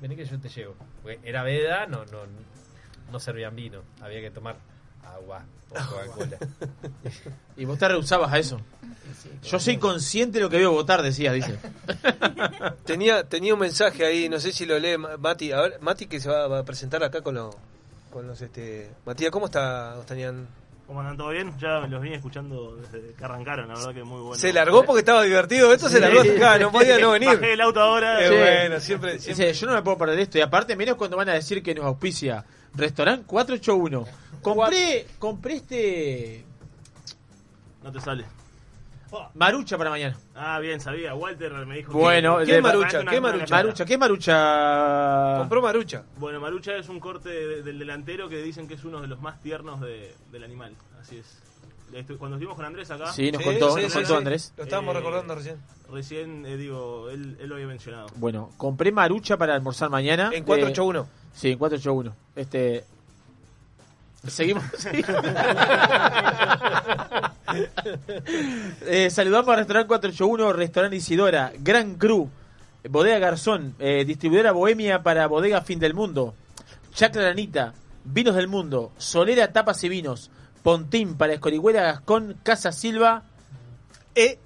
Vení 0.00 0.14
que 0.14 0.24
yo 0.24 0.38
te 0.38 0.48
llevo. 0.48 0.74
Porque 1.02 1.18
era 1.24 1.42
veda, 1.42 1.86
no, 1.86 2.04
no, 2.06 2.20
no 3.10 3.20
servían 3.20 3.54
vino, 3.54 3.82
había 4.00 4.20
que 4.20 4.30
tomar 4.30 4.56
agua 5.16 5.44
o 5.70 5.74
Coca-Cola. 5.74 6.38
Y 7.56 7.64
vos 7.64 7.78
te 7.78 7.88
rehusabas 7.88 8.32
a 8.32 8.38
eso. 8.38 8.60
Yo 9.42 9.58
soy 9.58 9.78
consciente 9.78 10.38
de 10.38 10.44
lo 10.44 10.50
que 10.50 10.58
veo 10.58 10.72
votar, 10.72 11.02
decías, 11.02 11.32
dice. 11.34 11.58
Tenía, 12.84 13.24
tenía 13.24 13.54
un 13.54 13.60
mensaje 13.60 14.04
ahí, 14.04 14.28
no 14.28 14.38
sé 14.40 14.52
si 14.52 14.66
lo 14.66 14.78
lee 14.78 14.98
Ma- 14.98 15.16
Mati. 15.16 15.52
A 15.52 15.60
ver, 15.62 15.78
Mati 15.80 16.06
que 16.06 16.20
se 16.20 16.28
va, 16.28 16.46
va 16.48 16.58
a 16.60 16.64
presentar 16.64 17.02
acá 17.02 17.20
con, 17.22 17.34
los 17.34 17.54
con 18.12 18.26
los... 18.26 18.40
este 18.40 18.90
Matías, 19.04 19.30
¿cómo 19.30 19.46
está 19.46 19.94
Gostanián? 19.96 20.46
¿Cómo 20.86 21.00
andan? 21.00 21.16
¿Todo 21.16 21.30
bien? 21.30 21.52
Ya 21.58 21.80
los 21.80 22.00
vine 22.00 22.16
escuchando 22.16 22.76
desde 22.76 23.12
que 23.14 23.24
arrancaron, 23.24 23.66
la 23.68 23.74
verdad 23.74 23.92
que 23.94 24.04
muy 24.04 24.20
bueno. 24.20 24.36
Se 24.36 24.52
largó 24.52 24.84
porque 24.84 25.00
estaba 25.00 25.22
divertido. 25.22 25.72
Esto 25.72 25.88
se 25.88 25.98
largó 25.98 26.20
acá, 26.20 26.58
no 26.58 26.70
podía 26.70 26.98
no 26.98 27.10
venir. 27.12 27.28
Bajé 27.30 27.54
el 27.54 27.60
auto 27.60 27.80
ahora. 27.80 28.18
Qué 28.20 28.28
Sí. 28.28 28.34
bueno, 28.34 28.80
siempre, 28.80 29.18
siempre. 29.18 29.46
Dice, 29.48 29.60
yo 29.60 29.66
no 29.66 29.72
me 29.74 29.82
puedo 29.82 29.98
perder 29.98 30.20
esto. 30.20 30.38
Y 30.38 30.42
aparte, 30.42 30.76
menos 30.76 30.94
cuando 30.96 31.16
van 31.16 31.28
a 31.30 31.34
decir 31.34 31.60
que 31.62 31.74
nos 31.74 31.86
auspicia 31.86 32.44
Restaurant 32.74 33.26
481. 33.26 34.06
Compré, 34.54 35.06
compré 35.18 35.54
este 35.56 36.44
No 37.82 37.90
te 37.92 38.00
sale. 38.00 38.24
marucha 39.34 39.76
para 39.78 39.90
mañana. 39.90 40.16
Ah, 40.34 40.58
bien, 40.60 40.80
sabía. 40.80 41.14
Walter 41.14 41.52
me 41.66 41.76
dijo 41.76 41.92
Bueno, 41.92 42.38
que... 42.38 42.46
¿qué 42.46 42.60
marucha? 42.62 43.00
una- 43.00 43.10
¿Qué 43.10 43.18
una 43.18 43.28
marucha? 43.32 43.54
Marucha, 43.56 43.84
¿qué 43.84 43.98
marucha? 43.98 45.36
Compró 45.38 45.62
Marucha. 45.62 46.02
Bueno, 46.18 46.40
Marucha 46.40 46.76
es 46.76 46.88
un 46.88 47.00
corte 47.00 47.28
de- 47.30 47.62
del 47.62 47.78
delantero 47.78 48.28
que 48.28 48.42
dicen 48.42 48.68
que 48.68 48.74
es 48.74 48.84
uno 48.84 49.00
de 49.00 49.08
los 49.08 49.20
más 49.20 49.40
tiernos 49.42 49.80
de- 49.80 50.14
del 50.30 50.44
animal. 50.44 50.74
Así 51.00 51.18
es. 51.18 51.42
Cuando 52.18 52.36
estuvimos 52.36 52.56
con 52.56 52.64
Andrés 52.66 52.90
acá. 52.90 53.12
Sí, 53.12 53.30
nos 53.32 53.42
contó, 53.42 53.78
nos 53.78 53.92
contó 53.92 54.16
Andrés. 54.16 54.52
Lo 54.56 54.64
estábamos 54.64 54.94
recordando 54.94 55.34
recién. 55.36 55.56
Recién, 55.90 56.44
eh, 56.44 56.56
digo, 56.56 57.08
él, 57.10 57.36
él 57.40 57.48
lo 57.48 57.54
había 57.54 57.68
mencionado. 57.68 58.08
Bueno, 58.16 58.50
compré 58.56 58.90
marucha 58.92 59.36
para 59.36 59.54
almorzar 59.54 59.88
mañana. 59.88 60.30
En 60.34 60.44
481. 60.44 61.02
Eh, 61.02 61.28
sí, 61.32 61.50
en 61.52 61.58
481. 61.58 62.14
Este. 62.34 62.84
Seguimos. 64.26 64.64
Eh, 68.86 69.08
saludamos 69.10 69.48
al 69.50 69.58
restaurante 69.58 69.86
481, 69.88 70.52
restaurante 70.52 70.96
Isidora, 70.96 71.52
Gran 71.58 71.94
Cru, 71.94 72.28
Bodega 72.88 73.18
Garzón, 73.18 73.74
eh, 73.78 74.04
distribuidora 74.04 74.52
Bohemia 74.52 75.02
para 75.02 75.26
Bodega 75.26 75.60
Fin 75.62 75.78
del 75.78 75.94
Mundo, 75.94 76.34
Chacra 76.92 77.22
Lanita, 77.22 77.72
Vinos 78.04 78.34
del 78.34 78.48
Mundo, 78.48 78.92
Solera 78.98 79.52
Tapas 79.52 79.82
y 79.84 79.88
Vinos, 79.88 80.30
Pontín 80.62 81.16
para 81.16 81.34
Escorihuela 81.34 81.82
Gascón, 81.82 82.36
Casa 82.42 82.72
Silva. 82.72 83.22
E. 84.14 84.38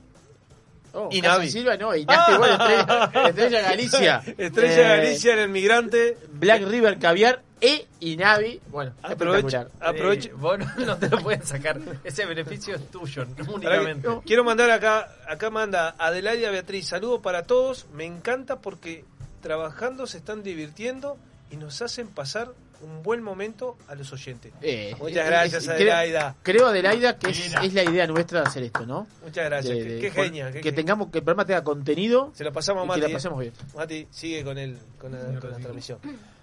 Oh, 0.92 1.08
Y 1.10 1.20
Casa 1.22 1.36
Navi. 1.38 1.50
Silva 1.50 1.76
no, 1.76 1.94
y 1.94 2.04
Navi, 2.04 2.36
bueno, 2.36 2.54
Estrella, 2.64 3.10
Estrella 3.28 3.60
Galicia. 3.62 4.22
Estrella 4.36 4.94
Eh, 4.94 4.96
Galicia 4.98 5.32
en 5.32 5.38
el 5.38 5.48
migrante. 5.48 6.18
Black 6.32 6.62
River 6.66 6.98
Caviar 6.98 7.42
e 7.61 7.87
Inavi. 8.01 8.61
Bueno, 8.70 8.93
Aprovecha, 9.03 9.66
aprovecha. 9.81 10.28
Eh, 10.31 10.32
vos 10.35 10.59
no, 10.59 10.66
no 10.87 10.97
te 10.99 11.09
lo 11.09 11.19
pueden 11.23 11.43
sacar. 11.45 11.78
Ese 12.05 12.24
beneficio 12.27 12.74
es 12.74 12.91
tuyo, 12.91 13.27
únicamente. 13.53 14.09
que- 14.09 14.20
Quiero 14.27 14.45
mandar 14.45 14.70
acá, 14.70 15.09
acá 15.28 15.51
manda 15.51 15.95
Adelaida 15.99 16.51
Beatriz, 16.51 16.87
saludo 16.89 17.20
para 17.23 17.43
todos, 17.45 17.87
me 17.93 18.05
encanta 18.05 18.61
porque 18.61 19.05
trabajando 19.43 20.07
se 20.07 20.19
están 20.19 20.43
divirtiendo 20.43 21.16
y 21.51 21.57
nos 21.57 21.81
hacen 21.82 22.09
pasar 22.09 22.53
un 22.82 23.03
buen 23.03 23.23
momento 23.23 23.77
a 23.89 23.95
los 23.95 24.11
oyentes. 24.12 24.53
Eh, 24.62 24.95
Muchas 24.99 25.27
eh, 25.27 25.28
gracias 25.28 25.66
eh, 25.66 25.70
Adelaida. 25.73 26.35
Creo, 26.43 26.57
creo, 26.61 26.66
Adelaida, 26.69 27.19
que 27.19 27.31
es, 27.31 27.55
es 27.62 27.74
la 27.74 27.85
idea 27.85 28.07
nuestra 28.07 28.41
de 28.41 28.47
hacer 28.49 28.62
esto, 28.62 28.87
¿no? 28.87 29.07
Muchas 29.23 29.45
gracias, 29.45 29.77
De- 29.77 29.85
qué- 29.85 29.91
de- 29.91 30.01
qué 30.01 30.11
genia, 30.11 30.47
qué 30.47 30.53
que 30.55 30.62
genia. 30.62 30.77
tengamos, 30.77 31.11
que 31.11 31.19
el 31.19 31.24
programa 31.24 31.45
tenga 31.45 31.62
contenido. 31.62 32.31
Se 32.35 32.43
lo 32.43 32.53
pasamos 32.55 32.82
a 32.82 32.85
y 32.85 32.89
Mati. 32.89 33.01
que 33.03 33.09
la 33.09 33.12
pasemos 33.12 33.39
bien. 33.41 33.53
Mati, 33.74 34.07
sigue 34.11 34.43
con, 34.45 34.57
el, 34.57 34.78
con, 34.99 35.12
la, 35.12 35.39
con 35.41 35.51
la 35.51 35.59
transmisión. 35.59 35.99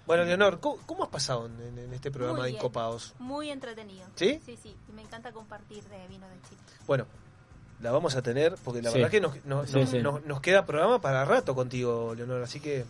Bueno, 0.08 0.24
Leonor, 0.24 0.58
¿cómo, 0.58 0.78
cómo 0.86 1.04
has 1.04 1.10
pasado 1.10 1.46
en, 1.46 1.78
en 1.78 1.92
este 1.94 2.10
programa 2.10 2.38
Muy 2.40 2.46
de 2.46 2.52
bien, 2.52 2.60
Incopados? 2.60 3.14
Muy 3.20 3.50
entretenido. 3.50 4.08
¿Sí? 4.16 4.40
Sí, 4.44 4.58
sí. 4.60 4.74
Y 4.88 4.92
me 4.92 5.02
encanta 5.02 5.30
compartir 5.32 5.84
de 5.84 6.08
vino 6.08 6.26
de 6.26 6.34
Chile. 6.48 6.60
Bueno, 6.86 7.06
la 7.80 7.92
vamos 7.92 8.16
a 8.16 8.22
tener, 8.22 8.56
porque 8.64 8.82
la 8.82 8.90
Sí. 8.90 8.96
verdad 8.96 9.10
que 9.10 9.20
nos, 9.20 9.44
nos- 9.44 9.68
Sí, 9.70 9.78
nos- 9.78 9.90
sí. 9.90 9.98
nos- 10.02 10.24
nos 10.24 10.40
queda 10.40 10.66
programa 10.66 11.00
para 11.00 11.24
rato 11.24 11.54
contigo, 11.54 12.14
Leonor. 12.16 12.42
Así 12.42 12.58
que 12.58 12.84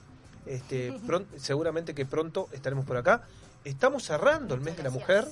este, 0.47 0.97
seguramente 1.39 1.95
que 1.95 2.07
pronto 2.07 2.49
estaremos 2.53 2.87
por 2.87 2.97
acá. 2.97 3.25
Estamos 3.65 4.05
cerrando 4.05 4.55
el 4.55 4.61
mes 4.63 4.77
de 4.79 4.85
la 4.85 4.91
mujer. 4.91 5.27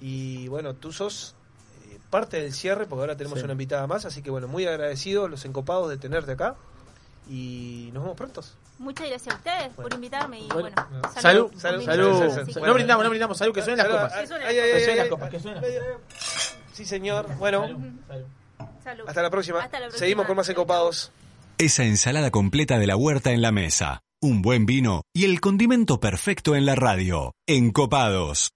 Y 0.00 0.48
bueno, 0.48 0.74
tú 0.74 0.92
sos 0.92 1.36
eh, 1.88 1.98
parte 2.10 2.42
del 2.42 2.52
cierre, 2.52 2.86
porque 2.86 3.00
ahora 3.02 3.16
tenemos 3.16 3.38
Sí. 3.38 3.44
una 3.44 3.52
invitada 3.52 3.86
más. 3.86 4.04
Así 4.06 4.22
que 4.22 4.30
bueno, 4.30 4.48
muy 4.48 4.66
agradecidos, 4.66 5.30
los 5.30 5.44
encopados 5.44 5.88
de 5.88 5.96
tenerte 5.98 6.32
acá. 6.32 6.56
Y 7.30 7.90
nos 7.94 8.02
vemos 8.02 8.16
prontos. 8.16 8.56
Muchas 8.84 9.08
gracias 9.08 9.34
a 9.34 9.38
ustedes 9.38 9.68
por 9.74 9.92
invitarme 9.92 10.40
y 10.40 10.48
Bueno, 10.48 10.70
bueno, 10.74 11.10
salud, 11.20 11.50
salud, 11.56 11.82
salud. 11.84 12.22
Sí, 12.24 12.30
Salud. 12.34 12.48
sí. 12.52 12.60
No 12.60 12.74
brindamos, 12.74 13.04
no 13.04 13.10
brindamos, 13.10 13.38
salud, 13.38 13.52
que 13.54 13.62
suenen 13.62 13.78
las 13.78 13.88
copas. 13.88 14.12
ay, 14.14 14.20
Que 14.20 14.26
suenen 14.28 14.46
ay, 14.48 14.54
las 14.56 14.64
ay, 14.64 14.70
Que 14.70 14.76
ay, 14.76 14.80
suenen 14.84 14.96
las 14.98 15.04
ay, 15.04 15.10
copas, 15.10 15.30
que 15.30 15.40
suenen. 15.40 15.62
Sí, 16.72 16.84
señor. 16.84 17.34
Bueno, 17.38 17.66
Salud. 18.84 19.04
hasta 19.08 19.22
la 19.22 19.30
próxima. 19.30 19.60
Hasta 19.60 19.78
la 19.80 19.86
próxima. 19.86 19.98
Seguimos 19.98 20.26
con 20.26 20.36
más 20.36 20.48
encopados. 20.48 21.10
Esa 21.58 21.84
ensalada 21.84 22.30
completa 22.30 22.78
de 22.78 22.86
la 22.86 22.96
huerta 22.96 23.30
en 23.32 23.40
la 23.40 23.52
mesa, 23.52 24.00
un 24.20 24.42
buen 24.42 24.66
vino 24.66 25.02
y 25.14 25.24
el 25.24 25.40
condimento 25.40 26.00
perfecto 26.00 26.54
en 26.56 26.66
la 26.66 26.74
radio. 26.74 27.32
Encopados. 27.46 28.50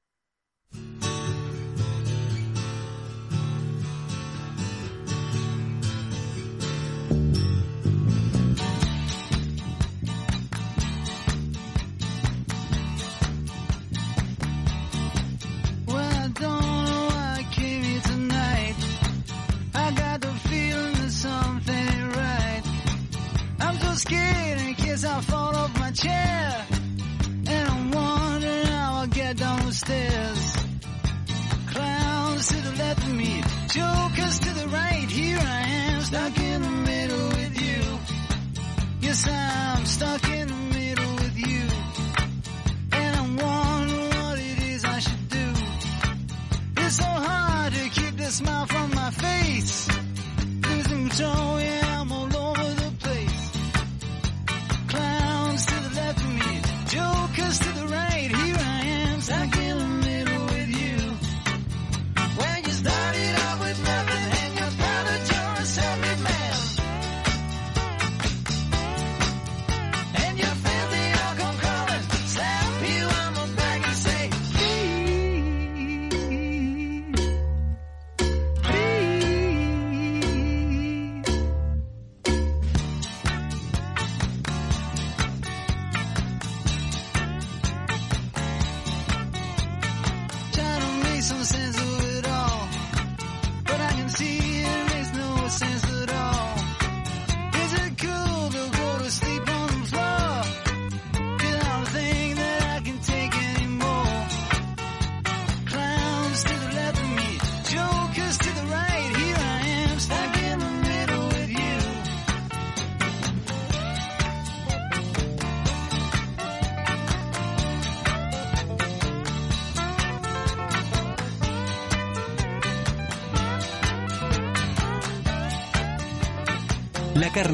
Scared 23.99 24.61
in 24.61 24.75
case 24.75 25.05
I 25.05 25.21
fall 25.23 25.57
off 25.57 25.77
my 25.79 25.91
chair. 25.91 26.67
And 27.47 27.69
I'm 27.69 27.91
wondering 27.91 28.67
how 28.67 28.95
I'll 29.01 29.07
get 29.09 29.37
down 29.37 29.67
the 29.67 29.73
stairs. 29.73 30.57
Clowns 31.73 32.49
to 32.49 32.57
the 32.57 32.75
left 32.79 33.03
of 33.03 33.15
me, 33.15 33.43
jokers 33.69 34.39
to 34.41 34.51
the 34.61 34.69
right. 34.69 35.09
Here 35.11 35.39
I 35.41 35.61
am, 35.91 36.01
stuck 36.03 36.39
in 36.39 36.63
the 36.63 36.77
middle 36.91 37.29
with 37.29 37.61
you. 37.61 37.83
Yes, 39.01 39.27
I'm 39.29 39.85
stuck 39.87 40.25
in 40.31 40.47
the 40.49 40.79
middle 40.79 41.15
with 41.23 41.37
you. 41.37 41.65
And 42.93 43.17
I'm 43.17 43.37
wondering 43.37 44.11
what 44.23 44.39
it 44.39 44.63
is 44.75 44.85
I 44.85 44.99
should 45.01 45.29
do. 45.29 45.47
It's 46.77 46.97
so 46.97 47.05
hard 47.05 47.73
to 47.73 47.89
keep 47.89 48.17
the 48.17 48.31
smile 48.31 48.67
from 48.67 48.95
my 48.95 49.11
face. 49.11 49.89
Losing 50.69 51.09
control, 51.09 51.61
yeah, 51.61 51.88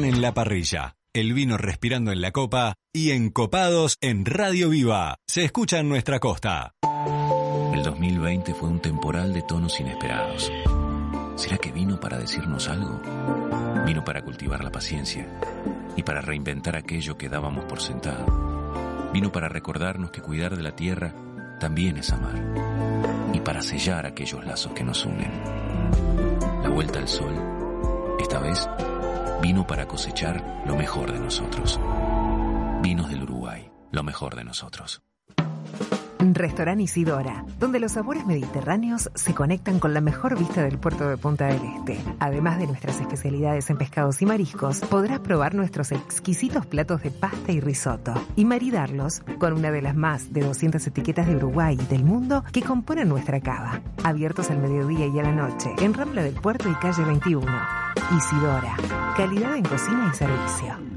en 0.03 0.21
la 0.21 0.33
parrilla, 0.33 0.97
el 1.13 1.33
vino 1.33 1.57
respirando 1.57 2.11
en 2.11 2.19
la 2.19 2.31
copa 2.31 2.75
y 2.93 3.11
encopados 3.11 3.97
en 4.01 4.25
Radio 4.25 4.69
Viva. 4.69 5.15
Se 5.25 5.45
escucha 5.45 5.79
en 5.79 5.87
nuestra 5.87 6.19
costa. 6.19 6.73
El 7.73 7.81
2020 7.81 8.53
fue 8.53 8.67
un 8.67 8.81
temporal 8.81 9.33
de 9.33 9.41
tonos 9.43 9.79
inesperados. 9.79 10.51
¿Será 11.37 11.57
que 11.57 11.71
vino 11.71 11.99
para 11.99 12.17
decirnos 12.17 12.67
algo? 12.67 13.01
Vino 13.85 14.03
para 14.03 14.21
cultivar 14.21 14.63
la 14.63 14.71
paciencia 14.71 15.27
y 15.95 16.03
para 16.03 16.19
reinventar 16.19 16.75
aquello 16.75 17.17
que 17.17 17.29
dábamos 17.29 17.63
por 17.65 17.81
sentado. 17.81 19.11
Vino 19.13 19.31
para 19.31 19.47
recordarnos 19.47 20.11
que 20.11 20.21
cuidar 20.21 20.57
de 20.57 20.63
la 20.63 20.75
tierra 20.75 21.13
también 21.59 21.97
es 21.97 22.11
amar 22.11 22.41
y 23.33 23.39
para 23.39 23.61
sellar 23.61 24.05
aquellos 24.05 24.45
lazos 24.45 24.73
que 24.73 24.83
nos 24.83 25.05
unen. 25.05 25.31
La 26.63 26.69
vuelta 26.69 26.99
al 26.99 27.07
sol, 27.07 27.33
esta 28.19 28.39
vez, 28.39 28.67
vino 29.45 29.67
para 29.67 29.87
cosechar 29.87 30.63
lo 30.65 30.75
mejor 30.75 31.13
de 31.13 31.19
nosotros. 31.19 31.79
Vinos 32.81 33.11
del 33.11 33.21
Uruguay, 33.21 33.69
lo 33.91 34.01
mejor 34.01 34.35
de 34.35 34.43
nosotros. 34.43 35.03
Restaurant 36.17 36.81
Isidora, 36.81 37.45
donde 37.59 37.79
los 37.79 37.91
sabores 37.91 38.25
mediterráneos 38.25 39.11
se 39.13 39.35
conectan 39.35 39.77
con 39.79 39.93
la 39.93 40.01
mejor 40.01 40.35
vista 40.35 40.63
del 40.63 40.79
puerto 40.79 41.07
de 41.07 41.17
Punta 41.17 41.45
del 41.45 41.61
Este. 41.63 41.99
Además 42.19 42.57
de 42.57 42.65
nuestras 42.65 42.99
especialidades 42.99 43.69
en 43.69 43.77
pescados 43.77 44.19
y 44.23 44.25
mariscos, 44.25 44.79
podrás 44.79 45.19
probar 45.19 45.53
nuestros 45.53 45.91
exquisitos 45.91 46.65
platos 46.65 47.03
de 47.03 47.11
pasta 47.11 47.51
y 47.51 47.59
risotto 47.59 48.15
y 48.35 48.45
maridarlos 48.45 49.21
con 49.37 49.53
una 49.53 49.69
de 49.69 49.83
las 49.83 49.95
más 49.95 50.33
de 50.33 50.41
200 50.41 50.87
etiquetas 50.87 51.27
de 51.27 51.35
Uruguay 51.35 51.77
y 51.79 51.85
del 51.85 52.03
mundo 52.03 52.43
que 52.51 52.63
componen 52.63 53.09
nuestra 53.09 53.39
cava. 53.41 53.79
Abiertos 54.03 54.49
al 54.49 54.57
mediodía 54.57 55.05
y 55.05 55.19
a 55.19 55.21
la 55.21 55.33
noche, 55.33 55.69
en 55.77 55.93
Rambla 55.93 56.23
del 56.23 56.33
Puerto 56.33 56.67
y 56.67 56.73
calle 56.73 57.05
21. 57.05 57.45
Isidora, 58.15 58.75
calidad 59.15 59.55
en 59.55 59.63
cocina 59.63 60.11
y 60.11 60.15
servicio. 60.15 60.94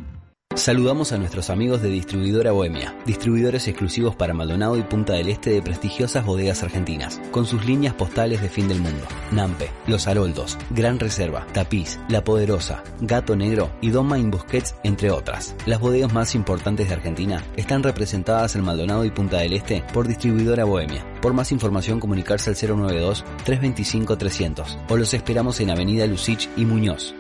Saludamos 0.59 1.12
a 1.12 1.18
nuestros 1.18 1.51
amigos 1.51 1.82
de 1.82 1.89
Distribuidora 1.89 2.51
Bohemia, 2.51 2.97
distribuidores 3.06 3.68
exclusivos 3.68 4.16
para 4.16 4.35
Maldonado 4.35 4.76
y 4.76 4.82
Punta 4.82 5.12
del 5.12 5.28
Este 5.28 5.51
de 5.51 5.62
prestigiosas 5.62 6.26
bodegas 6.26 6.64
argentinas, 6.64 7.20
con 7.30 7.47
sus 7.47 7.64
líneas 7.64 7.94
postales 7.94 8.43
de 8.43 8.48
fin 8.48 8.66
del 8.66 8.80
mundo. 8.80 9.06
Nampe, 9.30 9.70
Los 9.86 10.09
Haroldos, 10.09 10.59
Gran 10.70 10.98
Reserva, 10.98 11.47
Tapiz, 11.52 12.01
La 12.09 12.24
Poderosa, 12.24 12.82
Gato 13.01 13.36
Negro 13.36 13.70
y 13.80 13.90
Doma 13.90 14.18
in 14.18 14.32
Busquets, 14.32 14.74
entre 14.82 15.12
otras. 15.12 15.55
Las 15.64 15.78
bodegas 15.78 16.12
más 16.12 16.35
importantes 16.35 16.89
de 16.89 16.94
Argentina 16.94 17.40
están 17.56 17.85
representadas 17.85 18.56
en 18.56 18.64
Maldonado 18.64 19.05
y 19.05 19.10
Punta 19.10 19.39
del 19.39 19.52
Este 19.52 19.85
por 19.94 20.09
Distribuidora 20.09 20.64
Bohemia. 20.64 21.06
Por 21.22 21.35
más 21.35 21.52
información 21.52 22.01
comunicarse 22.01 22.51
al 22.51 22.56
092-325-300 22.56 24.76
o 24.89 24.97
los 24.97 25.14
esperamos 25.14 25.60
en 25.60 25.70
Avenida 25.70 26.05
Lucich 26.06 26.51
y 26.56 26.64
Muñoz. 26.64 27.14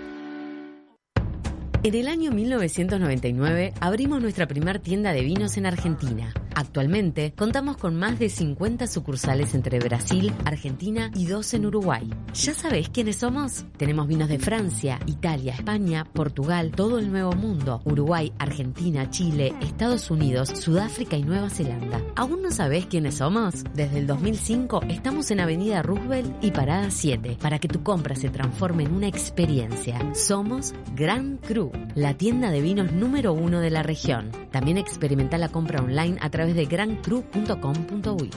En 1.84 1.94
el 1.94 2.08
año 2.08 2.32
1999 2.32 3.72
abrimos 3.80 4.20
nuestra 4.20 4.48
primer 4.48 4.80
tienda 4.80 5.12
de 5.12 5.22
vinos 5.22 5.56
en 5.56 5.66
Argentina. 5.66 6.34
Actualmente 6.58 7.34
contamos 7.36 7.76
con 7.76 7.94
más 7.94 8.18
de 8.18 8.28
50 8.28 8.88
sucursales 8.88 9.54
entre 9.54 9.78
Brasil, 9.78 10.34
Argentina 10.44 11.12
y 11.14 11.26
dos 11.26 11.54
en 11.54 11.66
Uruguay. 11.66 12.10
¿Ya 12.34 12.52
sabés 12.52 12.88
quiénes 12.88 13.18
somos? 13.18 13.64
Tenemos 13.76 14.08
vinos 14.08 14.28
de 14.28 14.40
Francia, 14.40 14.98
Italia, 15.06 15.54
España, 15.54 16.04
Portugal, 16.04 16.72
todo 16.72 16.98
el 16.98 17.12
Nuevo 17.12 17.30
Mundo, 17.34 17.80
Uruguay, 17.84 18.32
Argentina, 18.40 19.08
Chile, 19.08 19.54
Estados 19.60 20.10
Unidos, 20.10 20.48
Sudáfrica 20.48 21.16
y 21.16 21.22
Nueva 21.22 21.48
Zelanda. 21.48 22.02
¿Aún 22.16 22.42
no 22.42 22.50
sabés 22.50 22.86
quiénes 22.86 23.18
somos? 23.18 23.62
Desde 23.74 24.00
el 24.00 24.08
2005 24.08 24.80
estamos 24.88 25.30
en 25.30 25.38
Avenida 25.38 25.82
Roosevelt 25.82 26.42
y 26.42 26.50
Parada 26.50 26.90
7 26.90 27.38
para 27.40 27.60
que 27.60 27.68
tu 27.68 27.84
compra 27.84 28.16
se 28.16 28.30
transforme 28.30 28.82
en 28.82 28.94
una 28.94 29.06
experiencia. 29.06 30.00
Somos 30.12 30.74
Gran 30.96 31.36
Cru, 31.36 31.70
la 31.94 32.14
tienda 32.14 32.50
de 32.50 32.62
vinos 32.62 32.90
número 32.90 33.32
uno 33.32 33.60
de 33.60 33.70
la 33.70 33.84
región. 33.84 34.32
También 34.50 34.76
experimenta 34.76 35.38
la 35.38 35.50
compra 35.50 35.80
online 35.80 36.16
a 36.20 36.30
través 36.30 36.47
de. 36.54 38.30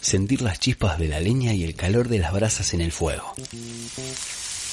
Sentir 0.00 0.42
las 0.42 0.58
chispas 0.58 0.98
de 0.98 1.08
la 1.08 1.20
leña 1.20 1.54
y 1.54 1.64
el 1.64 1.74
calor 1.74 2.08
de 2.08 2.18
las 2.18 2.32
brasas 2.32 2.74
en 2.74 2.80
el 2.80 2.92
fuego. 2.92 3.34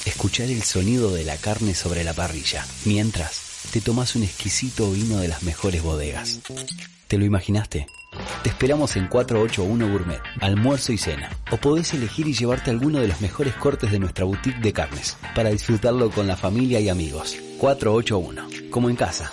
Escuchar 0.04 0.48
el 0.48 0.62
sonido 0.62 1.12
de 1.12 1.24
la 1.24 1.36
carne 1.36 1.74
sobre 1.74 2.04
la 2.04 2.12
parrilla, 2.12 2.66
mientras 2.84 3.68
te 3.72 3.80
tomas 3.80 4.16
un 4.16 4.24
exquisito 4.24 4.90
vino 4.90 5.18
de 5.18 5.28
las 5.28 5.42
mejores 5.42 5.82
bodegas. 5.82 6.40
¿Te 7.08 7.18
lo 7.18 7.24
imaginaste? 7.24 7.86
Te 8.42 8.48
esperamos 8.48 8.96
en 8.96 9.06
481 9.06 9.92
Gourmet, 9.92 10.20
almuerzo 10.40 10.92
y 10.92 10.98
cena. 10.98 11.30
O 11.50 11.56
podés 11.56 11.94
elegir 11.94 12.26
y 12.26 12.32
llevarte 12.32 12.70
alguno 12.70 13.00
de 13.00 13.08
los 13.08 13.20
mejores 13.20 13.54
cortes 13.54 13.90
de 13.90 13.98
nuestra 13.98 14.24
boutique 14.24 14.60
de 14.60 14.72
carnes, 14.72 15.16
para 15.34 15.50
disfrutarlo 15.50 16.10
con 16.10 16.26
la 16.26 16.36
familia 16.36 16.80
y 16.80 16.88
amigos. 16.88 17.36
481, 17.58 18.70
como 18.70 18.90
en 18.90 18.96
casa. 18.96 19.30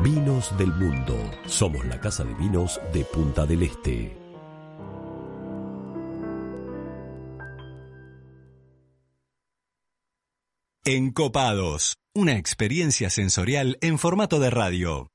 Vinos 0.03 0.57
del 0.57 0.73
Mundo. 0.73 1.15
Somos 1.45 1.85
la 1.85 1.99
casa 1.99 2.23
de 2.23 2.33
vinos 2.33 2.81
de 2.91 3.05
Punta 3.05 3.45
del 3.45 3.61
Este. 3.61 4.17
Encopados, 10.83 11.97
una 12.15 12.35
experiencia 12.37 13.11
sensorial 13.11 13.77
en 13.81 13.99
formato 13.99 14.39
de 14.39 14.49
radio. 14.49 15.11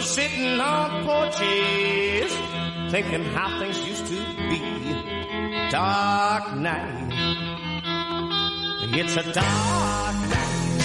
People 0.00 0.12
sitting 0.14 0.58
on 0.58 1.04
porches 1.04 2.32
thinking 2.90 3.22
how 3.34 3.58
things 3.58 3.86
used 3.86 4.06
to 4.06 4.16
be. 4.48 4.58
Dark 5.70 6.56
night. 6.56 7.12
It's 8.94 9.16
a 9.18 9.22
dark 9.30 10.16
night. 10.30 10.80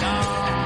Dark 0.00 0.63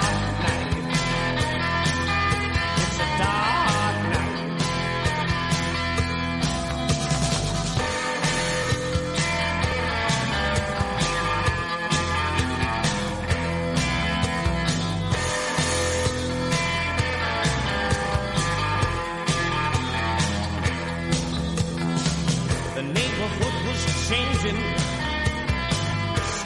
what 23.40 23.54
was 23.66 24.08
changing. 24.08 24.60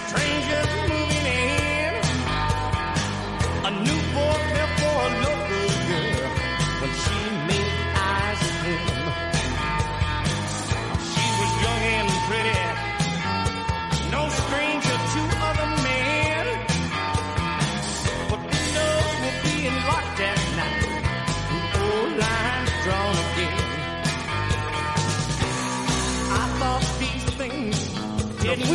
Stranger 0.08 1.01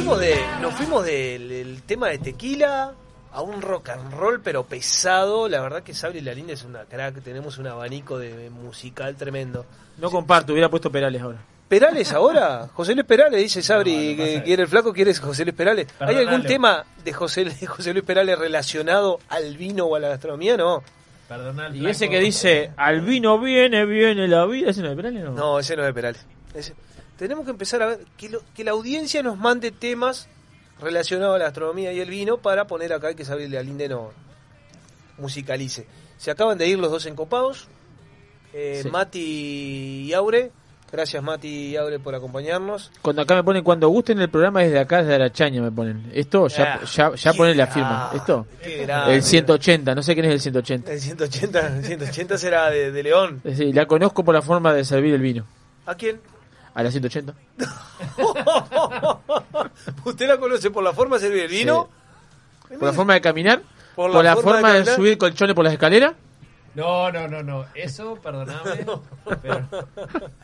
fuimos 0.08 0.20
de, 0.22 0.36
nos 0.62 0.74
fuimos 0.74 1.06
del 1.06 1.50
del 1.50 1.82
tema 1.84 2.08
de 2.08 2.18
tequila 2.20 2.94
a 3.34 3.42
un 3.42 3.62
rock 3.62 3.90
and 3.90 4.14
roll 4.14 4.40
pero 4.42 4.64
pesado. 4.64 5.50
La 5.50 5.60
verdad 5.60 5.84
que 5.84 5.94
Sabri 5.94 6.22
Lalinda 6.22 6.54
es 6.54 6.64
una 6.64 6.86
crack, 6.86 7.22
tenemos 7.22 7.58
un 7.58 7.68
abanico 7.68 8.18
de 8.18 8.50
musical 8.50 9.16
tremendo. 9.18 9.66
No 9.98 10.10
comparto, 10.10 10.54
hubiera 10.54 10.70
puesto 10.70 10.90
Perales 10.90 11.22
ahora. 11.22 11.40
¿Perales 11.68 12.14
ahora? 12.14 12.70
José 12.74 12.94
Luis 12.94 13.06
Perales, 13.06 13.42
dice 13.42 13.62
Sabri, 13.62 14.16
que 14.16 14.42
quiere 14.46 14.64
el 14.64 14.70
flaco, 14.70 14.94
¿quieres 14.94 15.20
José 15.20 15.44
Luis 15.44 15.56
Perales? 15.56 15.88
¿Hay 16.00 16.16
algún 16.16 16.44
tema 16.44 16.86
de 17.04 17.12
José, 17.12 17.44
de 17.44 17.68
José 17.68 17.92
Luis 17.92 18.06
Perales 18.06 18.40
relacionado 18.40 19.20
al 19.28 19.58
vino 19.58 19.86
o 19.88 19.96
a 19.98 20.00
la 20.00 20.08
gastronomía? 20.08 20.56
No. 20.56 20.82
Perdona 21.28 21.66
al 21.66 21.76
Y 21.76 21.86
ese 21.86 22.08
que 22.08 22.22
dice, 22.22 22.72
al 22.78 23.02
vino 23.02 23.38
viene, 23.40 23.86
viene 23.86 24.30
la 24.30 24.46
vida, 24.46 24.70
¿ese 24.70 24.80
no 24.82 24.88
es 24.88 24.96
de 24.96 25.04
Perales? 25.04 25.24
No. 25.26 25.32
No, 25.32 25.60
ese 25.60 25.76
no 25.76 25.82
es 25.82 25.88
de 25.88 25.94
Perales. 25.94 26.26
Ese- 26.54 26.74
Tenemos 27.18 27.46
que 27.46 27.52
empezar 27.52 27.82
a 27.82 27.88
ver 27.88 28.00
que, 28.18 28.30
lo- 28.30 28.42
que 28.56 28.64
la 28.64 28.72
audiencia 28.72 29.24
nos 29.24 29.38
mande 29.38 29.72
temas 29.72 30.28
relacionados 30.80 31.36
a 31.36 31.40
la 31.40 31.46
gastronomía 31.46 31.92
y 31.94 32.00
el 32.00 32.10
vino 32.10 32.38
para 32.38 32.68
poner 32.68 32.94
acá 32.94 33.12
y 33.12 33.16
que 33.16 33.26
Sabri 33.26 33.48
Lalinde 33.48 33.90
no 33.90 34.12
musicalice. 35.18 35.88
Se 36.18 36.32
acaban 36.32 36.58
de 36.58 36.68
ir 36.68 36.78
los 36.80 36.92
dos 36.92 37.06
encopados, 37.06 37.68
eh, 38.54 38.82
Sí. 38.84 38.90
Mati 38.90 40.04
y 40.08 40.14
Aure. 40.14 40.52
Gracias 40.90 41.22
Mati 41.22 41.48
y 41.50 41.76
Aure 41.76 42.00
por 42.00 42.16
acompañarnos. 42.16 42.92
Cuando 43.02 43.22
acá 43.22 43.36
me 43.36 43.44
ponen, 43.44 43.62
cuando 43.64 43.90
gusten 43.90 44.22
el 44.22 44.30
programa 44.30 44.62
desde 44.62 44.80
acá, 44.80 45.00
desde 45.00 45.16
Arachaña 45.16 45.62
me 45.62 45.70
ponen. 45.72 46.10
Esto, 46.14 46.48
ya, 46.48 46.76
Ah, 46.76 46.86
ya, 46.86 47.14
ya 47.14 47.34
ponen 47.34 47.58
la 47.58 47.68
firma. 47.68 47.90
grande, 48.14 48.18
¿Esto? 48.18 48.48
qué 48.64 48.78
grande. 48.84 49.16
El 49.16 49.22
180, 49.24 49.94
no 49.96 50.02
sé 50.02 50.14
quién 50.14 50.28
es 50.28 50.32
el 50.34 50.40
180. 50.40 50.94
El 50.94 51.02
180, 51.02 51.68
el 51.78 51.84
180 51.84 52.38
será 52.38 52.70
de, 52.70 52.92
de 52.94 53.04
León. 53.04 53.42
Decir, 53.44 53.76
la 53.76 53.86
conozco 53.86 54.24
por 54.24 54.34
la 54.34 54.42
forma 54.42 54.74
de 54.74 54.86
servir 54.86 55.14
el 55.14 55.22
vino. 55.22 55.46
¿A 55.88 55.96
quién? 55.96 56.22
A 56.78 56.84
la 56.84 56.92
180. 56.92 57.34
¿Usted 60.06 60.28
la 60.28 60.38
conoce 60.38 60.70
por 60.70 60.84
la 60.84 60.94
forma 60.94 61.16
de 61.18 61.22
servir 61.24 61.42
el 61.44 61.50
vino? 61.50 61.90
Por 62.70 62.84
la 62.84 62.94
forma 62.94 63.16
de 63.16 63.22
caminar. 63.22 63.64
Por 63.96 64.12
Por 64.12 64.24
la 64.24 64.36
forma 64.36 64.52
forma, 64.52 64.74
de 64.74 64.86
subir 64.86 65.18
colchones 65.18 65.56
por 65.56 65.64
las 65.64 65.74
escaleras. 65.74 66.14
No, 66.76 67.12
no, 67.12 67.28
no, 67.28 67.42
no. 67.42 67.66
Eso, 67.74 68.14
perdóname. 68.22 68.86
pero 69.42 69.68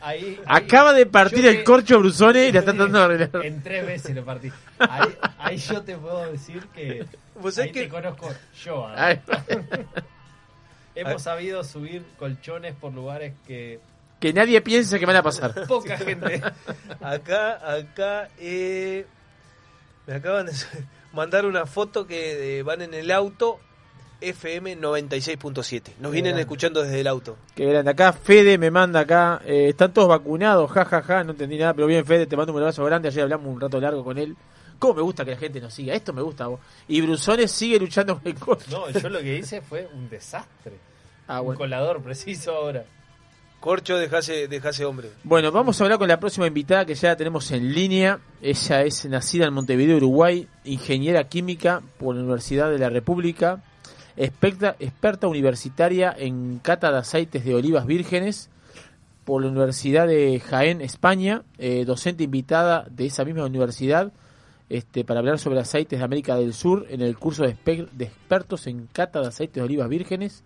ahí- 0.00 0.40
Acaba 0.44 0.92
de 0.92 1.06
partir 1.06 1.46
el 1.46 1.58
te- 1.58 1.64
corcho 1.64 2.00
Brusone 2.00 2.48
y 2.48 2.52
la 2.52 2.58
está 2.58 2.72
tratando 2.72 2.98
de 2.98 3.04
arreglar. 3.14 3.46
En 3.46 3.62
tres 3.62 3.86
veces 3.86 4.16
lo 4.16 4.24
partí. 4.24 4.50
Ahí, 4.80 5.16
ahí 5.38 5.56
yo 5.58 5.82
te 5.82 5.96
puedo 5.96 6.32
decir 6.32 6.66
que. 6.74 7.06
Vos 7.40 7.56
ahí 7.58 7.70
que- 7.70 7.82
te 7.82 7.88
conozco 7.88 8.28
yo. 8.64 8.88
Ay. 8.96 9.20
Hemos 10.96 11.22
sabido 11.22 11.62
subir 11.62 12.04
colchones 12.18 12.74
por 12.74 12.92
lugares 12.92 13.34
que 13.46 13.78
Que 14.20 14.32
nadie 14.32 14.60
piense 14.62 14.98
que 14.98 15.06
van 15.06 15.16
a 15.16 15.22
pasar. 15.22 15.54
poca 15.68 15.96
gente. 15.98 16.40
Acá, 17.00 17.72
acá, 17.72 18.28
eh, 18.38 19.06
me 20.06 20.14
acaban 20.14 20.46
de 20.46 20.52
mandar 21.12 21.44
una 21.46 21.66
foto 21.66 22.06
que 22.06 22.58
eh, 22.58 22.62
van 22.62 22.82
en 22.82 22.94
el 22.94 23.10
auto 23.10 23.60
FM 24.20 24.78
96.7. 24.78 25.92
Nos 26.00 26.12
vienen 26.12 26.38
escuchando 26.38 26.82
desde 26.82 27.00
el 27.00 27.06
auto. 27.06 27.36
Que 27.54 27.66
grande. 27.66 27.90
Acá 27.90 28.12
Fede 28.14 28.56
me 28.56 28.70
manda 28.70 29.00
acá. 29.00 29.42
eh, 29.44 29.68
están 29.68 29.92
todos 29.92 30.08
vacunados, 30.08 30.70
jajaja. 30.70 31.02
Ja, 31.02 31.14
ja, 31.18 31.24
no 31.24 31.32
entendí 31.32 31.58
nada, 31.58 31.74
pero 31.74 31.86
bien, 31.86 32.06
Fede, 32.06 32.26
te 32.26 32.36
mando 32.36 32.52
un 32.52 32.60
abrazo 32.60 32.84
grande. 32.84 33.08
Ayer 33.08 33.24
hablamos 33.24 33.46
un 33.48 33.60
rato 33.60 33.78
largo 33.80 34.02
con 34.02 34.16
él. 34.16 34.34
¿Cómo 34.78 34.94
me 34.94 35.02
gusta 35.02 35.24
que 35.24 35.32
la 35.32 35.36
gente 35.36 35.60
nos 35.60 35.74
siga? 35.74 35.94
Esto 35.94 36.12
me 36.12 36.22
gusta. 36.22 36.46
vos. 36.46 36.60
Y 36.88 37.00
Brusones 37.02 37.50
sigue 37.50 37.78
luchando 37.78 38.18
con 38.18 38.26
el 38.26 38.34
coche. 38.38 38.66
No, 38.70 38.88
yo 38.88 39.08
lo 39.08 39.18
que 39.20 39.36
hice 39.38 39.60
fue 39.60 39.88
un 39.92 40.08
desastre. 40.08 40.72
Ah, 41.28 41.40
Un 41.42 41.54
colador 41.56 42.02
preciso 42.02 42.54
ahora. 42.54 42.84
Corcho, 43.64 43.96
dejase, 43.96 44.46
dejase 44.46 44.84
hombre. 44.84 45.08
Bueno, 45.22 45.50
vamos 45.50 45.80
a 45.80 45.84
hablar 45.84 45.98
con 45.98 46.06
la 46.06 46.20
próxima 46.20 46.46
invitada 46.46 46.84
que 46.84 46.94
ya 46.94 47.08
la 47.08 47.16
tenemos 47.16 47.50
en 47.50 47.72
línea. 47.72 48.20
Ella 48.42 48.82
es 48.82 49.06
nacida 49.06 49.46
en 49.46 49.54
Montevideo, 49.54 49.96
Uruguay, 49.96 50.46
ingeniera 50.64 51.24
química 51.30 51.80
por 51.96 52.14
la 52.14 52.20
Universidad 52.20 52.70
de 52.70 52.78
la 52.78 52.90
República, 52.90 53.62
experta, 54.18 54.76
experta 54.78 55.28
universitaria 55.28 56.14
en 56.14 56.58
cata 56.58 56.92
de 56.92 56.98
aceites 56.98 57.42
de 57.42 57.54
olivas 57.54 57.86
vírgenes 57.86 58.50
por 59.24 59.40
la 59.40 59.48
Universidad 59.48 60.08
de 60.08 60.40
Jaén, 60.40 60.82
España, 60.82 61.40
eh, 61.56 61.86
docente 61.86 62.22
invitada 62.22 62.86
de 62.90 63.06
esa 63.06 63.24
misma 63.24 63.46
universidad 63.46 64.12
este, 64.68 65.06
para 65.06 65.20
hablar 65.20 65.38
sobre 65.38 65.60
aceites 65.60 66.00
de 66.00 66.04
América 66.04 66.36
del 66.36 66.52
Sur 66.52 66.84
en 66.90 67.00
el 67.00 67.16
curso 67.16 67.44
de, 67.44 67.56
expertos 67.98 68.66
en 68.66 68.88
cata 68.92 69.22
de 69.22 69.28
aceites 69.28 69.54
de 69.54 69.62
olivas 69.62 69.88
vírgenes, 69.88 70.44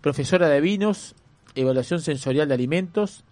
profesora 0.00 0.48
de 0.48 0.60
vinos, 0.60 1.14
evaluación 1.56 2.00
sensorial 2.00 2.48
de 2.48 2.54
alimentos 2.54 3.24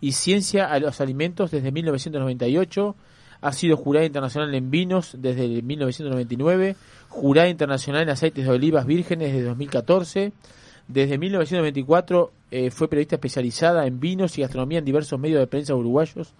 y 0.00 0.12
ciencia 0.12 0.70
a 0.70 0.78
los 0.78 1.00
alimentos 1.00 1.50
desde 1.50 1.72
1998. 1.72 2.94
Ha 3.40 3.52
sido 3.52 3.76
jurada 3.76 4.06
internacional 4.06 4.54
en 4.54 4.70
vinos 4.70 5.16
desde 5.18 5.62
1999, 5.62 6.76
jurada 7.08 7.48
internacional 7.48 8.02
en 8.02 8.10
aceites 8.10 8.44
de 8.44 8.50
olivas 8.50 8.86
vírgenes 8.86 9.32
desde 9.32 9.48
2014. 9.48 10.32
Desde 10.88 11.18
1924 11.18 12.32
eh, 12.50 12.70
fue 12.70 12.88
periodista 12.88 13.16
especializada 13.16 13.86
en 13.86 14.00
vinos 14.00 14.36
y 14.38 14.42
gastronomía 14.42 14.78
en 14.78 14.84
diversos 14.84 15.18
medios 15.18 15.40
de 15.40 15.46
prensa 15.46 15.74
uruguayos 15.74 16.34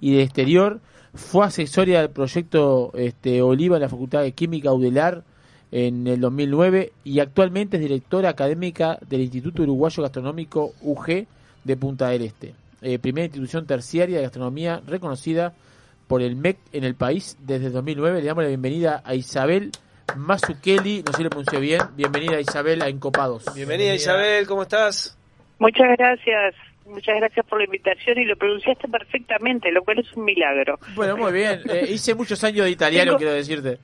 y 0.00 0.12
del 0.12 0.22
exterior. 0.22 0.80
Fue 1.14 1.44
asesora 1.44 2.00
del 2.00 2.10
proyecto 2.10 2.92
este, 2.94 3.42
Oliva 3.42 3.76
en 3.76 3.82
la 3.82 3.88
Facultad 3.88 4.22
de 4.22 4.32
Química 4.32 4.72
Udelar 4.72 5.24
en 5.72 6.06
el 6.06 6.20
2009 6.20 6.92
y 7.04 7.20
actualmente 7.20 7.76
es 7.76 7.82
directora 7.82 8.28
académica 8.30 8.98
del 9.08 9.20
Instituto 9.20 9.62
Uruguayo 9.62 10.02
Gastronómico 10.02 10.72
UG 10.82 11.26
de 11.64 11.76
Punta 11.76 12.08
del 12.08 12.22
Este, 12.22 12.54
eh, 12.82 12.98
primera 12.98 13.26
institución 13.26 13.66
terciaria 13.66 14.16
de 14.16 14.22
gastronomía 14.22 14.80
reconocida 14.86 15.52
por 16.08 16.22
el 16.22 16.34
MEC 16.34 16.58
en 16.72 16.82
el 16.84 16.94
país 16.96 17.36
desde 17.40 17.66
el 17.66 17.72
2009. 17.72 18.20
Le 18.20 18.26
damos 18.26 18.42
la 18.42 18.48
bienvenida 18.48 19.00
a 19.04 19.14
Isabel 19.14 19.70
Mazukeli, 20.16 21.02
no 21.06 21.12
sé 21.12 21.18
si 21.18 21.22
lo 21.24 21.30
pronuncié 21.30 21.60
bien. 21.60 21.80
Bienvenida 21.96 22.40
Isabel 22.40 22.82
a 22.82 22.88
Encopados. 22.88 23.44
Bienvenida 23.54 23.94
Isabel, 23.94 24.46
¿cómo 24.46 24.62
estás? 24.62 25.16
Muchas 25.60 25.86
gracias, 25.96 26.54
muchas 26.86 27.14
gracias 27.16 27.46
por 27.46 27.58
la 27.58 27.64
invitación 27.66 28.18
y 28.18 28.24
lo 28.24 28.34
pronunciaste 28.36 28.88
perfectamente, 28.88 29.70
lo 29.70 29.82
cual 29.84 30.00
es 30.00 30.12
un 30.16 30.24
milagro. 30.24 30.78
Bueno, 30.94 31.16
muy 31.16 31.32
bien. 31.32 31.60
Eh, 31.70 31.86
hice 31.90 32.14
muchos 32.14 32.42
años 32.44 32.64
de 32.64 32.70
italiano, 32.70 33.12
Tengo- 33.12 33.18
quiero 33.18 33.32
decirte. 33.34 33.78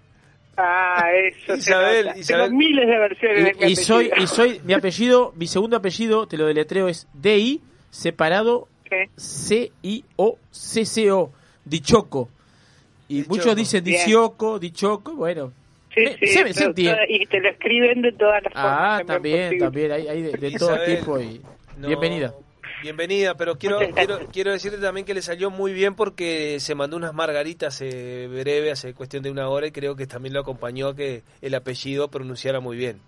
Ah, 0.56 1.10
eso. 1.14 1.52
se 1.54 1.58
Isabel. 1.58 2.10
Isabel. 2.16 2.44
Tengo 2.46 2.56
miles 2.58 2.86
de 2.88 2.98
versiones 2.98 3.44
de 3.44 3.54
mi 3.54 3.66
Y, 3.68 3.72
y 3.72 3.76
soy, 3.76 4.10
y 4.16 4.26
soy, 4.26 4.60
mi 4.64 4.72
apellido, 4.72 5.32
mi 5.36 5.46
segundo 5.46 5.76
apellido, 5.76 6.26
te 6.26 6.36
lo 6.38 6.46
deletreo, 6.46 6.88
es 6.88 7.06
DI 7.12 7.60
separado 7.90 8.68
C-I-O-C-C-O, 10.06 11.32
Dichoco. 11.64 12.28
Y 13.08 13.24
muchos 13.28 13.54
dicen. 13.56 13.84
Dichoco, 13.84 14.58
Dichoco, 14.58 15.14
bueno. 15.14 15.52
Sí, 15.94 16.02
Me- 16.04 16.16
sí, 16.18 16.26
se, 16.26 16.52
se 16.52 16.72
toda- 16.74 17.06
y 17.08 17.24
te 17.26 17.40
lo 17.40 17.48
escriben 17.50 18.02
de 18.02 18.12
todas 18.12 18.42
las 18.42 18.52
formas. 18.52 18.72
Ah, 18.78 18.98
que 18.98 19.04
me 19.04 19.08
también, 19.14 19.42
posible. 19.44 19.64
también, 19.64 19.92
hay, 19.92 20.08
hay 20.08 20.22
de, 20.22 20.32
de 20.32 20.50
todo 20.52 20.74
Isabel, 20.74 20.98
tipo. 20.98 21.20
Y... 21.20 21.40
no- 21.78 21.88
Bienvenida. 21.88 22.34
Bienvenida, 22.90 23.34
pero 23.36 23.58
quiero, 23.58 23.80
quiero, 23.96 24.20
quiero 24.32 24.52
decirte 24.52 24.78
también 24.78 25.04
que 25.04 25.12
le 25.12 25.20
salió 25.20 25.50
muy 25.50 25.72
bien 25.72 25.96
porque 25.96 26.60
se 26.60 26.76
mandó 26.76 26.96
unas 26.96 27.12
margaritas 27.12 27.80
eh, 27.80 28.28
breve, 28.30 28.70
hace 28.70 28.94
cuestión 28.94 29.24
de 29.24 29.30
una 29.32 29.48
hora, 29.48 29.66
y 29.66 29.72
creo 29.72 29.96
que 29.96 30.06
también 30.06 30.32
lo 30.32 30.38
acompañó 30.38 30.86
a 30.90 30.94
que 30.94 31.24
el 31.42 31.54
apellido 31.56 32.08
pronunciara 32.12 32.60
muy 32.60 32.76
bien. 32.76 33.00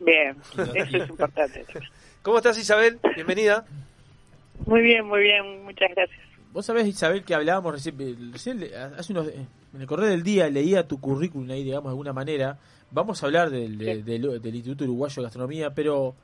Bien, 0.00 0.36
eso 0.52 0.72
es 0.74 1.08
importante. 1.08 1.64
¿Cómo 2.22 2.38
estás 2.38 2.58
Isabel? 2.58 2.98
Bienvenida. 3.14 3.64
Muy 4.66 4.82
bien, 4.82 5.06
muy 5.06 5.20
bien, 5.20 5.62
muchas 5.62 5.88
gracias. 5.94 6.18
Vos 6.52 6.66
sabés, 6.66 6.88
Isabel, 6.88 7.22
que 7.22 7.36
hablábamos 7.36 7.74
recién, 7.74 7.94
eh, 8.00 8.16
recién 8.32 8.58
le- 8.58 8.76
hace 8.76 9.12
unos, 9.12 9.28
eh, 9.28 9.46
en 9.74 9.80
el 9.80 9.86
correo 9.86 10.08
del 10.08 10.24
día 10.24 10.50
leía 10.50 10.88
tu 10.88 11.00
currículum 11.00 11.48
ahí, 11.52 11.62
digamos, 11.62 11.84
de 11.84 11.90
alguna 11.90 12.12
manera. 12.12 12.58
Vamos 12.90 13.22
a 13.22 13.26
hablar 13.26 13.48
del, 13.50 13.78
de- 13.78 14.02
del, 14.02 14.42
del 14.42 14.54
Instituto 14.56 14.82
Uruguayo 14.82 15.14
de 15.14 15.22
Gastronomía, 15.22 15.70
pero 15.70 16.16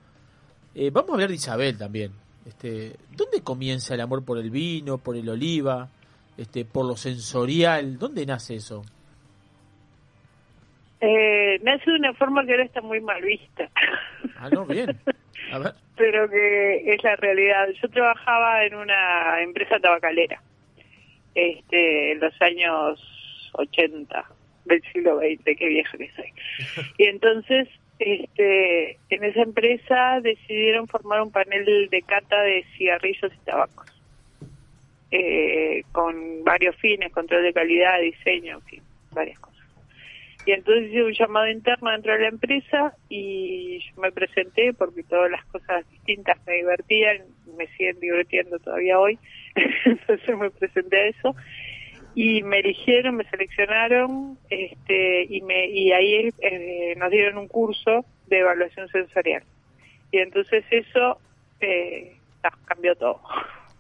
eh, 0.75 0.91
vamos 0.91 1.11
a 1.11 1.13
hablar 1.15 1.29
de 1.29 1.37
Isabel 1.37 1.79
también. 1.79 2.11
Este, 2.49 2.97
¿Dónde 3.15 3.43
comienza 3.43 3.93
el 3.95 4.01
amor 4.01 4.25
por 4.25 4.39
el 4.39 4.51
vino, 4.51 4.97
por 4.97 5.17
el 5.17 5.29
oliva, 5.29 5.91
este, 6.39 6.65
por 6.65 6.87
lo 6.87 6.97
sensorial? 6.97 7.99
¿Dónde 7.99 8.25
nace 8.25 8.55
eso? 8.55 8.83
Eh, 11.03 11.61
nace 11.63 11.91
de 11.91 11.97
una 11.99 12.15
forma 12.15 12.47
que 12.47 12.53
ahora 12.53 12.65
está 12.65 12.81
muy 12.81 13.01
mal 13.03 13.23
vista, 13.23 13.71
Ah, 14.39 14.49
no, 14.51 14.65
bien. 14.65 14.99
A 15.53 15.59
ver. 15.59 15.75
pero 15.97 16.29
que 16.31 16.95
es 16.95 17.05
la 17.05 17.17
realidad. 17.17 17.69
Yo 17.83 17.89
trabajaba 17.91 18.65
en 18.65 18.75
una 18.75 19.43
empresa 19.43 19.79
tabacalera 19.79 20.41
este, 21.35 22.13
en 22.13 22.21
los 22.21 22.41
años 22.41 23.51
80 23.53 24.25
del 24.65 24.83
siglo 24.93 25.19
XX, 25.19 25.45
qué 25.59 25.69
vieja 25.69 25.99
que 25.99 26.11
soy. 26.13 26.33
Y 26.99 27.05
entonces, 27.05 27.69
este, 27.99 28.99
en 29.11 29.25
esa 29.25 29.43
empresa 29.43 30.21
decidieron 30.23 30.87
formar 30.87 31.23
un 31.23 31.33
panel 31.33 31.89
de 31.91 32.03
cata 32.03 32.41
de 32.43 32.65
cigarrillos 32.77 33.33
y 33.35 33.45
tabacos, 33.45 33.87
eh, 35.11 35.83
con 35.93 36.45
varios 36.45 36.77
fines, 36.77 37.13
control 37.13 37.43
de 37.43 37.53
calidad, 37.53 38.01
diseño, 38.01 38.57
en 38.57 38.63
fin, 38.63 38.83
varias 39.13 39.39
cosas. 39.39 39.59
Y 40.47 40.53
entonces 40.53 40.89
hice 40.89 41.03
un 41.03 41.13
llamado 41.13 41.49
interno 41.51 41.91
dentro 41.91 42.13
de 42.13 42.21
la 42.21 42.29
empresa 42.29 42.95
y 43.09 43.81
yo 43.81 44.01
me 44.01 44.13
presenté 44.13 44.73
porque 44.73 45.03
todas 45.03 45.31
las 45.31 45.45
cosas 45.47 45.89
distintas 45.91 46.39
me 46.47 46.55
divertían, 46.55 47.19
me 47.59 47.67
siguen 47.77 48.01
divirtiendo 48.01 48.59
todavía 48.59 48.99
hoy, 48.99 49.19
entonces 49.85 50.39
me 50.39 50.51
presenté 50.51 50.97
a 50.97 51.09
eso 51.09 51.37
y 52.21 52.43
me 52.43 52.59
eligieron, 52.59 53.15
me 53.15 53.23
seleccionaron 53.31 54.37
este 54.51 55.23
y 55.31 55.41
me 55.43 55.67
y 55.69 55.93
ahí 55.93 56.31
eh, 56.41 56.95
nos 56.97 57.11
dieron 57.13 57.39
un 57.39 57.47
curso 57.47 58.05
de 58.27 58.41
evaluación 58.41 58.89
sensorial 58.89 59.45
y 60.11 60.19
entonces 60.19 60.65
eso 60.71 61.19
eh, 61.61 62.17
cambió 62.65 62.97
todo. 62.97 63.21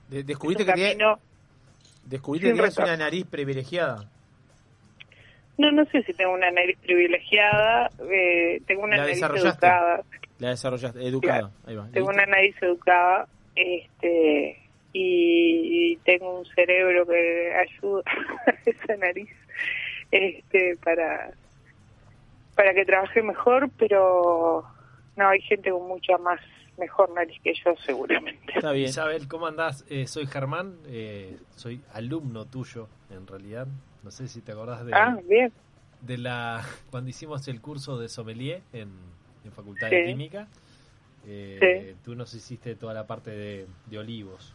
De- 0.08 0.22
descubriste 0.22 0.64
que 0.64 0.96
descubriste 2.04 2.52
que 2.54 2.62
retorno. 2.62 2.84
una 2.84 2.96
nariz 2.96 3.26
privilegiada. 3.26 4.08
No, 5.56 5.72
no 5.72 5.84
sé 5.86 6.04
si 6.04 6.12
tengo 6.12 6.32
una 6.32 6.52
nariz 6.52 6.78
privilegiada, 6.78 7.90
eh, 8.08 8.60
tengo 8.68 8.82
una 8.84 8.98
nariz 8.98 9.20
educada, 9.20 10.04
La 10.38 10.50
desarrollaste, 10.50 11.04
educada. 11.04 11.50
Ahí 11.66 11.74
va. 11.74 11.88
tengo 11.92 12.10
¿listo? 12.10 12.22
una 12.22 12.26
nariz 12.26 12.54
educada, 12.62 13.26
este, 13.56 14.60
y, 14.92 15.92
y 15.92 15.96
tengo 15.98 16.40
un 16.40 16.46
cerebro 16.46 17.06
que 17.06 17.54
ayuda 17.54 18.02
a 18.46 18.54
esa 18.64 18.96
nariz, 18.96 19.28
este, 20.10 20.76
para, 20.82 21.30
para 22.54 22.74
que 22.74 22.84
trabaje 22.84 23.22
mejor, 23.22 23.70
pero 23.78 24.64
no, 25.16 25.28
hay 25.28 25.40
gente 25.42 25.70
con 25.70 25.86
mucha 25.88 26.16
más 26.18 26.40
mejor 26.78 27.10
nariz 27.12 27.36
que 27.42 27.52
yo 27.54 27.74
seguramente. 27.84 28.52
Está 28.54 28.72
bien. 28.72 28.88
Isabel, 28.88 29.26
¿cómo 29.28 29.46
andás? 29.46 29.84
Eh, 29.90 30.06
soy 30.06 30.26
Germán, 30.26 30.76
eh, 30.86 31.36
soy 31.56 31.80
alumno 31.92 32.44
tuyo, 32.46 32.88
en 33.10 33.26
realidad. 33.26 33.66
No 34.04 34.10
sé 34.12 34.28
si 34.28 34.40
te 34.40 34.52
acordás 34.52 34.86
de, 34.86 34.92
Ah, 34.94 35.18
bien. 35.28 35.52
de 36.02 36.18
la 36.18 36.64
cuando 36.90 37.10
hicimos 37.10 37.46
el 37.48 37.60
curso 37.60 37.98
de 37.98 38.08
sommelier 38.08 38.62
en, 38.72 38.90
en 39.44 39.52
Facultad 39.52 39.88
Sí. 39.88 39.96
de 39.96 40.04
Química. 40.06 40.46
eh, 41.26 41.96
Tú 42.04 42.14
nos 42.14 42.32
hiciste 42.34 42.76
toda 42.76 42.94
la 42.94 43.06
parte 43.08 43.30
de, 43.32 43.66
de 43.86 43.98
olivos. 43.98 44.54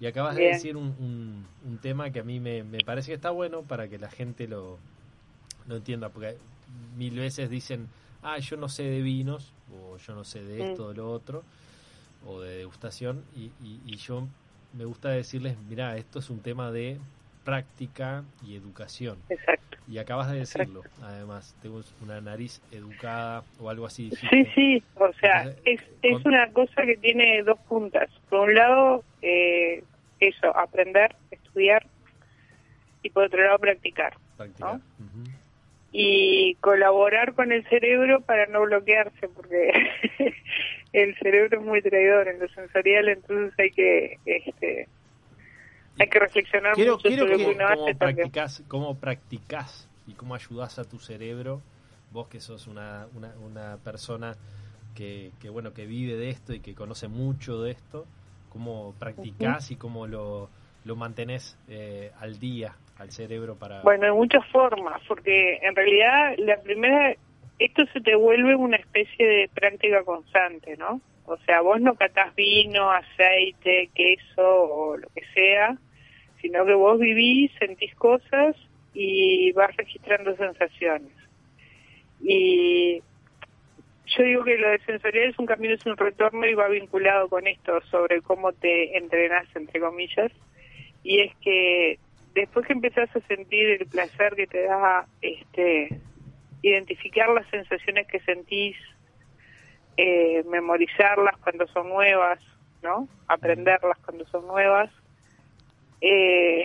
Y 0.00 0.06
acabas 0.06 0.36
de 0.36 0.42
decir 0.54 0.76
un, 0.76 0.94
un- 0.98 1.46
un 1.64 1.78
tema 1.78 2.10
que 2.10 2.20
a 2.20 2.24
mí 2.24 2.38
me, 2.40 2.62
me 2.62 2.78
parece 2.84 3.08
que 3.10 3.14
está 3.14 3.30
bueno 3.30 3.62
para 3.62 3.88
que 3.88 3.98
la 3.98 4.08
gente 4.10 4.46
lo, 4.46 4.78
lo 5.66 5.76
entienda, 5.76 6.08
porque 6.08 6.36
mil 6.96 7.16
veces 7.18 7.50
dicen, 7.50 7.88
ah, 8.22 8.38
yo 8.38 8.56
no 8.56 8.68
sé 8.68 8.84
de 8.84 9.02
vinos, 9.02 9.52
o 9.74 9.96
yo 9.98 10.14
no 10.14 10.24
sé 10.24 10.42
de 10.44 10.70
esto, 10.70 10.84
Mm. 10.86 10.88
de 10.90 10.94
lo 10.94 11.10
otro, 11.10 11.42
o 12.26 12.40
de 12.40 12.58
degustación, 12.58 13.24
y, 13.36 13.50
y- 13.64 13.80
y 13.86 13.96
yo 13.96 14.26
me 14.72 14.84
gusta 14.84 15.08
decirles, 15.10 15.56
mira, 15.68 15.96
esto 15.96 16.18
es 16.20 16.30
un 16.30 16.40
tema 16.40 16.70
de 16.70 16.98
práctica 17.44 18.22
y 18.46 18.54
educación. 18.54 19.18
Exacto. 19.28 19.67
Y 19.90 19.96
acabas 19.98 20.30
de 20.30 20.40
decirlo, 20.40 20.82
además, 21.02 21.56
tengo 21.62 21.80
una 22.02 22.20
nariz 22.20 22.60
educada 22.72 23.42
o 23.58 23.70
algo 23.70 23.86
así. 23.86 24.10
Sí, 24.30 24.44
sí, 24.54 24.82
o 24.96 25.10
sea, 25.14 25.44
Entonces, 25.44 25.62
es, 25.64 25.80
es 26.02 26.12
con- 26.22 26.32
una 26.34 26.50
cosa 26.52 26.82
que 26.82 26.96
tiene 26.98 27.42
dos 27.42 27.58
puntas. 27.60 28.10
Por 28.28 28.48
un 28.50 28.54
lado, 28.54 29.02
eh, 29.22 29.82
eso, 30.20 30.54
aprender, 30.56 31.14
estudiar, 31.30 31.86
y 33.02 33.10
por 33.10 33.24
otro 33.24 33.42
lado, 33.42 33.58
practicar. 33.58 34.14
Practicar. 34.36 34.78
y 35.90 36.54
colaborar 36.60 37.32
con 37.32 37.50
el 37.50 37.66
cerebro 37.68 38.20
para 38.20 38.44
no 38.46 38.60
bloquearse, 38.62 39.26
porque 39.28 39.72
el 40.92 41.16
cerebro 41.16 41.58
es 41.60 41.64
muy 41.64 41.80
traidor 41.80 42.28
en 42.28 42.40
lo 42.40 42.48
sensorial, 42.50 43.08
entonces 43.08 43.58
hay 43.58 43.70
que 43.70 44.18
este 44.26 44.86
hay 45.98 46.08
que 46.08 46.18
reflexionar 46.18 46.74
Quiero, 46.74 46.92
mucho 46.96 47.08
quiero 47.08 47.24
sobre 47.24 47.36
que, 47.36 47.42
lo 47.42 47.48
que 47.48 47.54
uno 47.56 47.68
cómo 47.68 47.84
hace 47.86 47.94
también. 47.94 48.30
cómo 48.68 48.98
practicás 48.98 49.88
y 50.06 50.14
cómo 50.14 50.34
ayudás 50.34 50.78
a 50.78 50.84
tu 50.84 50.98
cerebro, 50.98 51.60
vos 52.12 52.28
que 52.28 52.40
sos 52.40 52.66
una, 52.66 53.06
una, 53.14 53.34
una 53.44 53.76
persona 53.78 54.36
que, 54.94 55.32
que, 55.40 55.48
bueno 55.50 55.74
que 55.74 55.86
vive 55.86 56.16
de 56.16 56.30
esto 56.30 56.54
y 56.54 56.60
que 56.60 56.74
conoce 56.74 57.08
mucho 57.08 57.62
de 57.62 57.72
esto, 57.72 58.06
cómo 58.48 58.94
practicás 58.98 59.70
y 59.70 59.76
cómo 59.76 60.06
lo, 60.06 60.48
lo 60.84 60.96
mantenés 60.96 61.58
eh, 61.68 62.10
al 62.18 62.38
día 62.38 62.74
al 62.98 63.10
cerebro 63.12 63.54
para... 63.54 63.82
Bueno, 63.82 64.06
de 64.06 64.12
muchas 64.12 64.44
formas, 64.48 65.00
porque 65.06 65.58
en 65.62 65.76
realidad 65.76 66.34
la 66.38 66.60
primera, 66.60 67.14
esto 67.58 67.84
se 67.92 68.00
te 68.00 68.16
vuelve 68.16 68.56
una 68.56 68.76
especie 68.76 69.26
de 69.26 69.48
práctica 69.54 70.02
constante, 70.02 70.76
¿no? 70.76 71.00
O 71.26 71.36
sea, 71.46 71.60
vos 71.60 71.80
no 71.80 71.94
catás 71.94 72.34
vino, 72.34 72.90
aceite, 72.90 73.90
queso 73.94 74.42
o 74.42 74.96
lo 74.96 75.08
que 75.14 75.22
sea, 75.34 75.76
sino 76.40 76.64
que 76.64 76.74
vos 76.74 76.98
vivís, 76.98 77.50
sentís 77.58 77.94
cosas 77.94 78.56
y 78.94 79.52
vas 79.52 79.76
registrando 79.76 80.36
sensaciones. 80.36 81.12
Y 82.20 83.02
yo 84.06 84.22
digo 84.22 84.44
que 84.44 84.56
lo 84.56 84.70
de 84.70 84.78
sensorial 84.80 85.30
es 85.30 85.38
un 85.38 85.46
camino, 85.46 85.74
es 85.74 85.86
un 85.86 85.96
retorno 85.96 86.46
y 86.46 86.54
va 86.54 86.68
vinculado 86.68 87.28
con 87.28 87.46
esto 87.46 87.80
sobre 87.90 88.22
cómo 88.22 88.52
te 88.52 88.96
entrenás, 88.96 89.46
entre 89.54 89.80
comillas. 89.80 90.32
Y 91.02 91.20
es 91.20 91.36
que 91.36 91.98
después 92.34 92.66
que 92.66 92.72
empezás 92.72 93.14
a 93.14 93.20
sentir 93.20 93.68
el 93.80 93.86
placer 93.86 94.34
que 94.34 94.46
te 94.46 94.62
da 94.62 95.06
este 95.20 96.00
identificar 96.62 97.28
las 97.28 97.48
sensaciones 97.50 98.06
que 98.08 98.20
sentís, 98.20 98.76
eh, 99.96 100.42
memorizarlas 100.48 101.36
cuando 101.38 101.66
son 101.68 101.88
nuevas, 101.88 102.40
¿no? 102.82 103.08
Aprenderlas 103.28 103.98
cuando 103.98 104.26
son 104.26 104.46
nuevas, 104.46 104.90
eh, 106.00 106.64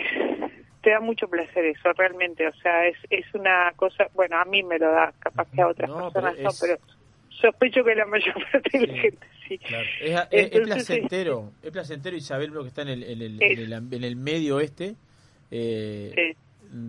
te 0.82 0.90
da 0.92 1.00
mucho 1.00 1.28
placer 1.28 1.66
eso, 1.66 1.92
realmente. 1.94 2.48
O 2.48 2.54
sea, 2.56 2.88
es, 2.88 2.98
es 3.10 3.26
una 3.34 3.72
cosa, 3.76 4.08
bueno, 4.14 4.38
a 4.38 4.46
mí 4.46 4.64
me 4.64 4.78
lo 4.80 4.92
da, 4.92 5.14
capaz 5.20 5.48
que 5.52 5.62
a 5.62 5.68
otras 5.68 5.90
No, 5.90 5.98
personas 6.12 6.34
pero 6.36 6.44
no, 6.44 6.50
es- 6.50 6.60
pero 6.60 6.78
sospecho 7.30 7.84
que 7.84 7.96
la 7.96 8.06
mayor 8.06 8.34
parte 8.52 8.80
de 8.80 8.88
la 8.88 8.94
gente 8.96 9.28
sí. 9.48 9.60
Es, 9.64 9.72
es- 10.02 10.18
es 10.22 10.22
Entonces, 10.32 10.66
placentero, 10.86 11.52
es 11.64 11.72
placentero 11.72 12.16
y 12.18 12.22
saber 12.22 12.50
lo 12.50 12.62
que 12.64 12.68
está 12.70 12.82
en 12.84 12.90
el, 12.90 13.04
en 13.04 13.22
el, 13.22 13.42
en 13.44 13.60
el, 13.60 13.74
en 13.94 14.04
el 14.04 14.16
medio 14.16 14.60
este, 14.60 14.96
eh, 15.52 16.36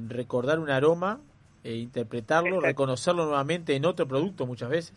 recordar 0.09 0.59
un 0.59 0.71
aroma, 0.71 1.21
e 1.62 1.75
interpretarlo, 1.77 2.61
reconocerlo 2.61 3.25
nuevamente 3.25 3.75
en 3.75 3.87
otro 3.87 4.07
producto 4.07 4.47
muchas 4.47 4.69
veces, 4.69 4.95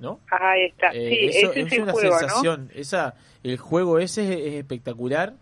¿no? 0.00 0.20
Ahí 0.30 0.64
está. 0.66 0.88
Eh, 0.94 1.08
sí, 1.10 1.38
eso 1.38 1.52
es 1.52 1.66
es 1.66 1.72
el 1.74 1.82
una 1.82 1.92
juego, 1.92 2.08
¿no? 2.08 2.18
sensación, 2.18 2.70
esa, 2.74 3.14
el 3.42 3.58
juego 3.58 3.98
ese 3.98 4.22
es, 4.32 4.40
es 4.46 4.54
espectacular. 4.54 5.34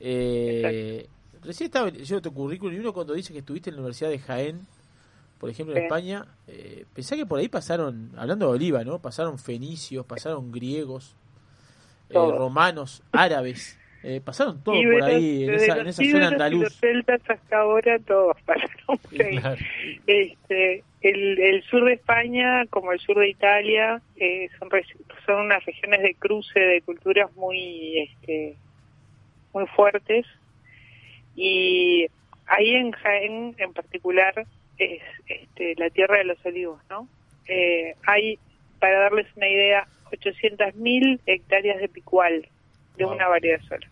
Eh, 0.00 1.06
recién 1.42 1.66
estaba 1.66 1.88
yo 1.90 2.20
tu 2.22 2.32
currículum 2.32 2.74
y 2.74 2.78
uno 2.78 2.92
cuando 2.92 3.14
dice 3.14 3.32
que 3.32 3.40
estuviste 3.40 3.70
en 3.70 3.76
la 3.76 3.82
Universidad 3.82 4.10
de 4.10 4.18
Jaén, 4.18 4.66
por 5.38 5.50
ejemplo 5.50 5.74
en 5.74 5.80
Sí. 5.82 5.84
España, 5.86 6.26
eh, 6.46 6.84
pensá 6.94 7.16
que 7.16 7.26
por 7.26 7.38
ahí 7.38 7.48
pasaron, 7.48 8.10
hablando 8.16 8.46
de 8.48 8.52
Oliva, 8.56 8.84
¿no? 8.84 8.98
Pasaron 9.00 9.38
fenicios, 9.38 10.04
pasaron 10.06 10.50
griegos, 10.52 11.14
eh, 12.10 12.14
romanos, 12.14 13.02
árabes, 13.12 13.78
eh, 14.02 14.20
pasaron 14.24 14.62
todo 14.62 14.74
por 14.80 15.02
ahí 15.02 15.44
en 15.44 15.54
esa, 15.54 15.78
en 15.78 15.86
esa 15.88 16.02
zona 16.04 16.28
andaluz. 16.28 16.62
Los 16.62 16.76
celtas 16.76 17.20
hasta 17.28 17.58
ahora 17.58 17.98
todos 18.00 18.36
pasaron 18.46 18.98
por 18.98 19.22
ahí. 19.22 19.40
Este, 20.06 20.84
el, 21.02 21.38
el 21.38 21.62
sur 21.64 21.84
de 21.84 21.94
España, 21.94 22.64
como 22.70 22.92
el 22.92 22.98
sur 23.00 23.18
de 23.18 23.28
Italia, 23.28 24.00
eh, 24.16 24.48
son, 24.58 24.68
son 25.26 25.36
unas 25.46 25.64
regiones 25.64 26.02
de 26.02 26.14
cruce 26.14 26.58
de 26.58 26.80
culturas 26.82 27.30
muy, 27.36 27.98
este, 28.00 28.56
muy 29.58 29.66
fuertes. 29.68 30.24
Y 31.36 32.06
ahí 32.46 32.74
en 32.74 32.92
Jaén, 32.92 33.54
en 33.58 33.72
particular, 33.72 34.46
es 34.78 35.02
este, 35.28 35.74
la 35.76 35.90
tierra 35.90 36.18
de 36.18 36.24
los 36.24 36.44
olivos, 36.46 36.80
¿no? 36.90 37.08
Eh, 37.46 37.94
hay, 38.06 38.38
para 38.78 39.00
darles 39.00 39.26
una 39.36 39.48
idea, 39.48 39.86
800.000 40.12 41.20
hectáreas 41.26 41.80
de 41.80 41.88
picual 41.88 42.46
de 42.96 43.04
una 43.04 43.28
variedad 43.28 43.60
sola. 43.68 43.86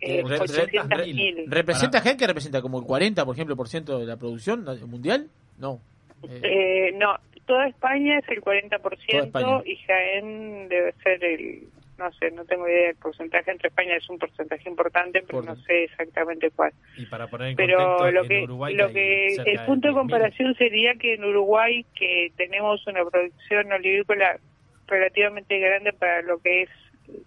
Eh, 0.00 0.22
Re- 0.26 0.38
re- 0.38 0.44
800.000. 0.72 1.44
¿Representa 1.46 2.00
Jaén 2.00 2.16
que 2.18 2.26
representa 2.26 2.60
como 2.60 2.78
el 2.80 2.84
40, 2.86 3.24
por 3.24 3.34
ejemplo, 3.34 3.56
por 3.56 3.68
ciento 3.68 3.98
de 3.98 4.06
la 4.06 4.16
producción 4.16 4.64
mundial? 4.88 5.28
No. 5.58 5.80
Eh, 6.28 6.40
Eh, 6.42 6.92
no, 6.96 7.16
toda 7.46 7.66
España 7.68 8.18
es 8.18 8.28
el 8.28 8.42
40% 8.42 9.24
España. 9.24 9.62
y 9.64 9.76
Jaén 9.76 10.68
debe 10.68 10.92
ser 11.02 11.24
el, 11.24 11.62
no 11.98 12.12
sé, 12.14 12.30
no 12.32 12.44
tengo 12.44 12.68
idea 12.68 12.88
del 12.88 12.96
porcentaje, 12.96 13.50
entre 13.50 13.68
España 13.68 13.96
es 13.96 14.08
un 14.10 14.18
porcentaje 14.18 14.68
importante, 14.68 15.22
pero 15.26 15.42
no 15.42 15.54
sé 15.56 15.84
exactamente 15.84 16.50
cuál. 16.50 16.72
Y 16.96 17.06
para 17.06 17.28
poner 17.28 17.48
en 17.50 17.56
Pero 17.56 17.78
contexto, 17.78 18.10
lo 18.10 18.22
en 18.22 18.28
que, 18.28 18.42
Uruguay 18.44 18.74
lo 18.74 18.92
que 18.92 19.26
el 19.36 19.60
punto 19.66 19.88
de 19.88 19.94
10.000. 19.94 19.96
comparación 19.98 20.54
sería 20.56 20.94
que 20.96 21.14
en 21.14 21.24
Uruguay, 21.24 21.84
que 21.94 22.32
tenemos 22.36 22.84
una 22.86 23.04
producción 23.04 23.70
olivícola 23.72 24.38
relativamente 24.86 25.58
grande 25.58 25.92
para 25.92 26.22
lo 26.22 26.38
que 26.38 26.62
es 26.62 26.68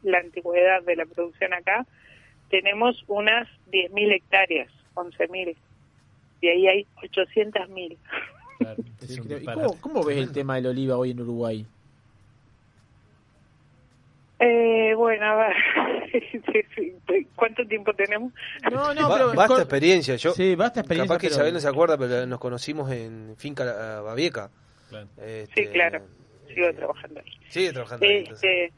la 0.03 0.19
antigüedad 0.19 0.83
de 0.83 0.95
la 0.95 1.05
producción 1.05 1.53
acá, 1.53 1.85
tenemos 2.49 3.03
unas 3.07 3.47
10.000 3.71 4.11
hectáreas, 4.13 4.69
11.000. 4.95 5.55
Y 6.41 6.47
ahí 6.49 6.67
hay 6.67 6.85
800.000. 7.01 7.97
sí, 8.99 9.21
creo- 9.21 9.39
¿Y 9.39 9.45
cómo, 9.45 9.81
cómo 9.81 10.03
ves 10.03 10.17
el 10.17 10.31
tema 10.31 10.55
del 10.55 10.67
oliva 10.67 10.97
hoy 10.97 11.11
en 11.11 11.21
Uruguay? 11.21 11.65
Eh, 14.39 14.93
bueno, 14.95 15.25
a 15.25 15.35
ver, 15.35 15.55
¿cuánto 17.35 17.65
tiempo 17.65 17.93
tenemos? 17.93 18.31
No, 18.71 18.93
no, 18.93 19.09
Ba- 19.09 19.15
pero 19.15 19.27
basta 19.33 19.47
con- 19.47 19.61
experiencia. 19.61 20.15
Yo, 20.15 20.31
Sí, 20.31 20.55
basta 20.55 20.81
experiencia, 20.81 21.07
Capaz 21.15 21.21
que 21.21 21.27
pero- 21.27 21.35
Isabel 21.35 21.53
no 21.53 21.59
se 21.59 21.67
acuerda, 21.67 21.97
pero 21.97 22.25
nos 22.27 22.39
conocimos 22.39 22.91
en 22.91 23.35
Finca 23.37 23.65
La- 23.65 24.01
Babieca. 24.01 24.49
Este, 25.17 25.63
Sí, 25.63 25.67
claro, 25.73 26.01
sigo 26.53 26.71
trabajando 26.73 27.19
ahí. 27.19 27.31
Sigue 27.49 27.71
trabajando 27.73 28.05
ahí. 28.05 28.17
entonces. 28.19 28.71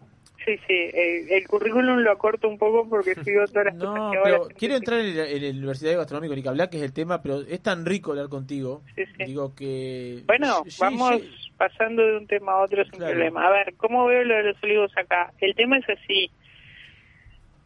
Sí, 0.45 0.57
sí, 0.67 0.89
el, 0.93 1.29
el 1.31 1.47
currículum 1.47 1.97
lo 1.99 2.11
acorto 2.11 2.47
un 2.47 2.57
poco 2.57 2.87
porque 2.89 3.13
sigo 3.23 3.45
todas 3.47 3.65
las 3.65 3.75
cosas 3.75 3.93
No, 3.93 4.11
que 4.11 4.17
ahora... 4.17 4.23
pero 4.23 4.47
quiero 4.57 4.75
entrar 4.75 4.99
en 5.01 5.05
el, 5.07 5.19
en 5.19 5.43
el 5.43 5.57
Universitario 5.57 5.97
Gastronómico 5.99 6.35
Nica 6.35 6.51
Black, 6.51 6.71
que 6.71 6.77
es 6.77 6.83
el 6.83 6.93
tema, 6.93 7.21
pero 7.21 7.41
es 7.41 7.61
tan 7.61 7.85
rico 7.85 8.11
hablar 8.11 8.29
contigo. 8.29 8.81
Digo 9.25 9.53
que. 9.55 10.23
Bueno, 10.25 10.63
Sí, 10.67 10.77
vamos 10.79 11.21
sí. 11.21 11.51
pasando 11.57 12.05
de 12.05 12.17
un 12.17 12.27
tema 12.27 12.53
a 12.53 12.61
otro 12.63 12.83
sin 12.85 12.93
Claro. 12.93 13.11
problema. 13.13 13.47
A 13.47 13.51
ver, 13.51 13.73
¿cómo 13.75 14.05
veo 14.05 14.23
lo 14.23 14.35
de 14.35 14.43
los 14.43 14.63
olivos 14.63 14.91
acá? 14.97 15.33
El 15.39 15.53
tema 15.55 15.77
es 15.77 15.89
así. 15.89 16.31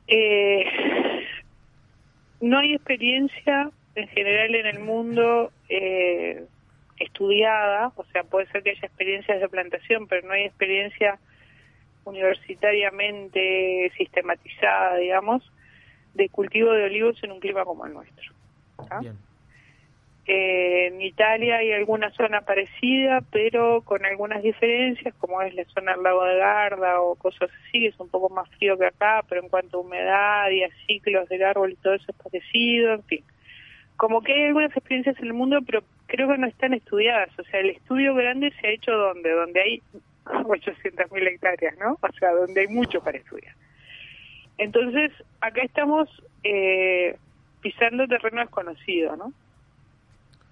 Eh, 0.07 0.65
no 2.41 2.59
hay 2.59 2.73
experiencia 2.73 3.69
en 3.95 4.07
general 4.09 4.55
en 4.55 4.65
el 4.65 4.79
mundo 4.79 5.51
eh, 5.69 6.43
estudiada, 6.99 7.91
o 7.95 8.03
sea, 8.11 8.23
puede 8.23 8.47
ser 8.47 8.63
que 8.63 8.71
haya 8.71 8.87
experiencias 8.87 9.39
de 9.39 9.47
plantación, 9.47 10.07
pero 10.07 10.27
no 10.27 10.33
hay 10.33 10.43
experiencia 10.45 11.19
universitariamente 12.05 13.91
sistematizada, 13.97 14.97
digamos, 14.97 15.43
de 16.13 16.29
cultivo 16.29 16.71
de 16.71 16.85
olivos 16.85 17.21
en 17.23 17.31
un 17.31 17.39
clima 17.39 17.65
como 17.65 17.85
el 17.85 17.93
nuestro. 17.93 18.33
Eh, 20.25 20.87
en 20.87 21.01
Italia 21.01 21.57
hay 21.57 21.73
alguna 21.73 22.09
zona 22.11 22.41
parecida, 22.41 23.21
pero 23.29 23.81
con 23.81 24.05
algunas 24.05 24.41
diferencias, 24.41 25.13
como 25.15 25.41
es 25.41 25.53
la 25.53 25.65
zona 25.65 25.93
del 25.93 26.03
lago 26.03 26.23
de 26.23 26.37
Garda 26.37 27.01
o 27.01 27.15
cosas 27.15 27.49
así, 27.61 27.81
que 27.81 27.87
es 27.87 27.99
un 27.99 28.07
poco 28.07 28.29
más 28.29 28.49
frío 28.57 28.77
que 28.77 28.85
acá, 28.85 29.23
pero 29.27 29.41
en 29.41 29.49
cuanto 29.49 29.77
a 29.77 29.81
humedad 29.81 30.49
y 30.49 30.63
a 30.63 30.69
ciclos 30.87 31.27
del 31.27 31.43
árbol 31.43 31.71
y 31.71 31.75
todo 31.75 31.93
eso 31.95 32.05
es 32.07 32.15
parecido, 32.15 32.93
en 32.93 33.03
fin. 33.03 33.23
Como 33.97 34.21
que 34.21 34.33
hay 34.33 34.43
algunas 34.43 34.75
experiencias 34.75 35.17
en 35.19 35.25
el 35.25 35.33
mundo, 35.33 35.59
pero 35.65 35.83
creo 36.07 36.29
que 36.29 36.37
no 36.37 36.47
están 36.47 36.73
estudiadas. 36.73 37.29
O 37.37 37.43
sea, 37.43 37.59
el 37.59 37.71
estudio 37.71 38.15
grande 38.15 38.53
se 38.59 38.67
ha 38.67 38.71
hecho 38.71 38.91
donde, 38.91 39.29
donde 39.29 39.61
hay 39.61 39.81
800.000 40.25 41.27
hectáreas, 41.27 41.77
¿no? 41.77 41.97
O 42.01 42.13
sea, 42.19 42.31
donde 42.31 42.61
hay 42.61 42.67
mucho 42.67 43.01
para 43.01 43.17
estudiar. 43.17 43.55
Entonces, 44.57 45.11
acá 45.41 45.61
estamos 45.63 46.09
eh, 46.43 47.17
pisando 47.61 48.07
terreno 48.07 48.41
desconocido, 48.41 49.15
¿no? 49.15 49.33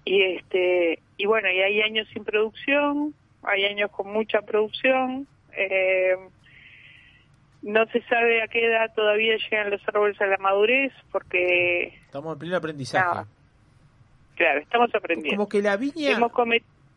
Y 0.04 0.22
este 0.22 0.98
y 1.16 1.26
bueno, 1.26 1.48
y 1.50 1.60
hay 1.60 1.80
años 1.82 2.08
sin 2.12 2.24
producción, 2.24 3.14
hay 3.44 3.64
años 3.66 3.90
con 3.92 4.12
mucha 4.12 4.42
producción. 4.42 5.26
eh, 5.56 6.16
no 7.62 7.86
se 7.86 8.02
sabe 8.02 8.42
a 8.42 8.48
qué 8.48 8.66
edad 8.66 8.92
todavía 8.92 9.36
llegan 9.36 9.70
los 9.70 9.80
árboles 9.86 10.20
a 10.20 10.26
la 10.26 10.36
madurez, 10.38 10.92
porque, 11.12 11.94
Estamos 12.06 12.32
en 12.32 12.38
pleno 12.40 12.56
aprendizaje. 12.56 13.24
claro, 14.34 14.60
estamos 14.60 14.92
aprendiendo. 14.92 15.36
Como 15.36 15.48
que 15.48 15.62
la 15.62 15.76
viña. 15.76 16.10
Hemos 16.10 16.32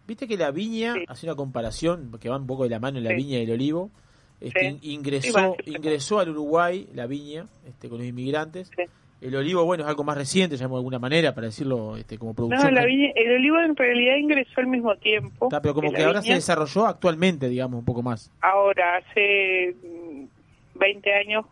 Viste 0.07 0.27
que 0.27 0.38
la 0.38 0.52
viña, 0.52 0.95
hace 1.07 1.26
una 1.26 1.36
comparación, 1.36 2.11
que 2.19 2.30
va 2.30 2.38
un 2.38 2.48
poco 2.48 2.64
de 2.64 2.69
la 2.69 2.80
mano 2.80 2.98
en 2.99 3.03
la 3.03 3.11
Sí. 3.11 3.15
viña 3.18 3.40
y 3.40 3.44
el 3.44 3.52
olivo. 3.52 3.90
Este, 4.41 4.60
Sí. 4.60 4.65
in- 4.68 4.80
ingresó, 4.99 5.32
bueno, 5.32 5.56
ingresó 5.65 6.19
al 6.19 6.30
Uruguay 6.30 6.88
la 6.94 7.07
viña 7.07 7.45
este, 7.68 7.88
con 7.90 7.99
los 7.99 8.07
inmigrantes 8.07 8.69
El 9.22 9.34
olivo, 9.38 9.64
bueno, 9.64 9.84
es 9.86 9.90
algo 9.90 10.03
más 10.03 10.18
reciente, 10.18 10.57
llamo 10.57 10.76
de 10.76 10.80
alguna 10.82 10.99
manera, 10.99 11.34
para 11.34 11.48
decirlo 11.48 11.95
este, 11.98 12.18
como 12.19 12.34
producción. 12.36 12.65
No, 12.73 12.80
la 12.82 12.86
viña, 12.86 13.10
el 13.15 13.32
olivo 13.36 13.57
en 13.60 13.76
realidad 13.76 14.18
ingresó 14.18 14.52
al 14.60 14.68
mismo 14.68 14.94
tiempo. 14.98 15.45
Está, 15.45 15.61
pero 15.61 15.73
como 15.73 15.91
que 15.91 16.03
ahora 16.03 16.22
se 16.22 16.34
desarrolló 16.34 16.86
actualmente, 16.86 17.48
digamos, 17.49 17.80
un 17.80 17.86
poco 17.86 18.03
más. 18.03 18.30
Ahora, 18.41 18.98
hace 18.98 19.73
mm, 19.82 20.26
20 20.77 21.14
años, 21.14 21.45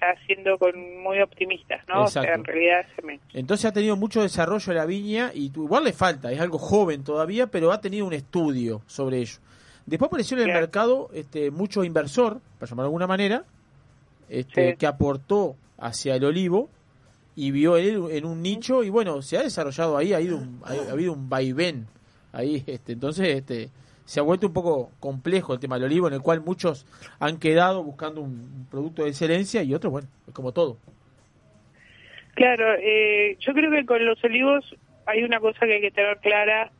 ya 0.00 0.14
siendo 0.26 0.58
con 0.58 0.72
muy 1.02 1.20
optimistas, 1.20 1.82
¿no? 1.88 2.04
O 2.04 2.08
sea, 2.08 2.22
en 2.34 2.44
realidad 2.44 2.80
hace 2.90 3.02
menos. 3.02 3.22
Entonces 3.32 3.64
ha 3.66 3.72
tenido 3.72 3.96
mucho 3.96 4.22
desarrollo 4.22 4.72
la 4.72 4.86
viña 4.86 5.30
y 5.34 5.46
igual 5.46 5.84
le 5.84 5.92
falta, 5.92 6.30
es 6.32 6.40
algo 6.40 6.58
joven 6.58 7.04
todavía, 7.04 7.46
pero 7.48 7.72
ha 7.72 7.80
tenido 7.80 8.06
un 8.06 8.12
estudio 8.14 8.82
sobre 8.86 9.18
ello. 9.18 9.38
Después 9.86 10.08
apareció 10.08 10.36
en 10.36 10.42
el 10.42 10.46
Claro. 10.48 10.60
mercado 10.60 11.10
este, 11.14 11.50
mucho 11.50 11.82
inversor, 11.84 12.40
para 12.58 12.68
llamarlo 12.70 12.82
de 12.84 12.88
alguna 12.88 13.06
manera, 13.06 13.44
este, 14.28 14.72
Sí. 14.72 14.76
que 14.76 14.86
aportó 14.86 15.56
hacia 15.78 16.14
el 16.16 16.24
olivo 16.24 16.68
y 17.34 17.50
vio 17.52 17.76
él 17.76 18.02
en 18.10 18.24
un 18.24 18.42
nicho 18.42 18.82
y 18.84 18.90
bueno, 18.90 19.22
se 19.22 19.38
ha 19.38 19.42
desarrollado 19.42 19.96
ahí, 19.96 20.12
ha, 20.12 20.20
ido 20.20 20.36
un- 20.36 20.60
ha, 20.64 20.72
ha 20.72 20.92
habido 20.92 21.12
un 21.12 21.28
vaivén 21.28 21.86
ahí, 22.32 22.62
este, 22.66 22.92
entonces 22.92 23.28
este, 23.28 23.70
se 24.08 24.20
ha 24.20 24.22
vuelto 24.22 24.46
un 24.46 24.54
poco 24.54 24.90
complejo 25.00 25.52
el 25.52 25.60
tema 25.60 25.74
del 25.74 25.84
olivo, 25.84 26.08
en 26.08 26.14
el 26.14 26.22
cual 26.22 26.40
muchos 26.40 26.86
han 27.20 27.38
quedado 27.38 27.82
buscando 27.82 28.22
un, 28.22 28.66
producto 28.70 29.02
de 29.04 29.10
excelencia 29.10 29.62
y 29.62 29.74
otros, 29.74 29.92
bueno, 29.92 30.08
es 30.26 30.32
como 30.32 30.52
todo. 30.52 30.78
Claro, 32.34 32.72
eh, 32.80 33.36
yo 33.38 33.52
creo 33.52 33.70
que 33.70 33.84
con 33.84 34.02
los 34.06 34.24
olivos 34.24 34.64
hay 35.04 35.24
una 35.24 35.40
cosa 35.40 35.58
que 35.66 35.74
hay 35.74 35.80
que 35.82 35.90
tener 35.90 36.16
clara. 36.20 36.70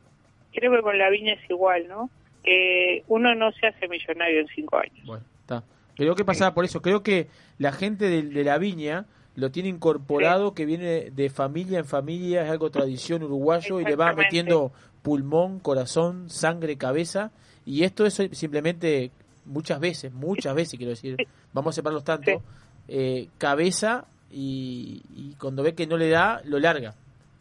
Creo 0.51 0.71
que 0.71 0.81
con 0.81 0.97
la 0.97 1.11
viña 1.11 1.33
es 1.33 1.49
igual, 1.51 1.87
¿no? 1.87 2.09
Que 2.43 3.03
uno 3.07 3.35
no 3.35 3.51
se 3.51 3.67
hace 3.67 3.87
millonario 3.87 4.39
en 4.39 4.47
cinco 4.47 4.77
años. 4.77 5.05
Bueno, 5.05 5.23
está. 5.41 5.63
Creo 5.97 6.15
que 6.15 6.25
pasaba 6.25 6.55
por 6.55 6.65
eso. 6.65 6.81
Creo 6.81 7.03
que 7.03 7.27
la 7.59 7.71
gente 7.71 8.09
de, 8.09 8.23
de 8.23 8.43
la 8.43 8.57
viña 8.57 9.05
lo 9.35 9.51
tiene 9.51 9.69
incorporado, 9.69 10.55
que 10.55 10.65
viene 10.65 11.11
de 11.11 11.29
familia 11.29 11.79
en 11.79 11.85
familia, 11.85 12.43
es 12.43 12.49
algo 12.49 12.71
tradición 12.71 13.23
uruguayo 13.23 13.79
y 13.79 13.85
le 13.85 13.95
va 13.95 14.13
metiendo 14.13 14.71
pulmón, 15.01 15.59
corazón, 15.59 16.29
sangre, 16.29 16.77
cabeza. 16.77 17.31
Y 17.65 17.83
esto 17.83 18.05
es 18.05 18.15
simplemente 18.31 19.11
muchas 19.45 19.79
veces, 19.79 20.11
muchas 20.13 20.53
veces 20.55 20.77
quiero 20.77 20.91
decir, 20.91 21.17
vamos 21.53 21.73
a 21.73 21.75
separarlos 21.75 22.03
tanto, 22.03 22.41
eh, 22.87 23.27
cabeza 23.37 24.05
y, 24.31 25.01
y 25.15 25.33
cuando 25.39 25.63
ve 25.63 25.73
que 25.75 25.87
no 25.87 25.97
le 25.97 26.09
da, 26.09 26.41
lo 26.45 26.59
larga. 26.59 26.93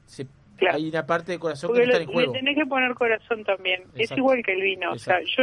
Se- 0.07 0.27
Hay 0.71 0.89
una 0.89 1.07
parte 1.07 1.33
del 1.33 1.41
corazón 1.41 1.73
que 1.73 1.79
no 1.79 1.85
está 1.85 1.99
le, 1.99 2.05
en 2.05 2.09
le 2.09 2.15
juego. 2.15 2.33
tenés 2.33 2.57
que 2.57 2.67
poner 2.67 2.95
corazón 2.95 3.45
también. 3.45 3.85
Es 3.95 4.11
igual 4.13 4.43
que 4.43 4.53
el 4.55 4.63
vino. 4.63 4.93
O 4.93 4.99
sea, 4.99 5.19
yo 5.21 5.43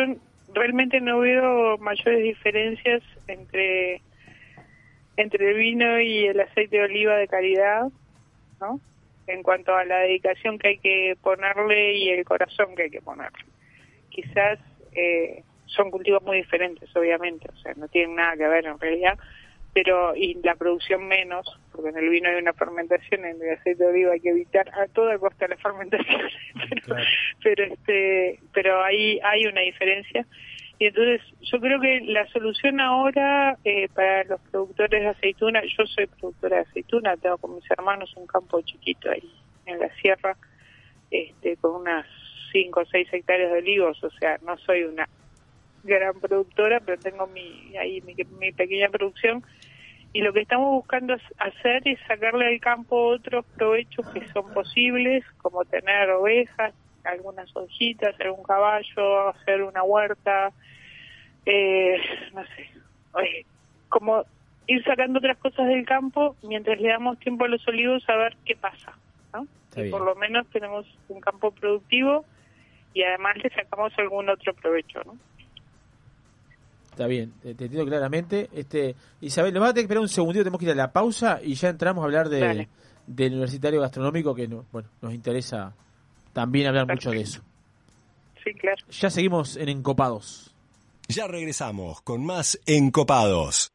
realmente 0.54 1.00
no 1.02 1.20
veo 1.20 1.78
mayores 1.80 2.24
diferencias 2.24 3.02
entre 3.28 4.02
entre 5.18 5.52
el 5.52 5.58
vino 5.58 6.00
y 6.02 6.26
el 6.26 6.40
aceite 6.42 6.78
de 6.78 6.84
oliva 6.84 7.16
de 7.16 7.28
calidad, 7.28 7.88
¿no? 8.60 8.80
En 9.28 9.44
cuanto 9.44 9.76
a 9.76 9.86
la 9.86 10.00
dedicación 10.00 10.60
que 10.60 10.68
hay 10.70 10.78
que 10.78 11.18
ponerle 11.22 11.94
y 11.94 12.10
el 12.10 12.26
corazón 12.26 12.76
que 12.76 12.84
hay 12.84 12.90
que 12.92 13.02
ponerle. 13.02 13.46
Quizás 14.10 14.60
eh, 14.94 15.44
son 15.66 15.92
cultivos 15.92 16.24
muy 16.24 16.38
diferentes, 16.38 16.96
obviamente, 16.96 17.48
o 17.52 17.58
sea, 17.58 17.74
no 17.76 17.88
tienen 17.88 18.16
nada 18.16 18.38
que 18.38 18.48
ver 18.48 18.66
en 18.66 18.80
realidad, 18.80 19.18
pero 19.74 20.16
y 20.16 20.36
la 20.36 20.56
producción 20.56 21.06
menos, 21.08 21.60
porque 21.72 21.90
en 21.90 21.98
el 21.98 22.10
vino 22.10 22.30
hay 22.30 22.36
una 22.36 22.54
fermentación, 22.54 23.26
en 23.26 23.42
el 23.42 23.58
aceite 23.58 23.84
de 23.84 23.90
oliva 23.90 24.14
hay 24.14 24.22
que 24.22 24.30
evitar 24.30 24.70
a 24.74 24.88
toda 24.88 25.18
costa 25.18 25.48
la 25.48 25.58
fermentación, 25.58 26.22
pero, 26.70 26.96
pero 27.44 27.64
este, 27.66 28.40
pero 28.54 28.84
ahí 28.84 29.20
hay 29.24 29.46
una 29.48 29.62
diferencia. 29.62 30.26
Y 30.78 30.88
entonces 30.88 31.22
yo 31.42 31.60
creo 31.60 31.80
que 31.80 32.02
la 32.02 32.28
solución 32.28 32.82
ahora 32.82 33.58
eh, 33.64 33.88
para 33.94 34.26
los 34.26 34.42
productores 34.52 35.02
de 35.02 35.08
aceituna, 35.08 35.62
yo 35.64 35.86
soy 35.86 36.08
productora 36.08 36.58
de 36.58 36.62
aceituna, 36.64 37.16
tengo 37.16 37.38
con 37.38 37.56
mis 37.56 37.72
hermanos 37.72 38.14
un 38.18 38.28
campo 38.28 38.62
chiquito 38.62 39.10
ahí 39.10 39.32
en 39.66 39.80
la 39.80 39.90
sierra, 39.96 40.36
este, 41.12 41.56
con 41.58 41.76
unas 41.82 42.06
5 42.52 42.80
o 42.80 42.86
6 42.86 43.08
hectáreas 43.12 43.52
de 43.54 43.60
olivos, 43.60 44.04
o 44.04 44.10
sea, 44.12 44.38
no 44.46 44.58
soy 44.58 44.84
una 44.84 45.08
gran 45.84 46.20
productora, 46.20 46.80
pero 46.82 47.00
tengo 47.00 47.28
mi 47.28 47.76
ahí 47.78 48.02
mi, 48.02 48.16
mi 48.40 48.52
pequeña 48.52 48.90
producción. 48.90 49.44
Y 50.12 50.22
lo 50.22 50.32
que 50.32 50.42
estamos 50.42 50.72
buscando 50.72 51.14
hacer 51.40 51.86
es 51.86 52.00
sacarle 52.08 52.48
al 52.48 52.60
campo 52.62 53.08
otros 53.08 53.46
provechos 53.58 54.08
que 54.14 54.26
son 54.30 54.54
posibles, 54.54 55.26
como 55.42 55.66
tener 55.66 56.10
ovejas, 56.12 56.74
algunas 57.06 57.50
hojitas, 57.56 58.16
algún 58.20 58.44
caballo, 58.44 59.30
hacer 59.30 59.64
una 59.64 59.84
huerta, 59.84 60.52
eh, 61.46 61.98
no 62.34 62.44
sé, 62.44 62.62
eh, 63.24 63.46
como 63.90 64.26
ir 64.68 64.84
sacando 64.84 65.20
otras 65.20 65.38
cosas 65.38 65.68
del 65.68 65.86
campo 65.86 66.36
mientras 66.44 66.80
le 66.80 66.90
damos 66.90 67.20
tiempo 67.20 67.46
a 67.46 67.48
los 67.48 67.66
olivos 67.68 68.04
a 68.10 68.16
ver 68.16 68.36
qué 68.46 68.56
pasa, 68.56 68.94
por 69.92 70.02
lo 70.02 70.16
menos 70.16 70.48
tenemos 70.48 70.86
un 71.10 71.20
campo 71.20 71.52
productivo 71.52 72.26
y 72.94 73.04
además 73.04 73.36
le 73.44 73.50
sacamos 73.50 73.92
algún 73.98 74.30
otro 74.30 74.54
provecho, 74.54 75.02
¿no? 75.06 75.18
Está 76.92 77.08
bien, 77.08 77.34
te, 77.42 77.50
entiendo 77.50 77.86
claramente. 77.86 78.50
Este, 78.54 78.96
Isabel, 79.20 79.54
nos 79.54 79.64
va 79.64 79.68
a 79.68 79.74
tener 79.74 79.82
que 79.84 79.88
esperar 79.88 80.02
un 80.02 80.08
segundito, 80.08 80.46
tenemos 80.46 80.60
que 80.60 80.66
ir 80.66 80.72
a 80.72 80.76
la 80.76 80.94
pausa 80.94 81.42
y 81.44 81.54
ya 81.56 81.68
entramos 81.68 82.02
a 82.02 82.06
hablar 82.06 82.30
de, 82.30 82.40
Dale. 82.40 82.70
del 83.06 83.34
universitario 83.34 83.82
gastronómico 83.82 84.34
que 84.34 84.48
no- 84.48 84.64
bueno, 84.72 84.88
nos 85.02 85.14
interesa 85.14 85.74
también 86.36 86.68
hablar 86.68 86.86
mucho 86.86 87.12
de 87.12 87.22
eso. 87.22 87.42
Sí, 88.44 88.54
claro. 88.54 88.86
Ya 88.92 89.10
seguimos 89.10 89.56
en 89.56 89.70
Encopados. 89.70 90.54
Ya 91.08 91.28
regresamos 91.28 92.02
con 92.02 92.26
más 92.26 92.60
Encopados. 92.66 93.72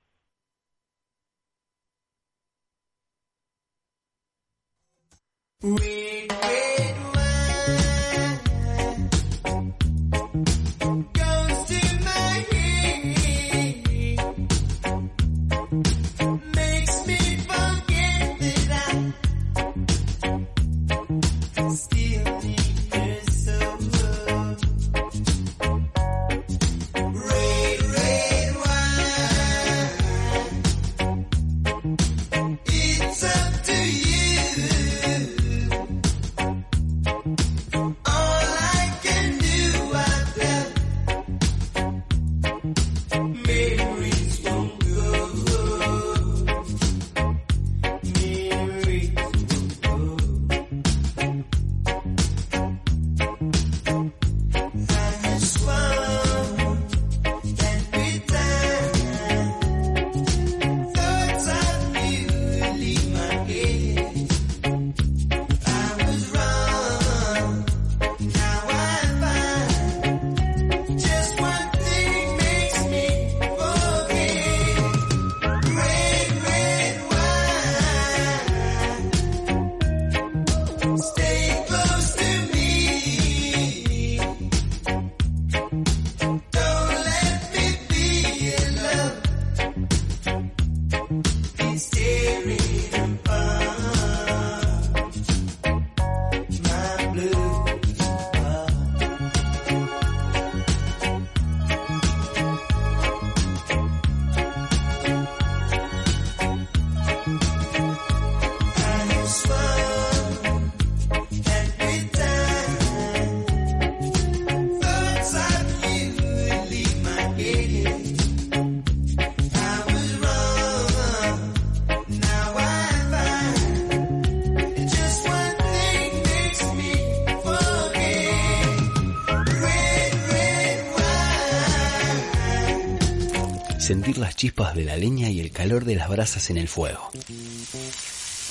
Las 134.18 134.36
chispas 134.36 134.74
de 134.74 134.84
la 134.84 134.96
leña 134.96 135.30
y 135.30 135.40
el 135.40 135.50
calor 135.50 135.84
de 135.84 135.96
las 135.96 136.08
brasas 136.08 136.50
en 136.50 136.56
el 136.56 136.68
fuego. 136.68 137.10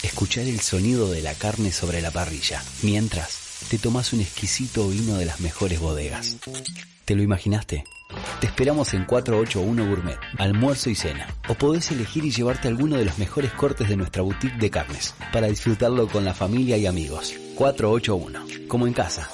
Escuchar 0.03 0.45
el 0.45 0.59
sonido 0.59 1.09
de 1.09 1.21
la 1.21 1.33
carne 1.33 1.71
sobre 1.71 2.01
la 2.01 2.11
parrilla, 2.11 2.63
mientras 2.81 3.39
te 3.69 3.77
tomas 3.77 4.13
un 4.13 4.21
exquisito 4.21 4.87
vino 4.87 5.17
de 5.17 5.25
las 5.25 5.39
mejores 5.41 5.79
bodegas. 5.79 6.37
¿Te 7.05 7.15
lo 7.15 7.23
imaginaste? 7.23 7.83
Te 8.39 8.47
esperamos 8.47 8.93
en 8.93 9.05
481 9.05 9.87
Gourmet, 9.87 10.17
almuerzo 10.37 10.89
y 10.89 10.95
cena. 10.95 11.27
O 11.47 11.53
podés 11.55 11.91
elegir 11.91 12.25
y 12.25 12.31
llevarte 12.31 12.67
alguno 12.67 12.97
de 12.97 13.05
los 13.05 13.19
mejores 13.19 13.51
cortes 13.51 13.89
de 13.89 13.97
nuestra 13.97 14.23
boutique 14.23 14.57
de 14.57 14.69
carnes, 14.69 15.13
para 15.31 15.47
disfrutarlo 15.47 16.07
con 16.07 16.25
la 16.25 16.33
familia 16.33 16.77
y 16.77 16.85
amigos. 16.85 17.33
481, 17.55 18.67
como 18.67 18.87
en 18.87 18.93
casa. 18.93 19.29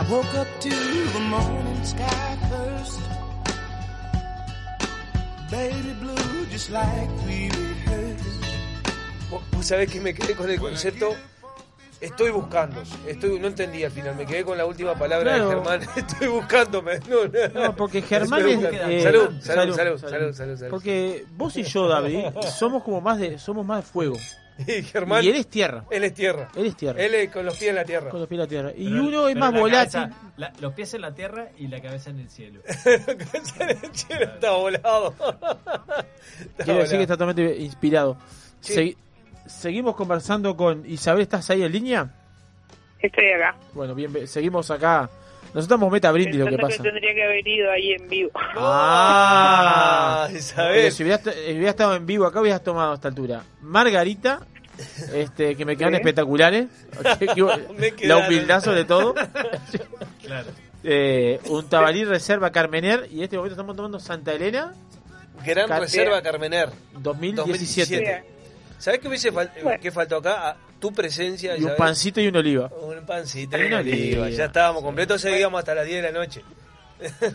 I 0.07 0.11
woke 0.11 0.35
up 0.35 0.47
to 0.61 0.69
the 0.69 1.21
morning 1.31 1.85
sky 1.85 2.37
first. 2.51 3.01
Baby 5.51 5.95
blue, 6.01 6.47
just 6.51 6.71
like 6.71 7.09
we 7.27 7.49
rehearsed. 7.51 8.45
Vos 9.31 9.43
vos 9.53 9.67
sabés 9.67 9.91
que 9.91 10.01
me 10.01 10.13
quedé 10.15 10.35
con 10.35 10.51
el 10.51 10.59
concepto. 10.61 11.15
Estoy 12.01 12.31
buscando. 12.33 12.83
Estoy, 13.07 13.39
no 13.41 13.47
entendí 13.49 13.83
al 13.83 13.91
final. 13.91 14.15
Me 14.17 14.27
quedé 14.27 14.45
con 14.45 14.59
la 14.59 14.67
última 14.67 14.95
palabra 14.95 15.37
Claro. 15.37 15.49
de 15.49 15.55
Germán. 15.55 15.81
Estoy 15.97 16.29
buscándome. 16.29 16.99
No, 17.09 17.25
no. 17.27 17.63
No, 17.69 17.77
porque 17.77 18.03
Germán 18.03 18.47
es. 18.47 18.59
eh, 18.63 19.03
salud, 19.03 19.31
salud, 19.41 19.75
salud, 19.75 19.99
salud, 19.99 20.33
salud, 20.35 20.57
salud. 20.59 20.71
Porque 20.71 21.25
vos 21.35 21.57
y 21.57 21.63
yo, 21.63 21.89
David, 21.89 22.27
somos 22.59 22.83
como 22.83 23.01
más 23.01 23.19
de, 23.19 23.39
somos 23.39 23.65
más 23.65 23.79
de 23.85 23.91
fuego. 23.91 24.17
Y 24.67 24.83
Germán. 24.85 25.25
Y 25.25 25.29
él 25.29 25.35
es 25.37 25.49
tierra. 25.49 25.85
Él 25.91 26.05
es 26.05 26.15
tierra. 26.15 26.49
Él 26.55 26.67
es 26.67 26.77
tierra. 26.77 27.03
Él 27.03 27.15
es 27.15 27.31
con 27.31 27.45
los 27.45 27.57
pies 27.59 27.71
en 27.71 27.77
la 27.77 27.85
tierra. 27.85 28.11
Con 28.11 28.21
los 28.21 28.29
pies 28.29 28.37
en 28.39 28.43
la 28.43 28.49
tierra. 28.49 28.73
Y 28.77 28.89
Pero- 28.89 29.03
uno 29.05 29.29
es 29.29 29.37
más 29.37 29.53
la 29.53 29.61
volátil. 29.61 30.01
cabeza- 30.03 30.33
la- 30.37 30.53
los 30.61 30.73
pies 30.75 30.95
en 30.95 31.01
la 31.01 31.15
tierra 31.15 31.49
y 31.59 31.67
la 31.67 31.81
cabeza 31.83 32.11
en 32.11 32.21
el 32.21 32.31
cielo. 32.31 32.61
Está 34.09 34.53
volado. 34.53 35.15
Quiero 36.59 36.81
decir 36.81 36.97
que 36.99 37.03
está 37.03 37.17
totalmente 37.17 37.57
inspirado. 37.63 38.17
Segui- 38.63 38.97
seguimos 39.47 39.95
conversando 39.97 40.57
con 40.57 40.85
Isabel. 40.87 41.23
¿Estás 41.23 41.51
ahí 41.51 41.63
en 41.63 41.73
línea? 41.73 42.15
Estoy 43.01 43.33
acá. 43.33 43.57
Bueno, 43.75 43.95
bien, 43.95 44.27
seguimos 44.27 44.71
acá. 44.71 45.11
Nosotros 45.55 45.65
estamos 45.67 45.93
meta 45.93 46.11
brindis 46.11 46.35
lo 46.41 46.47
que 46.47 46.59
pasa. 46.59 46.77
que 46.79 46.83
tendría 46.83 47.15
que 47.15 47.23
haber 47.23 47.47
ido 47.47 47.71
ahí 47.71 47.93
en 47.93 48.09
vivo. 48.09 48.31
Ah. 48.57 50.29
Pero 50.57 50.91
si 50.91 51.03
hubieras, 51.05 51.25
eh, 51.29 51.53
hubieras 51.55 51.71
estado 51.75 51.95
en 51.95 52.07
vivo 52.07 52.27
acá, 52.27 52.41
hubieras 52.41 52.63
tomado 52.65 52.93
a 52.93 52.95
esta 52.97 53.09
altura 53.09 53.43
Margarita, 53.63 54.41
este, 55.15 55.55
que 55.57 55.65
me 55.65 55.77
quedan 55.77 55.95
espectaculares. 55.95 56.67
La 58.03 58.17
humildad 58.19 58.63
sobre 58.63 58.85
todo. 58.85 59.15
Claro. 60.23 60.49
Eh, 60.83 61.41
un 61.49 61.69
tabalí 61.69 62.05
reserva 62.05 62.51
Carmener 62.51 63.09
y 63.11 63.19
en 63.19 63.23
este 63.25 63.37
momento 63.37 63.55
estamos 63.55 63.77
tomando 63.77 63.99
Santa 64.01 64.33
Elena 64.35 64.75
Gran 65.45 65.69
Car- 65.69 65.81
Reserva 65.83 66.21
Carmener. 66.21 66.69
2017. 66.99 68.25
¿Sabés 68.85 69.01
qué, 69.01 69.09
hubiese 69.09 69.33
fal- 69.33 69.81
qué 69.81 69.91
faltó 69.91 70.17
acá? 70.19 70.51
Ah, 70.51 70.57
Tu 70.79 70.93
presencia. 70.93 71.57
y 71.57 71.65
un 71.65 71.75
pancito 71.77 72.21
y 72.21 72.27
una 72.29 72.41
oliva. 72.41 72.71
Un 72.83 73.07
pancito 73.07 73.57
y 73.57 73.63
Una 73.65 73.79
oliva. 73.79 74.29
Ya 74.29 74.45
estábamos 74.45 74.83
completos, 74.83 75.23
seguíamos 75.23 75.59
hasta 75.59 75.75
las 75.75 75.87
10 75.87 76.03
de 76.03 76.13
la 76.13 76.19
noche. 76.19 76.43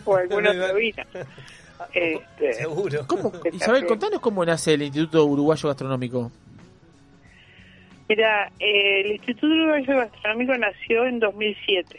O 0.04 0.14
alguna 0.16 0.52
vino. 0.72 1.02
Este, 1.92 2.52
Seguro. 2.54 3.04
¿Cómo? 3.08 3.32
Isabel, 3.52 3.84
contanos 3.86 4.20
cómo 4.20 4.44
nace 4.44 4.74
el 4.74 4.82
Instituto 4.82 5.24
Uruguayo 5.24 5.68
Gastronómico. 5.68 6.30
Mira, 8.08 8.52
eh, 8.60 9.00
el 9.00 9.12
Instituto 9.12 9.46
Uruguayo 9.46 9.96
Gastronómico 9.96 10.56
nació 10.56 11.04
en 11.06 11.18
2007 11.18 11.98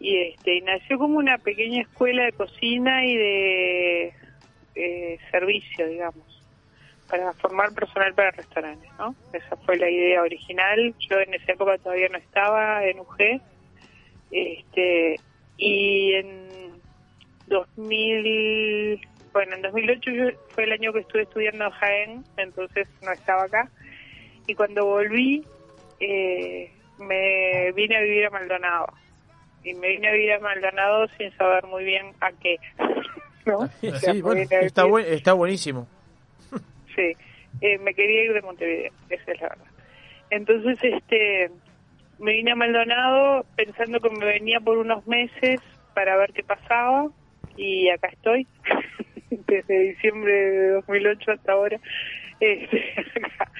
y 0.00 0.16
este 0.18 0.56
y 0.56 0.60
nació 0.62 0.98
como 0.98 1.18
una 1.18 1.38
pequeña 1.38 1.82
escuela 1.82 2.24
de 2.24 2.32
cocina 2.32 3.04
y 3.06 3.16
de 3.16 4.12
eh, 4.74 5.18
servicio, 5.30 5.86
digamos, 5.86 6.35
para 7.08 7.32
formar 7.34 7.72
personal 7.72 8.14
para 8.14 8.30
restaurantes, 8.32 8.90
¿no? 8.98 9.14
Esa 9.32 9.56
fue 9.58 9.76
la 9.78 9.88
idea 9.90 10.22
original. 10.22 10.94
Yo 11.08 11.20
en 11.20 11.34
esa 11.34 11.52
época 11.52 11.78
todavía 11.78 12.08
no 12.08 12.18
estaba 12.18 12.84
en 12.84 13.00
UG, 13.00 13.40
este 14.30 15.20
y 15.56 16.12
en 16.14 16.80
2000, 17.46 19.00
bueno, 19.32 19.56
en 19.56 19.62
2008 19.62 20.10
yo- 20.10 20.30
fue 20.54 20.64
el 20.64 20.72
año 20.72 20.92
que 20.92 21.00
estuve 21.00 21.22
estudiando 21.22 21.64
en 21.66 21.70
Jaén, 21.70 22.24
entonces 22.36 22.88
no 23.02 23.12
estaba 23.12 23.44
acá. 23.44 23.70
Y 24.46 24.54
cuando 24.54 24.84
volví, 24.86 25.44
eh, 26.00 26.72
me 26.98 27.72
vine 27.72 27.96
a 27.96 28.00
vivir 28.00 28.26
a 28.26 28.30
Maldonado. 28.30 28.86
Y 29.62 29.74
me 29.74 29.88
vine 29.88 30.08
a 30.08 30.12
vivir 30.12 30.32
a 30.32 30.38
Maldonado 30.40 31.06
sin 31.18 31.30
saber 31.36 31.64
muy 31.66 31.84
bien 31.84 32.12
a 32.20 32.30
qué. 32.32 32.56
¿no? 33.46 33.58
O 33.60 33.68
sea, 33.68 34.12
Sí, 34.12 34.22
bueno, 34.22 34.42
está, 34.60 34.84
buen- 34.84 35.06
está 35.06 35.32
buenísimo. 35.32 35.88
Sí, 36.96 37.14
eh, 37.60 37.78
me 37.78 37.94
quería 37.94 38.24
ir 38.24 38.32
de 38.32 38.42
Montevideo, 38.42 38.90
esa 39.10 39.32
es 39.32 39.40
la 39.40 39.48
verdad. 39.50 39.66
Entonces, 40.30 40.78
este, 40.82 41.50
me 42.18 42.32
vine 42.32 42.52
a 42.52 42.56
Maldonado 42.56 43.46
pensando 43.54 44.00
que 44.00 44.10
me 44.10 44.24
venía 44.24 44.60
por 44.60 44.78
unos 44.78 45.06
meses 45.06 45.60
para 45.94 46.16
ver 46.16 46.32
qué 46.32 46.42
pasaba 46.42 47.10
y 47.54 47.88
acá 47.90 48.08
estoy, 48.08 48.48
desde 49.30 49.78
diciembre 49.78 50.32
de 50.32 50.68
2008 50.70 51.32
hasta 51.32 51.52
ahora. 51.52 51.78
Este, 52.40 52.94
acá. 53.24 53.50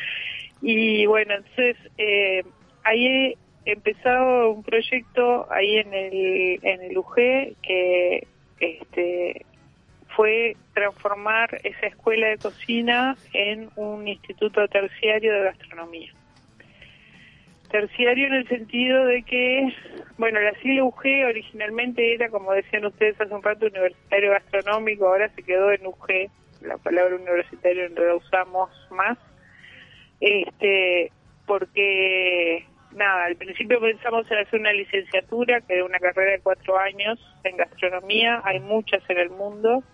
Y 0.61 1.07
bueno, 1.07 1.35
entonces, 1.35 1.77
eh, 1.99 2.43
ahí 2.83 3.37
he 3.65 3.73
empezado 3.73 4.51
un 4.51 4.63
proyecto 4.63 5.51
ahí 5.53 5.77
en 5.77 5.93
el, 5.93 6.59
en 6.63 6.83
el 6.83 6.99
UG 6.99 7.15
que 7.63 8.27
este, 8.59 9.47
fue 10.17 10.57
transformar 10.73 11.61
esa 11.63 11.87
escuela 11.87 12.29
de 12.29 12.39
cocina 12.39 13.17
en 13.35 13.69
un 13.77 14.09
instituto 14.09 14.67
terciario 14.67 15.33
de 15.33 15.43
gastronomía. 15.43 16.13
Terciario 17.71 18.29
en 18.29 18.35
el 18.35 18.49
sentido 18.49 19.05
de 19.05 19.23
que, 19.25 19.69
bueno, 20.17 20.41
la 20.41 20.55
sigla 20.55 20.85
UG 20.85 21.05
originalmente 21.29 22.15
era, 22.15 22.31
como 22.31 22.53
decían 22.53 22.87
ustedes 22.87 23.21
hace 23.21 23.35
un 23.35 23.43
rato, 23.43 23.67
universitario 23.67 24.31
gastronómico, 24.31 25.07
ahora 25.07 25.29
se 25.35 25.43
quedó 25.43 25.71
en 25.71 25.87
UG, 25.87 26.31
la 26.63 26.79
palabra 26.79 27.17
universitario 27.17 27.91
no 27.91 28.03
la 28.03 28.15
usamos 28.15 28.71
más, 28.91 29.19
este, 30.21 31.13
porque 31.45 32.65
nada, 32.93 33.27
al 33.27 33.37
principio 33.37 33.81
pensamos 33.81 34.31
en 34.31 34.39
hacer 34.39 34.61
una 34.61 34.73
licenciatura, 34.73 35.61
que 35.61 35.79
es 35.79 35.85
una 35.85 35.99
carrera 35.99 36.33
de 36.33 36.41
cuatro 36.41 36.79
años 36.79 37.19
en 37.45 37.57
gastronomía, 37.59 38.41
hay 38.45 38.61
muchas 38.61 39.03
en 39.11 39.19
el 39.19 39.31
mundo. 39.31 39.85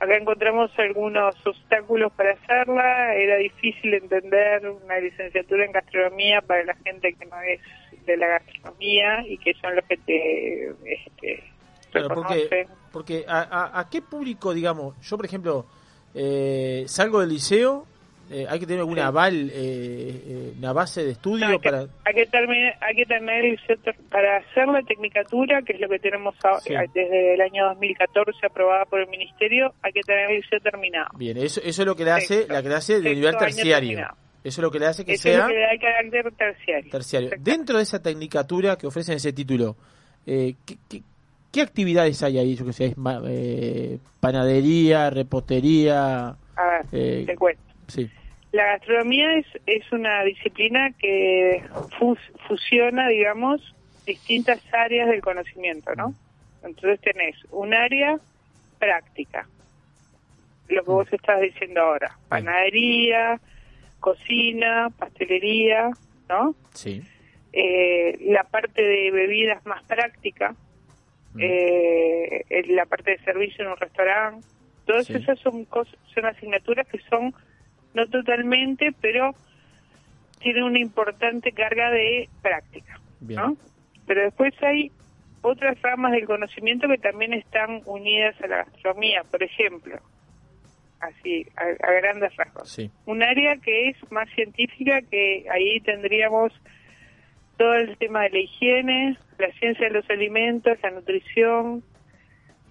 Acá 0.00 0.16
encontramos 0.16 0.70
algunos 0.78 1.34
obstáculos 1.46 2.10
para 2.12 2.32
hacerla, 2.32 3.14
era 3.14 3.36
difícil 3.36 3.92
entender 3.94 4.66
una 4.68 4.98
licenciatura 4.98 5.64
en 5.66 5.72
gastronomía 5.72 6.40
para 6.40 6.64
la 6.64 6.74
gente 6.76 7.12
que 7.12 7.26
no 7.26 7.40
es 7.42 7.60
de 8.06 8.16
la 8.16 8.26
gastronomía 8.28 9.26
y 9.26 9.36
que 9.38 9.52
son 9.60 9.76
los 9.76 9.84
que 9.84 9.96
te 9.98 10.68
este, 10.86 11.44
Claro, 11.92 12.08
porque, 12.14 12.66
porque 12.92 13.24
a, 13.28 13.40
a- 13.40 13.80
a 13.80 13.90
qué 13.90 14.00
público, 14.00 14.54
digamos, 14.54 14.96
yo 15.06 15.16
por 15.16 15.26
ejemplo, 15.26 15.66
eh, 16.14 16.84
salgo 16.86 17.20
del 17.20 17.28
liceo, 17.30 17.84
eh, 18.30 18.46
hay 18.48 18.60
que 18.60 18.66
tener 18.66 18.80
alguna 18.80 19.08
aval, 19.08 19.50
eh, 19.52 20.22
eh, 20.24 20.52
una 20.58 20.72
base 20.72 21.04
de 21.04 21.10
estudio 21.12 21.46
No, 21.46 21.52
hay, 21.52 21.58
que, 21.58 21.70
para... 21.70 21.86
hay 22.04 22.14
que 22.14 22.26
terminar, 22.26 22.76
hay 22.80 22.94
que 22.94 23.04
tener 23.06 23.58
para 24.08 24.36
hacer 24.38 24.68
la 24.68 24.82
tecnicatura, 24.82 25.62
que 25.62 25.72
es 25.72 25.80
lo 25.80 25.88
que 25.88 25.98
tenemos 25.98 26.34
a- 26.44 26.60
Sí. 26.60 26.72
desde 26.94 27.34
el 27.34 27.40
año 27.40 27.66
2014 27.70 28.46
aprobada 28.46 28.84
por 28.84 29.00
el 29.00 29.08
ministerio, 29.08 29.74
hay 29.82 29.92
que 29.92 30.00
tener 30.02 30.30
el 30.30 30.36
liceo 30.36 30.60
terminado. 30.60 31.08
Bien, 31.16 31.36
eso, 31.38 31.60
eso 31.64 31.82
es 31.82 31.86
lo 31.86 31.96
que 31.96 32.04
le 32.04 32.12
hace, 32.12 32.46
la 32.48 32.62
que 32.62 32.68
hace 32.68 33.00
de 33.00 33.14
nivel 33.14 33.36
terciario. 33.36 33.88
terminado. 33.88 34.16
Eso 34.42 34.60
es 34.60 34.64
lo 34.64 34.70
que 34.70 34.78
le 34.78 34.86
hace 34.86 35.04
que 35.04 35.12
Eso 35.14 35.28
es 35.28 35.34
sea 35.34 35.42
lo 35.42 35.48
que 35.48 35.54
le 35.54 35.60
da 35.60 35.70
el 35.72 35.80
carácter 35.80 36.32
terciario. 36.32 36.90
terciario. 36.90 37.30
Dentro 37.40 37.76
de 37.76 37.82
esa 37.82 38.00
tecnicatura 38.02 38.76
que 38.76 38.86
ofrecen 38.86 39.16
ese 39.16 39.32
título, 39.34 39.76
eh, 40.26 40.54
¿qué, 40.64 40.76
qué, 40.88 41.02
qué 41.52 41.60
actividades 41.60 42.22
hay 42.22 42.38
ahí? 42.38 42.54
Yo 42.54 42.64
que 42.64 42.72
sé, 42.72 42.84
es 42.86 42.94
eh, 43.26 43.98
panadería, 44.20 45.10
repostería. 45.10 46.28
A 46.56 46.66
ver, 46.66 46.86
eh, 46.92 47.24
te 47.26 47.36
cuento. 47.36 47.60
sí, 47.88 48.08
La 48.52 48.66
gastronomía 48.66 49.34
es, 49.36 49.46
es 49.66 49.90
una 49.92 50.24
disciplina 50.24 50.90
que 50.98 51.62
fus- 51.98 52.18
fusiona, 52.48 53.08
digamos, 53.08 53.74
distintas 54.06 54.60
áreas 54.72 55.08
del 55.08 55.20
conocimiento, 55.20 55.94
¿no? 55.94 56.14
Entonces 56.64 57.00
tenés 57.00 57.36
un 57.52 57.72
área 57.74 58.18
práctica, 58.78 59.46
lo 60.68 60.82
que 60.84 60.90
vos 60.90 61.12
estás 61.12 61.40
diciendo 61.40 61.80
ahora, 61.80 62.16
panadería, 62.28 63.40
cocina, 64.00 64.88
pastelería, 64.98 65.90
¿no? 66.28 66.54
sí. 66.74 67.02
Eh, 67.52 68.16
la 68.26 68.44
parte 68.44 68.80
de 68.82 69.10
bebidas 69.10 69.64
más 69.66 69.82
práctica, 69.84 70.54
eh, 71.38 72.44
en 72.48 72.76
la 72.76 72.86
parte 72.86 73.12
de 73.12 73.18
servicio 73.18 73.64
en 73.64 73.70
un 73.72 73.76
restaurante, 73.76 74.46
todas 74.86 75.06
Sí. 75.06 75.14
esas 75.14 75.38
son 75.40 75.64
cosas, 75.64 75.94
son 76.14 76.26
asignaturas 76.26 76.86
que 76.88 76.98
son 77.08 77.34
no 77.94 78.06
totalmente, 78.08 78.92
pero 79.00 79.34
tienen 80.40 80.64
una 80.64 80.78
importante 80.78 81.52
carga 81.52 81.90
de 81.90 82.28
práctica, 82.42 83.00
Bien. 83.20 83.40
¿no? 83.40 83.56
Pero 84.06 84.22
después 84.22 84.54
hay 84.62 84.90
otras 85.42 85.80
ramas 85.82 86.12
del 86.12 86.26
conocimiento 86.26 86.88
que 86.88 86.98
también 86.98 87.32
están 87.32 87.82
unidas 87.86 88.40
a 88.42 88.46
la 88.46 88.56
gastronomía, 88.64 89.22
por 89.30 89.42
ejemplo, 89.42 89.98
así, 91.00 91.46
a, 91.56 91.86
a 91.86 91.92
grandes 91.92 92.34
rasgos. 92.36 92.70
Sí. 92.70 92.90
Un 93.06 93.22
área 93.22 93.56
que 93.56 93.88
es 93.88 94.12
más 94.12 94.28
científica, 94.30 95.00
que 95.02 95.46
ahí 95.50 95.80
tendríamos 95.80 96.52
todo 97.56 97.74
el 97.74 97.96
tema 97.98 98.22
de 98.22 98.30
la 98.30 98.38
higiene, 98.38 99.18
la 99.38 99.52
ciencia 99.52 99.88
de 99.88 99.92
los 99.92 100.08
alimentos, 100.08 100.78
la 100.82 100.90
nutrición, 100.92 101.82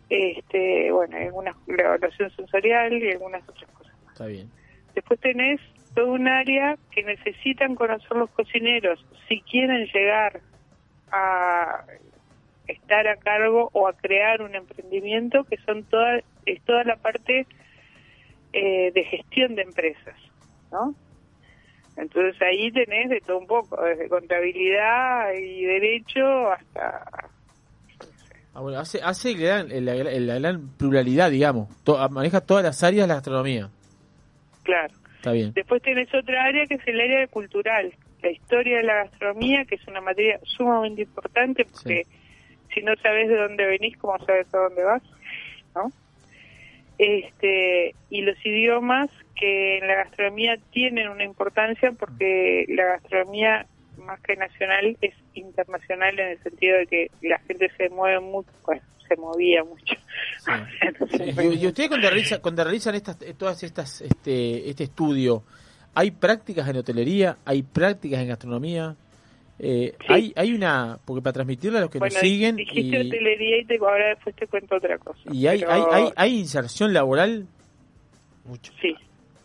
este, 0.09 0.91
bueno, 0.91 1.17
algunas, 1.17 1.55
la 1.67 1.83
evaluación 1.83 2.31
sensorial 2.35 2.93
y 2.93 3.11
algunas 3.11 3.47
otras 3.47 3.69
cosas. 3.71 3.93
Está 4.11 4.25
bien. 4.25 4.49
Después 4.99 5.17
tenés 5.21 5.61
todo 5.95 6.11
un 6.11 6.27
área 6.27 6.77
que 6.91 7.03
necesitan 7.03 7.73
conocer 7.75 8.17
los 8.17 8.29
cocineros 8.31 8.99
si 9.29 9.39
quieren 9.41 9.85
llegar 9.93 10.41
a 11.09 11.85
estar 12.67 13.07
a 13.07 13.15
cargo 13.15 13.69
o 13.71 13.87
a 13.87 13.93
crear 13.93 14.41
un 14.41 14.55
emprendimiento, 14.55 15.45
que 15.45 15.55
son 15.65 15.83
toda, 15.85 16.19
es 16.45 16.61
toda 16.65 16.83
la 16.83 16.97
parte 16.97 17.47
eh, 18.51 18.91
de 18.93 19.03
gestión 19.05 19.55
de 19.55 19.61
empresas, 19.61 20.15
¿no? 20.69 20.93
Entonces 21.95 22.41
ahí 22.41 22.71
tenés 22.73 23.09
de 23.09 23.21
todo 23.21 23.37
un 23.39 23.47
poco, 23.47 23.81
desde 23.81 24.09
contabilidad 24.09 25.31
y 25.33 25.63
derecho 25.63 26.51
hasta... 26.51 27.29
Ah, 28.53 28.61
hace, 28.77 28.99
hace 29.01 29.33
la, 29.35 29.63
gran- 29.63 30.27
la 30.27 30.33
la 30.33 30.39
gran 30.39 30.67
pluralidad, 30.77 31.31
digamos. 31.31 31.69
Maneja 32.11 32.41
todas 32.41 32.63
las 32.65 32.83
áreas 32.83 33.03
de 33.03 33.07
la 33.07 33.13
gastronomía. 33.15 33.69
Claro. 34.69 34.93
Está 35.15 35.31
bien. 35.31 35.51
Después 35.53 35.81
tenés 35.81 36.13
otra 36.13 36.43
área 36.43 36.67
que 36.67 36.75
es 36.75 36.87
el 36.87 37.01
área 37.01 37.25
cultural, 37.25 37.91
la 38.21 38.29
historia 38.29 38.77
de 38.77 38.83
la 38.83 39.03
gastronomía, 39.03 39.65
que 39.65 39.75
es 39.75 39.87
una 39.87 39.99
materia 39.99 40.39
sumamente 40.43 41.01
importante 41.01 41.65
porque 41.65 42.05
si 42.71 42.81
no 42.83 42.95
sabes 42.97 43.29
de 43.29 43.35
dónde 43.35 43.65
venís, 43.65 43.97
¿cómo 43.97 44.23
sabes 44.25 44.53
a 44.53 44.57
dónde 44.59 44.83
vas? 44.83 45.01
¿No? 45.73 45.91
Este, 46.99 47.95
y 48.11 48.21
los 48.21 48.37
idiomas 48.45 49.09
que 49.35 49.79
en 49.79 49.87
la 49.87 49.95
gastronomía 49.95 50.59
tienen 50.71 51.09
una 51.09 51.23
importancia 51.23 51.91
porque 51.93 52.65
la 52.67 52.85
gastronomía 52.85 53.65
más 54.09 54.19
que 54.21 54.35
nacional 54.35 54.97
es 55.01 55.13
internacional 55.33 56.19
en 56.19 56.27
el 56.29 56.43
sentido 56.43 56.77
de 56.77 56.87
que 56.87 57.11
la 57.21 57.39
gente 57.39 57.69
se 57.77 57.89
mueve 57.89 58.19
mucho, 58.19 58.49
bueno, 58.65 58.81
se 59.07 59.15
movía 59.15 59.63
mucho. 59.63 59.95
Sí, 60.39 60.51
Y, 61.57 61.63
y 61.63 61.67
ustedes 61.67 61.89
cuando 61.89 62.09
realizan, 62.09 62.41
cuando 62.41 62.63
realizan 62.63 62.95
estas, 62.95 63.21
eh, 63.21 63.33
todas 63.37 63.61
estas, 63.63 64.01
este, 64.01 64.69
este 64.69 64.83
estudio, 64.85 65.43
¿hay 65.95 66.11
prácticas 66.11 66.67
en 66.67 66.77
hotelería? 66.77 67.37
¿Hay 67.45 67.63
prácticas 67.63 68.19
en 68.21 68.27
gastronomía? 68.29 68.95
Eh, 69.61 69.93
hay, 70.07 70.31
hay 70.37 70.53
una, 70.53 70.99
porque 71.03 71.21
para 71.21 71.33
transmitirle 71.33 71.79
a 71.79 71.81
los 71.81 71.89
que 71.89 71.99
bueno, 71.99 72.13
nos 72.13 72.21
siguen, 72.21 72.55
dijiste 72.55 72.97
y, 73.03 73.07
hotelería 73.07 73.57
y 73.59 73.65
te, 73.65 73.77
ahora 73.77 74.09
después 74.09 74.33
te 74.35 74.47
cuento 74.47 74.75
otra 74.77 74.97
cosa. 74.97 75.19
y 75.31 75.47
hay, 75.47 75.59
Pero- 75.59 75.71
hay, 75.73 75.83
hay, 75.91 76.09
hay 76.15 76.39
inserción 76.39 76.93
laboral. 76.93 77.45
Sí. 78.81 78.95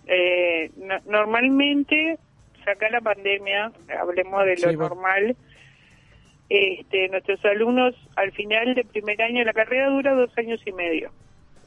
Eh, 0.06 0.70
no- 0.76 1.00
normalmente, 1.10 2.18
saca 2.64 2.88
la 2.90 3.00
pandemia, 3.00 3.72
hablemos 4.00 4.44
de 4.44 4.56
lo 4.56 4.70
Sí, 4.70 4.76
normal, 4.76 5.36
este, 6.48 7.08
nuestros 7.08 7.44
alumnos 7.44 7.94
al 8.16 8.32
final 8.32 8.74
de 8.74 8.84
primer 8.84 9.20
año, 9.22 9.44
la 9.44 9.52
carrera 9.52 9.88
dura 9.90 10.14
dos 10.14 10.30
años 10.38 10.60
y 10.66 10.72
medio, 10.72 11.10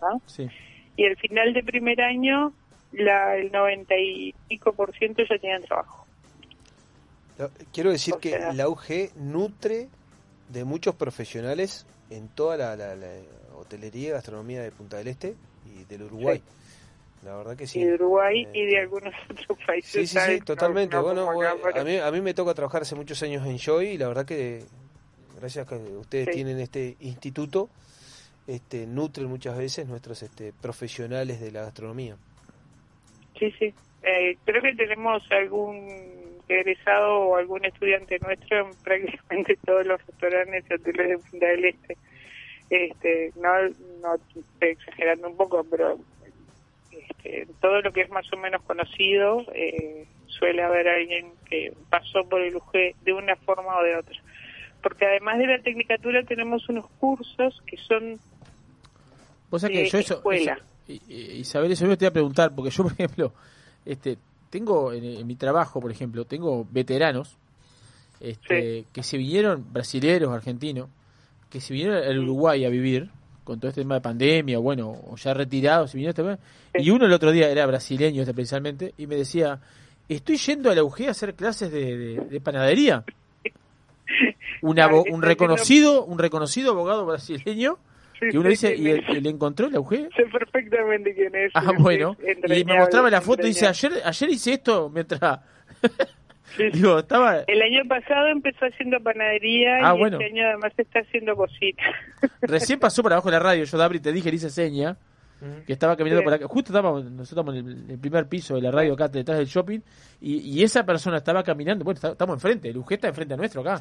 ¿no? 0.01 0.21
Sí. 0.27 0.47
y 0.95 1.05
al 1.05 1.15
final 1.17 1.53
de 1.53 1.63
primer 1.63 2.01
año, 2.01 2.53
la, 2.91 3.35
el 3.37 3.51
90 3.51 3.95
y 3.97 4.33
pico 4.47 4.73
por 4.73 4.95
ciento 4.97 5.23
ya 5.29 5.37
tienen 5.37 5.63
trabajo. 5.63 6.05
Quiero 7.71 7.91
decir 7.91 8.15
que 8.19 8.39
la 8.53 8.67
UG 8.67 9.11
nutre 9.15 9.89
de 10.49 10.63
muchos 10.63 10.95
profesionales 10.95 11.85
en 12.09 12.29
toda 12.29 12.57
la, 12.57 12.75
la- 12.75 12.95
la 12.95 13.11
hotelería 13.57 14.09
y 14.09 14.11
gastronomía 14.13 14.61
de 14.63 14.71
Punta 14.71 14.97
del 14.97 15.07
Este 15.09 15.35
y 15.65 15.83
del 15.83 16.03
Uruguay. 16.03 16.41
La 17.27 17.35
verdad 17.35 17.57
que 17.57 17.67
sí. 17.67 17.81
Y 17.81 17.83
de 17.83 17.95
Uruguay 17.95 18.47
y 18.53 18.65
de 18.67 18.79
algunos 18.79 19.13
otros 19.29 19.57
países. 19.67 19.91
Sí, 19.91 20.07
sí, 20.07 20.17
sí, 20.25 20.39
totalmente. 20.39 20.95
no 20.95 21.03
bueno, 21.03 21.29
a, 21.29 21.83
mí, 21.83 21.97
a 21.97 22.09
mí 22.09 22.21
me 22.21 22.33
toca 22.33 22.53
trabajar 22.53 22.83
hace 22.83 22.95
muchos 22.95 23.21
años 23.21 23.45
en 23.45 23.57
Joy 23.57 23.87
y 23.89 23.97
la 23.97 24.07
verdad 24.07 24.25
que 24.25 24.63
gracias 25.37 25.67
a 25.67 25.69
que 25.69 25.75
ustedes 25.75 26.27
Sí. 26.27 26.31
tienen 26.31 26.57
este 26.61 26.95
instituto, 27.01 27.69
este, 28.47 28.87
nutren 28.87 29.27
muchas 29.27 29.57
veces 29.57 29.85
nuestros 29.89 30.23
este, 30.23 30.53
profesionales 30.53 31.41
de 31.41 31.51
la 31.51 31.63
gastronomía. 31.63 32.15
Sí, 33.37 33.51
sí. 33.59 33.73
Eh, 34.03 34.37
creo 34.45 34.61
que 34.61 34.73
tenemos 34.75 35.21
algún 35.29 35.85
egresado 36.47 37.13
o 37.23 37.35
algún 37.35 37.65
estudiante 37.65 38.17
nuestro 38.19 38.69
en 38.69 38.73
prácticamente 38.85 39.57
todos 39.65 39.85
los 39.85 39.99
restaurantes 40.07 40.63
y 40.69 40.73
hoteles 40.75 41.09
de 41.09 41.17
Punta 41.17 41.45
del 41.47 41.65
Este. 41.65 41.97
Este, 42.69 43.33
no, 43.35 43.49
no 44.01 44.15
estoy 44.15 44.69
exagerando 44.69 45.27
un 45.27 45.35
poco, 45.35 45.65
pero 45.69 45.99
este, 47.09 47.47
todo 47.61 47.81
lo 47.81 47.91
que 47.91 48.01
es 48.01 48.09
más 48.09 48.31
o 48.33 48.37
menos 48.37 48.61
conocido 48.63 49.45
eh, 49.53 50.05
suele 50.27 50.61
haber 50.63 50.87
alguien 50.87 51.31
que 51.49 51.73
pasó 51.89 52.23
por 52.29 52.41
el 52.41 52.55
UG 52.55 52.71
de 53.03 53.13
una 53.13 53.35
forma 53.37 53.77
o 53.77 53.83
de 53.83 53.95
otra. 53.95 54.15
Porque 54.83 55.05
además 55.05 55.37
de 55.39 55.47
la 55.47 55.59
tecnicatura 55.61 56.23
tenemos 56.23 56.67
unos 56.69 56.87
cursos 56.99 57.61
que 57.65 57.77
son 57.77 58.19
Vos 59.49 59.61
sabés 59.61 59.77
que 59.77 59.83
de 59.83 59.89
yo 59.89 59.97
eso, 59.99 60.13
escuela. 60.15 60.53
eso- 60.87 61.03
Isabel, 61.09 61.71
eso 61.71 61.85
yo 61.85 61.97
te 61.97 62.05
iba 62.05 62.09
a 62.09 62.13
preguntar, 62.13 62.53
porque 62.55 62.71
yo, 62.71 62.83
por 62.83 62.93
ejemplo, 62.93 63.33
este, 63.85 64.17
tengo 64.49 64.93
en, 64.93 65.03
en 65.03 65.27
mi 65.27 65.35
trabajo, 65.35 65.79
por 65.81 65.91
ejemplo, 65.91 66.25
tengo 66.25 66.65
veteranos 66.71 67.37
este, 68.19 68.85
que 68.93 69.03
se 69.03 69.17
vinieron, 69.17 69.65
brasileros, 69.71 70.33
argentinos, 70.33 70.89
que 71.49 71.61
se 71.61 71.73
vinieron 71.73 71.97
al 72.03 72.19
Uruguay 72.19 72.65
a 72.65 72.69
vivir 72.69 73.09
con 73.47 73.59
todo 73.59 73.69
este 73.69 73.81
tema 73.81 73.95
de 73.95 74.01
pandemia, 74.01 74.59
bueno, 74.59 74.89
o 74.91 75.15
ya 75.15 75.33
retirados, 75.33 75.91
se 75.91 75.97
vinieron 75.97 76.37
este- 76.73 76.81
y 76.83 76.89
uno 76.91 77.05
el 77.05 77.13
otro 77.13 77.31
día 77.31 77.49
era 77.49 77.65
brasileño 77.65 78.21
este, 78.21 78.33
precisamente, 78.33 78.93
y 78.97 79.07
me 79.07 79.15
decía, 79.15 79.59
estoy 80.09 80.35
yendo 80.37 80.69
a 80.69 80.75
la 80.75 80.83
UG 80.83 81.03
a 81.07 81.11
hacer 81.11 81.33
clases 81.33 81.71
de, 81.71 81.97
de- 81.97 82.19
de 82.29 82.41
panadería. 82.41 83.03
Un, 84.61 84.77
abo- 84.79 85.03
un 85.11 85.21
reconocido 85.21 86.03
un 86.05 86.17
reconocido 86.17 86.71
abogado 86.71 87.05
brasileño 87.05 87.77
que 88.19 88.37
uno 88.37 88.49
dice 88.49 88.73
y, 88.75 88.87
y 88.89 89.21
le 89.21 89.29
encontró 89.29 89.69
la 89.69 89.79
UG 89.79 89.91
sé 90.15 90.25
perfectamente 90.31 91.13
quién 91.13 91.35
es. 91.35 91.51
Ah, 91.53 91.71
bueno. 91.77 92.15
Y 92.47 92.63
me 92.65 92.77
mostraba 92.79 93.09
la 93.11 93.21
foto 93.21 93.43
y 93.43 93.49
dice, 93.49 93.67
ayer, 93.67 93.91
ayer 94.03 94.29
hice 94.29 94.53
esto 94.53 94.89
mientras... 94.89 95.39
Digo, 96.73 96.99
estaba... 96.99 97.39
El 97.47 97.61
año 97.61 97.81
pasado 97.87 98.27
empezó 98.27 98.65
haciendo 98.65 98.99
panadería 99.01 99.77
Ah, 99.81 99.93
y 99.95 99.99
bueno. 99.99 100.17
este 100.19 100.31
año 100.33 100.47
además 100.47 100.71
está 100.77 100.99
haciendo 100.99 101.35
cocina. 101.35 101.83
Recién 102.41 102.79
pasó 102.79 103.03
por 103.03 103.11
abajo 103.13 103.29
de 103.29 103.33
la 103.33 103.39
radio, 103.43 103.63
yo 103.63 103.77
Dabri 103.77 103.99
te 103.99 104.11
dije, 104.11 104.29
le 104.29 104.35
hice 104.37 104.49
seña, 104.49 104.97
que 105.67 105.73
estaba 105.73 105.95
caminando 105.95 106.21
Sí. 106.21 106.25
por 106.25 106.33
acá. 106.33 106.47
Justo 106.47 106.71
estábamos, 106.71 107.03
nosotros 107.03 107.29
estamos 107.29 107.55
en 107.55 107.67
el, 107.67 107.91
el 107.91 107.99
primer 107.99 108.27
piso 108.27 108.55
de 108.55 108.61
la 108.61 108.71
radio 108.71 108.93
acá 108.93 109.07
detrás 109.07 109.37
del 109.37 109.45
shopping, 109.47 109.79
y, 110.19 110.37
y 110.37 110.63
esa 110.63 110.83
persona 110.85 111.17
estaba 111.17 111.43
caminando, 111.43 111.83
bueno, 111.85 111.95
está- 111.95 112.11
estamos 112.13 112.35
enfrente, 112.37 112.69
el 112.69 112.77
UG 112.77 112.93
está 112.93 113.09
enfrente 113.09 113.35
a 113.35 113.37
nuestro 113.37 113.61
acá. 113.61 113.77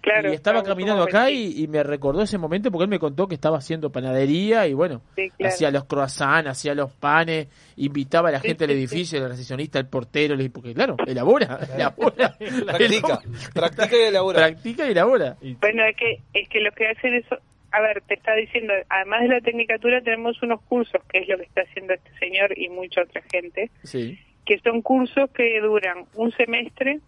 Claro, 0.00 0.30
y 0.30 0.34
estaba 0.34 0.62
caminando 0.62 1.02
acá 1.02 1.30
y, 1.30 1.62
y 1.62 1.68
me 1.68 1.82
recordó 1.82 2.22
ese 2.22 2.38
momento 2.38 2.70
porque 2.70 2.84
él 2.84 2.90
me 2.90 2.98
contó 2.98 3.26
que 3.28 3.34
estaba 3.34 3.58
haciendo 3.58 3.90
panadería 3.90 4.66
y 4.66 4.72
bueno, 4.72 5.02
Sí, 5.16 5.28
claro. 5.36 5.52
hacía 5.54 5.70
los 5.70 5.84
croissants, 5.84 6.48
hacía 6.50 6.74
los 6.74 6.90
panes, 6.92 7.48
invitaba 7.76 8.30
a 8.30 8.32
la 8.32 8.40
Sí, 8.40 8.48
gente 8.48 8.64
sí, 8.64 8.68
del 8.68 8.78
edificio, 8.78 9.18
el 9.22 9.28
recepcionista, 9.28 9.78
el 9.78 9.86
portero, 9.88 10.34
le- 10.36 10.48
porque 10.50 10.72
claro, 10.74 10.96
elabora, 11.06 11.58
elabora. 11.74 12.34
Practica, 12.66 13.20
practica 13.54 13.96
y 13.96 14.02
elabora. 14.04 14.38
Practica 14.38 14.86
y 14.88 14.92
elabora. 14.92 15.36
Bueno, 15.60 15.84
es 15.84 15.96
que, 15.96 16.20
es 16.32 16.48
que 16.48 16.60
lo 16.60 16.70
que 16.72 16.86
hacen 16.88 17.14
eso, 17.14 17.36
a 17.72 17.80
ver, 17.80 18.02
te 18.06 18.14
está 18.14 18.34
diciendo, 18.34 18.72
además 18.88 19.22
de 19.22 19.28
la 19.28 19.40
tecnicatura 19.40 20.00
tenemos 20.00 20.42
unos 20.42 20.60
cursos, 20.62 21.00
que 21.12 21.18
es 21.18 21.28
lo 21.28 21.36
que 21.36 21.44
está 21.44 21.60
haciendo 21.62 21.92
este 21.94 22.10
señor 22.18 22.56
y 22.58 22.68
mucha 22.68 23.02
otra 23.02 23.22
gente, 23.30 23.70
Sí. 23.82 24.18
que 24.46 24.58
son 24.60 24.82
cursos 24.82 25.30
que 25.30 25.60
duran 25.60 26.06
un 26.14 26.32
semestre, 26.32 27.00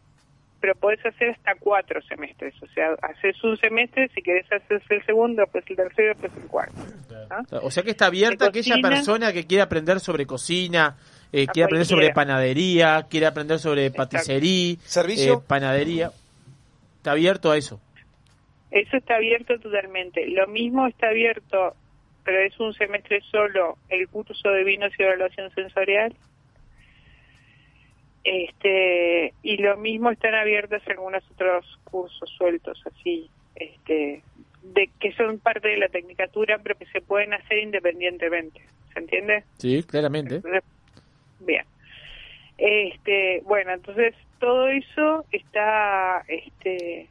pero 0.62 0.76
podés 0.76 1.04
hacer 1.04 1.30
hasta 1.30 1.56
cuatro 1.56 2.00
semestres. 2.02 2.54
O 2.62 2.66
sea, 2.68 2.94
haces 3.02 3.42
un 3.42 3.56
semestre, 3.56 4.08
si 4.14 4.22
querés 4.22 4.46
hacer 4.50 4.80
el 4.90 5.04
segundo, 5.04 5.44
pues 5.50 5.64
el 5.68 5.74
tercero, 5.74 6.14
pues 6.20 6.32
el 6.36 6.46
cuarto. 6.46 6.78
¿no? 7.50 7.58
O 7.62 7.70
sea 7.72 7.82
que 7.82 7.90
está 7.90 8.06
abierta 8.06 8.46
aquella 8.46 8.76
persona 8.80 9.32
que 9.32 9.44
quiere 9.44 9.62
aprender 9.62 9.98
sobre 9.98 10.24
cocina, 10.24 10.96
eh, 11.32 11.46
quiere 11.48 11.64
aprender 11.64 11.86
sobre 11.86 12.12
panadería, 12.12 13.08
quiere 13.10 13.26
aprender 13.26 13.58
sobre 13.58 13.90
paticería, 13.90 14.76
¿Servicio? 14.84 15.34
eh, 15.34 15.44
panadería. 15.44 16.12
Está 16.98 17.10
abierto 17.10 17.50
a 17.50 17.56
eso. 17.56 17.80
Eso 18.70 18.96
está 18.96 19.16
abierto 19.16 19.58
totalmente. 19.58 20.28
Lo 20.28 20.46
mismo 20.46 20.86
está 20.86 21.08
abierto, 21.08 21.74
pero 22.22 22.38
es 22.38 22.58
un 22.60 22.72
semestre 22.74 23.20
solo, 23.32 23.78
el 23.88 24.06
curso 24.06 24.48
de 24.48 24.62
vinos 24.62 24.92
y 24.96 25.02
evaluación 25.02 25.50
sensorial. 25.56 26.14
Este, 28.24 29.34
y 29.42 29.56
lo 29.56 29.76
mismo 29.76 30.10
están 30.10 30.34
abiertos 30.34 30.82
algunos 30.86 31.24
otros 31.32 31.78
cursos 31.84 32.30
sueltos, 32.30 32.80
así, 32.86 33.28
este, 33.56 34.22
de 34.62 34.90
que 35.00 35.12
son 35.12 35.38
parte 35.40 35.68
de 35.68 35.76
la 35.76 35.88
tecnicatura, 35.88 36.58
pero 36.62 36.76
que 36.76 36.86
se 36.86 37.00
pueden 37.00 37.34
hacer 37.34 37.58
independientemente. 37.58 38.60
¿Se 38.92 39.00
entiende? 39.00 39.44
Sí, 39.58 39.82
claramente. 39.82 40.40
Bien. 41.40 41.64
Este, 42.58 43.40
bueno, 43.44 43.72
entonces 43.72 44.14
todo 44.38 44.68
eso 44.68 45.24
está 45.32 46.24
este 46.28 47.08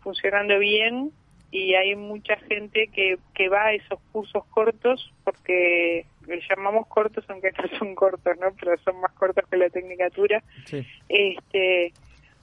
funcionando 0.00 0.58
bien 0.58 1.12
y 1.50 1.74
hay 1.74 1.94
mucha 1.94 2.36
gente 2.36 2.88
que, 2.88 3.18
que 3.34 3.48
va 3.48 3.66
a 3.66 3.72
esos 3.74 4.00
cursos 4.12 4.44
cortos 4.46 5.12
porque 5.24 6.06
le 6.28 6.40
llamamos 6.48 6.86
cortos 6.86 7.24
aunque 7.28 7.50
no 7.52 7.68
son 7.78 7.94
cortos, 7.94 8.36
¿no? 8.40 8.48
Pero 8.60 8.76
son 8.78 9.00
más 9.00 9.12
cortos 9.12 9.44
que 9.50 9.56
la 9.56 9.70
tecnicatura. 9.70 10.42
Sí, 10.66 10.86
Este, 11.08 11.92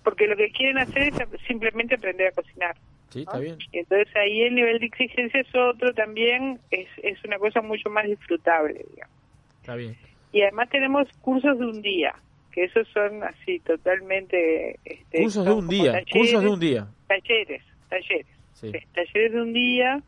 porque 0.04 0.28
lo 0.28 0.36
que 0.36 0.50
quieren 0.52 0.78
hacer 0.78 1.08
es 1.14 1.16
simplemente 1.48 1.96
aprender 1.96 2.28
a 2.28 2.32
cocinar. 2.32 2.76
sí, 3.10 3.20
está 3.22 3.40
bien. 3.40 3.58
Y 3.72 3.80
entonces 3.80 4.14
ahí 4.16 4.42
el 4.42 4.56
nivel 4.56 4.80
de 4.80 4.86
exigencia 4.88 5.40
es 5.42 5.56
otro 5.56 5.94
también, 5.94 6.60
es, 6.72 6.88
es 7.02 7.24
una 7.24 7.38
cosa 7.40 7.62
mucho 7.62 7.90
más 7.90 8.06
disfrutable, 8.06 8.86
digamos. 8.92 9.16
Está 9.62 9.76
bien. 9.76 9.96
Y 10.32 10.42
además 10.42 10.70
tenemos 10.70 11.08
cursos 11.22 11.58
de 11.58 11.66
un 11.66 11.82
día, 11.82 12.14
que 12.52 12.66
esos 12.66 12.88
son 12.90 13.24
así 13.24 13.60
totalmente... 13.60 14.80
Este, 14.84 15.22
Cursos 15.24 15.46
de 15.46 15.52
un 15.52 15.68
día, 15.68 15.92
talleres, 15.94 16.12
cursos 16.14 16.42
de 16.44 16.50
un 16.50 16.60
día. 16.60 16.88
Talleres, 17.08 17.64
talleres. 17.90 18.28
Sí. 18.54 18.72
Sí, 18.72 18.80
talleres 18.94 19.32
de 19.34 19.42
un 19.42 19.54
día 19.54 20.02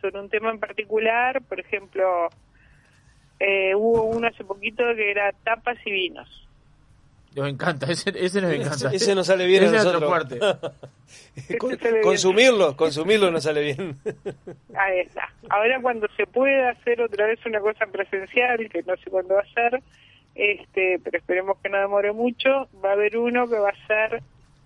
sobre 0.00 0.20
un 0.20 0.28
tema 0.28 0.50
en 0.50 0.58
particular, 0.58 1.42
por 1.42 1.60
ejemplo, 1.60 2.28
eh, 3.40 3.74
hubo 3.74 4.04
uno 4.04 4.28
hace 4.28 4.44
poquito 4.44 4.84
que 4.94 5.10
era 5.10 5.32
tapas 5.44 5.76
y 5.84 5.90
vinos. 5.90 6.28
Nos 7.34 7.48
encanta, 7.48 7.86
ese, 7.90 8.10
ese 8.16 8.40
nos 8.40 8.52
encanta. 8.52 8.90
Ese 8.92 9.14
nos 9.14 9.26
sale 9.28 9.46
bien 9.46 9.62
a 9.62 9.66
Ese 9.66 9.76
es 9.76 9.84
nuestro 9.84 10.00
nosotros. 10.00 10.40
fuerte. 10.40 11.56
Con- 11.58 11.78
sale 11.78 11.90
bien. 11.92 12.02
consumirlo, 12.02 12.76
consumirlo 12.76 13.30
nos 13.30 13.44
sale 13.44 13.62
bien. 13.62 13.96
Ahí 14.76 15.00
está. 15.00 15.32
Ahora 15.48 15.80
cuando 15.80 16.08
se 16.16 16.26
pueda 16.26 16.70
hacer 16.70 17.00
otra 17.00 17.26
vez 17.26 17.38
una 17.46 17.60
cosa 17.60 17.86
presencial, 17.86 18.68
que 18.68 18.82
no 18.82 18.96
sé 18.96 19.10
cuándo 19.10 19.34
va 19.34 19.42
a 19.42 19.54
ser, 19.54 19.80
este, 20.34 20.98
pero 21.04 21.18
esperemos 21.18 21.56
que 21.62 21.68
no 21.68 21.78
demore 21.78 22.12
mucho, 22.12 22.68
va 22.84 22.90
a 22.90 22.92
haber 22.94 23.16
uno 23.16 23.48
que 23.48 23.58
va 23.58 23.70
a 23.70 23.86
ser 23.86 24.22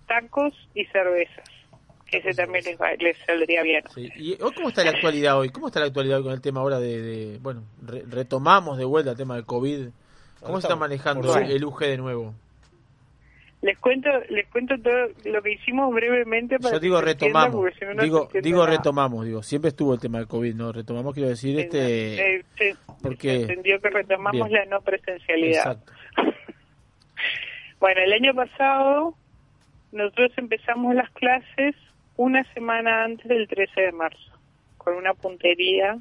tacos 0.07 0.53
y 0.73 0.85
cervezas, 0.85 1.47
ese 2.17 2.33
también 2.33 2.63
les, 2.65 2.79
va- 2.79 2.93
les 2.99 3.17
saldría 3.25 3.63
bien. 3.63 3.83
Sí. 3.93 4.09
¿Y 4.15 4.31
hoy 4.41 4.51
cómo 4.55 4.69
está 4.69 4.83
la 4.83 4.91
actualidad 4.91 5.37
hoy? 5.39 5.49
¿Cómo 5.49 5.67
está 5.67 5.79
la 5.79 5.87
actualidad 5.87 6.17
hoy 6.17 6.23
con 6.23 6.33
el 6.33 6.41
tema 6.41 6.61
ahora 6.61 6.79
de, 6.79 7.01
de- 7.01 7.37
bueno, 7.39 7.63
re- 7.85 8.03
retomamos 8.09 8.77
de 8.77 8.85
vuelta 8.85 9.11
el 9.11 9.17
tema 9.17 9.35
del 9.35 9.45
COVID? 9.45 9.87
¿Cómo 10.41 10.61
se 10.61 10.67
está 10.67 10.75
manejando 10.75 11.35
el, 11.37 11.65
UG 11.65 11.79
de 11.79 11.97
nuevo? 11.97 12.33
Les 13.61 13.75
cuento, 13.79 14.09
les 14.29 14.47
cuento 14.49 14.75
todo 14.77 15.07
lo 15.25 15.41
que 15.41 15.53
hicimos 15.53 15.91
brevemente 15.91 16.59
para 16.59 16.75
Yo 16.75 16.79
digo 16.79 16.99
que 16.99 17.05
retomamos, 17.05 17.71
si 17.79 17.85
no, 17.85 18.03
digo, 18.03 18.23
entiende 18.25 18.47
digo 18.47 18.63
nada. 18.63 18.77
retomamos, 18.77 19.25
digo, 19.25 19.41
siempre 19.41 19.69
estuvo 19.69 19.93
el 19.95 19.99
tema 19.99 20.19
del 20.19 20.27
COVID, 20.27 20.53
¿no? 20.53 20.71
Retomamos, 20.71 21.15
quiero 21.15 21.29
decir, 21.29 21.57
este... 21.59 22.35
Eh, 22.37 22.45
sí, 22.59 22.71
porque... 23.01 23.41
entendió 23.41 23.81
que 23.81 23.89
retomamos 23.89 24.49
Bien. 24.49 24.59
la 24.69 24.77
no 24.77 24.81
presencialidad. 24.81 25.79
Exacto. 25.81 25.93
Bueno, 27.79 28.01
el 28.01 28.13
año 28.13 28.33
pasado 28.33 29.15
nosotros 29.91 30.31
empezamos 30.37 30.95
las 30.95 31.09
clases 31.11 31.75
una 32.17 32.43
semana 32.53 33.03
antes 33.03 33.27
del 33.27 33.47
13 33.47 33.81
de 33.81 33.91
marzo, 33.91 34.31
con 34.77 34.95
una 34.95 35.13
puntería. 35.13 35.97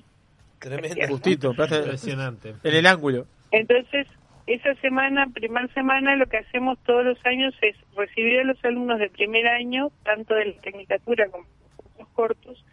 Tremendo. 0.59 0.97
Justito, 1.09 1.51
Impresionante. 1.51 2.55
en 2.62 2.74
el 2.74 2.86
ángulo. 2.86 3.27
Entonces, 3.51 4.07
esa 4.47 4.74
semana, 4.77 5.27
primera 5.32 5.69
semana, 5.69 6.16
lo 6.16 6.27
que 6.27 6.39
hacemos 6.39 6.78
todos 6.85 7.05
los 7.05 7.27
años 7.27 7.55
es 7.62 7.77
recibir 7.97 8.41
a 8.41 8.45
los 8.45 8.62
alumnos 8.65 8.99
de 8.99 9.11
primer 9.11 9.47
año, 9.47 9.91
tanto 10.05 10.35
de 10.35 10.47
la 10.47 10.61
tecnicatura 10.61 11.28
como 11.28 11.45
de 11.45 12.01
los 12.01 12.09
cortos, 12.09 12.65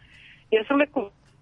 y 0.50 0.56
hacerles 0.58 0.90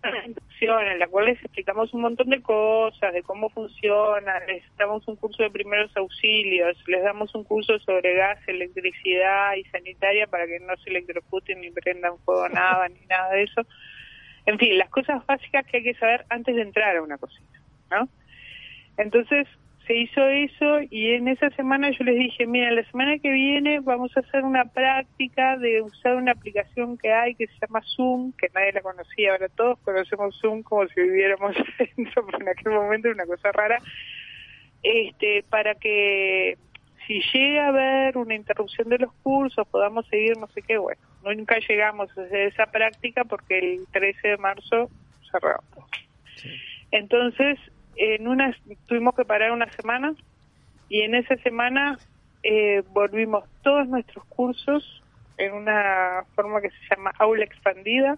una 0.03 0.25
inducción 0.25 0.87
en 0.87 0.99
la 0.99 1.09
cual 1.09 1.27
les 1.27 1.43
explicamos 1.43 1.93
un 1.93 2.03
montón 2.03 2.31
de 2.31 2.43
cosas, 2.43 3.13
de 3.13 3.23
cómo 3.23 3.51
funciona, 3.51 4.41
les 4.47 4.63
damos 4.77 5.07
un 5.09 5.17
curso 5.17 5.43
de 5.43 5.51
primeros 5.51 5.95
auxilios, 5.97 6.77
les 6.87 7.03
damos 7.03 7.35
un 7.35 7.45
curso 7.45 7.79
sobre 7.81 8.15
gas, 8.15 8.39
electricidad 8.47 9.55
y 9.57 9.65
sanitaria 9.65 10.27
para 10.27 10.47
que 10.47 10.61
no 10.61 10.77
se 10.79 10.91
electrocuten 10.91 11.61
ni 11.61 11.71
prendan 11.71 12.19
fuego 12.25 12.49
nada, 12.51 12.89
ni 12.89 13.01
nada 13.07 13.33
de 13.33 13.43
eso. 13.43 13.63
En 14.47 14.59
fin, 14.59 14.79
las 14.79 14.89
cosas 14.89 15.25
básicas 15.27 15.67
que 15.67 15.79
hay 15.79 15.83
que 15.83 15.95
saber 15.95 16.25
antes 16.31 16.55
de 16.55 16.63
entrar 16.63 16.97
a 16.97 17.03
una 17.03 17.19
cocina, 17.19 17.61
¿no? 17.91 18.09
Entonces 18.97 19.47
se 19.91 19.97
hizo 19.97 20.25
eso 20.29 20.83
y 20.89 21.15
en 21.15 21.27
esa 21.27 21.51
semana 21.51 21.91
yo 21.91 22.05
les 22.05 22.15
dije, 22.15 22.47
mira, 22.47 22.71
la 22.71 22.85
semana 22.93 23.19
que 23.19 23.29
viene 23.29 23.81
vamos 23.81 24.17
a 24.17 24.21
hacer 24.21 24.45
una 24.45 24.65
práctica 24.67 25.57
de 25.57 25.83
usar 25.83 26.15
una 26.15 26.31
aplicación 26.31 26.97
que 26.97 27.13
hay 27.13 27.35
que 27.35 27.49
se 27.49 27.55
llama 27.61 27.83
Zoom, 27.97 28.33
que 28.35 28.49
nadie 28.55 28.73
la 28.73 28.83
conocía, 28.83 29.33
ahora 29.33 29.49
todos 29.49 29.81
conocemos 29.81 30.39
Zoom 30.41 30.63
como 30.63 30.87
si 30.87 31.01
viviéramos 31.01 31.57
dentro, 31.97 32.25
pero 32.25 32.39
en 32.39 32.49
aquel 32.51 32.73
momento 32.73 33.09
era 33.09 33.17
una 33.17 33.27
cosa 33.27 33.51
rara, 33.51 33.81
este, 34.85 35.43
para 35.51 35.75
que 35.75 36.57
si 37.09 37.21
llega 37.35 37.65
a 37.65 37.69
haber 37.71 38.17
una 38.17 38.37
interrupción 38.37 38.89
de 38.91 38.99
los 38.99 39.13
cursos 39.25 39.67
podamos 39.67 40.07
seguir 40.07 40.37
no 40.39 40.47
sé 40.55 40.63
qué, 40.63 40.79
bueno, 40.79 41.01
nunca 41.25 41.59
llegamos 41.69 42.17
a 42.17 42.23
hacer 42.23 42.43
esa 42.43 42.67
práctica 42.67 43.25
porque 43.25 43.59
el 43.59 43.89
13 43.91 44.29
de 44.29 44.37
marzo 44.37 44.89
cerramos. 45.33 45.91
Entonces, 46.93 47.59
en 48.01 48.27
una 48.27 48.57
tuvimos 48.87 49.15
que 49.15 49.27
parar 49.27 49.53
una 49.53 49.71
semana 49.73 50.15
y 50.89 51.03
en 51.03 51.15
esa 51.15 51.37
semana 51.37 51.99
eh, 52.43 52.83
volvimos 52.93 53.45
todos 53.63 53.87
nuestros 53.89 54.25
cursos 54.25 55.03
en 55.37 55.53
una 55.53 56.25
forma 56.35 56.63
que 56.63 56.71
se 56.71 56.77
llama 56.89 57.13
aula 57.19 57.45
expandida 57.45 58.17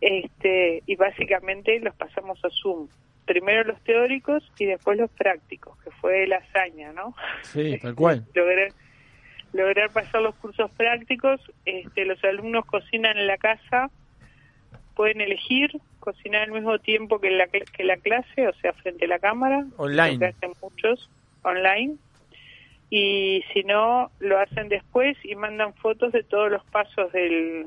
este 0.00 0.82
y 0.86 0.96
básicamente 0.96 1.78
los 1.80 1.94
pasamos 1.94 2.42
a 2.42 2.48
Zoom. 2.48 2.88
Primero 3.26 3.64
los 3.64 3.78
teóricos 3.84 4.50
y 4.58 4.64
después 4.64 4.98
los 4.98 5.10
prácticos, 5.10 5.76
que 5.84 5.90
fue 5.90 6.26
la 6.26 6.36
hazaña, 6.36 6.90
¿no? 6.94 7.14
Sí, 7.42 7.78
tal 7.82 7.94
cual. 7.94 8.24
lograr 8.34 8.72
lograr 9.52 9.90
pasar 9.90 10.22
los 10.22 10.36
cursos 10.36 10.70
prácticos 10.70 11.40
este 11.66 12.06
los 12.06 12.22
alumnos 12.24 12.64
cocinan 12.64 13.18
en 13.18 13.26
la 13.26 13.36
casa 13.36 13.90
pueden 15.00 15.22
elegir 15.22 15.70
cocinar 15.98 16.42
al 16.42 16.52
mismo 16.52 16.78
tiempo 16.78 17.18
que 17.20 17.30
la, 17.30 17.46
que 17.48 17.84
la 17.84 17.96
clase 17.96 18.46
o 18.48 18.52
sea 18.60 18.74
frente 18.74 19.06
a 19.06 19.08
la 19.08 19.18
cámara 19.18 19.64
Online. 19.78 20.12
lo 20.12 20.18
que 20.18 20.26
hacen 20.26 20.52
muchos 20.60 21.08
online 21.42 21.94
y 22.90 23.42
si 23.54 23.62
no 23.62 24.10
lo 24.18 24.38
hacen 24.38 24.68
después 24.68 25.16
y 25.24 25.34
mandan 25.36 25.72
fotos 25.74 26.12
de 26.12 26.22
todos 26.22 26.50
los 26.50 26.62
pasos 26.66 27.10
del, 27.12 27.66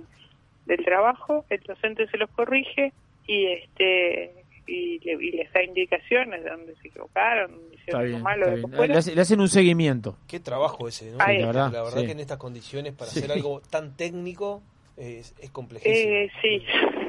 del 0.68 0.85
trabajo 0.85 1.43
el 1.49 1.60
docente 1.61 2.05
se 2.07 2.18
los 2.18 2.30
corrige 2.30 2.93
y 3.26 3.45
este 3.47 4.34
y, 4.68 4.99
le- 4.99 5.26
y 5.26 5.31
les 5.31 5.51
da 5.53 5.64
indicaciones 5.64 6.43
de 6.43 6.49
dónde 6.51 6.76
se 6.81 6.88
equivocaron, 6.88 7.51
dónde 7.51 7.76
hicieron 7.76 8.01
algo 8.01 8.11
bien, 8.11 8.22
malo. 8.23 8.85
Le, 8.88 8.97
hace- 8.97 9.14
le 9.15 9.22
hacen 9.22 9.41
un 9.41 9.49
seguimiento. 9.49 10.15
Qué 10.27 10.39
trabajo 10.39 10.88
ese, 10.88 11.11
Sí, 11.11 11.18
la 11.18 11.26
verdad, 11.47 11.72
La 11.73 11.84
verdad 11.84 11.99
sí. 11.99 12.05
que 12.05 12.11
en 12.14 12.19
estas 12.22 12.38
condiciones 12.38 12.93
para 12.93 13.10
Sí. 13.11 13.19
hacer 13.19 13.31
algo 13.34 13.61
tan 13.69 13.97
técnico 13.97 14.61
es, 14.95 15.35
es 15.41 15.49
complejísimo. 15.49 16.14
Eh, 16.14 16.31
sí. 16.41 16.64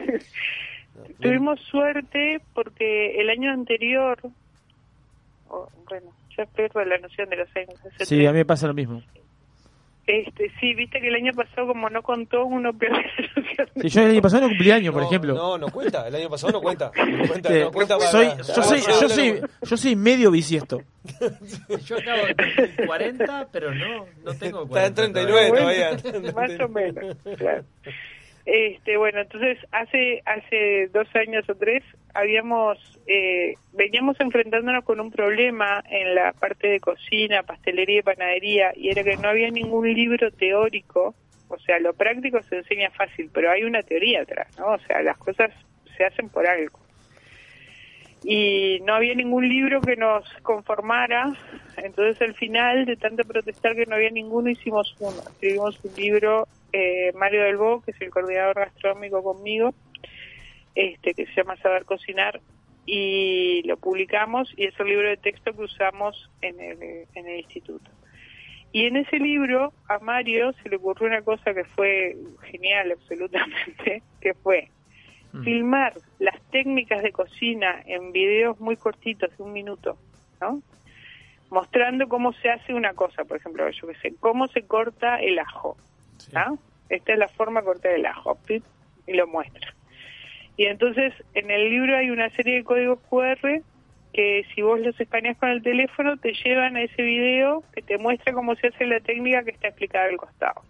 Tuvimos 1.20 1.60
suerte 1.62 2.40
porque 2.54 3.20
el 3.20 3.28
año 3.30 3.50
anterior, 3.50 4.18
bueno, 5.88 6.12
ya 6.36 6.46
pierdo 6.46 6.84
la 6.84 6.98
noción 6.98 7.28
de 7.30 7.36
los 7.36 7.48
años. 7.56 7.74
Sí, 7.98 8.16
tres. 8.16 8.28
a 8.28 8.32
mí 8.32 8.38
me 8.38 8.44
pasa 8.44 8.66
lo 8.66 8.74
mismo. 8.74 9.02
Este, 10.06 10.52
sí, 10.60 10.74
viste 10.74 11.00
que 11.00 11.08
el 11.08 11.14
año 11.14 11.32
pasado 11.32 11.68
como 11.68 11.88
no 11.88 12.02
contó, 12.02 12.44
uno 12.44 12.74
pierde 12.74 12.98
la 13.16 13.42
noción. 13.42 13.68
Yo 13.88 14.02
el 14.02 14.10
año 14.10 14.20
pasado 14.22 14.42
no 14.42 14.48
cumplí 14.50 14.70
año, 14.70 14.92
por 14.92 15.00
No, 15.00 15.08
ejemplo. 15.08 15.34
No, 15.34 15.56
no 15.58 15.68
cuenta. 15.68 16.06
El 16.06 16.14
año 16.16 16.28
pasado 16.28 16.52
no 16.52 16.60
cuenta. 16.60 16.92
No 16.94 17.02
cuenta, 17.26 17.48
Este, 17.48 17.60
no 17.64 17.72
cuenta 17.72 17.96
para- 17.96 18.10
soy, 18.10 18.26
yo, 18.36 18.44
soy, 18.44 18.80
yo, 18.82 19.08
soy, 19.08 19.40
yo 19.62 19.76
soy 19.78 19.96
medio 19.96 20.30
bisiesto. 20.30 20.82
Yo 21.86 21.98
acabo 21.98 22.26
de 22.26 22.34
cumplir 22.34 22.86
40, 22.86 23.48
pero 23.52 23.74
no, 23.74 24.06
no 24.24 24.34
tengo 24.34 24.66
40. 24.68 24.86
Está 24.86 24.86
en 24.86 24.94
39 25.12 25.48
Bueno, 25.50 25.56
todavía. 25.64 26.32
Más 26.34 26.60
o 26.60 26.68
menos. 26.68 27.16
claro. 27.38 27.64
Este, 28.46 28.98
bueno, 28.98 29.20
entonces 29.20 29.58
hace 29.72 30.22
hace 30.26 30.88
dos 30.88 31.08
años 31.14 31.48
o 31.48 31.54
tres 31.54 31.82
habíamos 32.12 32.78
eh, 33.06 33.54
veníamos 33.72 34.20
enfrentándonos 34.20 34.84
con 34.84 35.00
un 35.00 35.10
problema 35.10 35.82
en 35.88 36.14
la 36.14 36.32
parte 36.32 36.68
de 36.68 36.80
cocina, 36.80 37.42
pastelería 37.42 38.00
y 38.00 38.02
panadería 38.02 38.72
y 38.76 38.90
era 38.90 39.02
que 39.02 39.16
no 39.16 39.28
había 39.28 39.50
ningún 39.50 39.92
libro 39.92 40.30
teórico, 40.30 41.14
o 41.48 41.58
sea, 41.60 41.78
lo 41.78 41.94
práctico 41.94 42.42
se 42.42 42.58
enseña 42.58 42.90
fácil, 42.90 43.30
pero 43.32 43.50
hay 43.50 43.64
una 43.64 43.82
teoría 43.82 44.22
atrás, 44.22 44.48
¿no? 44.58 44.72
O 44.72 44.78
sea, 44.80 45.02
las 45.02 45.16
cosas 45.16 45.50
se 45.96 46.04
hacen 46.04 46.28
por 46.28 46.46
algo. 46.46 46.83
Y 48.26 48.80
no 48.84 48.94
había 48.94 49.14
ningún 49.14 49.46
libro 49.46 49.82
que 49.82 49.96
nos 49.96 50.24
conformara, 50.42 51.34
entonces 51.76 52.20
al 52.22 52.34
final, 52.34 52.86
de 52.86 52.96
tanto 52.96 53.22
protestar 53.24 53.76
que 53.76 53.84
no 53.84 53.96
había 53.96 54.10
ninguno, 54.10 54.48
hicimos 54.48 54.96
uno. 54.98 55.20
Escribimos 55.20 55.78
un 55.84 55.94
libro, 55.94 56.48
eh, 56.72 57.12
Mario 57.14 57.42
del 57.42 57.58
Bo, 57.58 57.82
que 57.82 57.90
es 57.90 58.00
el 58.00 58.08
coordinador 58.08 58.56
gastronómico 58.56 59.22
conmigo, 59.22 59.74
este 60.74 61.12
que 61.12 61.26
se 61.26 61.34
llama 61.34 61.56
Saber 61.58 61.84
Cocinar, 61.84 62.40
y 62.86 63.62
lo 63.64 63.76
publicamos, 63.76 64.52
y 64.56 64.64
es 64.64 64.80
el 64.80 64.86
libro 64.86 65.08
de 65.08 65.18
texto 65.18 65.52
que 65.52 65.62
usamos 65.62 66.30
en 66.40 66.58
el, 66.60 66.82
en 67.14 67.26
el 67.26 67.40
instituto. 67.40 67.90
Y 68.72 68.86
en 68.86 68.96
ese 68.96 69.18
libro 69.18 69.72
a 69.88 69.98
Mario 69.98 70.52
se 70.62 70.68
le 70.68 70.76
ocurrió 70.76 71.06
una 71.06 71.22
cosa 71.22 71.54
que 71.54 71.64
fue 71.64 72.16
genial 72.50 72.90
absolutamente, 72.90 74.02
que 74.20 74.32
fue 74.34 74.70
filmar 75.42 75.94
las 76.18 76.40
técnicas 76.50 77.02
de 77.02 77.10
cocina 77.12 77.82
en 77.86 78.12
videos 78.12 78.60
muy 78.60 78.76
cortitos, 78.76 79.36
de 79.36 79.42
un 79.42 79.52
minuto, 79.52 79.96
¿no? 80.40 80.62
Mostrando 81.50 82.08
cómo 82.08 82.32
se 82.34 82.50
hace 82.50 82.74
una 82.74 82.94
cosa, 82.94 83.24
por 83.24 83.36
ejemplo, 83.38 83.68
yo 83.70 83.88
que 83.88 83.94
sé, 83.96 84.14
cómo 84.20 84.46
se 84.48 84.62
corta 84.62 85.16
el 85.20 85.38
ajo, 85.38 85.76
¿no? 86.32 86.58
Esta 86.88 87.12
es 87.12 87.18
la 87.18 87.28
forma 87.28 87.60
de 87.60 87.66
cortar 87.66 87.92
el 87.92 88.06
ajo, 88.06 88.36
pip, 88.46 88.62
y 89.06 89.14
lo 89.14 89.26
muestra. 89.26 89.74
Y 90.56 90.66
entonces 90.66 91.12
en 91.34 91.50
el 91.50 91.68
libro 91.70 91.96
hay 91.96 92.10
una 92.10 92.30
serie 92.30 92.56
de 92.56 92.64
códigos 92.64 93.00
QR 93.10 93.60
que 94.12 94.46
si 94.54 94.62
vos 94.62 94.78
los 94.80 94.98
escaneas 95.00 95.36
con 95.38 95.48
el 95.48 95.62
teléfono 95.62 96.16
te 96.16 96.32
llevan 96.32 96.76
a 96.76 96.82
ese 96.82 97.02
video 97.02 97.64
que 97.74 97.82
te 97.82 97.98
muestra 97.98 98.32
cómo 98.32 98.54
se 98.54 98.68
hace 98.68 98.86
la 98.86 99.00
técnica 99.00 99.42
que 99.42 99.50
está 99.50 99.68
explicada 99.68 100.06
al 100.06 100.16
costado. 100.16 100.62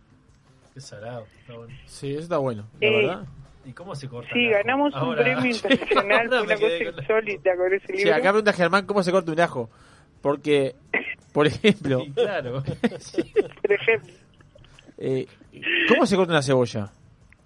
Qué 0.72 0.80
salado. 0.80 1.26
Está 1.40 1.54
bueno. 1.54 1.74
Sí, 1.84 2.12
eso 2.12 2.20
está 2.22 2.38
bueno, 2.38 2.64
la 2.80 2.86
Eh, 2.88 2.96
verdad. 2.96 3.24
¿Y 3.64 3.72
cómo 3.72 3.94
se 3.94 4.08
corta? 4.08 4.30
Sí, 4.32 4.48
ganamos 4.48 4.92
un 4.94 4.98
Ahora- 5.00 5.22
premio 5.22 5.46
internacional, 5.54 6.26
Ahora 6.26 6.42
una 6.42 6.54
cosa 6.54 6.66
con 6.84 6.96
la- 6.96 7.02
insólita 7.02 7.56
con 7.56 7.72
ese 7.74 7.86
Sí, 7.86 7.92
libro. 7.98 8.12
acá 8.14 8.22
pregunta 8.30 8.52
Germán 8.52 8.86
cómo 8.86 9.02
se 9.02 9.12
corta 9.12 9.32
un 9.32 9.40
ajo. 9.40 9.70
Porque, 10.22 10.74
por 11.32 11.46
ejemplo, 11.46 12.00
Sí, 12.00 12.12
claro. 12.12 12.62
Por 13.62 13.72
ejemplo, 13.72 14.12
eh, 14.98 15.26
¿cómo 15.88 16.06
se 16.06 16.16
corta 16.16 16.32
una 16.32 16.42
cebolla? 16.42 16.90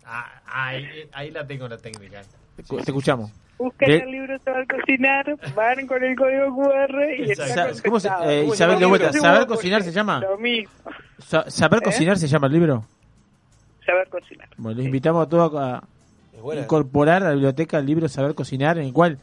Ah, 0.05 0.41
ahí, 0.47 0.87
ahí 1.13 1.31
la 1.31 1.47
tengo 1.47 1.67
la 1.69 1.77
técnica. 1.79 2.23
Te, 2.57 2.63
te 2.63 2.77
escuchamos. 2.77 3.31
buscan 3.59 3.91
el 3.91 4.11
libro 4.11 4.39
Saber 4.45 4.67
Cocinar, 4.69 5.37
van 5.55 5.87
con 5.87 6.03
el 6.05 6.17
código 6.17 6.55
QR 6.57 7.11
y 7.19 7.31
está 7.33 7.73
¿Cómo 7.85 7.99
se, 8.01 8.09
eh. 8.25 8.49
¿Saber 8.55 9.47
cocinar 9.47 9.83
se 9.83 9.91
llama? 9.93 10.21
Lo 10.21 10.39
mismo, 10.39 10.71
Sa- 11.19 11.51
¿Saber 11.51 11.81
¿Eh? 11.81 11.85
cocinar 11.85 12.17
se 12.17 12.29
llama 12.29 12.47
el 12.47 12.53
libro? 12.53 12.85
Saber 13.85 14.09
Cocinar. 14.09 14.49
Bueno, 14.57 14.77
los 14.79 14.87
invitamos 14.87 15.27
a 15.27 15.29
todos 15.29 15.53
a 15.61 15.83
incorporar 16.63 17.23
a 17.23 17.27
la 17.29 17.33
biblioteca 17.33 17.79
el 17.79 17.87
libro 17.87 18.09
Saber 18.09 18.35
Cocinar, 18.35 18.79
en 18.79 18.87
el 18.87 18.93
cual 18.93 19.19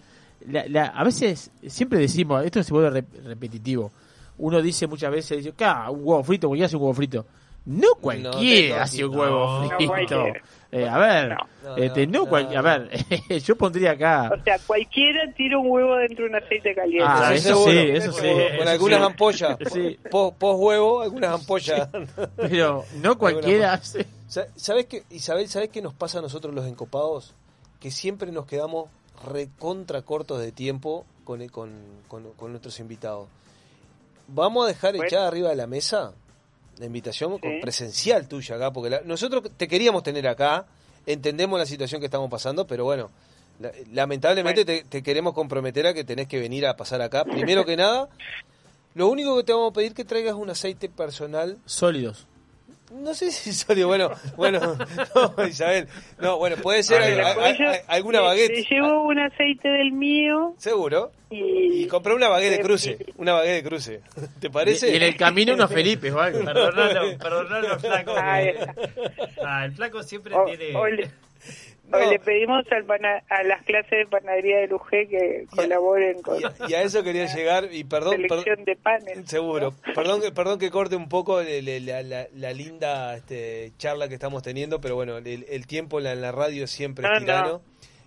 la- 0.47 0.65
la- 0.67 0.85
a 0.87 1.03
veces 1.03 1.51
siempre 1.67 1.99
decimos, 1.99 2.43
esto 2.45 2.61
se 2.63 2.71
vuelve 2.73 2.89
re- 3.01 3.21
repetitivo. 3.23 3.91
Uno 4.37 4.61
dice 4.61 4.85
muchas 4.87 5.11
veces, 5.11 5.37
dice, 5.37 5.53
"Ca, 5.53 5.89
un 5.89 5.99
huevo 6.03 6.23
frito, 6.23 6.47
cualquiera 6.47 6.65
hace 6.67 6.75
un 6.75 6.81
huevo 6.83 6.93
frito. 6.93 7.25
No 7.65 7.95
cualquiera 7.99 8.77
no, 8.77 8.83
hace 8.83 9.05
un 9.05 9.15
huevo 9.15 9.61
no 9.63 9.69
frito. 9.93 10.25
Eh, 10.71 10.87
a 10.89 10.97
ver, 10.97 11.37
No, 11.63 11.77
este, 11.77 12.05
no, 12.05 12.19
no, 12.19 12.25
cual- 12.27 12.49
no. 12.51 12.59
a 12.59 12.61
ver, 12.61 12.89
yo 13.43 13.55
pondría 13.55 13.91
acá. 13.91 14.29
O 14.39 14.43
sea, 14.43 14.59
cualquiera 14.67 15.31
tira 15.33 15.57
un 15.57 15.71
huevo 15.71 15.95
dentro 15.95 16.25
de 16.25 16.29
un 16.31 16.35
aceite 16.35 16.75
caliente. 16.75 17.05
Ah, 17.07 17.29
Sí, 17.31 17.35
eso 17.37 17.65
sí, 17.65 17.77
eso 17.77 18.11
sí. 18.11 18.27
Con 18.57 18.67
algunas 18.67 18.99
sí. 18.99 19.05
ampollas. 19.05 19.57
Sí. 19.73 19.99
Post, 20.11 20.35
huevo, 20.41 21.01
algunas 21.01 21.39
ampollas. 21.39 21.89
Pero 22.35 22.83
no 23.01 23.17
cualquiera 23.17 23.73
hace. 23.73 24.05
Sa- 24.27 24.47
¿Sabes 24.55 24.85
qué, 24.87 25.03
Isabel, 25.11 25.47
sabes 25.47 25.69
qué 25.69 25.81
nos 25.81 25.93
pasa 25.93 26.19
a 26.19 26.21
nosotros 26.21 26.53
los 26.53 26.65
encopados? 26.67 27.33
Que 27.79 27.89
siempre 27.89 28.31
nos 28.31 28.45
quedamos 28.45 28.89
recontra 29.25 30.01
cortos 30.01 30.39
de 30.41 30.51
tiempo 30.51 31.05
con, 31.23 31.47
con, 31.47 31.71
con- 32.09 32.31
con 32.33 32.51
nuestros 32.51 32.79
invitados. 32.79 33.27
Vamos 34.27 34.65
a 34.65 34.67
dejar 34.67 34.91
Bueno. 34.91 35.05
echada 35.07 35.27
arriba 35.27 35.49
de 35.49 35.55
la 35.55 35.67
mesa 35.67 36.11
la 36.77 36.85
invitación 36.85 37.37
con 37.39 37.51
Sí. 37.51 37.59
presencial 37.61 38.27
tuya 38.27 38.55
acá, 38.55 38.71
porque 38.71 38.89
la- 38.89 39.01
nosotros 39.01 39.43
te 39.57 39.67
queríamos 39.67 40.03
tener 40.03 40.27
acá, 40.27 40.65
entendemos 41.05 41.57
la 41.59 41.65
situación 41.65 42.01
que 42.01 42.05
estamos 42.05 42.29
pasando, 42.29 42.65
pero 42.67 42.83
bueno, 42.83 43.09
la- 43.59 43.71
lamentablemente 43.93 44.65
te, 44.65 44.83
te 44.83 45.01
queremos 45.03 45.33
comprometer 45.33 45.87
a 45.87 45.93
que 45.93 46.03
tenés 46.03 46.27
que 46.27 46.39
venir 46.39 46.65
a 46.65 46.75
pasar 46.75 47.01
acá. 47.01 47.23
Primero 47.25 47.65
que 47.65 47.77
nada, 47.77 48.09
lo 48.93 49.07
único 49.07 49.37
que 49.37 49.43
te 49.43 49.53
vamos 49.53 49.71
a 49.71 49.73
pedir 49.73 49.89
es 49.89 49.93
que 49.95 50.05
traigas 50.05 50.33
un 50.35 50.49
aceite 50.49 50.89
personal 50.89 51.57
Sólidos. 51.65 52.27
No 52.91 53.13
sé 53.13 53.31
si 53.31 53.51
sólido, 53.53 53.87
bueno, 53.87 54.11
bueno, 54.37 54.59
no, 55.37 55.47
Isabel, 55.47 55.87
no, 56.19 56.37
bueno, 56.37 56.55
puede 56.57 56.83
ser 56.83 57.01
Ah, 57.21 57.81
alguna 57.87 58.19
le- 58.19 58.25
baguette, 58.25 58.51
Le 58.55 58.63
llevo 58.63 59.03
un 59.03 59.19
aceite 59.19 59.67
del 59.69 59.91
mío 59.91 60.53
seguro, 60.57 61.11
y... 61.29 61.83
y 61.83 61.87
compré 61.87 62.13
una 62.13 62.29
baguette 62.29 62.57
de 62.57 62.59
cruce, 62.63 62.97
una 63.17 63.33
baguette 63.33 63.63
de 63.63 63.69
cruce, 63.69 64.01
¿te 64.39 64.49
parece? 64.49 64.91
Y 64.91 64.95
en 64.95 65.03
el 65.03 65.15
camino 65.17 65.53
unos 65.53 65.69
Felipes 65.73 66.13
o 66.13 66.19
algo. 66.21 66.43
Perdonalo, 66.45 67.17
perdonalo, 67.17 67.79
flaco. 67.79 68.13
Ah, 68.17 69.65
el 69.65 69.71
flaco 69.73 70.03
siempre 70.03 70.35
O, 70.35 70.45
tiene. 70.45 70.75
o 70.75 70.87
le, 70.87 71.09
o 71.91 72.09
le 72.11 72.19
pedimos 72.19 72.65
al 72.71 72.83
pana- 72.85 73.23
a 73.29 73.43
las 73.43 73.63
clases 73.63 73.91
de 73.91 74.05
panadería 74.07 74.57
de 74.59 74.67
Lujé 74.67 75.07
que 75.07 75.45
colaboren 75.55 76.21
con 76.21 76.39
Y 76.67 76.73
a, 76.73 76.81
eso 76.81 77.03
quería 77.03 77.25
llegar, 77.33 77.69
y 77.71 77.83
perdón, 77.83 78.15
selección 78.15 78.63
de 78.65 78.75
panes. 78.75 79.29
seguro, 79.29 79.73
perdón, 79.93 80.21
que- 80.21 80.31
perdón 80.31 80.59
que 80.59 80.71
corte 80.71 80.95
un 80.95 81.07
poco 81.09 81.41
le- 81.41 81.79
la, 81.81 82.01
la- 82.03 82.27
la 82.33 82.53
linda 82.53 83.15
este, 83.15 83.71
charla 83.77 84.07
que 84.07 84.15
estamos 84.15 84.41
teniendo, 84.43 84.81
pero 84.81 84.95
bueno, 84.95 85.17
el, 85.17 85.45
el 85.49 85.67
tiempo 85.67 85.99
en 85.99 86.05
la, 86.05 86.15
la 86.15 86.31
radio 86.31 86.67
siempre 86.67 87.03
No, 87.07 87.13
es 87.13 87.19
no. 87.21 87.25
tirano. 87.25 87.61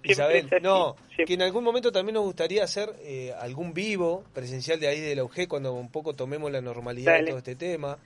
Isabel, 0.05 0.47
es 0.47 0.53
así, 0.53 0.63
no, 0.63 0.95
siempre. 1.09 1.25
que 1.27 1.35
en 1.35 1.43
algún 1.43 1.65
momento 1.65 1.91
también 1.91 2.15
nos 2.15 2.25
gustaría 2.25 2.63
hacer 2.63 2.89
eh, 3.01 3.35
algún 3.41 3.75
vivo 3.75 4.25
presencial 4.33 4.79
de 4.79 4.87
ahí 4.89 5.01
de 5.01 5.17
la 5.17 5.25
UG 5.25 5.49
cuando 5.49 5.73
un 5.75 5.91
poco 5.91 6.15
tomemos 6.15 6.51
la 6.53 6.61
normalidad 6.61 7.19
de 7.19 7.25
todo 7.27 7.39
este 7.39 7.57
tema. 7.57 7.99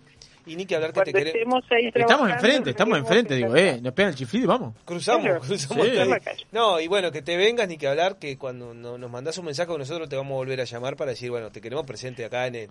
Y 0.44 0.56
ni 0.56 0.66
que 0.66 0.74
hablar 0.74 0.92
que 0.92 1.02
te 1.02 1.12
Cuando 1.12 1.30
queremos. 1.32 1.64
Estamos 1.94 2.30
enfrente, 2.30 2.70
estamos 2.70 2.98
enfrente, 2.98 3.34
digo, 3.36 3.54
eh, 3.54 3.78
nos 3.80 3.92
pegan 3.92 4.10
el 4.10 4.16
chiflido 4.16 4.44
y 4.44 4.48
vamos. 4.48 4.74
Cruzamos, 4.84 5.22
Claro, 5.24 5.40
cruzamos 5.40 5.86
sí. 5.86 5.92
ahí. 5.98 6.08
la 6.08 6.20
calle. 6.20 6.44
No, 6.50 6.80
y 6.80 6.88
bueno, 6.88 7.12
que 7.12 7.22
te 7.22 7.36
vengas 7.36 7.68
ni 7.68 7.78
que 7.78 7.86
hablar, 7.86 8.18
que 8.18 8.36
cuando 8.36 8.74
no- 8.74 8.98
nos 8.98 9.10
mandas 9.10 9.38
un 9.38 9.44
mensaje 9.44 9.76
nosotros 9.78 10.08
te 10.08 10.16
vamos 10.16 10.32
a 10.32 10.36
volver 10.36 10.60
a 10.60 10.64
llamar 10.64 10.96
para 10.96 11.10
decir, 11.12 11.30
bueno, 11.30 11.50
te 11.52 11.60
queremos 11.60 11.86
presente 11.86 12.24
acá 12.24 12.46
en, 12.48 12.54
el, 12.56 12.68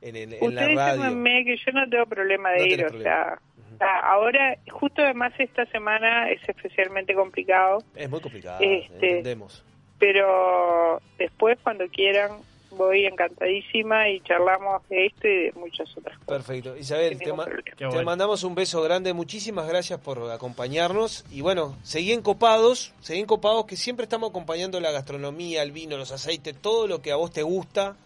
en, 0.00 0.16
el- 0.16 0.32
en 0.34 0.40
la 0.40 0.46
Ustedes 0.48 0.76
radio. 0.76 1.02
llámenme 1.02 1.44
que 1.44 1.56
yo 1.56 1.72
no 1.72 1.88
tengo 1.88 2.06
problema 2.06 2.50
de 2.50 2.58
No 2.58 2.64
ir, 2.66 2.84
o 2.86 3.00
sea, 3.00 3.38
ah, 3.80 4.00
ahora, 4.02 4.56
justo 4.70 5.02
además 5.02 5.32
esta 5.38 5.64
semana 5.66 6.28
es 6.28 6.40
especialmente 6.48 7.14
complicado, 7.14 7.78
Es 7.94 8.10
muy 8.10 8.20
complicado, 8.20 8.58
Este, 8.60 8.94
entendemos. 9.18 9.64
pero 9.98 11.00
después 11.18 11.56
cuando 11.62 11.86
quieran 11.88 12.32
voy 12.76 13.06
encantadísima 13.06 14.08
y 14.08 14.20
charlamos 14.20 14.86
de 14.88 15.06
esto 15.06 15.28
y 15.28 15.44
de 15.44 15.52
muchas 15.54 15.88
otras 15.96 16.16
cosas. 16.18 16.26
Perfecto. 16.44 16.76
Isabel, 16.76 17.18
te, 17.18 17.32
ma- 17.32 17.46
bueno. 17.80 18.02
mandamos 18.04 18.42
un 18.44 18.54
beso 18.54 18.82
grande. 18.82 19.12
Muchísimas 19.12 19.68
gracias 19.68 20.00
por 20.00 20.30
acompañarnos. 20.30 21.24
Y 21.30 21.40
bueno, 21.40 21.76
seguí 21.82 22.16
copados, 22.18 22.92
seguí 23.00 23.24
copados 23.24 23.66
que 23.66 23.76
siempre 23.76 24.04
estamos 24.04 24.30
acompañando 24.30 24.78
la 24.80 24.90
gastronomía, 24.90 25.62
el 25.62 25.72
vino, 25.72 25.96
los 25.96 26.12
aceites, 26.12 26.54
todo 26.60 26.86
lo 26.86 27.02
que 27.02 27.12
a 27.12 27.16
vos 27.16 27.30
te 27.32 27.42
gusta. 27.42 27.96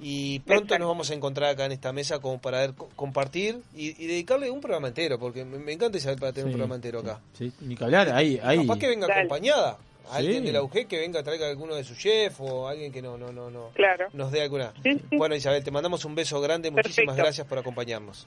Y 0.00 0.40
pronto 0.40 0.64
Exacto. 0.64 0.78
nos 0.80 0.88
vamos 0.88 1.10
a 1.10 1.14
encontrar 1.14 1.50
acá 1.50 1.66
en 1.66 1.72
esta 1.72 1.92
mesa 1.92 2.18
como 2.18 2.40
para 2.40 2.58
ver- 2.58 2.74
co- 2.74 2.88
compartir 2.96 3.60
y, 3.76 3.90
y 4.02 4.06
dedicarle 4.08 4.50
un 4.50 4.60
programa 4.60 4.88
entero, 4.88 5.18
porque 5.20 5.44
me, 5.44 5.56
me 5.58 5.72
encanta 5.72 5.96
Isabel 5.98 6.18
para 6.18 6.32
tener 6.32 6.46
un 6.46 6.52
programa 6.52 6.74
entero 6.74 6.98
acá. 6.98 7.20
Sí, 7.38 7.52
ni 7.60 7.76
que 7.76 7.84
hablar, 7.84 8.10
ahí, 8.10 8.40
ahí. 8.42 8.58
Capaz 8.66 8.78
que 8.80 8.88
venga 8.88 9.06
Dale. 9.06 9.20
acompañada. 9.20 9.78
Alguien 10.10 10.40
Sí. 10.42 10.46
de 10.46 10.52
la 10.52 10.62
UG 10.62 10.86
que 10.86 10.98
venga 10.98 11.20
a 11.20 11.22
traer 11.22 11.42
alguno 11.44 11.74
de 11.74 11.84
su 11.84 11.94
chef 11.94 12.40
o 12.40 12.68
alguien 12.68 12.92
que 12.92 13.00
no, 13.02 13.16
no, 13.16 13.32
no, 13.32 13.50
no. 13.50 13.70
Claro. 13.74 14.08
Nos 14.12 14.30
dé 14.32 14.42
alguna. 14.42 14.72
Bueno, 15.12 15.34
Isabel, 15.34 15.64
te 15.64 15.70
mandamos 15.70 16.04
un 16.04 16.14
beso 16.14 16.40
grande. 16.40 16.70
Muchísimas 16.70 16.96
Perfecto. 17.14 17.22
gracias 17.22 17.46
por 17.46 17.58
acompañarnos. 17.58 18.26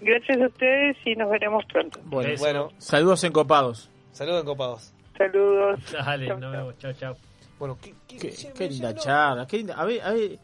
Gracias 0.00 0.40
a 0.40 0.46
ustedes 0.46 0.96
y 1.04 1.14
nos 1.14 1.30
veremos 1.30 1.64
pronto. 1.72 2.00
Bueno, 2.04 2.34
Bueno, 2.38 2.68
saludos 2.78 3.22
encopados. 3.24 3.88
saludos 4.12 4.42
encopados. 4.42 4.92
Saludos. 5.16 5.80
Dale, 5.92 6.28
nos 6.28 6.40
vemos. 6.52 6.78
Chao, 6.78 6.92
chao. 6.94 7.16
Bueno, 7.58 7.78
¿qué, 7.80 7.94
Qué, 8.08 8.32
qué 8.54 8.68
linda 8.68 8.94
charla. 8.94 9.46
Qué 9.46 9.58
linda. 9.58 9.74
A 9.74 9.84
ver, 9.84 10.00
a 10.02 10.10
ver. 10.12 10.38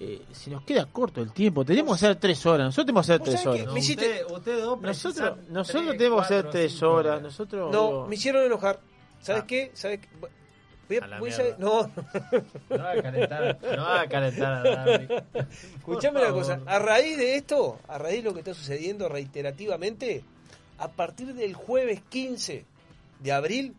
eh, 0.00 0.22
si 0.32 0.50
nos 0.50 0.62
queda 0.64 0.86
corto 0.86 1.22
el 1.22 1.32
tiempo, 1.32 1.64
tenemos 1.64 1.98
que 2.00 2.06
hacer 2.06 2.16
tres 2.20 2.44
horas. 2.44 2.66
Nosotros 2.66 2.86
tenemos 2.86 3.06
que 3.06 3.12
hacer 3.12 3.24
tres 3.24 3.46
horas. 3.46 3.66
dos 3.66 4.80
Nosotros, 4.82 5.38
nosotros 5.48 5.84
tres, 5.86 5.98
tenemos 5.98 6.26
que 6.26 6.34
hacer 6.34 6.50
tres 6.50 6.82
horas. 6.82 7.22
Nosotros. 7.22 7.70
No, 7.72 7.86
digo, 7.86 8.06
me 8.08 8.14
hicieron 8.16 8.44
enojar. 8.44 8.80
¿Sabes 9.24 9.44
qué? 9.44 9.70
¿Sabes 9.74 10.00
qué? 10.00 10.08
Voy 10.86 10.98
a- 10.98 11.18
voy 11.18 11.30
a- 11.32 11.56
no, 11.58 11.90
No 12.68 12.78
va 12.78 12.90
a 12.92 13.02
calentar, 13.02 13.58
no 13.62 13.82
va 13.84 14.00
a 14.02 14.06
calentar 14.08 14.66
a. 14.66 14.94
Escuchame 15.78 16.20
una 16.20 16.30
cosa, 16.30 16.60
a 16.66 16.78
raíz 16.78 17.16
de 17.16 17.36
esto, 17.36 17.78
a 17.88 17.96
raíz 17.98 18.18
de 18.22 18.28
lo 18.28 18.34
que 18.34 18.40
está 18.40 18.52
sucediendo 18.54 19.08
reiterativamente, 19.08 20.22
a 20.78 20.88
partir 20.88 21.34
del 21.34 21.54
jueves 21.54 22.00
15 22.10 22.64
de 23.20 23.32
abril, 23.32 23.74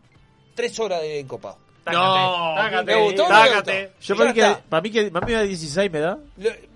tres 0.54 0.78
horas 0.80 1.00
de 1.02 1.20
encopado. 1.20 1.58
No, 1.86 2.54
tácate, 2.56 2.84
¿Me 2.96 3.02
gustó 3.04 3.22
me 3.24 3.28
tácate. 3.28 3.82
gustó? 3.86 4.00
Yo 4.00 4.16
para 4.16 4.32
mí, 4.32 4.34
que, 4.34 4.56
para 4.68 4.82
mí 4.82 4.90
que 4.90 5.10
para 5.12 5.26
mí 5.26 5.32
me 5.32 5.38
da 5.38 5.44
16, 5.44 5.92
¿me 5.92 6.00
da? 6.00 6.18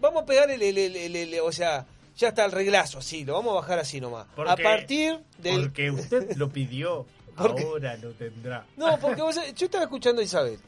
Vamos 0.00 0.22
a 0.22 0.26
pegar 0.26 0.48
el, 0.50 0.62
el- 0.62 0.78
el- 0.78 0.96
el- 0.96 1.16
el- 1.16 1.40
o 1.40 1.50
sea, 1.50 1.84
ya 2.16 2.28
está 2.28 2.44
el 2.44 2.52
reglazo, 2.52 2.98
así, 3.00 3.24
lo 3.24 3.32
vamos 3.34 3.50
a 3.52 3.54
bajar 3.56 3.80
así 3.80 4.00
nomás. 4.00 4.26
Porque- 4.36 4.52
a 4.52 4.56
partir 4.56 5.18
del... 5.38 5.62
Porque 5.62 5.90
usted 5.90 6.36
lo 6.36 6.48
pidió, 6.50 7.06
Porque- 7.48 7.62
ahora 7.64 7.96
lo 7.96 8.10
tendrá. 8.12 8.64
No, 8.76 8.98
porque 9.00 9.22
vos 9.22 9.36
yo 9.56 9.64
estaba 9.66 9.84
escuchando 9.84 10.20
a 10.20 10.24
Isabel. 10.24 10.58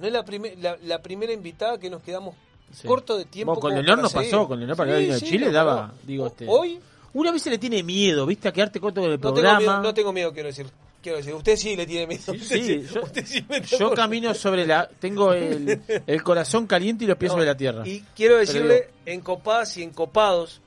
No 0.00 0.06
es 0.06 0.12
la, 0.12 0.24
primer- 0.24 0.58
la, 0.58 0.76
la 0.84 1.00
primera 1.02 1.32
invitada 1.32 1.78
que 1.78 1.88
nos 1.90 2.02
quedamos 2.02 2.34
Sí. 2.72 2.88
corto 2.88 3.16
de 3.16 3.24
tiempo. 3.26 3.52
Bueno, 3.54 3.60
con 3.60 3.74
Leonor 3.74 4.02
nos 4.02 4.10
seguir. 4.12 4.30
pasó, 4.32 4.48
con 4.48 4.58
Leonor 4.58 4.76
para 4.76 4.90
Sí, 4.90 4.96
el 4.96 5.02
vino 5.04 5.14
de 5.14 5.20
Chile 5.20 5.46
no, 5.46 5.52
daba, 5.52 5.86
no. 5.88 5.94
digo 6.02 6.26
este. 6.26 6.46
Hoy 6.48 6.80
Una 7.12 7.30
vez 7.30 7.42
se 7.42 7.50
le 7.50 7.58
tiene 7.58 7.80
miedo, 7.84 8.26
¿viste? 8.26 8.48
A 8.48 8.52
quedarte 8.52 8.80
corto 8.80 9.00
con 9.00 9.08
el 9.08 9.16
no 9.16 9.20
tengo, 9.20 9.34
programa. 9.34 9.58
miedo, 9.60 9.80
no 9.82 9.94
tengo 9.94 10.12
miedo, 10.12 10.32
quiero 10.32 10.48
decir. 10.48 10.66
Quiero 11.00 11.18
decir, 11.18 11.34
usted 11.34 11.56
sí 11.56 11.76
le 11.76 11.86
tiene 11.86 12.08
miedo. 12.08 12.22
Sí, 12.24 12.30
Usted 12.32 12.62
sí, 12.62 12.86
yo, 12.92 13.02
usted 13.02 13.24
sí 13.24 13.44
me 13.48 13.60
yo 13.60 13.78
tocó. 13.78 13.94
camino 13.94 14.34
sobre 14.34 14.66
la. 14.66 14.88
Tengo 14.98 15.32
el, 15.32 15.80
el 16.06 16.22
corazón 16.24 16.66
caliente 16.66 17.04
y 17.04 17.06
los 17.06 17.16
pies 17.16 17.28
No, 17.30 17.34
sobre 17.34 17.46
la 17.46 17.56
tierra. 17.56 17.86
Y 17.86 18.00
quiero 18.16 18.34
Pero 18.34 18.38
decirle, 18.40 18.74
digo, 18.74 18.88
encopadas 19.06 19.76
y 19.76 19.84
encopados, 19.84 20.60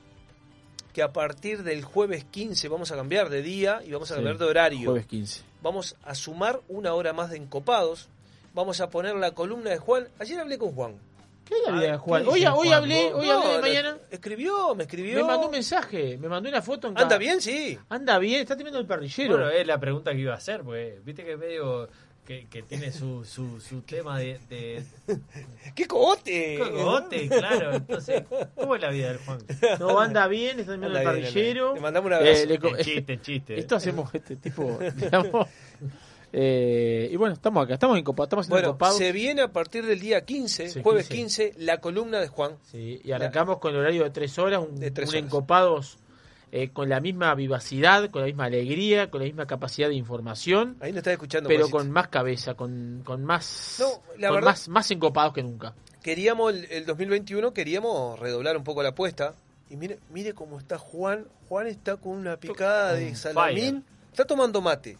que 0.92 1.02
a 1.02 1.12
partir 1.12 1.62
del 1.62 1.84
jueves 1.84 2.24
15 2.24 2.68
vamos 2.68 2.90
a 2.92 2.96
cambiar 2.96 3.28
de 3.28 3.42
día 3.42 3.80
y 3.86 3.92
vamos 3.92 4.10
a 4.10 4.14
Sí, 4.14 4.18
cambiar 4.18 4.38
de 4.38 4.44
horario. 4.44 4.90
Jueves 4.90 5.06
15. 5.06 5.42
Vamos 5.62 5.96
a 6.04 6.14
sumar 6.14 6.60
una 6.68 6.94
hora 6.94 7.12
más 7.12 7.30
de 7.30 7.36
encopados. 7.36 8.08
Vamos 8.54 8.80
a 8.80 8.90
poner 8.90 9.14
la 9.16 9.32
columna 9.32 9.70
de 9.70 9.78
Juan. 9.78 10.08
Ayer 10.18 10.40
hablé 10.40 10.58
con 10.58 10.72
Juan. 10.72 10.96
¿Qué 11.44 11.54
es 11.54 11.62
la 11.66 11.72
vida 11.72 11.92
de 11.92 11.96
Juan? 11.98 12.24
¿qué 12.24 12.28
Hoy, 12.28 12.44
hablé, 12.44 13.12
hoy 13.12 13.26
no, 13.26 13.32
hablé 13.40 13.52
de 13.52 13.60
mañana. 13.60 13.98
Escribió, 14.10 14.74
me 14.74 14.82
escribió. 14.84 15.16
Me 15.16 15.24
mandó 15.24 15.46
un 15.46 15.52
mensaje, 15.52 16.18
me 16.18 16.28
mandó 16.28 16.48
una 16.50 16.60
foto 16.60 16.88
en 16.88 16.98
Anda 16.98 17.16
bien, 17.16 17.40
sí. 17.40 17.78
Anda 17.88 18.18
bien, 18.18 18.42
está 18.42 18.54
teniendo 18.54 18.78
el 18.78 18.86
parrillero. 18.86 19.36
Bueno, 19.36 19.50
es 19.50 19.66
la 19.66 19.78
pregunta 19.80 20.12
que 20.12 20.18
iba 20.18 20.34
a 20.34 20.36
hacer, 20.36 20.62
porque 20.62 21.00
viste 21.02 21.24
que 21.24 21.38
medio 21.38 21.88
que, 22.28 22.46
que 22.46 22.62
tiene 22.62 22.92
su, 22.92 23.24
su, 23.24 23.58
su 23.58 23.80
tema 23.80 24.18
de, 24.18 24.38
de 24.50 24.84
¡Qué 25.74 25.86
cogote! 25.86 26.58
cogote, 26.58 27.26
claro. 27.26 27.72
Entonces, 27.76 28.22
¿cómo 28.54 28.76
es 28.76 28.82
la 28.82 28.90
vida 28.90 29.08
del 29.08 29.16
Juan? 29.18 29.38
No, 29.80 29.98
anda 29.98 30.28
bien, 30.28 30.60
está 30.60 30.74
Anda 30.74 30.86
el 30.88 30.92
bien, 30.92 31.04
parrillero. 31.04 31.74
Le 31.74 31.80
mandamos 31.80 32.08
un 32.08 32.12
abrazo. 32.12 32.42
Eh, 32.42 32.46
le 32.46 32.58
co- 32.58 32.76
En 32.76 32.84
chiste, 32.84 33.18
chiste. 33.22 33.58
Esto 33.58 33.76
hacemos 33.76 34.14
este 34.14 34.36
tipo, 34.36 34.78
digamos. 34.94 35.46
eh, 36.32 37.08
y 37.10 37.16
bueno, 37.16 37.32
estamos 37.34 37.64
acá, 37.64 37.74
estamos 37.74 37.98
encopados, 37.98 38.26
estamos 38.26 38.44
haciendo 38.44 38.56
Bueno, 38.56 38.68
encopados. 38.68 38.98
se 38.98 39.12
viene 39.12 39.40
a 39.40 39.48
partir 39.50 39.86
del 39.86 39.98
día 39.98 40.24
15, 40.26 40.68
Sí, 40.68 40.82
jueves 40.82 41.08
15. 41.08 41.50
15, 41.52 41.64
la 41.64 41.80
columna 41.80 42.20
de 42.20 42.28
Juan. 42.28 42.52
Sí, 42.70 43.00
y 43.02 43.12
arrancamos 43.12 43.58
con 43.58 43.72
el 43.72 43.80
horario 43.80 44.04
de 44.04 44.10
tres 44.10 44.38
horas, 44.38 44.60
un, 44.68 44.78
De 44.78 44.90
tres 44.90 45.08
un 45.08 45.14
horas. 45.16 45.24
encopados 45.26 45.98
eh, 46.52 46.70
con 46.70 46.88
la 46.88 47.00
misma 47.00 47.34
vivacidad, 47.34 48.10
con 48.10 48.20
la 48.22 48.26
misma 48.26 48.44
alegría, 48.46 49.10
con 49.10 49.20
la 49.20 49.26
misma 49.26 49.46
capacidad 49.46 49.88
de 49.88 49.94
información, 49.94 50.76
Ahí 50.80 50.90
nos 50.92 50.98
está 50.98 51.12
escuchando. 51.12 51.48
pero 51.48 51.60
Juancito. 51.68 51.78
con 51.78 51.90
más 51.90 52.08
cabeza, 52.08 52.54
con, 52.54 53.02
con 53.04 53.24
más, 53.24 53.76
No, 53.80 53.86
la 54.18 54.28
con 54.28 54.36
verdad- 54.36 54.50
más, 54.50 54.68
más 54.68 54.90
encopados 54.90 55.32
que 55.34 55.42
nunca. 55.42 55.74
Queríamos, 56.02 56.54
el, 56.54 56.64
el 56.70 56.86
2021, 56.86 57.52
queríamos 57.52 58.18
redoblar 58.18 58.56
un 58.56 58.64
poco 58.64 58.82
la 58.82 58.90
apuesta. 58.90 59.34
Y 59.70 59.76
mire, 59.76 59.98
mire 60.10 60.32
cómo 60.32 60.58
está 60.58 60.78
Juan. 60.78 61.26
Juan 61.48 61.66
está 61.66 61.96
con 61.96 62.12
una 62.12 62.38
picada 62.38 62.94
de 62.94 63.14
salamín. 63.14 63.84
Está 64.10 64.24
tomando 64.24 64.62
mate. 64.62 64.96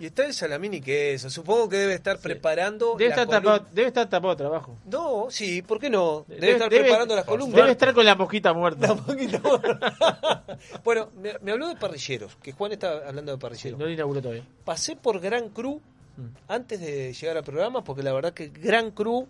Y 0.00 0.06
está 0.06 0.26
el 0.26 0.34
salamín 0.34 0.74
y 0.74 0.80
queso. 0.80 1.30
Supongo 1.30 1.68
que 1.68 1.76
debe 1.76 1.94
estar 1.94 2.18
preparando. 2.18 2.96
Debe 2.96 3.10
la 3.14 3.22
estar, 3.22 3.26
columna. 3.26 3.52
tapado, 3.58 3.70
debe 3.72 3.88
estar 3.88 4.08
tapado 4.10 4.34
de 4.34 4.38
trabajo. 4.38 4.76
No, 4.86 5.26
sí, 5.30 5.62
¿por 5.62 5.78
qué 5.78 5.88
no? 5.88 6.24
Debe, 6.26 6.52
estar 6.52 6.68
preparando 6.68 7.14
las 7.14 7.24
columnas. 7.24 7.56
Debe 7.56 7.70
estar 7.72 7.94
con 7.94 8.04
la 8.04 8.14
mosquita 8.14 8.52
muerta. 8.52 8.94
Bueno, 10.84 11.10
me, 11.16 11.34
me 11.40 11.52
habló 11.52 11.68
de 11.68 11.76
parrilleros, 11.76 12.36
que 12.36 12.52
Juan 12.52 12.72
está 12.72 13.06
hablando 13.08 13.32
de 13.32 13.38
parrilleros. 13.38 13.78
No 13.78 13.86
lo 13.86 13.90
inauguró 13.92 14.20
todavía. 14.20 14.44
Pasé 14.64 14.96
por 14.96 15.20
Gran 15.20 15.48
Cru 15.50 15.80
Mm. 16.16 16.28
antes 16.46 16.80
de 16.80 17.12
llegar 17.12 17.36
al 17.36 17.42
programa, 17.42 17.82
porque 17.82 18.04
la 18.04 18.12
verdad 18.12 18.32
que 18.32 18.46
Gran 18.48 18.92
Cru 18.92 19.26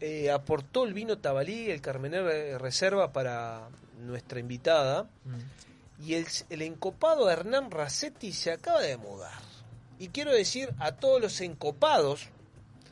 eh, 0.00 0.28
aportó 0.32 0.84
el 0.84 0.92
vino 0.92 1.18
Tabalí, 1.18 1.70
el 1.70 1.80
Carmener 1.80 2.26
eh, 2.32 2.58
Reserva 2.58 3.12
para 3.12 3.68
nuestra 4.00 4.40
invitada. 4.40 5.04
Mm. 5.24 6.02
Y 6.04 6.14
el, 6.14 6.26
el 6.48 6.62
encopado 6.62 7.30
Hernán 7.30 7.70
Racetti 7.70 8.32
se 8.32 8.50
acaba 8.50 8.80
de 8.80 8.96
mudar. 8.96 9.30
Y 10.00 10.08
quiero 10.08 10.32
decir 10.32 10.70
a 10.80 10.92
todos 10.92 11.20
los 11.20 11.40
encopados, 11.40 12.28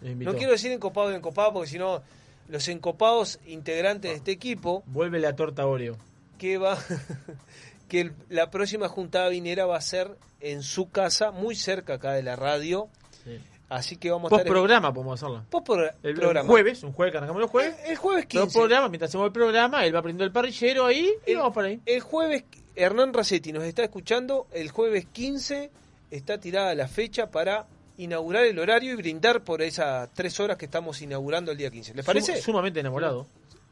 no 0.02 0.35
quiero 0.36 0.52
decir 0.52 0.70
encopado 0.70 1.10
y 1.10 1.14
encopado, 1.16 1.52
porque 1.55 1.68
si 1.70 1.78
no, 1.78 2.02
los 2.48 2.68
encopados 2.68 3.40
integrantes 3.47 4.10
de 4.12 4.16
este 4.18 4.30
equipo, 4.30 4.82
Vuelve 4.86 5.18
la 5.18 5.35
torta 5.35 5.66
Oreo. 5.66 5.97
que 6.39 6.56
va 6.59 6.78
que 7.89 8.01
el- 8.02 8.12
la 8.28 8.51
próxima 8.51 8.89
juntada 8.89 9.28
vinera 9.28 9.66
va 9.66 9.76
a 9.76 9.80
ser 9.80 10.16
en 10.40 10.62
su 10.62 10.90
casa, 10.90 11.30
muy 11.32 11.56
cerca 11.56 11.94
acá 11.94 12.12
de 12.12 12.22
la 12.22 12.36
radio. 12.36 12.89
Sí. 13.24 13.40
Así 13.70 13.97
que 13.97 14.10
vamos 14.10 14.30
a 14.32 14.36
estar 14.36 14.47
en- 14.47 14.52
programa 14.52 14.93
podemos 14.94 15.20
hacerlo. 15.20 15.44
post 15.51 15.66
pro- 15.66 15.90
El, 16.02 16.14
programa. 16.14 16.40
el 16.47 16.47
jueves, 16.47 16.82
un 16.85 16.93
jueves 16.93 17.12
que 17.12 17.18
arrancamos 17.18 17.43
los 17.43 17.51
jueves. 17.51 17.74
El, 17.85 17.90
el 17.93 17.97
jueves 17.97 18.24
Post 18.26 18.30
15. 18.44 18.59
programa, 18.59 18.89
mientras 18.89 19.10
hacemos 19.10 19.26
el 19.26 19.32
programa, 19.32 19.85
él 19.85 19.94
va 19.94 20.01
prendiendo 20.02 20.24
el 20.24 20.32
parrillero 20.32 20.86
ahí 20.86 21.10
y 21.26 21.30
El- 21.32 21.39
vamos 21.39 21.52
por 21.55 21.64
ahí. 21.64 21.80
El 21.85 22.01
jueves 22.01 22.44
Hernán 22.76 23.12
Racetti 23.12 23.52
nos 23.52 23.64
está 23.64 23.82
escuchando, 23.82 24.47
el 24.52 24.70
jueves 24.70 25.06
15 25.12 25.70
está 26.10 26.39
tirada 26.39 26.74
la 26.74 26.89
fecha 26.89 27.30
para 27.30 27.66
inaugurar 27.97 28.44
el 28.44 28.59
horario 28.59 28.93
y 28.93 28.97
brindar 28.97 29.43
por 29.43 29.60
esas 29.62 30.09
tres 30.14 30.39
horas 30.40 30.56
que 30.56 30.66
estamos 30.66 31.02
inaugurando 31.02 31.51
el 31.52 31.59
día 31.59 31.70
15. 31.70 31.94
¿Les 31.94 32.05
parece? 32.05 32.35
Sum- 32.36 32.43
sumamente 32.44 32.80
enamorado. 32.80 33.26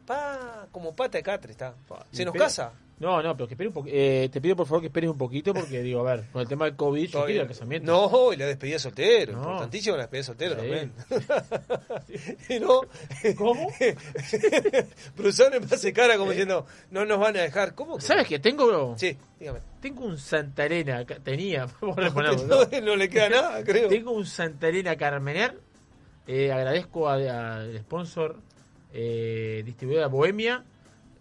Pa, 0.06 0.68
como 0.70 0.94
pata 0.94 1.18
de 1.18 1.22
catre 1.24 1.52
está. 1.52 1.74
¿Se 2.12 2.24
nos 2.24 2.34
casa? 2.34 2.72
No, 2.98 3.20
no, 3.22 3.36
pero 3.36 3.46
que 3.46 3.52
espere 3.52 3.68
un 3.68 3.74
poquito. 3.74 3.94
Eh, 3.94 4.30
te 4.32 4.40
pido 4.40 4.56
por 4.56 4.66
favor 4.66 4.80
que 4.80 4.86
esperes 4.86 5.10
un 5.10 5.18
poquito 5.18 5.52
porque 5.52 5.82
digo, 5.82 6.00
a 6.00 6.14
ver, 6.16 6.24
con 6.32 6.40
el 6.40 6.48
tema 6.48 6.64
del 6.64 6.76
COVID, 6.76 7.04
yo 7.04 7.10
Todavía- 7.12 7.32
quiero 7.34 7.42
el 7.42 7.48
casamiento. 7.48 7.92
No, 8.10 8.32
y 8.32 8.36
la 8.36 8.46
despedida 8.46 8.78
soltero. 8.78 9.32
No. 9.34 9.42
Importantísimo 9.42 9.96
la 9.96 10.02
despedida 10.04 10.24
soltero 10.24 10.54
Sí. 10.54 10.60
también. 10.60 10.92
No, 12.60 12.80
¿Cómo? 13.36 13.68
Brusone 15.16 15.60
me 15.60 15.66
hace 15.66 15.92
cara 15.92 16.16
como 16.16 16.30
diciendo, 16.30 16.64
no 16.90 17.04
nos 17.04 17.18
van 17.18 17.36
a 17.36 17.40
dejar. 17.42 17.74
¿Cómo? 17.74 17.96
que 17.96 18.02
¿Sabes 18.02 18.26
qué? 18.26 18.38
Tengo. 18.38 18.94
Sí, 18.96 19.16
dígame. 19.38 19.60
Tengo 19.80 20.04
un 20.06 20.18
Santa 20.18 20.64
acá- 20.64 21.18
Tenía. 21.22 21.66
reponerlo, 21.80 22.66
No, 22.82 22.96
le 22.96 23.08
queda 23.10 23.28
nada, 23.28 23.64
creo. 23.64 23.88
Tengo 23.88 24.12
un 24.12 24.24
Santa 24.24 24.68
Elena 24.68 24.96
Carmener. 24.96 25.60
Eh, 26.26 26.50
agradezco 26.50 27.08
al 27.08 27.78
sponsor 27.80 28.36
eh, 28.98 29.62
distribuidora 29.66 30.06
Bohemia 30.06 30.64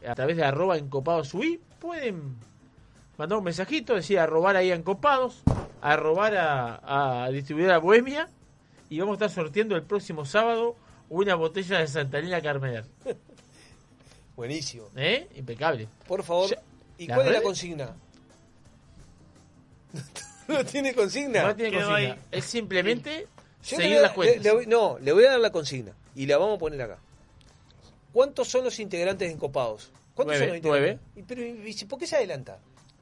a 0.07 0.15
través 0.15 0.37
de 0.37 0.45
arroba 0.45 0.77
encopados 0.77 1.33
UI. 1.33 1.59
Pueden 1.79 2.37
mandar 3.17 3.37
un 3.37 3.43
mensajito, 3.43 3.93
decir 3.95 4.17
arrobar 4.19 4.55
ahí 4.55 4.71
a 4.71 4.75
encopados, 4.75 5.41
arrobar 5.81 6.35
a, 6.37 7.23
a 7.25 7.29
distribuidora 7.31 7.79
Bohemia 7.79 8.29
y 8.89 8.99
vamos 8.99 9.13
a 9.21 9.25
estar 9.25 9.43
sorteando 9.43 9.75
el 9.75 9.83
próximo 9.83 10.25
sábado 10.25 10.75
una 11.09 11.35
botella 11.35 11.79
de 11.79 11.87
Santa 11.87 12.19
Elena 12.19 12.41
Carmener. 12.41 12.85
Buenísimo. 14.37 14.89
¿Eh? 14.95 15.27
Impecable. 15.35 15.87
Por 16.07 16.23
favor. 16.23 16.49
Ya- 16.49 16.61
¿Y 16.97 17.07
¿La 17.07 17.15
cuál 17.15 17.27
es 17.27 17.33
la 17.33 17.41
consigna? 17.41 17.95
¿No 20.47 20.63
tiene 20.65 20.93
consigna? 20.93 21.43
No 21.43 21.55
tiene 21.55 21.77
consigna. 21.77 22.17
Es 22.31 22.45
simplemente 22.45 23.27
Yo 23.63 23.77
seguir 23.77 23.93
voy 23.95 24.01
las 24.01 24.11
cuentas. 24.11 24.37
le- 24.37 24.43
le 24.43 24.51
voy- 24.55 24.65
no, 24.67 24.97
le 24.99 25.11
voy 25.11 25.25
a 25.25 25.31
dar 25.31 25.39
la 25.39 25.51
consigna 25.51 25.91
y 26.15 26.25
la 26.25 26.37
vamos 26.37 26.55
a 26.55 26.59
poner 26.59 26.81
acá. 26.81 26.99
¿Cuántos 28.15 28.47
son 28.47 28.63
los 28.63 28.79
integrantes 28.79 29.29
encopados? 29.29 29.91
¿Cuántos 30.13 30.37
Nueve, 30.37 30.39
son 30.39 30.47
los 30.47 30.57
integrantes? 30.57 30.99
nueve. 31.15 31.59
¿Y, 31.67 31.73
pero, 31.83 31.87
¿Por 31.89 31.99
qué 31.99 32.07
se 32.07 32.15
adelanta? 32.15 32.57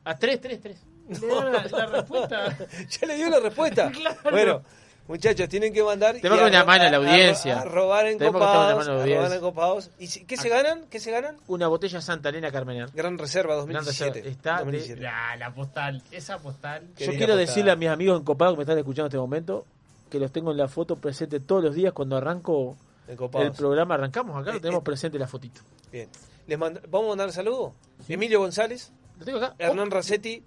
A 0.05 0.17
tres, 0.17 0.41
tres, 0.41 0.59
tres. 0.59 0.77
Le 1.07 1.27
la, 1.27 1.63
la 1.69 1.85
respuesta. 1.85 2.57
ya 2.89 3.07
le 3.07 3.15
dio 3.15 3.29
la 3.29 3.39
respuesta. 3.39 3.91
Claro. 3.95 4.17
Bueno, 4.31 4.61
muchachos, 5.07 5.47
tienen 5.49 5.71
que 5.71 5.83
mandar. 5.83 6.15
Tenemos 6.19 6.49
que 6.49 6.63
mano 6.63 6.83
a 6.85 6.89
la 6.89 6.97
audiencia. 6.97 7.59
A, 7.59 7.61
a 7.61 7.65
robar 7.65 8.07
encopados. 8.07 8.87
a 8.87 9.05
robar 9.05 9.33
encopados. 9.33 9.91
¿Y 9.99 10.07
si- 10.07 10.25
qué 10.25 10.35
se 10.35 10.49
ganan? 10.49 10.85
¿Qué 10.89 10.99
se 10.99 11.11
ganan? 11.11 11.37
Una 11.47 11.67
botella 11.67 12.01
Santa 12.01 12.29
Elena 12.29 12.51
Carmener. 12.51 12.89
Gran 12.91 13.19
Reserva 13.19 13.53
Gran 13.53 13.67
2017. 13.67 14.13
Reserva. 14.23 14.31
Está 14.31 14.51
de- 14.53 14.57
2017. 14.61 15.01
La, 15.03 15.35
la 15.37 15.53
postal, 15.53 16.01
esa 16.09 16.39
postal. 16.39 16.87
Yo 16.97 17.11
quiero 17.11 17.35
decirle 17.35 17.69
a 17.69 17.75
mis 17.75 17.89
amigos 17.89 18.19
encopados 18.19 18.55
que 18.55 18.57
me 18.57 18.63
están 18.63 18.79
escuchando 18.79 19.05
en 19.05 19.09
este 19.11 19.17
momento 19.19 19.65
que 20.09 20.17
los 20.19 20.31
tengo 20.31 20.49
en 20.51 20.57
la 20.57 20.67
foto 20.67 20.95
presente 20.95 21.39
todos 21.39 21.63
los 21.63 21.75
días 21.75 21.93
cuando 21.93 22.17
arranco. 22.17 22.75
El 23.07 23.51
programa. 23.51 23.95
Arrancamos 23.95 24.35
acá, 24.41 24.51
lo 24.51 24.57
Eh, 24.57 24.61
tenemos 24.61 24.81
eh. 24.81 24.85
presente 24.85 25.19
la 25.19 25.27
fotito. 25.27 25.61
Bien. 25.91 26.07
Les 26.47 26.57
¿Vamos 26.59 26.81
a 26.91 27.07
mandar 27.09 27.31
saludos? 27.31 27.71
Emilio 28.07 28.39
González, 28.39 28.91
Lo 29.19 29.25
tengo 29.25 29.37
acá. 29.37 29.55
Hernán 29.57 29.89
Racetti, 29.91 30.43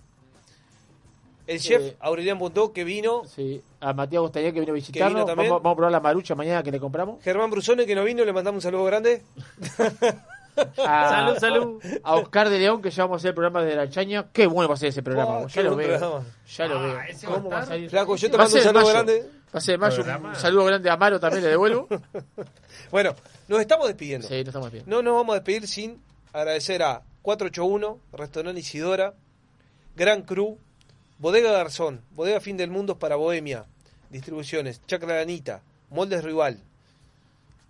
el 1.47 1.61
chef 1.61 1.81
Eh, 1.83 1.97
Aurelian 2.01 2.39
Bundó, 2.39 2.73
que 2.73 2.85
vino, 2.85 3.23
Sí, 3.25 3.63
a 3.81 3.93
Matías 3.93 4.21
Gustañá 4.23 4.53
que 4.53 4.61
vino 4.61 4.73
a 4.73 4.75
visitarnos. 4.75 5.25
vino. 5.25 5.37
Vamos, 5.37 5.63
vamos 5.63 5.73
a 5.73 5.77
probar 5.77 5.93
la 5.93 6.01
marucha 6.01 6.35
mañana 6.35 6.63
que 6.63 6.71
le 6.73 6.81
compramos. 6.81 7.23
Germán 7.23 7.51
Brusone, 7.51 7.87
que 7.87 7.95
no 7.95 8.05
vino, 8.05 8.25
le 8.25 8.33
mandamos 8.33 8.59
un 8.59 8.63
saludo 8.63 8.85
grande. 8.85 9.23
A, 10.79 11.09
Salud, 11.11 11.39
salud. 11.39 11.83
A 12.03 12.15
Oscar 12.17 12.49
de 12.49 12.59
León, 12.59 12.83
que 12.83 12.91
ya 12.91 13.05
vamos 13.05 13.17
a 13.17 13.19
hacer 13.19 13.29
el 13.31 13.35
programa 13.35 13.63
de 13.63 13.77
la 13.77 13.89
chaña. 13.89 14.27
Qué 14.33 14.47
bueno 14.47 14.69
va 14.69 14.75
a 14.75 14.79
ser 14.79 14.89
ese 14.89 15.03
programa. 15.03 15.39
Oh, 15.39 15.47
ya 15.49 15.63
lo 15.63 15.77
veo. 15.77 15.89
programa. 15.99 16.25
Ya 16.57 16.67
lo 16.67 16.79
Ah, 16.79 16.83
veo. 16.83 17.31
¿Cómo 17.35 17.51
va 17.51 17.59
a 17.61 17.67
salir? 17.67 17.91
Flaco, 17.91 18.17
yo 18.17 18.31
te 18.31 18.37
mando 18.39 18.57
un 18.57 18.63
saludo 18.63 18.87
grande. 18.89 19.31
Va 19.55 19.59
a 19.59 19.61
ser 19.61 19.75
en 19.75 19.81
mayo. 19.81 19.97
Programa. 19.97 20.31
Un 20.31 20.37
saludo 20.37 20.65
grande 20.65 20.91
a 20.91 20.95
Amaro 20.95 21.21
también 21.21 21.45
le 21.45 21.51
devuelvo. 21.51 21.89
Bueno, 22.91 23.17
nos 23.49 23.61
estamos 23.61 23.89
despidiendo. 23.89 24.29
Sí, 24.29 24.35
no 24.45 24.51
estamos 24.51 24.71
bien. 24.71 24.85
No 24.87 25.03
nos 25.03 25.15
vamos 25.15 25.33
a 25.33 25.39
despedir 25.41 25.67
sin 25.67 26.01
agradecer 26.33 26.83
a 26.85 27.03
481, 27.23 27.99
Restaurante 28.13 28.61
Isidora, 28.61 29.15
Gran 29.97 30.23
Cru, 30.23 30.57
Bodega 31.19 31.51
Garzón, 31.51 32.03
Bodega 32.13 32.41
Fin 32.41 32.57
del 32.57 32.71
Mundo 32.71 32.99
para 32.99 33.17
Bohemia, 33.17 33.65
Distribuciones, 34.11 34.81
Chacra 34.87 35.17
Lanita, 35.17 35.63
Moldes 35.91 36.23
Rival, 36.23 36.61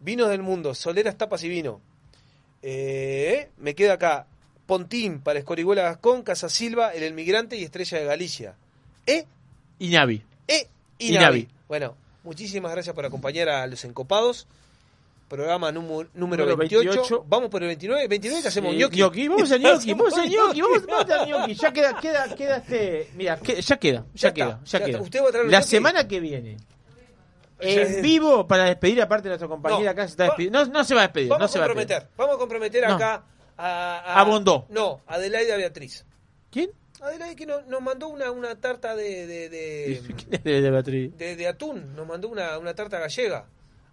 Vinos 0.01 0.29
del 0.29 0.43
Mundo, 0.43 0.75
Soleras 0.75 1.17
Tapas 1.17 1.43
y 1.45 1.49
Vino. 1.49 1.81
Eh, 2.63 3.49
me 3.57 3.75
queda 3.75 3.95
acá 3.95 4.27
Pontín 4.67 5.21
para 5.21 5.39
Escorihuela 5.39 5.83
Gascón, 5.83 6.23
Casa 6.23 6.49
Silva, 6.49 6.93
El 6.93 7.05
Elmigrante 7.05 7.57
y 7.57 7.65
Estrella 7.65 7.99
de 7.99 8.05
Galicia. 8.05 8.55
¿Eh? 9.07 9.25
Y 9.79 9.89
Navi. 9.91 10.23
¿Eh? 10.49 10.69
Y, 10.99 11.15
Y 11.15 11.19
Navi. 11.19 11.43
Navi. 11.43 11.49
Bueno, 11.69 11.97
muchísimas 12.23 12.73
gracias 12.73 12.95
por 12.95 13.05
acompañar 13.05 13.49
a 13.49 13.67
Los 13.67 13.85
Encopados. 13.85 14.47
Programa 15.29 15.73
número, 15.73 16.09
número 16.15 16.45
Número 16.45 16.57
28. 16.57 16.89
28. 16.89 17.25
Vamos 17.29 17.51
por 17.51 17.61
el 17.63 17.67
29. 17.69 18.07
29 18.07 18.43
que 18.43 18.49
hacemos 18.49 18.75
ñoqui. 18.77 18.99
ñoqui. 18.99 19.27
Vamos 19.29 19.51
a 19.51 19.57
ñoqui, 19.59 19.93
vamos 19.95 20.17
a 20.17 20.25
ñoqui, 20.25 20.61
vamos, 20.87 21.11
a 21.11 21.27
ñoqui. 21.27 21.55
Ya 21.55 21.73
queda, 21.73 22.01
queda, 22.01 22.35
queda 22.37 22.57
este. 22.59 23.11
Mira, 23.17 23.37
que- 23.39 23.61
ya 23.61 23.77
queda, 23.77 24.05
ya, 24.15 24.29
Ya 24.29 24.35
queda, 24.35 24.47
está, 24.65 24.65
ya 24.65 24.79
ya 24.79 24.85
queda. 24.87 25.03
Usted 25.03 25.23
va 25.25 25.29
a 25.29 25.33
traer 25.33 25.47
La 25.51 25.63
semana 25.63 26.07
que 26.07 26.21
viene. 26.21 26.57
En 27.59 28.03
vivo 28.03 28.47
para 28.47 28.65
despedir, 28.67 29.01
aparte 29.03 29.25
de 29.25 29.31
nuestra 29.31 29.49
compañera 29.49 29.83
No. 29.85 29.91
acá 29.91 30.03
se 30.05 30.11
está 30.11 30.25
despidiendo. 30.25 30.65
No, 30.67 30.73
no 30.73 30.85
se 30.85 30.95
va 30.95 31.01
a 31.01 31.05
despedir, 31.05 31.29
Vamos 31.31 31.43
no 31.43 31.49
se 31.49 31.59
a 31.59 31.61
va 31.61 31.65
a 31.65 31.69
comprometer. 31.69 32.09
Vamos 32.17 32.35
a 32.37 32.39
comprometer 32.39 32.85
acá 32.85 33.23
a, 33.57 33.99
a. 33.99 34.21
A 34.21 34.25
Bondó. 34.25 34.67
No, 34.69 35.01
Adelaida 35.09 35.57
Beatriz. 35.57 36.05
¿Quién? 36.53 36.71
Adelaida 37.01 37.35
que 37.35 37.47
nos, 37.47 37.67
nos 37.67 37.81
mandó 37.83 38.09
una, 38.09 38.31
una 38.31 38.55
tarta 38.57 38.95
de, 38.97 39.27
de, 39.27 39.49
de, 39.49 40.03
De, 40.43 40.63
de 41.19 41.37
de- 41.37 41.47
atún. 41.49 41.95
Nos 41.95 42.07
mandó 42.07 42.29
una, 42.29 42.59
una 42.59 42.75
tarta 42.75 42.99
gallega. 42.99 43.45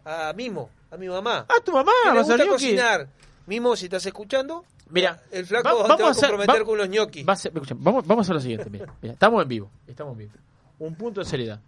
A 0.05 0.33
Mimo, 0.35 0.69
a 0.91 0.97
mi 0.97 1.07
mamá. 1.07 1.45
Ah, 1.49 1.61
tu 1.63 1.71
mamá, 1.71 1.91
que 2.03 2.11
le 2.11 2.19
a 2.19 2.23
gusta 2.23 2.45
cocinar. 2.47 3.07
Mimo, 3.47 3.75
si 3.75 3.85
estás 3.85 4.05
escuchando, 4.05 4.65
Mira, 4.89 5.21
el 5.31 5.45
flaco 5.45 5.63
va- 5.87 5.95
te 5.95 6.03
va 6.03 6.09
a 6.11 6.13
comprometer 6.13 6.61
va- 6.61 6.65
con 6.65 6.73
unos 6.75 6.89
ñoquis. 6.89 7.27
va 7.27 7.33
a 7.33 7.73
vamos, 7.75 8.05
vamos 8.05 8.21
a 8.21 8.25
hacer 8.25 8.35
lo 8.35 8.41
siguiente. 8.41 8.69
Mira, 8.69 8.93
mira, 9.01 9.13
estamos 9.13 9.41
en 9.41 9.47
vivo. 9.49 9.71
Estamos 9.87 10.13
en 10.13 10.17
vivo. 10.19 10.31
Un 10.79 10.95
punto 10.95 11.21
de 11.21 11.25
seriedad. 11.25 11.59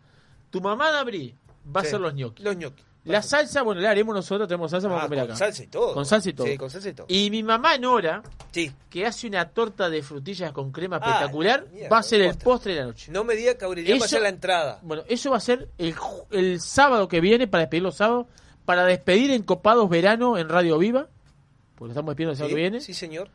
Tu 0.49 0.59
mamá, 0.61 0.91
Dabri, 0.91 1.33
va 1.73 1.79
a 1.79 1.83
Sí, 1.83 1.87
hacer 1.87 1.99
los 2.01 2.13
ñoquis. 2.13 2.43
Los 2.45 2.55
ñoquis. 2.57 2.85
La 3.05 3.21
salsa, 3.21 3.61
bueno, 3.61 3.81
la 3.81 3.91
haremos 3.91 4.15
nosotros, 4.15 4.47
tenemos 4.47 4.71
salsa, 4.71 4.87
vamos 4.87 5.03
Ah, 5.03 5.05
a 5.05 5.07
comer 5.09 5.19
con 5.25 5.29
acá. 5.31 5.37
salsa 5.37 5.63
y 5.63 5.67
todo. 5.67 5.93
Con 5.93 6.05
salsa 6.05 6.29
y 6.29 6.33
todo. 6.33 6.47
Sí, 6.47 6.57
con 6.57 6.69
salsa 6.71 6.89
y 6.89 6.93
todo. 6.93 7.05
Y 7.07 7.29
mi 7.29 7.43
mamá 7.43 7.77
Nora, 7.77 8.23
Sí. 8.51 8.71
que 8.89 9.05
hace 9.05 9.27
una 9.27 9.47
torta 9.49 9.89
de 9.89 10.01
frutillas 10.01 10.51
con 10.51 10.71
crema 10.71 10.97
Ah, 11.01 11.05
espectacular, 11.07 11.67
mierda, 11.71 11.89
va 11.89 11.99
a 11.99 12.03
ser 12.03 12.21
el 12.21 12.27
postre. 12.29 12.43
postre 12.45 12.73
de 12.73 12.79
la 12.79 12.85
noche. 12.87 13.11
No 13.11 13.23
me 13.23 13.35
diga 13.35 13.53
que 13.55 13.65
Aurelian 13.65 13.99
va 14.01 14.05
a 14.05 14.07
ser 14.07 14.21
la 14.23 14.29
entrada. 14.29 14.79
Bueno, 14.81 15.03
eso 15.07 15.29
va 15.31 15.37
a 15.37 15.39
ser 15.39 15.69
el, 15.77 15.93
el 16.31 16.59
sábado 16.59 17.07
que 17.07 17.21
viene, 17.21 17.47
para 17.47 17.61
despedir 17.61 17.83
los 17.83 17.95
sábados, 17.95 18.25
para 18.65 18.83
despedir 18.85 19.29
en 19.31 19.43
Copados 19.43 19.87
Verano 19.87 20.37
en 20.39 20.49
Radio 20.49 20.79
Viva, 20.79 21.07
porque 21.75 21.89
lo 21.89 21.91
estamos 21.91 22.09
despidiendo 22.13 22.31
el 22.31 22.37
sábado 22.37 22.49
Sí, 22.49 22.55
que 22.55 22.61
viene. 22.61 22.81
sí, 22.81 22.93
señor. 22.95 23.29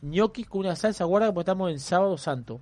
Ñoquis 0.00 0.46
con 0.48 0.60
una 0.62 0.74
salsa 0.74 1.04
guarda, 1.04 1.26
porque 1.34 1.42
estamos 1.42 1.70
en 1.70 1.78
Sábado 1.80 2.16
Santo. 2.16 2.60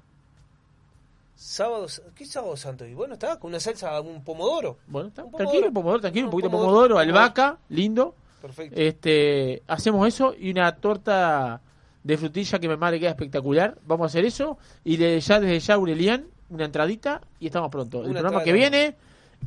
Sábado, 1.42 1.86
¿qué 2.14 2.26
sábado 2.26 2.54
santo? 2.54 2.84
Y 2.86 2.92
bueno, 2.92 3.14
está 3.14 3.38
con 3.38 3.48
una 3.48 3.58
salsa, 3.60 3.98
un 4.02 4.22
pomodoro. 4.22 4.76
Bueno, 4.86 5.08
está, 5.08 5.24
Un 5.24 5.32
tranquilo, 5.32 5.72
pomodoro, 5.72 6.00
tranquilo, 6.02 6.26
un 6.26 6.30
poquito 6.30 6.48
de 6.48 6.52
pomodoro, 6.52 6.88
pomodoro, 6.88 6.98
albahaca, 6.98 7.58
lindo. 7.70 8.14
Perfecto. 8.42 8.78
Este, 8.78 9.62
hacemos 9.66 10.06
eso 10.06 10.34
y 10.38 10.50
una 10.50 10.76
torta 10.76 11.62
de 12.04 12.18
frutilla 12.18 12.58
que 12.58 12.68
mamá 12.68 12.90
le 12.90 13.00
queda 13.00 13.08
espectacular. 13.08 13.78
Vamos 13.86 14.04
a 14.04 14.06
hacer 14.08 14.26
eso 14.26 14.58
y 14.84 14.98
de, 14.98 15.18
ya 15.18 15.40
desde 15.40 15.58
ya 15.60 15.74
Aurelian 15.76 16.26
una 16.50 16.66
entradita 16.66 17.22
y 17.38 17.46
estamos 17.46 17.70
pronto. 17.70 18.04
El 18.04 18.12
programa 18.12 18.44
que 18.44 18.52
viene 18.52 18.96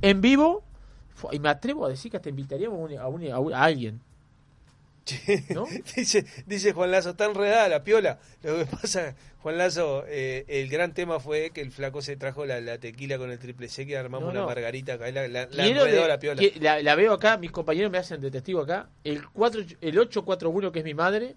en 0.01 0.19
vivo 0.19 0.63
y 1.31 1.37
me 1.37 1.49
atrevo 1.49 1.85
a 1.85 1.89
decir 1.89 2.09
que 2.09 2.17
hasta 2.17 2.29
invitaríamos 2.29 2.79
a 2.97 3.07
un- 3.07 3.31
a 3.31 3.39
un- 3.39 3.53
a 3.53 3.63
alguien. 3.63 4.01
¿No? 5.53 5.65
dice, 5.95 6.25
dice 6.45 6.71
Juan 6.73 6.91
Lazo, 6.91 7.11
está 7.11 7.25
enredada 7.25 7.67
la 7.67 7.84
piola. 7.84 8.19
Lo 8.41 8.57
que 8.57 8.65
pasa, 8.65 9.15
Juan 9.41 9.57
Lazo, 9.57 10.05
eh, 10.07 10.45
el 10.47 10.69
gran 10.69 10.93
tema 10.93 11.19
fue 11.19 11.51
que 11.51 11.61
el 11.61 11.71
flaco 11.71 12.01
se 12.01 12.15
trajo 12.15 12.45
la, 12.45 12.61
la 12.61 12.77
tequila 12.77 13.17
con 13.17 13.30
el 13.31 13.38
triple 13.39 13.67
C, 13.67 13.85
que 13.85 13.97
armamos 13.97 14.34
No, 14.34 14.39
una 14.39 14.47
margarita 14.47 14.93
acá, 14.93 15.11
la, 15.11 15.27
la, 15.27 15.47
la 15.51 15.63
de- 15.63 16.07
la 16.07 16.19
piola. 16.19 16.39
que- 16.41 16.53
la, 16.59 16.95
veo 16.95 17.13
acá, 17.13 17.38
mis 17.38 17.51
compañeros 17.51 17.91
me 17.91 17.97
hacen 17.97 18.21
de 18.21 18.31
testigo 18.31 18.61
acá. 18.61 18.89
El 19.03 19.27
4, 19.30 19.61
el 19.81 19.99
841 19.99 20.71
que 20.71 20.80
es 20.80 20.85
mi 20.85 20.93
madre 20.93 21.35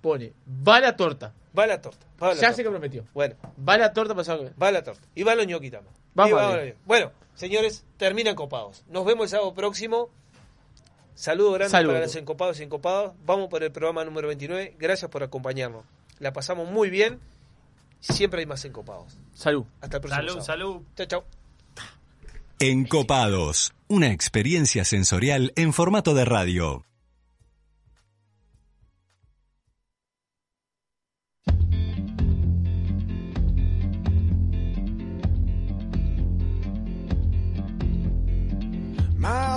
pone 0.00 0.32
va 0.66 0.80
la 0.80 0.96
torta. 0.96 1.34
Va 1.56 1.66
la 1.66 1.80
torta. 1.80 2.06
va 2.22 2.28
ya 2.34 2.40
torta. 2.40 2.52
se 2.54 2.64
comprometió. 2.64 3.04
Bueno, 3.14 3.36
Va 3.68 3.76
la 3.78 3.92
torta 3.92 4.14
que 4.14 4.22
viene. 4.34 4.50
va 4.60 4.72
la 4.72 4.82
torta. 4.82 5.06
Y 5.14 5.22
va 5.22 5.34
los 5.34 5.46
ñoquis 5.46 5.70
también. 5.70 5.94
Vamos 6.14 6.38
va. 6.38 6.58
Bueno, 6.84 7.12
señores, 7.34 7.84
terminan 7.96 8.34
copados. 8.34 8.84
Nos 8.88 9.04
vemos 9.04 9.24
el 9.24 9.30
sábado 9.30 9.54
próximo. 9.54 10.10
Saludo 11.14 11.52
grande 11.52 11.70
Saludo. 11.70 11.92
para 11.94 12.04
los 12.06 12.16
encopados 12.16 12.60
y 12.60 12.64
encopados. 12.64 13.12
Vamos 13.24 13.48
por 13.48 13.62
el 13.62 13.70
programa 13.72 14.04
número 14.04 14.28
29. 14.28 14.74
Gracias 14.78 15.10
por 15.10 15.22
acompañarnos. 15.22 15.84
La 16.18 16.32
pasamos 16.32 16.70
muy 16.70 16.90
bien. 16.90 17.20
Siempre 18.00 18.40
hay 18.40 18.46
más 18.46 18.64
encopados. 18.64 19.16
Salud. 19.32 19.64
Hasta 19.80 19.96
el 19.96 20.00
próximo 20.02 20.28
Salud, 20.28 20.42
sábado. 20.44 20.44
salud. 20.44 20.82
Chao, 20.96 21.06
chao. 21.06 21.24
Encopados, 22.60 23.74
una 23.88 24.10
experiencia 24.10 24.84
sensorial 24.84 25.52
en 25.56 25.72
formato 25.72 26.14
de 26.14 26.24
radio. 26.24 26.84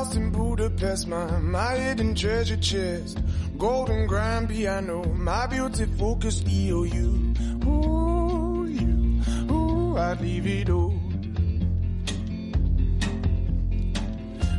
House 0.08 0.16
in 0.16 0.30
Budapest, 0.32 1.08
my, 1.08 1.40
my 1.40 1.76
hidden 1.76 2.16
treasure 2.16 2.58
chest. 2.58 3.20
Golden 3.58 4.08
grand 4.08 4.50
piano, 4.50 5.04
my 5.14 5.48
beauty 5.48 5.86
focused 5.98 6.46
EOU. 6.46 7.66
Ooh, 7.66 8.66
you, 8.66 9.22
ooh, 9.52 9.98
I'd 9.98 10.22
leave 10.22 10.48
it 10.48 10.70
all. 10.70 10.94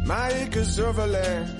My 0.04 0.28
acres 0.30 0.78
of 0.78 0.98
land 0.98 1.58